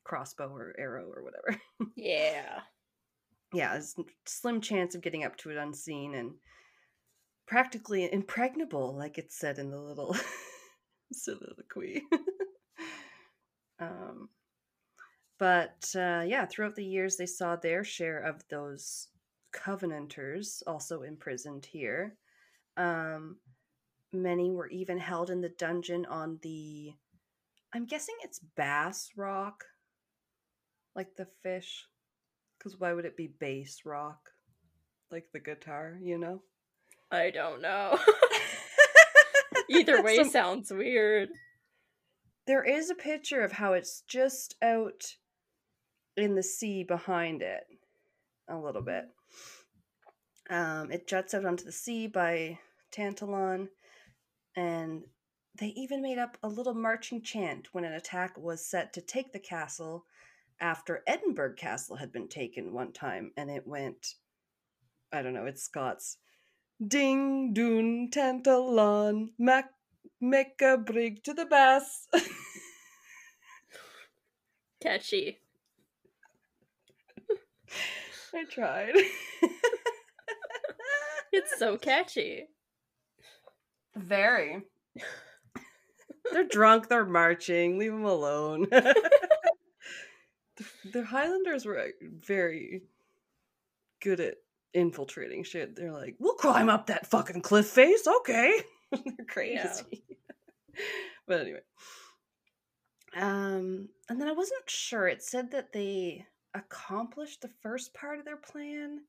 crossbow 0.03 0.51
or 0.51 0.73
arrow 0.79 1.05
or 1.15 1.23
whatever. 1.23 1.61
Yeah. 1.95 2.61
Yeah, 3.53 3.73
there's 3.73 3.95
slim 4.25 4.61
chance 4.61 4.95
of 4.95 5.01
getting 5.01 5.23
up 5.23 5.35
to 5.37 5.49
it 5.49 5.57
unseen 5.57 6.15
and 6.15 6.31
practically 7.47 8.11
impregnable, 8.11 8.95
like 8.95 9.17
it 9.17 9.31
said 9.31 9.59
in 9.59 9.69
the 9.69 9.79
little 9.79 10.15
soliloquy. 11.11 12.03
um, 13.79 14.29
but 15.37 15.91
uh, 15.95 16.23
yeah, 16.25 16.45
throughout 16.45 16.75
the 16.75 16.85
years, 16.85 17.17
they 17.17 17.25
saw 17.25 17.55
their 17.55 17.83
share 17.83 18.19
of 18.19 18.41
those 18.49 19.07
Covenanters 19.51 20.63
also 20.65 21.01
imprisoned 21.01 21.65
here. 21.65 22.15
Um, 22.77 23.37
many 24.13 24.51
were 24.51 24.69
even 24.69 24.97
held 24.97 25.29
in 25.29 25.41
the 25.41 25.49
dungeon 25.49 26.05
on 26.05 26.39
the, 26.41 26.93
I'm 27.73 27.85
guessing 27.85 28.15
it's 28.23 28.39
Bass 28.55 29.09
Rock, 29.17 29.65
like 30.95 31.15
the 31.17 31.27
fish. 31.43 31.85
Because 32.61 32.79
why 32.79 32.93
would 32.93 33.05
it 33.05 33.17
be 33.17 33.27
bass 33.39 33.81
rock? 33.85 34.29
Like 35.09 35.25
the 35.33 35.39
guitar, 35.39 35.97
you 35.99 36.19
know? 36.19 36.43
I 37.09 37.31
don't 37.31 37.59
know. 37.61 37.97
Either 39.69 40.01
way 40.03 40.17
Some- 40.17 40.29
sounds 40.29 40.71
weird. 40.71 41.29
there 42.45 42.63
is 42.63 42.91
a 42.91 42.95
picture 42.95 43.41
of 43.41 43.51
how 43.53 43.73
it's 43.73 44.03
just 44.07 44.55
out 44.61 45.15
in 46.15 46.35
the 46.35 46.43
sea 46.43 46.83
behind 46.83 47.41
it 47.41 47.63
a 48.47 48.57
little 48.57 48.83
bit. 48.83 49.05
Um, 50.49 50.91
it 50.91 51.07
juts 51.07 51.33
out 51.33 51.45
onto 51.45 51.63
the 51.63 51.71
sea 51.71 52.05
by 52.07 52.59
Tantallon, 52.91 53.69
and 54.55 55.01
they 55.57 55.67
even 55.67 56.01
made 56.01 56.19
up 56.19 56.37
a 56.43 56.47
little 56.47 56.73
marching 56.75 57.23
chant 57.23 57.69
when 57.71 57.85
an 57.85 57.93
attack 57.93 58.37
was 58.37 58.65
set 58.69 58.93
to 58.93 59.01
take 59.01 59.33
the 59.33 59.39
castle 59.39 60.05
after 60.61 61.03
Edinburgh 61.07 61.55
Castle 61.55 61.97
had 61.97 62.11
been 62.11 62.27
taken 62.29 62.73
one 62.73 62.93
time, 62.93 63.31
and 63.35 63.49
it 63.49 63.67
went, 63.67 64.15
I 65.11 65.21
don't 65.21 65.33
know, 65.33 65.45
it's 65.45 65.63
Scots. 65.63 66.17
Ding 66.85 67.53
doon 67.53 68.09
Tantallon 68.11 69.29
mac 69.37 69.71
make 70.19 70.61
a 70.61 70.77
brig 70.77 71.23
to 71.23 71.33
the 71.33 71.45
bass. 71.45 72.07
Catchy. 74.81 75.39
I 78.33 78.45
tried. 78.45 78.93
It's 81.31 81.57
so 81.57 81.77
catchy. 81.77 82.47
Very. 83.95 84.63
they're 86.33 86.43
drunk, 86.43 86.89
they're 86.89 87.05
marching, 87.05 87.77
leave 87.77 87.91
them 87.91 88.03
alone. 88.03 88.67
The, 90.57 90.65
the 90.91 91.05
Highlanders 91.05 91.65
were 91.65 91.89
very 92.01 92.81
good 94.01 94.19
at 94.19 94.35
infiltrating 94.73 95.43
shit. 95.43 95.75
They're 95.75 95.91
like, 95.91 96.15
we'll 96.19 96.33
climb 96.33 96.69
up 96.69 96.87
that 96.87 97.07
fucking 97.07 97.41
cliff 97.41 97.67
face, 97.67 98.07
okay. 98.07 98.61
they're 98.91 99.25
crazy. 99.27 100.03
but 101.27 101.41
anyway. 101.41 101.61
Um, 103.15 103.89
and 104.09 104.19
then 104.19 104.27
I 104.27 104.33
wasn't 104.33 104.69
sure. 104.69 105.07
It 105.07 105.21
said 105.21 105.51
that 105.51 105.73
they 105.73 106.25
accomplished 106.53 107.41
the 107.41 107.51
first 107.61 107.93
part 107.93 108.19
of 108.19 108.25
their 108.25 108.37
plan 108.37 109.01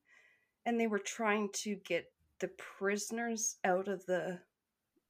and 0.65 0.79
they 0.79 0.87
were 0.87 0.99
trying 0.99 1.49
to 1.53 1.75
get 1.85 2.11
the 2.39 2.49
prisoners 2.57 3.57
out 3.63 3.87
of 3.87 4.05
the 4.05 4.39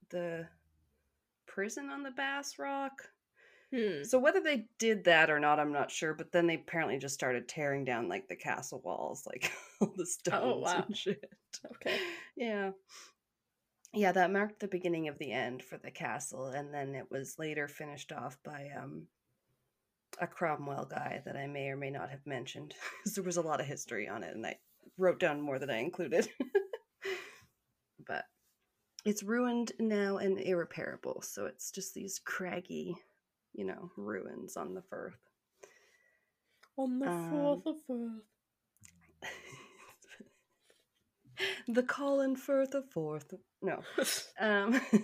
the 0.10 0.48
prison 1.48 1.90
on 1.90 2.04
the 2.04 2.12
Bass 2.12 2.60
Rock. 2.60 3.10
Hmm. 3.74 4.04
So 4.04 4.20
whether 4.20 4.40
they 4.40 4.66
did 4.78 5.06
that 5.06 5.32
or 5.32 5.40
not, 5.40 5.60
I'm 5.60 5.72
not 5.72 5.90
sure. 5.90 6.14
But 6.14 6.32
then 6.32 6.48
they 6.48 6.56
apparently 6.56 7.00
just 7.00 7.16
started 7.16 7.48
tearing 7.48 7.86
down 7.86 8.08
like 8.08 8.28
the 8.28 8.36
castle 8.36 8.82
walls, 8.84 9.26
like 9.26 9.52
all 9.82 9.94
the 9.96 10.06
stones 10.06 10.44
oh, 10.44 10.60
wow. 10.60 10.84
and 10.86 10.96
shit. 10.96 11.26
Okay. 11.76 11.98
Yeah. 12.36 12.72
Yeah, 13.96 14.12
that 14.12 14.32
marked 14.32 14.60
the 14.60 14.68
beginning 14.68 15.08
of 15.08 15.20
the 15.20 15.32
end 15.32 15.62
for 15.62 15.78
the 15.78 15.92
castle, 15.92 16.48
and 16.48 16.74
then 16.74 16.96
it 16.96 17.12
was 17.12 17.38
later 17.38 17.68
finished 17.68 18.12
off 18.12 18.38
by 18.44 18.70
um 18.76 19.08
a 20.20 20.28
Cromwell 20.28 20.86
guy 20.86 21.22
that 21.26 21.36
I 21.36 21.48
may 21.48 21.70
or 21.70 21.78
may 21.78 21.90
not 21.90 22.10
have 22.10 22.26
mentioned. 22.26 22.74
Because 23.04 23.16
there 23.16 23.24
was 23.24 23.38
a 23.38 23.42
lot 23.42 23.60
of 23.60 23.68
history 23.68 24.08
on 24.08 24.24
it, 24.24 24.36
and 24.36 24.46
I 24.46 24.58
wrote 24.98 25.20
down 25.20 25.42
more 25.42 25.60
than 25.60 25.70
I 25.70 25.78
included. 25.78 26.28
but 28.08 28.26
it's 29.06 29.24
ruined 29.24 29.74
now 29.80 30.18
and 30.18 30.40
irreparable, 30.40 31.22
so 31.22 31.46
it's 31.46 31.72
just 31.72 31.94
these 31.94 32.20
craggy, 32.24 32.96
you 33.54 33.66
know, 33.66 33.92
ruins 33.98 34.58
on 34.58 34.74
the 34.74 34.82
Firth. 34.82 35.20
On 36.78 37.00
the 37.00 37.08
Um, 37.10 37.30
fourth 37.30 37.66
of 37.68 37.76
Firth. 37.88 38.24
the 41.68 41.84
Colin 41.84 42.36
Firth 42.36 42.74
of 42.74 42.90
Forth. 42.92 43.34
No. 43.62 43.82
Um, 44.40 44.82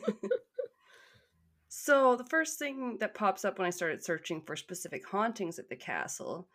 so 1.70 2.16
the 2.16 2.26
first 2.26 2.58
thing 2.60 2.98
that 3.00 3.14
pops 3.14 3.46
up 3.46 3.60
when 3.60 3.68
I 3.68 3.72
started 3.72 4.04
searching 4.04 4.42
for 4.42 4.56
specific 4.56 5.08
hauntings 5.08 5.60
at 5.60 5.70
the 5.70 5.76
castle 5.76 6.48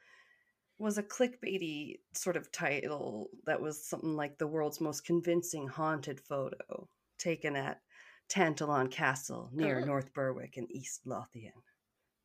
was 0.79 0.99
a 0.99 1.03
clickbaity 1.03 2.01
sort 2.15 2.37
of 2.37 2.51
title 2.51 3.31
that 3.47 3.61
was 3.61 3.87
something 3.89 4.17
like 4.17 4.39
the 4.39 4.47
world's 4.47 4.81
most 4.81 5.05
convincing 5.07 5.69
haunted 5.69 6.21
photo 6.21 6.89
taken 7.17 7.55
at 7.57 7.81
Tantallon 8.29 8.91
Castle 8.91 9.51
near 9.53 9.81
Oh. 9.81 9.85
North 9.85 10.13
Berwick 10.13 10.57
in 10.57 10.67
East 10.71 11.07
Lothian. 11.07 11.53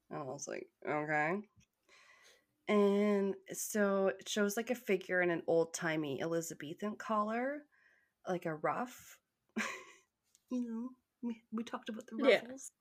And 0.10 0.20
I 0.20 0.24
was 0.24 0.48
like, 0.48 0.68
okay. 0.88 1.40
And 2.68 3.36
so 3.52 4.08
it 4.20 4.30
shows 4.30 4.56
like 4.58 4.70
a 4.70 4.76
figure 4.76 5.22
in 5.22 5.32
an 5.32 5.42
old 5.48 5.74
timey 5.74 6.22
Elizabethan 6.22 6.96
collar, 6.98 7.64
like 8.28 8.46
a 8.46 8.56
ruff. 8.56 9.18
you 10.52 10.62
know, 10.68 10.90
we, 11.22 11.42
we 11.52 11.64
talked 11.64 11.90
about 11.90 12.06
the 12.08 12.16
Yeah. 12.18 12.42
ruffles. 12.42 12.72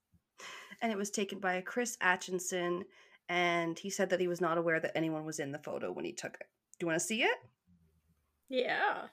And 0.83 0.93
it 0.93 0.99
was 0.99 1.11
taken 1.11 1.41
by 1.41 1.55
a 1.55 1.63
Chris 1.63 1.97
Atchison, 2.01 2.85
and 3.29 3.79
he 3.79 3.91
said 3.91 4.11
that 4.11 4.21
he 4.21 4.29
was 4.29 4.41
not 4.41 4.59
aware 4.59 4.79
that 4.79 4.97
anyone 4.97 5.25
was 5.25 5.41
in 5.41 5.51
the 5.53 5.59
photo 5.59 5.91
when 5.91 6.05
he 6.05 6.13
took 6.13 6.35
it. 6.35 6.47
Do 6.79 6.85
you 6.85 6.87
want 6.87 7.01
to 7.01 7.05
see 7.05 7.23
it? 7.23 7.37
Yeah. 8.49 9.07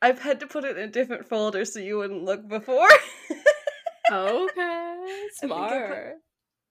I've 0.00 0.20
had 0.20 0.40
to 0.40 0.46
put 0.46 0.64
it 0.64 0.76
in 0.76 0.84
a 0.84 0.92
different 0.92 1.26
folder 1.26 1.64
so 1.64 1.80
you 1.80 1.96
wouldn't 1.98 2.24
look 2.24 2.48
before. 2.48 2.88
Okay. 4.08 4.52
I 4.60 5.28
Smart. 5.32 6.14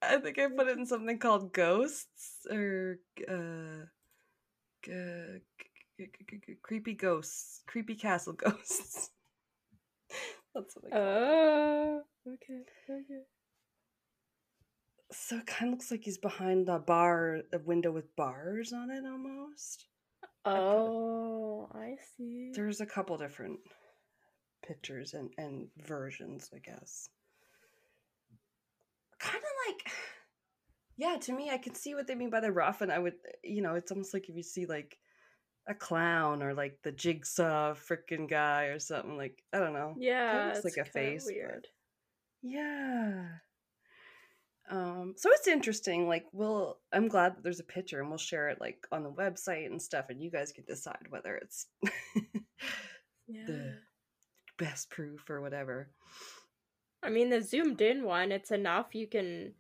I 0.02 0.18
think 0.18 0.38
I 0.40 0.48
put 0.48 0.68
it 0.68 0.78
in 0.78 0.86
something 0.86 1.18
called 1.20 1.54
Ghosts 1.54 2.46
or 2.52 3.00
uh, 3.28 3.86
g- 4.84 4.92
g- 5.98 6.10
g- 6.30 6.42
g- 6.46 6.58
Creepy 6.62 6.94
Ghosts, 6.94 7.62
Creepy 7.68 7.96
Castle 7.96 8.34
Ghosts. 8.38 9.12
That's 10.54 10.76
what 10.76 10.86
I 10.86 10.90
call 10.90 11.00
it. 11.00 11.04
Oh. 11.06 12.02
Okay. 12.28 12.62
Okay. 12.90 13.22
So 15.12 15.38
it 15.38 15.46
kind 15.46 15.70
of 15.72 15.80
looks 15.80 15.92
like 15.92 16.04
he's 16.04 16.18
behind 16.18 16.68
a 16.70 16.80
bar, 16.80 17.42
a 17.54 17.60
window 17.60 17.92
with 17.92 18.16
bars 18.16 18.74
on 18.74 18.90
it 18.90 19.06
almost. 19.06 19.86
Oh, 20.46 21.70
I 21.74 21.96
see. 22.18 22.52
There's 22.54 22.82
a 22.82 22.86
couple 22.86 23.18
different 23.18 23.60
pictures 24.66 25.14
and, 25.14 25.30
and 25.38 25.68
versions, 25.78 26.50
I 26.54 26.60
guess. 26.60 27.10
Kind 29.20 29.38
of 29.44 29.50
yeah, 30.98 31.18
to 31.22 31.34
me, 31.34 31.50
I 31.52 31.58
can 31.58 31.76
see 31.76 31.96
what 31.96 32.08
they 32.08 32.16
mean 32.16 32.30
by 32.30 32.40
the 32.40 32.52
ruff, 32.52 32.82
and 32.82 32.92
I 32.92 33.00
would, 33.00 33.16
you 33.44 33.62
know, 33.62 33.76
it's 33.76 33.92
almost 33.92 34.14
like 34.14 34.30
if 34.30 34.36
you 34.36 34.44
see 34.44 34.66
like 34.66 34.98
a 35.68 35.74
clown 35.74 36.44
or 36.44 36.54
like 36.54 36.78
the 36.84 36.92
jigsaw 36.92 37.74
freaking 37.74 38.30
guy 38.30 38.66
or 38.66 38.80
something 38.80 39.18
like 39.18 39.42
I 39.54 39.60
don't 39.60 39.74
know. 39.74 39.96
Yeah, 39.98 40.46
looks 40.48 40.66
it's 40.66 40.78
like 40.78 40.88
a 40.88 40.90
face, 40.90 41.26
Weird. 41.26 41.68
Yeah. 42.42 43.26
Um, 44.70 45.14
so 45.16 45.30
it's 45.32 45.48
interesting. 45.48 46.08
Like, 46.08 46.26
we'll. 46.32 46.78
I'm 46.92 47.08
glad 47.08 47.36
that 47.36 47.44
there's 47.44 47.60
a 47.60 47.64
picture, 47.64 48.00
and 48.00 48.10
we'll 48.10 48.18
share 48.18 48.50
it 48.50 48.60
like 48.60 48.88
on 48.92 49.04
the 49.04 49.12
website 49.12 49.68
and 49.68 49.82
stuff, 49.82 50.06
and 50.10 50.22
you 50.22 50.32
guys 50.32 50.52
can 50.52 50.66
decide 50.66 51.06
whether 51.10 51.36
it's 51.36 51.68
Yeah. 53.28 53.46
the 53.48 53.74
best 54.58 54.90
proof 54.90 55.30
or 55.30 55.42
whatever. 55.42 55.90
I 57.04 57.10
mean, 57.10 57.30
the 57.30 57.42
zoomed 57.42 57.82
in 57.82 58.04
one, 58.04 58.32
it's 58.32 58.52
enough 58.52 58.94
you 58.96 59.08
can, 59.08 59.54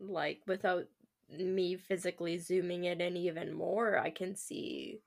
like, 0.00 0.40
without 0.46 0.86
me 1.30 1.76
physically 1.76 2.38
zooming 2.38 2.84
it 2.84 3.00
in 3.00 3.16
even 3.16 3.52
more, 3.54 3.98
I 3.98 4.10
can 4.10 4.34
see 4.36 5.00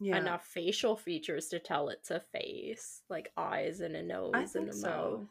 Yeah, 0.00 0.18
enough 0.18 0.44
facial 0.46 0.96
features 0.96 1.48
to 1.48 1.58
tell 1.58 1.88
it's 1.88 2.10
a 2.10 2.20
face, 2.20 3.02
like 3.08 3.32
eyes 3.36 3.80
and 3.80 3.94
a 3.96 4.02
nose 4.02 4.34
I 4.34 4.44
and 4.56 4.68
a 4.68 4.72
so. 4.72 4.90
mouth. 4.90 5.22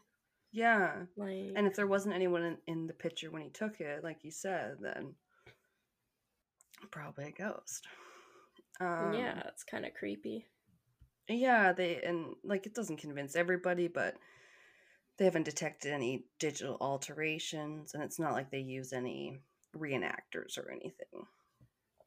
Yeah, 0.52 1.06
Like, 1.16 1.52
and 1.56 1.66
if 1.66 1.74
there 1.74 1.86
wasn't 1.86 2.14
anyone 2.14 2.42
in, 2.42 2.58
in 2.66 2.86
the 2.86 2.92
picture 2.94 3.30
when 3.30 3.42
he 3.42 3.50
took 3.50 3.80
it, 3.80 4.02
like 4.04 4.24
you 4.24 4.30
said, 4.30 4.78
then 4.80 5.14
probably 6.90 7.26
a 7.26 7.30
ghost. 7.32 7.86
Um, 8.80 9.12
yeah, 9.14 9.42
it's 9.48 9.64
kind 9.64 9.84
of 9.86 9.94
creepy. 9.94 10.46
Yeah, 11.28 11.72
they 11.72 12.00
and 12.02 12.34
like 12.42 12.66
it 12.66 12.74
doesn't 12.74 12.96
convince 12.98 13.36
everybody, 13.36 13.88
but 13.88 14.16
they 15.18 15.24
haven't 15.24 15.44
detected 15.44 15.92
any 15.92 16.24
digital 16.38 16.76
alterations, 16.80 17.94
and 17.94 18.02
it's 18.02 18.18
not 18.18 18.32
like 18.32 18.50
they 18.50 18.60
use 18.60 18.92
any 18.92 19.40
reenactors 19.76 20.56
or 20.56 20.70
anything 20.70 21.26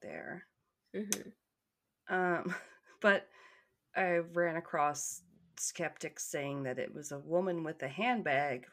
there. 0.02 0.48
hmm 0.96 1.30
Um, 2.10 2.56
but 3.02 3.28
I 3.96 4.18
ran 4.34 4.56
across 4.56 5.22
skeptics 5.58 6.26
saying 6.26 6.64
that 6.64 6.80
it 6.80 6.94
was 6.94 7.12
a 7.12 7.20
woman 7.20 7.64
with 7.64 7.82
a 7.84 7.88
handbag, 7.88 8.66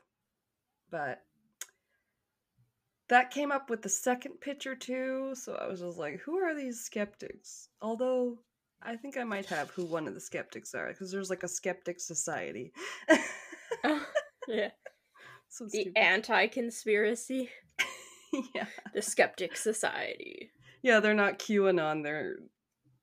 but 0.90 1.22
that 3.08 3.30
came 3.30 3.50
up 3.50 3.70
with 3.70 3.82
the 3.82 3.88
second 3.88 4.40
picture 4.40 4.76
too. 4.76 5.34
So 5.34 5.54
I 5.54 5.66
was 5.66 5.80
just 5.80 5.98
like, 5.98 6.20
who 6.20 6.36
are 6.38 6.54
these 6.54 6.80
skeptics? 6.80 7.68
Although 7.80 8.38
I 8.82 8.96
think 8.96 9.16
I 9.16 9.24
might 9.24 9.46
have 9.46 9.70
who 9.70 9.84
one 9.84 10.06
of 10.06 10.14
the 10.14 10.20
skeptics 10.20 10.74
are 10.74 10.88
because 10.88 11.10
there's 11.10 11.30
like 11.30 11.42
a 11.42 11.48
skeptic 11.48 12.00
society. 12.00 12.72
yeah. 14.48 14.70
so 15.48 15.66
The 15.70 15.92
anti 15.96 16.46
conspiracy, 16.48 17.50
yeah, 18.54 18.66
the 18.94 19.02
Skeptic 19.02 19.56
Society. 19.56 20.50
yeah, 20.82 21.00
they're 21.00 21.14
not 21.14 21.38
QAnon. 21.38 22.02
They're 22.02 22.36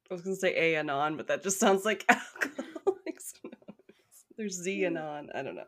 I 0.09 0.13
was 0.13 0.21
gonna 0.21 0.35
say 0.35 0.55
AAnon, 0.73 1.17
but 1.17 1.27
that 1.27 1.43
just 1.43 1.59
sounds 1.59 1.85
like 1.85 2.05
Alcoholics. 2.09 3.33
There's 4.37 4.65
ZAnon. 4.67 5.27
I 5.33 5.41
don't 5.43 5.55
know. 5.55 5.63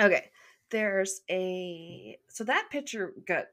Okay, 0.00 0.30
there's 0.70 1.20
a 1.30 2.18
so 2.28 2.42
that 2.44 2.66
picture 2.70 3.12
got 3.26 3.44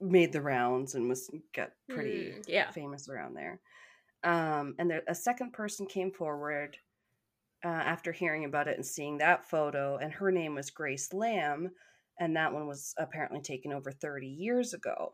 made 0.00 0.32
the 0.32 0.40
rounds 0.40 0.94
and 0.94 1.08
was 1.08 1.30
got 1.54 1.70
pretty 1.88 2.32
Mm, 2.32 2.44
yeah. 2.48 2.70
famous 2.70 3.08
around 3.08 3.34
there. 3.34 3.60
Um, 4.24 4.74
and 4.78 4.90
there, 4.90 5.02
a 5.06 5.14
second 5.14 5.52
person 5.52 5.86
came 5.86 6.10
forward 6.10 6.76
uh, 7.64 7.68
after 7.68 8.12
hearing 8.12 8.44
about 8.44 8.68
it 8.68 8.76
and 8.76 8.86
seeing 8.86 9.18
that 9.18 9.48
photo, 9.48 9.96
and 9.96 10.12
her 10.12 10.32
name 10.32 10.54
was 10.54 10.70
Grace 10.70 11.12
Lamb, 11.12 11.70
and 12.18 12.36
that 12.36 12.52
one 12.52 12.66
was 12.66 12.94
apparently 12.98 13.40
taken 13.40 13.72
over 13.72 13.90
30 13.90 14.26
years 14.26 14.74
ago. 14.74 15.12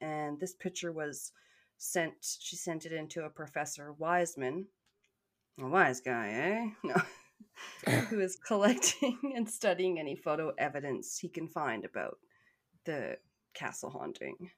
And 0.00 0.38
this 0.38 0.54
picture 0.54 0.92
was 0.92 1.32
sent, 1.76 2.12
she 2.40 2.56
sent 2.56 2.86
it 2.86 2.92
into 2.92 3.24
a 3.24 3.30
Professor 3.30 3.92
Wiseman, 3.92 4.66
A 5.60 5.66
wise 5.66 6.00
guy, 6.00 6.28
eh? 6.30 6.70
No. 6.84 7.92
Who 8.08 8.20
is 8.20 8.36
collecting 8.36 9.18
and 9.36 9.48
studying 9.48 9.98
any 9.98 10.14
photo 10.14 10.52
evidence 10.58 11.18
he 11.18 11.28
can 11.28 11.48
find 11.48 11.84
about 11.84 12.18
the 12.84 13.18
castle 13.54 13.90
haunting. 13.90 14.50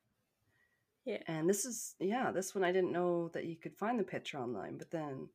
Yeah. 1.04 1.22
And 1.26 1.48
this 1.48 1.64
is, 1.64 1.94
yeah, 1.98 2.30
this 2.30 2.54
one 2.54 2.64
I 2.64 2.72
didn't 2.72 2.92
know 2.92 3.28
that 3.28 3.46
you 3.46 3.56
could 3.56 3.76
find 3.76 3.98
the 3.98 4.04
picture 4.04 4.38
online, 4.38 4.76
but 4.78 4.90
then 4.90 5.28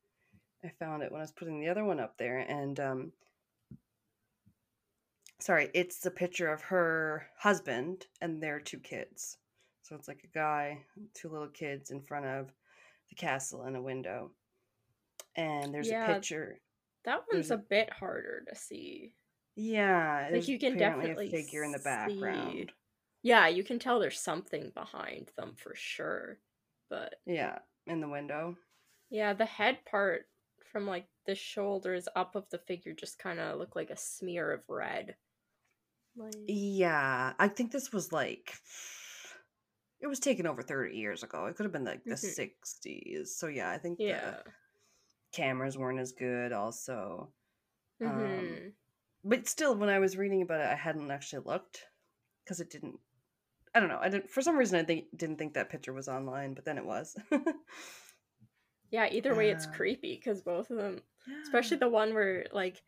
I 0.66 0.70
found 0.80 1.04
it 1.04 1.12
when 1.12 1.22
I 1.22 1.24
was 1.24 1.32
putting 1.32 1.60
the 1.60 1.70
other 1.70 1.86
one 1.86 2.00
up 2.00 2.18
there. 2.18 2.40
And, 2.40 2.80
um, 2.80 3.12
sorry, 5.40 5.70
it's 5.74 6.00
the 6.00 6.12
picture 6.12 6.52
of 6.52 6.62
her 6.62 7.28
husband 7.38 8.08
and 8.22 8.42
their 8.42 8.60
two 8.60 8.80
kids. 8.80 9.38
So 9.84 9.96
it's 9.96 10.08
like 10.08 10.24
a 10.24 10.36
guy, 10.36 10.80
two 11.14 11.30
little 11.30 11.50
kids 11.50 11.92
in 11.92 12.02
front 12.02 12.26
of 12.26 12.52
the 13.10 13.16
castle 13.16 13.64
and 13.64 13.76
a 13.76 13.82
window. 13.82 14.32
And 15.36 15.74
there's 15.74 15.90
Yeah, 15.90 16.10
a 16.10 16.16
picture. 16.16 16.60
That 17.04 17.22
one's 17.32 17.52
a- 17.52 17.56
a 17.56 17.58
bit 17.60 17.92
harder 17.92 18.44
to 18.48 18.56
see. 18.56 19.14
Yeah, 19.56 20.30
Like 20.32 20.48
you 20.48 20.58
can 20.58 20.76
definitely 20.78 21.30
figure 21.30 21.64
in 21.64 21.72
the 21.72 21.78
see- 21.78 21.84
background. 21.84 22.74
Yeah, 23.22 23.48
you 23.48 23.64
can 23.64 23.80
tell 23.80 24.00
there's 24.00 24.20
something 24.20 24.72
behind 24.72 25.28
them 25.36 25.56
for 25.56 25.76
sure. 25.76 26.40
But 26.90 27.22
Yeah, 27.26 27.60
in 27.86 28.00
the 28.02 28.10
window. 28.10 28.58
yeah, 29.10 29.34
the 29.34 29.46
head 29.46 29.86
part 29.86 30.28
from 30.76 30.85
like 30.85 31.07
the 31.26 31.35
shoulders 31.35 32.10
up 32.18 32.35
of 32.35 32.49
the 32.49 32.57
figure 32.57 32.91
just 32.91 33.18
kind 33.18 33.39
of 33.39 33.57
look 33.57 33.77
like 33.77 33.89
a 33.89 33.95
smear 33.95 34.52
of 34.52 34.61
red. 34.68 35.15
Like, 36.18 36.35
Yeah, 36.47 37.34
I 37.39 37.47
think 37.47 37.72
this 37.72 37.93
was 37.93 38.11
like 38.11 38.53
it 40.02 40.07
was 40.07 40.19
taken 40.19 40.45
over 40.45 40.61
30 40.61 40.97
years 40.97 41.23
ago. 41.23 41.45
It 41.45 41.56
could 41.56 41.64
have 41.64 41.72
been 41.73 41.85
like 41.85 42.03
the 42.06 42.15
Mhm. 42.15 42.35
60s. 42.35 43.35
So 43.38 43.47
yeah, 43.47 43.69
I 43.72 43.77
think 43.77 43.99
yeah. 43.99 44.35
the 44.35 44.52
cameras 45.34 45.77
weren't 45.77 45.99
as 45.99 46.11
good 46.11 46.52
also. 46.52 47.34
hmm 47.99 48.07
Um, 48.07 48.73
But 49.23 49.47
still 49.47 49.76
when 49.77 49.89
I 49.89 49.99
was 49.99 50.18
reading 50.18 50.41
about 50.41 50.61
it, 50.61 50.68
I 50.68 50.76
hadn't 50.76 51.11
actually 51.11 51.43
looked 51.45 51.85
cuz 52.47 52.60
it 52.60 52.69
didn't 52.69 52.99
I 53.73 53.80
don't 53.80 53.89
know. 53.89 53.99
I 54.02 54.10
didn't 54.10 54.31
for 54.31 54.41
some 54.41 54.57
reason 54.57 54.80
I 54.80 54.84
think 54.84 55.18
didn't 55.18 55.38
think 55.38 55.53
that 55.56 55.69
picture 55.69 55.93
was 55.93 56.07
online, 56.10 56.53
but 56.53 56.65
then 56.65 56.77
it 56.77 56.85
was. 56.85 57.15
yeah, 58.91 59.07
either 59.12 59.36
way, 59.36 59.49
it's 59.49 59.66
uh, 59.68 59.72
creepy 59.72 60.16
because 60.16 60.41
both 60.41 60.70
of 60.70 60.78
them, 60.78 60.99
Yeah. 61.28 61.36
especially 61.44 61.78
the 61.78 61.90
one 61.90 62.14
where 62.14 62.45
like 62.52 62.82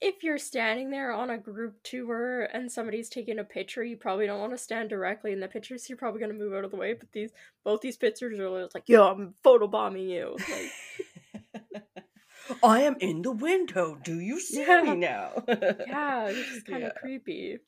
if 0.00 0.22
you're 0.22 0.38
standing 0.38 0.90
there 0.90 1.12
on 1.12 1.30
a 1.30 1.38
group 1.38 1.82
tour 1.82 2.42
and 2.52 2.70
somebody's 2.70 3.08
taking 3.08 3.38
a 3.38 3.44
picture, 3.44 3.82
you 3.82 3.96
probably 3.96 4.26
don't 4.26 4.40
want 4.40 4.52
to 4.52 4.58
stand 4.58 4.90
directly 4.90 5.32
in 5.32 5.40
the 5.40 5.48
picture, 5.48 5.78
so 5.78 5.86
you're 5.88 5.96
probably 5.98 6.20
gonna 6.20 6.34
move 6.34 6.52
out 6.54 6.64
of 6.64 6.70
the 6.70 6.76
way. 6.76 6.92
But 6.94 7.10
these 7.12 7.30
both 7.64 7.80
these 7.80 7.96
pictures 7.96 8.38
are 8.38 8.50
like, 8.74 8.88
yo, 8.88 9.06
I'm 9.06 9.34
photobombing 9.44 10.08
you. 10.08 10.36
Like, 10.50 11.82
I 12.62 12.80
am 12.82 12.96
in 13.00 13.22
the 13.22 13.32
window. 13.32 13.96
Do 14.02 14.18
you 14.20 14.40
see 14.40 14.60
Yeah. 14.60 14.82
me 14.82 14.94
now? 14.96 15.42
yeah, 15.48 16.28
it's 16.28 16.62
kind 16.64 16.82
of 16.84 16.92
Yeah. 16.94 17.00
creepy. 17.00 17.58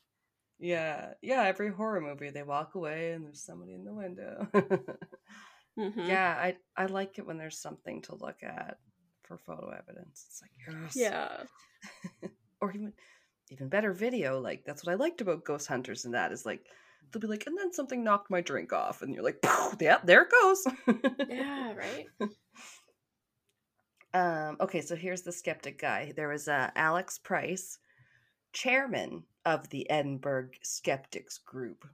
Yeah, 0.59 1.15
yeah. 1.23 1.43
Every 1.45 1.71
horror 1.71 2.01
movie, 2.01 2.31
they 2.31 2.43
walk 2.43 2.75
away 2.75 3.13
and 3.13 3.25
there's 3.27 3.43
somebody 3.43 3.75
in 3.75 3.85
the 3.85 3.93
window. 3.93 4.49
Mhm. 5.79 6.09
yeah, 6.09 6.35
I 6.39 6.57
I 6.77 6.87
like 6.87 7.19
it 7.19 7.27
when 7.27 7.39
there's 7.39 7.59
something 7.59 8.03
to 8.03 8.15
look 8.15 8.43
at 8.43 8.79
for 9.23 9.37
photo 9.37 9.71
evidence. 9.71 10.25
It's 10.29 10.43
like 10.43 10.53
yes. 10.67 10.97
Yeah. 10.97 12.31
or 12.61 12.73
even 12.73 12.93
even 13.51 13.69
better 13.69 13.93
video. 13.93 14.41
Like 14.41 14.65
that's 14.65 14.85
what 14.85 14.93
I 14.93 14.97
liked 14.97 15.21
about 15.21 15.45
Ghost 15.45 15.67
Hunters, 15.67 16.05
and 16.05 16.15
that 16.15 16.33
is 16.33 16.47
like 16.47 16.67
they'll 17.11 17.21
be 17.21 17.27
like, 17.27 17.47
and 17.47 17.57
then 17.57 17.73
something 17.73 18.03
knocked 18.03 18.31
my 18.31 18.41
drink 18.41 18.73
off, 18.73 19.03
and 19.03 19.15
you're 19.15 19.25
like, 19.25 19.39
yeah, 19.81 19.99
there 20.05 20.23
it 20.23 20.31
goes. 20.31 20.67
Yeah, 21.29 21.75
right? 21.75 22.07
Um, 24.15 24.57
okay, 24.61 24.81
so 24.81 24.97
here's 24.97 25.21
the 25.23 25.33
skeptic 25.33 25.79
guy. 25.79 26.15
There 26.17 26.29
was 26.29 26.49
uh, 26.49 26.71
Alex 26.75 27.19
Price, 27.19 27.79
chairman 28.55 29.25
of 29.45 29.69
the 29.69 29.91
Edinburgh 29.91 30.51
Skeptics 30.63 31.37
Group. 31.37 31.87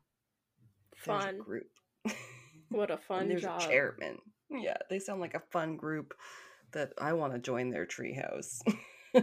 Fun. 0.95 1.39
group. 1.39 1.67
What 2.73 2.91
a 2.91 2.95
And 2.95 3.03
fun 3.03 3.29
there's 3.29 3.43
job. 3.43 3.61
a 3.61 3.67
chairman. 3.67 4.19
Yeah, 4.51 4.77
they 4.91 4.99
sound 4.99 5.21
like 5.21 5.35
a 5.35 5.43
fun 5.51 5.77
group 5.77 6.15
that 6.73 6.93
I 6.99 7.15
want 7.15 7.33
to 7.33 7.39
join 7.39 7.71
their 7.71 7.87
treehouse. 7.87 8.61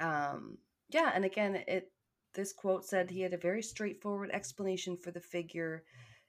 um, 0.00 0.58
yeah, 0.90 1.10
and 1.14 1.24
again, 1.24 1.56
it 1.66 1.90
this 2.34 2.52
quote 2.52 2.84
said 2.86 3.10
he 3.10 3.20
had 3.20 3.34
a 3.34 3.38
very 3.38 3.62
straightforward 3.62 4.30
explanation 4.32 4.96
for 4.96 5.10
the 5.10 5.20
figure 5.20 5.84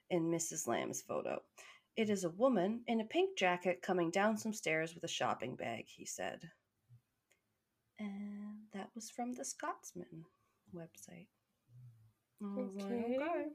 in 0.09 0.29
Mrs. 0.29 0.67
Lamb's 0.67 1.01
photo. 1.01 1.41
It 1.95 2.09
is 2.09 2.23
a 2.23 2.29
woman 2.31 2.81
in 2.87 3.01
a 3.01 3.05
pink 3.05 3.37
jacket 3.37 3.81
coming 3.81 4.11
down 4.11 4.37
some 4.37 4.53
stairs 4.53 4.93
with 4.95 5.03
a 5.03 5.07
shopping 5.07 5.55
bag, 5.55 5.85
he 5.87 6.05
said. 6.05 6.41
And 7.99 8.57
that 8.73 8.89
was 8.95 9.09
from 9.09 9.33
the 9.33 9.45
Scotsman 9.45 10.25
website. 10.75 11.27
Was 12.41 12.71
like, 12.75 12.85
Okay. 12.85 13.45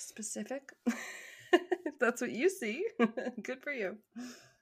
Specific. 0.00 0.62
if 1.52 1.94
that's 2.00 2.20
what 2.20 2.30
you 2.30 2.48
see, 2.48 2.84
good 3.42 3.60
for 3.62 3.72
you. 3.72 3.98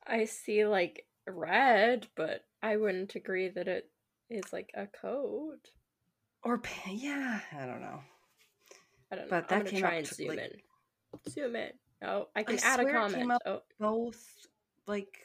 I 0.07 0.25
see 0.25 0.67
like 0.67 1.07
red, 1.27 2.07
but 2.17 2.45
I 2.63 2.77
wouldn't 2.77 3.15
agree 3.15 3.49
that 3.49 3.69
it 3.69 3.89
is 4.31 4.53
like 4.53 4.71
a 4.75 4.87
code. 4.87 5.61
Or 6.43 6.61
yeah, 6.91 7.41
I 7.57 7.67
don't 7.67 7.81
know. 7.81 8.01
I 9.13 9.17
don't 9.17 9.25
know. 9.25 9.31
But 9.31 9.37
I'm 9.37 9.49
that 9.49 9.49
gonna 9.49 9.71
came 9.71 9.81
try 9.81 9.89
up 9.91 9.97
and 9.99 10.07
to, 10.07 10.15
zoom 10.15 10.29
like- 10.29 10.39
in. 10.39 10.51
Zoom 11.31 11.57
in. 11.57 11.71
Oh, 12.05 12.29
I 12.37 12.43
can 12.43 12.59
I 12.59 12.63
add 12.63 12.81
a 12.81 12.83
swear 12.83 12.97
it 13.07 13.13
came 13.13 13.21
comment. 13.29 13.43
Oh, 13.47 13.63
Both 13.81 14.25
like 14.87 15.19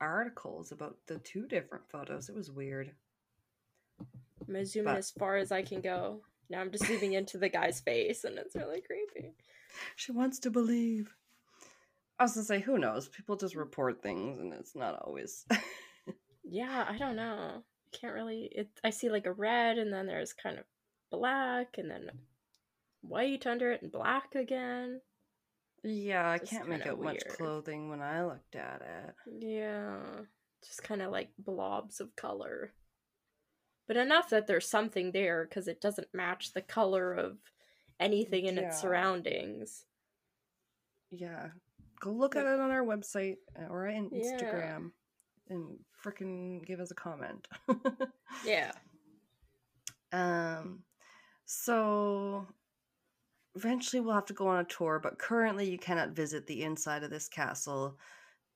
articles 0.00 0.72
about 0.72 0.96
the 1.06 1.18
two 1.18 1.46
different 1.46 1.84
photos. 1.90 2.28
It 2.28 2.34
was 2.34 2.50
weird. 2.50 2.92
I'm 4.00 4.06
gonna 4.54 4.64
zoom 4.66 4.88
in 4.88 4.96
as 4.96 5.10
far 5.10 5.36
as 5.36 5.50
I 5.52 5.62
can 5.62 5.80
go. 5.80 6.22
Now 6.50 6.60
I'm 6.60 6.70
just 6.70 6.86
zooming 6.86 7.12
into 7.12 7.38
the 7.38 7.48
guy's 7.48 7.80
face, 7.80 8.24
and 8.24 8.38
it's 8.38 8.56
really 8.56 8.80
creepy. 8.80 9.34
She 9.96 10.12
wants 10.12 10.38
to 10.40 10.50
believe. 10.50 11.14
I 12.18 12.24
was 12.24 12.34
gonna 12.34 12.44
say, 12.44 12.60
who 12.60 12.78
knows? 12.78 13.08
People 13.08 13.36
just 13.36 13.54
report 13.54 14.02
things, 14.02 14.40
and 14.40 14.52
it's 14.52 14.74
not 14.74 14.98
always. 15.02 15.44
Yeah, 16.50 16.86
I 16.88 16.96
don't 16.96 17.16
know. 17.16 17.62
Can't 17.92 18.14
really. 18.14 18.48
It. 18.52 18.68
I 18.82 18.90
see 18.90 19.10
like 19.10 19.26
a 19.26 19.32
red, 19.32 19.78
and 19.78 19.92
then 19.92 20.06
there's 20.06 20.32
kind 20.32 20.58
of 20.58 20.64
black, 21.10 21.76
and 21.76 21.90
then 21.90 22.10
white 23.02 23.46
under 23.46 23.70
it, 23.72 23.82
and 23.82 23.92
black 23.92 24.34
again. 24.34 25.00
yeah, 25.84 26.28
I 26.30 26.38
Just 26.38 26.50
can't 26.52 26.68
make 26.68 26.86
out 26.86 27.00
much 27.02 27.22
clothing 27.28 27.90
when 27.90 28.00
I 28.00 28.24
looked 28.24 28.56
at 28.56 28.82
it. 28.82 29.14
Yeah, 29.44 30.00
just 30.66 30.82
kind 30.82 31.02
of 31.02 31.12
like 31.12 31.28
blobs 31.38 32.00
of 32.00 32.16
color. 32.16 32.72
But 33.88 33.96
enough 33.96 34.28
that 34.30 34.46
there's 34.46 34.68
something 34.68 35.10
there 35.12 35.44
because 35.46 35.66
it 35.66 35.80
doesn't 35.80 36.12
match 36.14 36.52
the 36.52 36.60
color 36.62 37.12
of 37.14 37.38
anything 37.98 38.44
in 38.46 38.56
Yeah. 38.56 38.68
its 38.68 38.80
surroundings. 38.80 39.84
Yeah, 41.10 41.48
go 41.98 42.12
look 42.12 42.36
at 42.36 42.46
it 42.46 42.60
on 42.60 42.70
our 42.70 42.84
website 42.84 43.38
uh, 43.58 43.64
or 43.68 43.88
on 43.88 44.10
Yeah. 44.12 44.20
Instagram, 44.38 44.92
and 45.48 45.78
freaking 46.04 46.64
give 46.66 46.80
us 46.80 46.90
a 46.90 46.94
comment. 46.94 47.48
Yeah. 48.44 48.72
Um, 50.12 50.84
so 51.46 52.46
eventually 53.56 54.00
we'll 54.00 54.14
have 54.14 54.26
to 54.26 54.34
go 54.34 54.46
on 54.48 54.60
a 54.60 54.64
tour, 54.64 55.00
but 55.02 55.18
currently 55.18 55.68
you 55.68 55.78
cannot 55.78 56.10
visit 56.10 56.46
the 56.46 56.62
inside 56.62 57.02
of 57.02 57.10
this 57.10 57.28
castle 57.28 57.98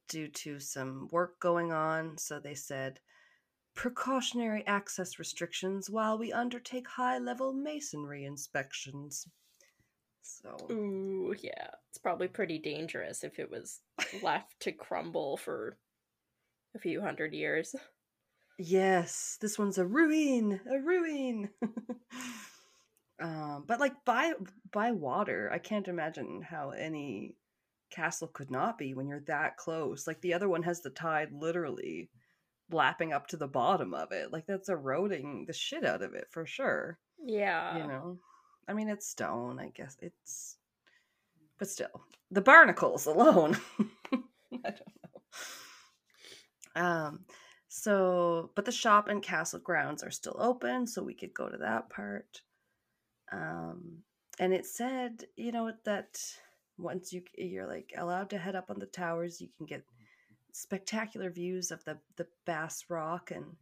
due 0.09 0.29
to 0.29 0.61
some 0.61 1.09
work 1.11 1.41
going 1.41 1.73
on. 1.73 2.17
So 2.19 2.39
they 2.39 2.55
said 2.55 3.01
precautionary 3.75 4.65
access 4.67 5.19
restrictions 5.19 5.89
while 5.89 6.19
we 6.19 6.33
undertake 6.33 6.89
high 6.89 7.19
level 7.19 7.53
masonry 7.53 8.25
inspections. 8.25 9.27
So 10.23 10.57
Ooh, 10.71 11.35
yeah. 11.43 11.69
It's 11.91 11.99
probably 11.99 12.29
pretty 12.29 12.59
dangerous 12.59 13.25
if 13.25 13.39
it 13.39 13.51
was 13.51 13.81
left 14.23 14.61
to 14.61 14.73
crumble 14.73 15.37
for 15.37 15.77
a 16.75 16.79
few 16.79 17.01
hundred 17.01 17.35
years. 17.35 17.75
Yes, 18.59 19.39
this 19.41 19.59
one's 19.59 19.79
a 19.79 19.87
ruin, 19.87 20.61
a 20.71 20.79
ruin. 20.79 21.49
um, 23.23 23.65
but 23.67 23.81
like 23.81 24.05
by 24.05 24.33
by 24.73 24.93
water, 24.93 25.51
I 25.53 25.59
can't 25.59 25.89
imagine 25.89 26.43
how 26.43 26.71
any 26.71 27.35
castle 27.91 28.29
could 28.29 28.51
not 28.51 28.79
be 28.79 28.95
when 28.95 29.09
you're 29.09 29.25
that 29.27 29.57
close. 29.57 30.07
Like 30.07 30.21
the 30.21 30.35
other 30.35 30.49
one 30.49 30.63
has 30.63 30.81
the 30.81 30.91
tide 30.91 31.33
literally 31.33 32.11
lapping 32.73 33.13
up 33.13 33.27
to 33.29 33.37
the 33.37 33.47
bottom 33.47 33.95
of 33.95 34.13
it. 34.13 34.33
Like 34.33 34.47
that's 34.47 34.69
eroding 34.69 35.45
the 35.47 35.53
shit 35.53 35.85
out 35.85 36.03
of 36.03 36.15
it 36.15 36.29
for 36.31 36.47
sure. 36.47 36.99
Yeah. 37.25 37.77
you 37.77 37.87
know, 37.87 38.19
I 38.69 38.73
mean 38.73 38.89
it's 38.89 39.09
stone. 39.09 39.59
I 39.59 39.69
guess 39.69 39.97
it's, 40.01 40.57
but 41.59 41.69
still, 41.69 42.03
the 42.31 42.41
barnacles 42.41 43.07
alone. 43.07 43.57
I 44.13 44.71
don't 44.71 44.81
know. 46.77 46.83
Um. 46.83 47.25
So, 47.75 48.51
but 48.55 48.67
the 48.67 48.73
shop 48.73 49.09
and 49.09 49.23
castle 49.23 49.59
grounds 49.59 50.03
are 50.03 50.11
still 50.11 50.37
open, 50.39 50.87
so 50.87 51.03
we 51.03 51.15
could 51.15 51.33
go 51.33 51.49
to 51.49 51.57
that 51.57 51.89
part. 51.89 52.43
Um, 53.33 54.03
and 54.39 54.53
it 54.53 54.67
said, 54.67 55.25
you 55.37 55.53
know, 55.53 55.73
that 55.85 56.21
once 56.77 57.15
you 57.15 57.23
you're 57.35 57.67
like 57.67 57.95
allowed 57.97 58.29
to 58.31 58.39
head 58.39 58.57
up 58.57 58.69
on 58.69 58.79
the 58.79 58.87
towers, 58.87 59.41
you 59.41 59.49
can 59.57 59.65
get 59.65 59.85
spectacular 60.53 61.31
views 61.31 61.71
of 61.71 61.85
the 61.85 61.99
the 62.17 62.27
Bass 62.47 62.85
Rock 62.89 63.31
and 63.31 63.57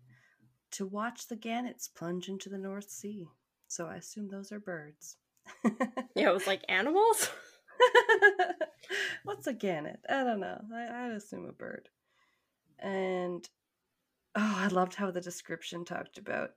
to 0.72 0.86
watch 0.86 1.28
the 1.28 1.36
gannets 1.36 1.88
plunge 1.88 2.28
into 2.28 2.48
the 2.48 2.58
North 2.58 2.90
Sea. 2.90 3.28
So 3.68 3.86
I 3.86 3.96
assume 3.96 4.28
those 4.28 4.52
are 4.52 4.60
birds. 4.60 5.16
yeah, 6.14 6.30
it 6.30 6.34
was 6.34 6.46
like 6.46 6.64
animals. 6.68 7.30
What's 9.24 9.46
a 9.46 9.52
gannet? 9.52 10.00
I 10.08 10.22
don't 10.24 10.40
know. 10.40 10.60
I, 10.74 11.06
I'd 11.06 11.12
assume 11.12 11.46
a 11.46 11.52
bird. 11.52 11.88
And 12.78 13.48
oh, 14.36 14.54
I 14.58 14.68
loved 14.68 14.94
how 14.94 15.10
the 15.10 15.20
description 15.20 15.84
talked 15.84 16.18
about 16.18 16.50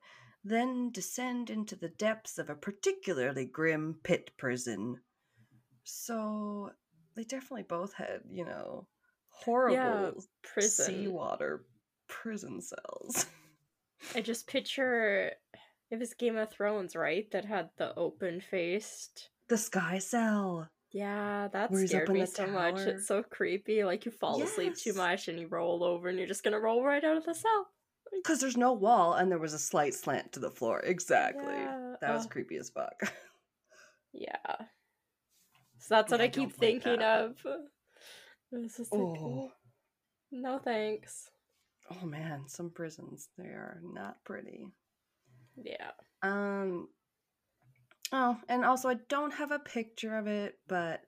then 0.44 0.90
descend 0.92 1.48
into 1.48 1.74
the 1.74 1.88
depths 1.88 2.38
of 2.38 2.50
a 2.50 2.54
particularly 2.54 3.46
grim 3.46 3.96
pit 4.02 4.30
prison. 4.36 5.00
So 5.84 6.70
they 7.16 7.24
definitely 7.24 7.62
both 7.62 7.94
had, 7.94 8.20
you 8.30 8.44
know, 8.44 8.86
horrible 9.34 9.76
yeah, 9.76 10.10
prison. 10.42 10.86
seawater 10.86 11.64
prison 12.08 12.60
cells. 12.60 13.26
I 14.14 14.20
just 14.20 14.46
picture 14.46 15.32
it 15.90 15.98
was 15.98 16.14
Game 16.14 16.36
of 16.36 16.50
Thrones, 16.50 16.96
right? 16.96 17.30
That 17.30 17.44
had 17.44 17.70
the 17.76 17.94
open 17.96 18.40
faced 18.40 19.30
the 19.48 19.58
sky 19.58 19.98
cell. 19.98 20.68
Yeah, 20.92 21.48
that 21.52 21.74
scared 21.74 22.08
me 22.08 22.24
so 22.24 22.46
tower. 22.46 22.72
much. 22.72 22.80
It's 22.80 23.08
so 23.08 23.22
creepy. 23.22 23.84
Like 23.84 24.04
you 24.04 24.12
fall 24.12 24.38
yes. 24.38 24.52
asleep 24.52 24.76
too 24.76 24.94
much 24.94 25.28
and 25.28 25.38
you 25.38 25.48
roll 25.48 25.82
over 25.82 26.08
and 26.08 26.18
you're 26.18 26.28
just 26.28 26.44
gonna 26.44 26.60
roll 26.60 26.84
right 26.84 27.02
out 27.02 27.16
of 27.16 27.24
the 27.24 27.34
cell. 27.34 27.68
Because 28.12 28.40
there's 28.40 28.56
no 28.56 28.72
wall 28.72 29.14
and 29.14 29.30
there 29.30 29.40
was 29.40 29.54
a 29.54 29.58
slight 29.58 29.92
slant 29.92 30.32
to 30.32 30.40
the 30.40 30.50
floor. 30.50 30.80
Exactly. 30.80 31.52
Yeah. 31.52 31.94
That 32.00 32.14
was 32.14 32.26
uh, 32.26 32.28
creepy 32.28 32.56
as 32.58 32.70
fuck. 32.70 32.94
yeah. 34.12 34.56
So 35.78 35.96
that's 35.96 36.12
what 36.12 36.20
I, 36.20 36.24
I 36.24 36.28
keep 36.28 36.52
thinking 36.52 37.02
of. 37.02 37.44
This 38.62 38.78
is 38.78 38.88
oh. 38.92 39.50
no 40.30 40.58
thanks. 40.58 41.30
Oh 41.90 42.06
man, 42.06 42.44
some 42.46 42.70
prisons 42.70 43.28
they 43.36 43.44
are 43.44 43.80
not 43.82 44.16
pretty. 44.24 44.68
Yeah. 45.56 45.90
Um 46.22 46.88
Oh, 48.12 48.38
and 48.48 48.64
also 48.64 48.88
I 48.90 48.96
don't 49.08 49.34
have 49.34 49.50
a 49.50 49.58
picture 49.58 50.16
of 50.16 50.28
it, 50.28 50.58
but 50.68 51.00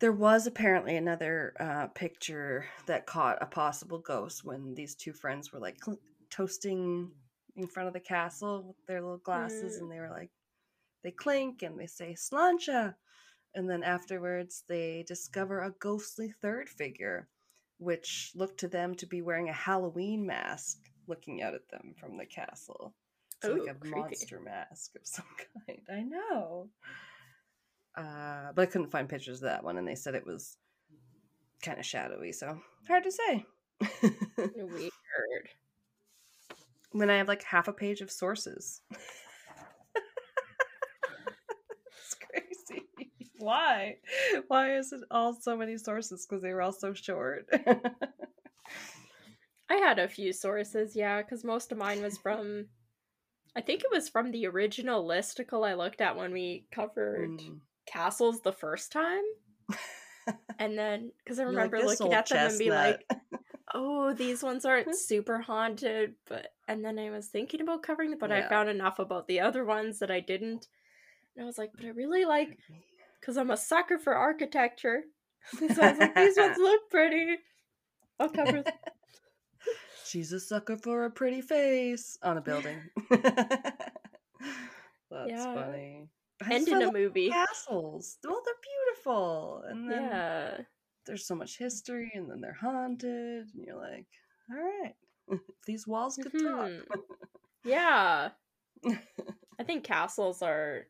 there 0.00 0.12
was 0.12 0.46
apparently 0.46 0.96
another 0.96 1.54
uh, 1.60 1.86
picture 1.88 2.66
that 2.86 3.06
caught 3.06 3.38
a 3.40 3.46
possible 3.46 3.98
ghost 3.98 4.44
when 4.44 4.74
these 4.74 4.96
two 4.96 5.12
friends 5.12 5.52
were 5.52 5.60
like 5.60 5.76
cl- 5.82 6.00
toasting 6.30 7.10
in 7.56 7.68
front 7.68 7.86
of 7.86 7.94
the 7.94 8.00
castle 8.00 8.64
with 8.66 8.86
their 8.86 9.00
little 9.00 9.18
glasses, 9.18 9.76
mm. 9.76 9.82
and 9.82 9.92
they 9.92 10.00
were 10.00 10.10
like, 10.10 10.30
they 11.04 11.12
clink 11.12 11.62
and 11.62 11.78
they 11.78 11.86
say 11.86 12.16
sláinte, 12.18 12.94
and 13.54 13.68
then 13.68 13.82
afterwards 13.82 14.64
they 14.68 15.04
discover 15.06 15.60
a 15.60 15.74
ghostly 15.78 16.32
third 16.42 16.68
figure, 16.68 17.28
which 17.78 18.32
looked 18.34 18.60
to 18.60 18.68
them 18.68 18.94
to 18.96 19.06
be 19.06 19.22
wearing 19.22 19.48
a 19.48 19.52
Halloween 19.52 20.26
mask, 20.26 20.78
looking 21.06 21.42
out 21.42 21.54
at 21.54 21.68
them 21.68 21.94
from 21.98 22.16
the 22.16 22.26
castle. 22.26 22.94
So 23.42 23.52
Ooh, 23.52 23.66
like 23.66 23.76
a 23.76 23.78
creepy. 23.78 23.98
monster 23.98 24.40
mask 24.40 24.94
of 24.96 25.02
some 25.06 25.26
kind. 25.66 25.80
I 25.90 26.02
know. 26.02 26.68
Uh, 27.96 28.52
but 28.54 28.62
I 28.62 28.66
couldn't 28.66 28.90
find 28.90 29.08
pictures 29.08 29.38
of 29.38 29.48
that 29.48 29.62
one, 29.62 29.76
and 29.76 29.86
they 29.86 29.94
said 29.94 30.14
it 30.14 30.26
was 30.26 30.56
kind 31.62 31.78
of 31.78 31.86
shadowy, 31.86 32.32
so 32.32 32.58
hard 32.88 33.04
to 33.04 33.12
say. 33.12 33.46
Weird. 34.56 35.48
When 36.92 37.10
I 37.10 37.16
have 37.16 37.28
like 37.28 37.42
half 37.42 37.68
a 37.68 37.72
page 37.72 38.00
of 38.00 38.10
sources. 38.10 38.80
it's 38.90 39.00
crazy. 42.14 42.82
Why? 43.44 43.96
Why 44.48 44.76
is 44.76 44.92
it 44.92 45.00
all 45.10 45.34
so 45.40 45.56
many 45.56 45.76
sources? 45.76 46.26
Because 46.26 46.42
they 46.42 46.52
were 46.52 46.62
all 46.62 46.72
so 46.72 46.94
short. 46.94 47.46
I 49.70 49.76
had 49.76 49.98
a 49.98 50.08
few 50.08 50.32
sources, 50.32 50.94
yeah, 50.94 51.22
because 51.22 51.44
most 51.44 51.72
of 51.72 51.78
mine 51.78 52.02
was 52.02 52.18
from 52.18 52.66
I 53.56 53.60
think 53.60 53.82
it 53.82 53.90
was 53.92 54.08
from 54.08 54.30
the 54.30 54.46
original 54.46 55.06
listicle 55.06 55.66
I 55.66 55.74
looked 55.74 56.00
at 56.00 56.16
when 56.16 56.32
we 56.32 56.66
covered 56.72 57.38
mm. 57.38 57.60
castles 57.86 58.40
the 58.40 58.52
first 58.52 58.90
time. 58.90 59.22
and 60.58 60.76
then, 60.76 61.12
because 61.18 61.38
I 61.38 61.44
remember 61.44 61.78
like, 61.78 61.86
looking 61.86 62.14
at 62.14 62.28
them 62.28 62.38
chestnut. 62.38 62.50
and 62.50 62.58
be 62.58 62.70
like, 62.70 63.40
oh, 63.74 64.12
these 64.12 64.42
ones 64.42 64.64
aren't 64.64 64.96
super 64.98 65.38
haunted. 65.38 66.14
But, 66.28 66.48
and 66.66 66.84
then 66.84 66.98
I 66.98 67.10
was 67.10 67.28
thinking 67.28 67.60
about 67.60 67.84
covering 67.84 68.10
them, 68.10 68.18
but 68.18 68.30
yeah. 68.30 68.44
I 68.44 68.48
found 68.48 68.68
enough 68.68 68.98
about 68.98 69.28
the 69.28 69.40
other 69.40 69.64
ones 69.64 70.00
that 70.00 70.10
I 70.10 70.18
didn't. 70.18 70.66
And 71.36 71.44
I 71.44 71.46
was 71.46 71.58
like, 71.58 71.70
but 71.76 71.84
I 71.84 71.90
really 71.90 72.24
like, 72.24 72.58
because 73.24 73.38
I'm 73.38 73.50
a 73.50 73.56
sucker 73.56 73.96
for 73.98 74.14
architecture. 74.14 75.04
so 75.58 75.64
I 75.64 75.66
was 75.68 75.98
like, 75.98 76.14
these 76.14 76.36
ones 76.36 76.58
look 76.60 76.90
pretty. 76.90 77.36
I'll 78.20 78.28
cover 78.28 78.62
them. 78.62 78.64
She's 80.04 80.30
a 80.32 80.40
sucker 80.40 80.76
for 80.76 81.06
a 81.06 81.10
pretty 81.10 81.40
face 81.40 82.18
on 82.22 82.36
a 82.36 82.42
building. 82.42 82.76
That's 83.10 83.30
yeah. 85.28 85.54
funny. 85.54 86.08
and 86.50 86.68
in 86.68 86.82
a 86.82 86.92
movie. 86.92 87.30
Castles. 87.30 88.18
Well, 88.22 88.42
they're 88.44 88.54
beautiful. 88.62 89.62
And 89.68 89.90
then 89.90 90.02
yeah. 90.02 90.58
there's 91.06 91.26
so 91.26 91.34
much 91.34 91.56
history, 91.58 92.12
and 92.14 92.30
then 92.30 92.40
they're 92.40 92.58
haunted, 92.60 93.48
and 93.54 93.64
you're 93.64 93.76
like, 93.76 94.06
all 94.50 94.56
right, 94.56 94.94
these 95.66 95.86
walls 95.86 96.18
could 96.22 96.32
mm-hmm. 96.32 96.80
talk. 96.90 96.98
yeah. 97.64 98.28
I 99.58 99.64
think 99.64 99.84
castles 99.84 100.42
are 100.42 100.86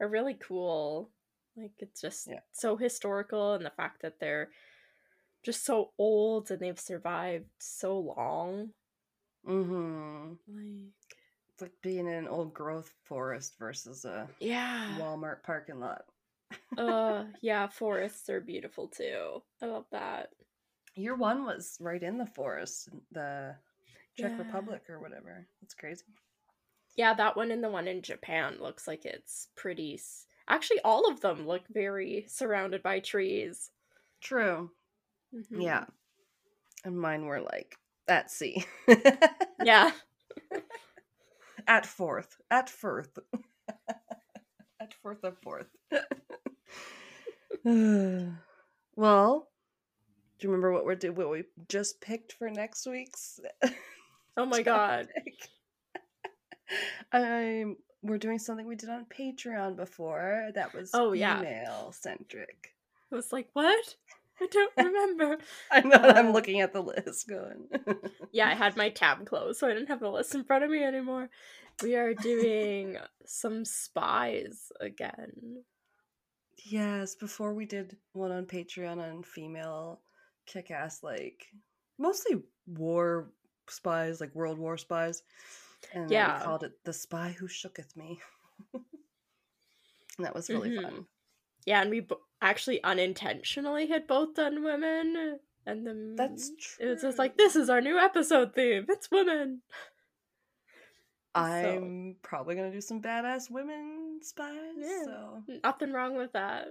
are 0.00 0.08
really 0.08 0.34
cool. 0.34 1.10
Like 1.56 1.72
it's 1.78 2.00
just 2.00 2.28
yeah. 2.28 2.40
so 2.52 2.76
historical 2.76 3.54
and 3.54 3.64
the 3.64 3.70
fact 3.70 4.02
that 4.02 4.20
they're 4.20 4.50
just 5.42 5.64
so 5.64 5.92
old 5.98 6.50
and 6.50 6.60
they've 6.60 6.78
survived 6.78 7.46
so 7.58 7.98
long. 7.98 8.70
Mm-hmm. 9.46 10.32
Like 10.48 10.92
it's 11.50 11.62
like 11.62 11.72
being 11.82 12.06
in 12.06 12.14
an 12.14 12.28
old 12.28 12.52
growth 12.52 12.92
forest 13.04 13.54
versus 13.58 14.04
a 14.04 14.28
yeah 14.40 14.96
Walmart 14.98 15.42
parking 15.44 15.80
lot. 15.80 16.02
uh 16.76 17.24
yeah, 17.42 17.68
forests 17.68 18.28
are 18.28 18.40
beautiful 18.40 18.88
too. 18.88 19.42
I 19.62 19.66
love 19.66 19.86
that. 19.92 20.30
Your 20.94 21.16
one 21.16 21.44
was 21.44 21.76
right 21.80 22.02
in 22.02 22.18
the 22.18 22.26
forest, 22.26 22.88
the 23.12 23.54
Czech 24.18 24.32
yeah. 24.32 24.38
Republic 24.38 24.82
or 24.88 25.00
whatever. 25.00 25.46
That's 25.60 25.74
crazy. 25.74 26.04
Yeah, 26.96 27.14
that 27.14 27.36
one 27.36 27.50
and 27.50 27.62
the 27.62 27.68
one 27.68 27.86
in 27.86 28.02
Japan 28.02 28.56
looks 28.60 28.88
like 28.88 29.04
it's 29.04 29.48
pretty. 29.56 30.00
Actually, 30.48 30.80
all 30.84 31.10
of 31.10 31.20
them 31.20 31.46
look 31.46 31.62
very 31.68 32.24
surrounded 32.28 32.82
by 32.82 33.00
trees. 33.00 33.70
True. 34.20 34.70
Mm-hmm. 35.34 35.60
Yeah. 35.60 35.84
And 36.84 36.98
mine 36.98 37.26
were 37.26 37.40
like 37.40 37.76
at 38.08 38.30
sea. 38.30 38.64
yeah. 39.64 39.90
at 41.66 41.86
Forth. 41.86 42.36
At 42.50 42.70
Firth. 42.70 43.18
at 44.80 44.94
Firth 45.02 45.24
of 45.24 45.38
Forth. 45.38 45.66
well, 48.94 49.48
do 50.38 50.46
you 50.46 50.52
remember 50.52 50.72
what 50.72 50.84
we're? 50.84 51.12
What 51.12 51.30
we 51.30 51.44
just 51.68 52.00
picked 52.00 52.32
for 52.34 52.50
next 52.50 52.86
week's? 52.86 53.40
oh 54.36 54.44
my 54.44 54.62
god! 54.62 55.08
I'm. 57.12 57.76
We're 58.06 58.18
doing 58.18 58.38
something 58.38 58.66
we 58.66 58.76
did 58.76 58.88
on 58.88 59.06
Patreon 59.06 59.76
before. 59.76 60.50
That 60.54 60.74
was 60.74 60.90
oh 60.94 61.12
yeah, 61.12 61.38
female 61.38 61.92
centric. 61.92 62.74
I 63.12 63.16
was 63.16 63.32
like, 63.32 63.48
what? 63.52 63.96
I 64.40 64.46
don't 64.46 64.72
remember. 64.78 65.38
I 65.70 65.80
know. 65.80 65.96
Uh, 65.96 66.12
I'm 66.16 66.32
looking 66.32 66.60
at 66.60 66.72
the 66.72 66.82
list 66.82 67.28
going. 67.28 67.68
yeah, 68.32 68.48
I 68.48 68.54
had 68.54 68.76
my 68.76 68.90
tab 68.90 69.26
closed, 69.26 69.58
so 69.58 69.66
I 69.66 69.72
didn't 69.72 69.88
have 69.88 70.00
the 70.00 70.10
list 70.10 70.34
in 70.34 70.44
front 70.44 70.64
of 70.64 70.70
me 70.70 70.84
anymore. 70.84 71.30
We 71.82 71.96
are 71.96 72.14
doing 72.14 72.96
some 73.26 73.64
spies 73.64 74.70
again. 74.80 75.62
Yes, 76.64 77.14
before 77.14 77.54
we 77.54 77.64
did 77.64 77.96
one 78.12 78.32
on 78.32 78.46
Patreon 78.46 78.98
on 78.98 79.22
female 79.22 80.00
kick 80.46 80.70
ass, 80.70 81.02
like 81.02 81.46
mostly 81.98 82.42
war 82.66 83.30
spies, 83.68 84.20
like 84.20 84.34
World 84.34 84.58
War 84.58 84.76
spies. 84.76 85.22
And 85.92 86.10
yeah. 86.10 86.38
we 86.38 86.44
called 86.44 86.64
it 86.64 86.72
The 86.84 86.92
Spy 86.92 87.34
Who 87.38 87.48
Shooketh 87.48 87.96
Me. 87.96 88.20
and 88.74 88.84
that 90.26 90.34
was 90.34 90.48
really 90.48 90.70
mm-hmm. 90.70 90.82
fun. 90.82 91.06
Yeah, 91.64 91.82
and 91.82 91.90
we 91.90 92.00
bo- 92.00 92.20
actually 92.40 92.82
unintentionally 92.84 93.88
had 93.88 94.06
both 94.06 94.34
done 94.34 94.62
women, 94.62 95.38
and 95.66 95.86
then 95.86 96.14
that's 96.16 96.50
true. 96.60 96.86
It 96.86 96.90
was 96.90 97.02
just 97.02 97.18
like 97.18 97.36
this 97.36 97.56
is 97.56 97.68
our 97.68 97.80
new 97.80 97.98
episode 97.98 98.54
theme. 98.54 98.86
It's 98.88 99.10
women. 99.10 99.62
I'm 101.34 102.14
so. 102.14 102.28
probably 102.28 102.54
gonna 102.54 102.72
do 102.72 102.80
some 102.80 103.02
badass 103.02 103.50
women 103.50 104.20
spies. 104.22 104.56
Yeah, 104.78 105.04
so 105.04 105.42
nothing 105.64 105.92
wrong 105.92 106.16
with 106.16 106.32
that. 106.32 106.68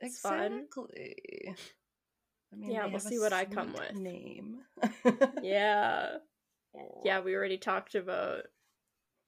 It's 0.00 0.16
exactly. 0.16 0.60
Fun. 0.74 1.56
I 2.52 2.56
mean, 2.56 2.70
yeah, 2.70 2.86
we'll 2.86 3.00
see 3.00 3.18
what 3.18 3.32
I 3.32 3.44
come 3.44 3.74
with. 3.74 3.94
Name. 3.94 4.60
yeah, 5.42 6.18
yeah. 7.04 7.20
We 7.20 7.34
already 7.34 7.58
talked 7.58 7.94
about 7.94 8.44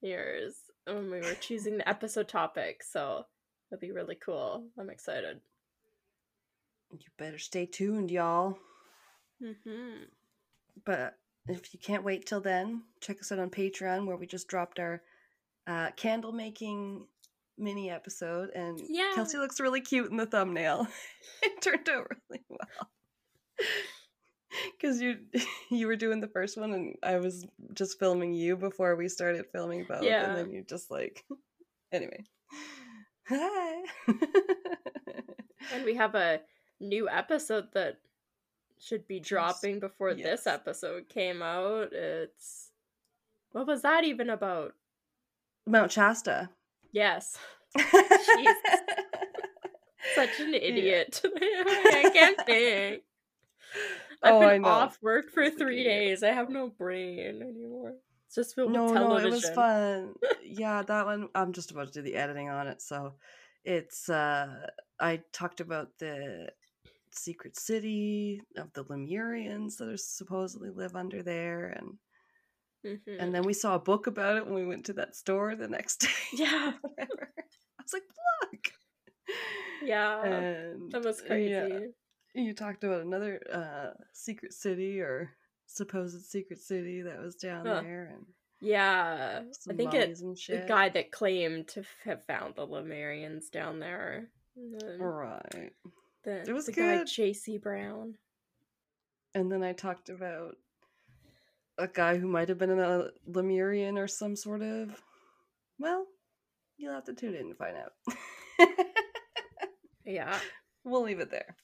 yours 0.01 0.55
when 0.85 1.11
we 1.11 1.19
were 1.19 1.35
choosing 1.39 1.77
the 1.77 1.87
episode 1.89 2.27
topic, 2.27 2.83
so 2.83 3.25
That'd 3.71 3.79
be 3.81 3.91
really 3.93 4.15
cool. 4.15 4.65
I'm 4.77 4.89
excited. 4.89 5.39
you 6.91 7.07
better 7.17 7.37
stay 7.37 7.65
tuned, 7.65 8.11
y'all. 8.11 8.57
Mm-hmm. 9.41 10.03
But 10.85 11.17
if 11.47 11.73
you 11.73 11.79
can't 11.79 12.03
wait 12.03 12.25
till 12.25 12.41
then, 12.41 12.83
check 12.99 13.21
us 13.21 13.31
out 13.31 13.39
on 13.39 13.49
Patreon 13.49 14.05
where 14.05 14.17
we 14.17 14.27
just 14.27 14.49
dropped 14.49 14.77
our 14.77 15.01
uh, 15.67 15.91
candle 15.95 16.33
making 16.33 17.05
mini 17.57 17.89
episode, 17.89 18.49
and 18.49 18.77
Yeah. 18.89 19.11
Kelsey 19.15 19.37
looks 19.37 19.61
really 19.61 19.79
cute 19.81 20.11
in 20.11 20.17
the 20.17 20.25
thumbnail. 20.25 20.85
it 21.41 21.61
turned 21.61 21.87
out 21.89 22.07
really 22.29 22.43
well. 22.49 22.89
Because 24.77 24.99
you 25.01 25.17
you 25.69 25.87
were 25.87 25.95
doing 25.95 26.19
the 26.19 26.27
first 26.27 26.57
one, 26.57 26.73
and 26.73 26.95
I 27.03 27.17
was 27.17 27.45
just 27.73 27.99
filming 27.99 28.33
you 28.33 28.57
before 28.57 28.95
we 28.95 29.07
started 29.07 29.45
filming 29.51 29.85
both, 29.87 30.03
Yeah. 30.03 30.29
and 30.29 30.37
then 30.37 30.51
you 30.51 30.63
just 30.63 30.91
like 30.91 31.23
anyway. 31.91 32.23
Hi. 33.27 33.83
And 35.73 35.85
we 35.85 35.95
have 35.95 36.15
a 36.15 36.41
new 36.79 37.07
episode 37.07 37.67
that 37.73 37.97
should 38.79 39.07
be 39.07 39.19
dropping 39.19 39.79
before 39.79 40.11
yes. 40.11 40.25
this 40.25 40.47
episode 40.47 41.07
came 41.07 41.41
out. 41.41 41.93
It's 41.93 42.71
what 43.51 43.67
was 43.67 43.83
that 43.83 44.03
even 44.03 44.29
about? 44.29 44.73
Mount 45.67 45.91
Shasta. 45.91 46.49
Yes. 46.91 47.37
Such 50.15 50.39
an 50.39 50.53
idiot. 50.55 51.21
I 51.23 52.09
can't 52.13 52.45
think. 52.45 53.03
I've 54.23 54.33
Oh, 54.33 54.39
been 54.39 54.65
off 54.65 54.97
work 55.01 55.31
for 55.31 55.49
three 55.49 55.83
days. 55.83 56.23
I 56.23 56.29
have 56.29 56.49
no 56.49 56.69
brain 56.69 57.41
anymore. 57.41 57.93
It's 58.27 58.35
just 58.35 58.55
filled 58.55 58.71
no, 58.71 58.85
with 58.85 58.93
no, 58.95 59.17
it 59.17 59.29
was 59.29 59.49
fun. 59.49 60.13
yeah, 60.43 60.83
that 60.83 61.05
one. 61.05 61.29
I'm 61.35 61.53
just 61.53 61.71
about 61.71 61.87
to 61.87 61.93
do 61.93 62.01
the 62.01 62.15
editing 62.15 62.49
on 62.49 62.67
it, 62.67 62.81
so 62.81 63.15
it's. 63.65 64.09
uh 64.09 64.67
I 64.99 65.21
talked 65.33 65.61
about 65.61 65.97
the 65.97 66.51
secret 67.11 67.57
city 67.59 68.41
of 68.55 68.71
the 68.73 68.85
Lemurians 68.85 69.77
that 69.77 69.87
are 69.89 69.97
supposedly 69.97 70.69
live 70.69 70.95
under 70.95 71.23
there, 71.23 71.65
and 71.67 71.97
Mhm. 72.85 73.17
and 73.19 73.33
then 73.33 73.43
we 73.43 73.53
saw 73.53 73.75
a 73.75 73.79
book 73.79 74.07
about 74.07 74.37
it 74.37 74.45
when 74.45 74.55
we 74.55 74.65
went 74.65 74.85
to 74.87 74.93
that 74.93 75.15
store 75.15 75.55
the 75.55 75.67
next 75.67 75.97
day. 76.01 76.07
Yeah. 76.33 76.73
whatever. 76.81 77.33
I 77.37 77.83
was 77.83 77.93
like, 77.93 78.03
look. 78.53 78.71
Yeah. 79.83 80.23
and 80.23 80.91
that 80.91 81.03
was 81.03 81.21
yeah, 81.21 81.27
crazy. 81.27 81.87
You 82.33 82.53
talked 82.53 82.83
about 82.83 83.01
another 83.01 83.41
uh 83.51 83.89
secret 84.13 84.53
city 84.53 84.99
or 85.01 85.31
supposed 85.67 86.23
secret 86.25 86.59
city 86.59 87.01
that 87.01 87.19
was 87.21 87.35
down 87.35 87.65
Huh. 87.65 87.81
there, 87.81 88.09
and 88.13 88.25
Yeah. 88.59 89.43
I 89.69 89.73
think 89.73 89.93
mummies 89.93 90.21
it 90.21 90.25
and 90.25 90.37
the 90.63 90.67
guy 90.67 90.89
that 90.89 91.11
claimed 91.11 91.67
to 91.69 91.83
have 92.03 92.23
found 92.25 92.55
the 92.55 92.67
Lemurians 92.67 93.49
down 93.49 93.79
there. 93.79 94.29
Right. 94.99 95.71
the, 96.23 96.41
It 96.41 96.53
was 96.53 96.65
the 96.67 96.73
guy. 96.73 97.03
J.C. 97.05 97.57
Brown. 97.57 98.15
And 99.33 99.49
then 99.51 99.63
I 99.63 99.71
talked 99.73 100.09
about 100.09 100.57
a 101.77 101.87
guy 101.87 102.17
who 102.17 102.27
might 102.27 102.49
have 102.49 102.57
been 102.57 102.77
a 102.77 103.09
Lemurian 103.25 103.97
or 103.97 104.07
some 104.07 104.35
sort 104.35 104.61
of. 104.61 105.01
Well, 105.79 106.05
you'll 106.77 106.93
have 106.93 107.05
to 107.05 107.13
tune 107.13 107.33
in 107.33 107.47
to 107.49 107.55
find 107.55 107.77
out. 107.77 107.93
Yeah. 110.05 110.37
we'll 110.83 111.03
leave 111.03 111.19
it 111.19 111.31
there. 111.31 111.55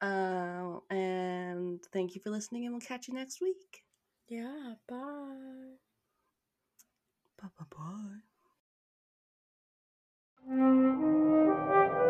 Uh, 0.00 0.78
and 0.90 1.80
thank 1.92 2.14
you 2.14 2.20
for 2.20 2.30
listening, 2.30 2.64
and 2.64 2.74
we'll 2.74 2.80
catch 2.80 3.08
you 3.08 3.14
next 3.14 3.40
week. 3.40 3.82
Yeah. 4.28 4.74
Bye. 4.88 5.76
Bye 7.40 7.48
bye 7.58 7.66
bye. 10.46 12.04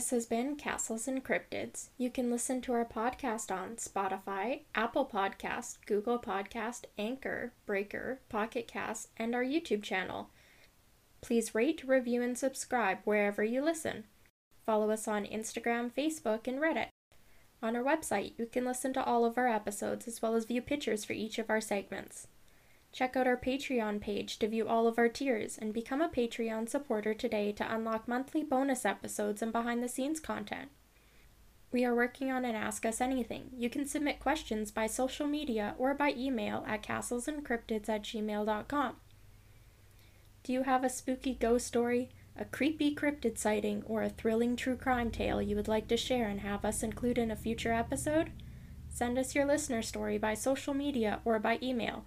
This 0.00 0.08
has 0.12 0.24
been 0.24 0.56
Castles 0.56 1.06
and 1.06 1.22
Cryptids. 1.22 1.90
You 1.98 2.08
can 2.08 2.30
listen 2.30 2.62
to 2.62 2.72
our 2.72 2.86
podcast 2.86 3.54
on 3.54 3.76
Spotify, 3.76 4.60
Apple 4.74 5.04
Podcast, 5.04 5.76
Google 5.84 6.18
Podcast, 6.18 6.86
Anchor, 6.96 7.52
Breaker, 7.66 8.18
Pocket 8.30 8.66
Cast, 8.66 9.08
and 9.18 9.34
our 9.34 9.44
YouTube 9.44 9.82
channel. 9.82 10.30
Please 11.20 11.54
rate, 11.54 11.84
review, 11.86 12.22
and 12.22 12.38
subscribe 12.38 13.00
wherever 13.04 13.44
you 13.44 13.62
listen. 13.62 14.04
Follow 14.64 14.90
us 14.90 15.06
on 15.06 15.26
Instagram, 15.26 15.92
Facebook, 15.92 16.46
and 16.46 16.60
Reddit. 16.60 16.88
On 17.62 17.76
our 17.76 17.82
website, 17.82 18.32
you 18.38 18.46
can 18.46 18.64
listen 18.64 18.94
to 18.94 19.04
all 19.04 19.26
of 19.26 19.36
our 19.36 19.48
episodes 19.48 20.08
as 20.08 20.22
well 20.22 20.34
as 20.34 20.46
view 20.46 20.62
pictures 20.62 21.04
for 21.04 21.12
each 21.12 21.38
of 21.38 21.50
our 21.50 21.60
segments. 21.60 22.26
Check 22.92 23.16
out 23.16 23.26
our 23.26 23.36
Patreon 23.36 24.00
page 24.00 24.38
to 24.38 24.48
view 24.48 24.66
all 24.66 24.86
of 24.86 24.98
our 24.98 25.08
tiers 25.08 25.56
and 25.56 25.72
become 25.72 26.02
a 26.02 26.08
Patreon 26.08 26.68
supporter 26.68 27.14
today 27.14 27.52
to 27.52 27.74
unlock 27.74 28.08
monthly 28.08 28.42
bonus 28.42 28.84
episodes 28.84 29.42
and 29.42 29.52
behind 29.52 29.82
the 29.82 29.88
scenes 29.88 30.18
content. 30.18 30.70
We 31.72 31.84
are 31.84 31.94
working 31.94 32.32
on 32.32 32.44
an 32.44 32.56
Ask 32.56 32.84
Us 32.84 33.00
Anything. 33.00 33.50
You 33.56 33.70
can 33.70 33.86
submit 33.86 34.18
questions 34.18 34.72
by 34.72 34.88
social 34.88 35.28
media 35.28 35.76
or 35.78 35.94
by 35.94 36.14
email 36.16 36.64
at 36.66 36.82
castlesandcryptids 36.82 37.88
at 37.88 38.02
gmail.com. 38.02 38.96
Do 40.42 40.52
you 40.52 40.64
have 40.64 40.82
a 40.82 40.88
spooky 40.88 41.34
ghost 41.34 41.68
story, 41.68 42.10
a 42.36 42.44
creepy 42.44 42.92
cryptid 42.92 43.38
sighting, 43.38 43.84
or 43.86 44.02
a 44.02 44.08
thrilling 44.08 44.56
true 44.56 44.76
crime 44.76 45.12
tale 45.12 45.40
you 45.40 45.54
would 45.54 45.68
like 45.68 45.86
to 45.88 45.96
share 45.96 46.26
and 46.26 46.40
have 46.40 46.64
us 46.64 46.82
include 46.82 47.18
in 47.18 47.30
a 47.30 47.36
future 47.36 47.72
episode? 47.72 48.32
Send 48.88 49.16
us 49.16 49.36
your 49.36 49.44
listener 49.44 49.82
story 49.82 50.18
by 50.18 50.34
social 50.34 50.74
media 50.74 51.20
or 51.24 51.38
by 51.38 51.60
email 51.62 52.04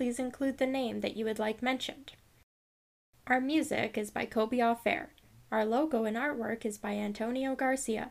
please 0.00 0.18
include 0.18 0.56
the 0.56 0.66
name 0.66 1.02
that 1.02 1.14
you 1.14 1.26
would 1.26 1.38
like 1.38 1.60
mentioned. 1.60 2.12
Our 3.26 3.38
music 3.38 3.98
is 3.98 4.10
by 4.10 4.24
Kobe 4.24 4.58
Fair. 4.82 5.10
Our 5.52 5.66
logo 5.66 6.04
and 6.04 6.16
artwork 6.16 6.64
is 6.64 6.78
by 6.78 6.92
Antonio 6.92 7.54
Garcia. 7.54 8.10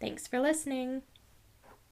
Thanks 0.00 0.26
for 0.26 0.40
listening. 0.40 1.02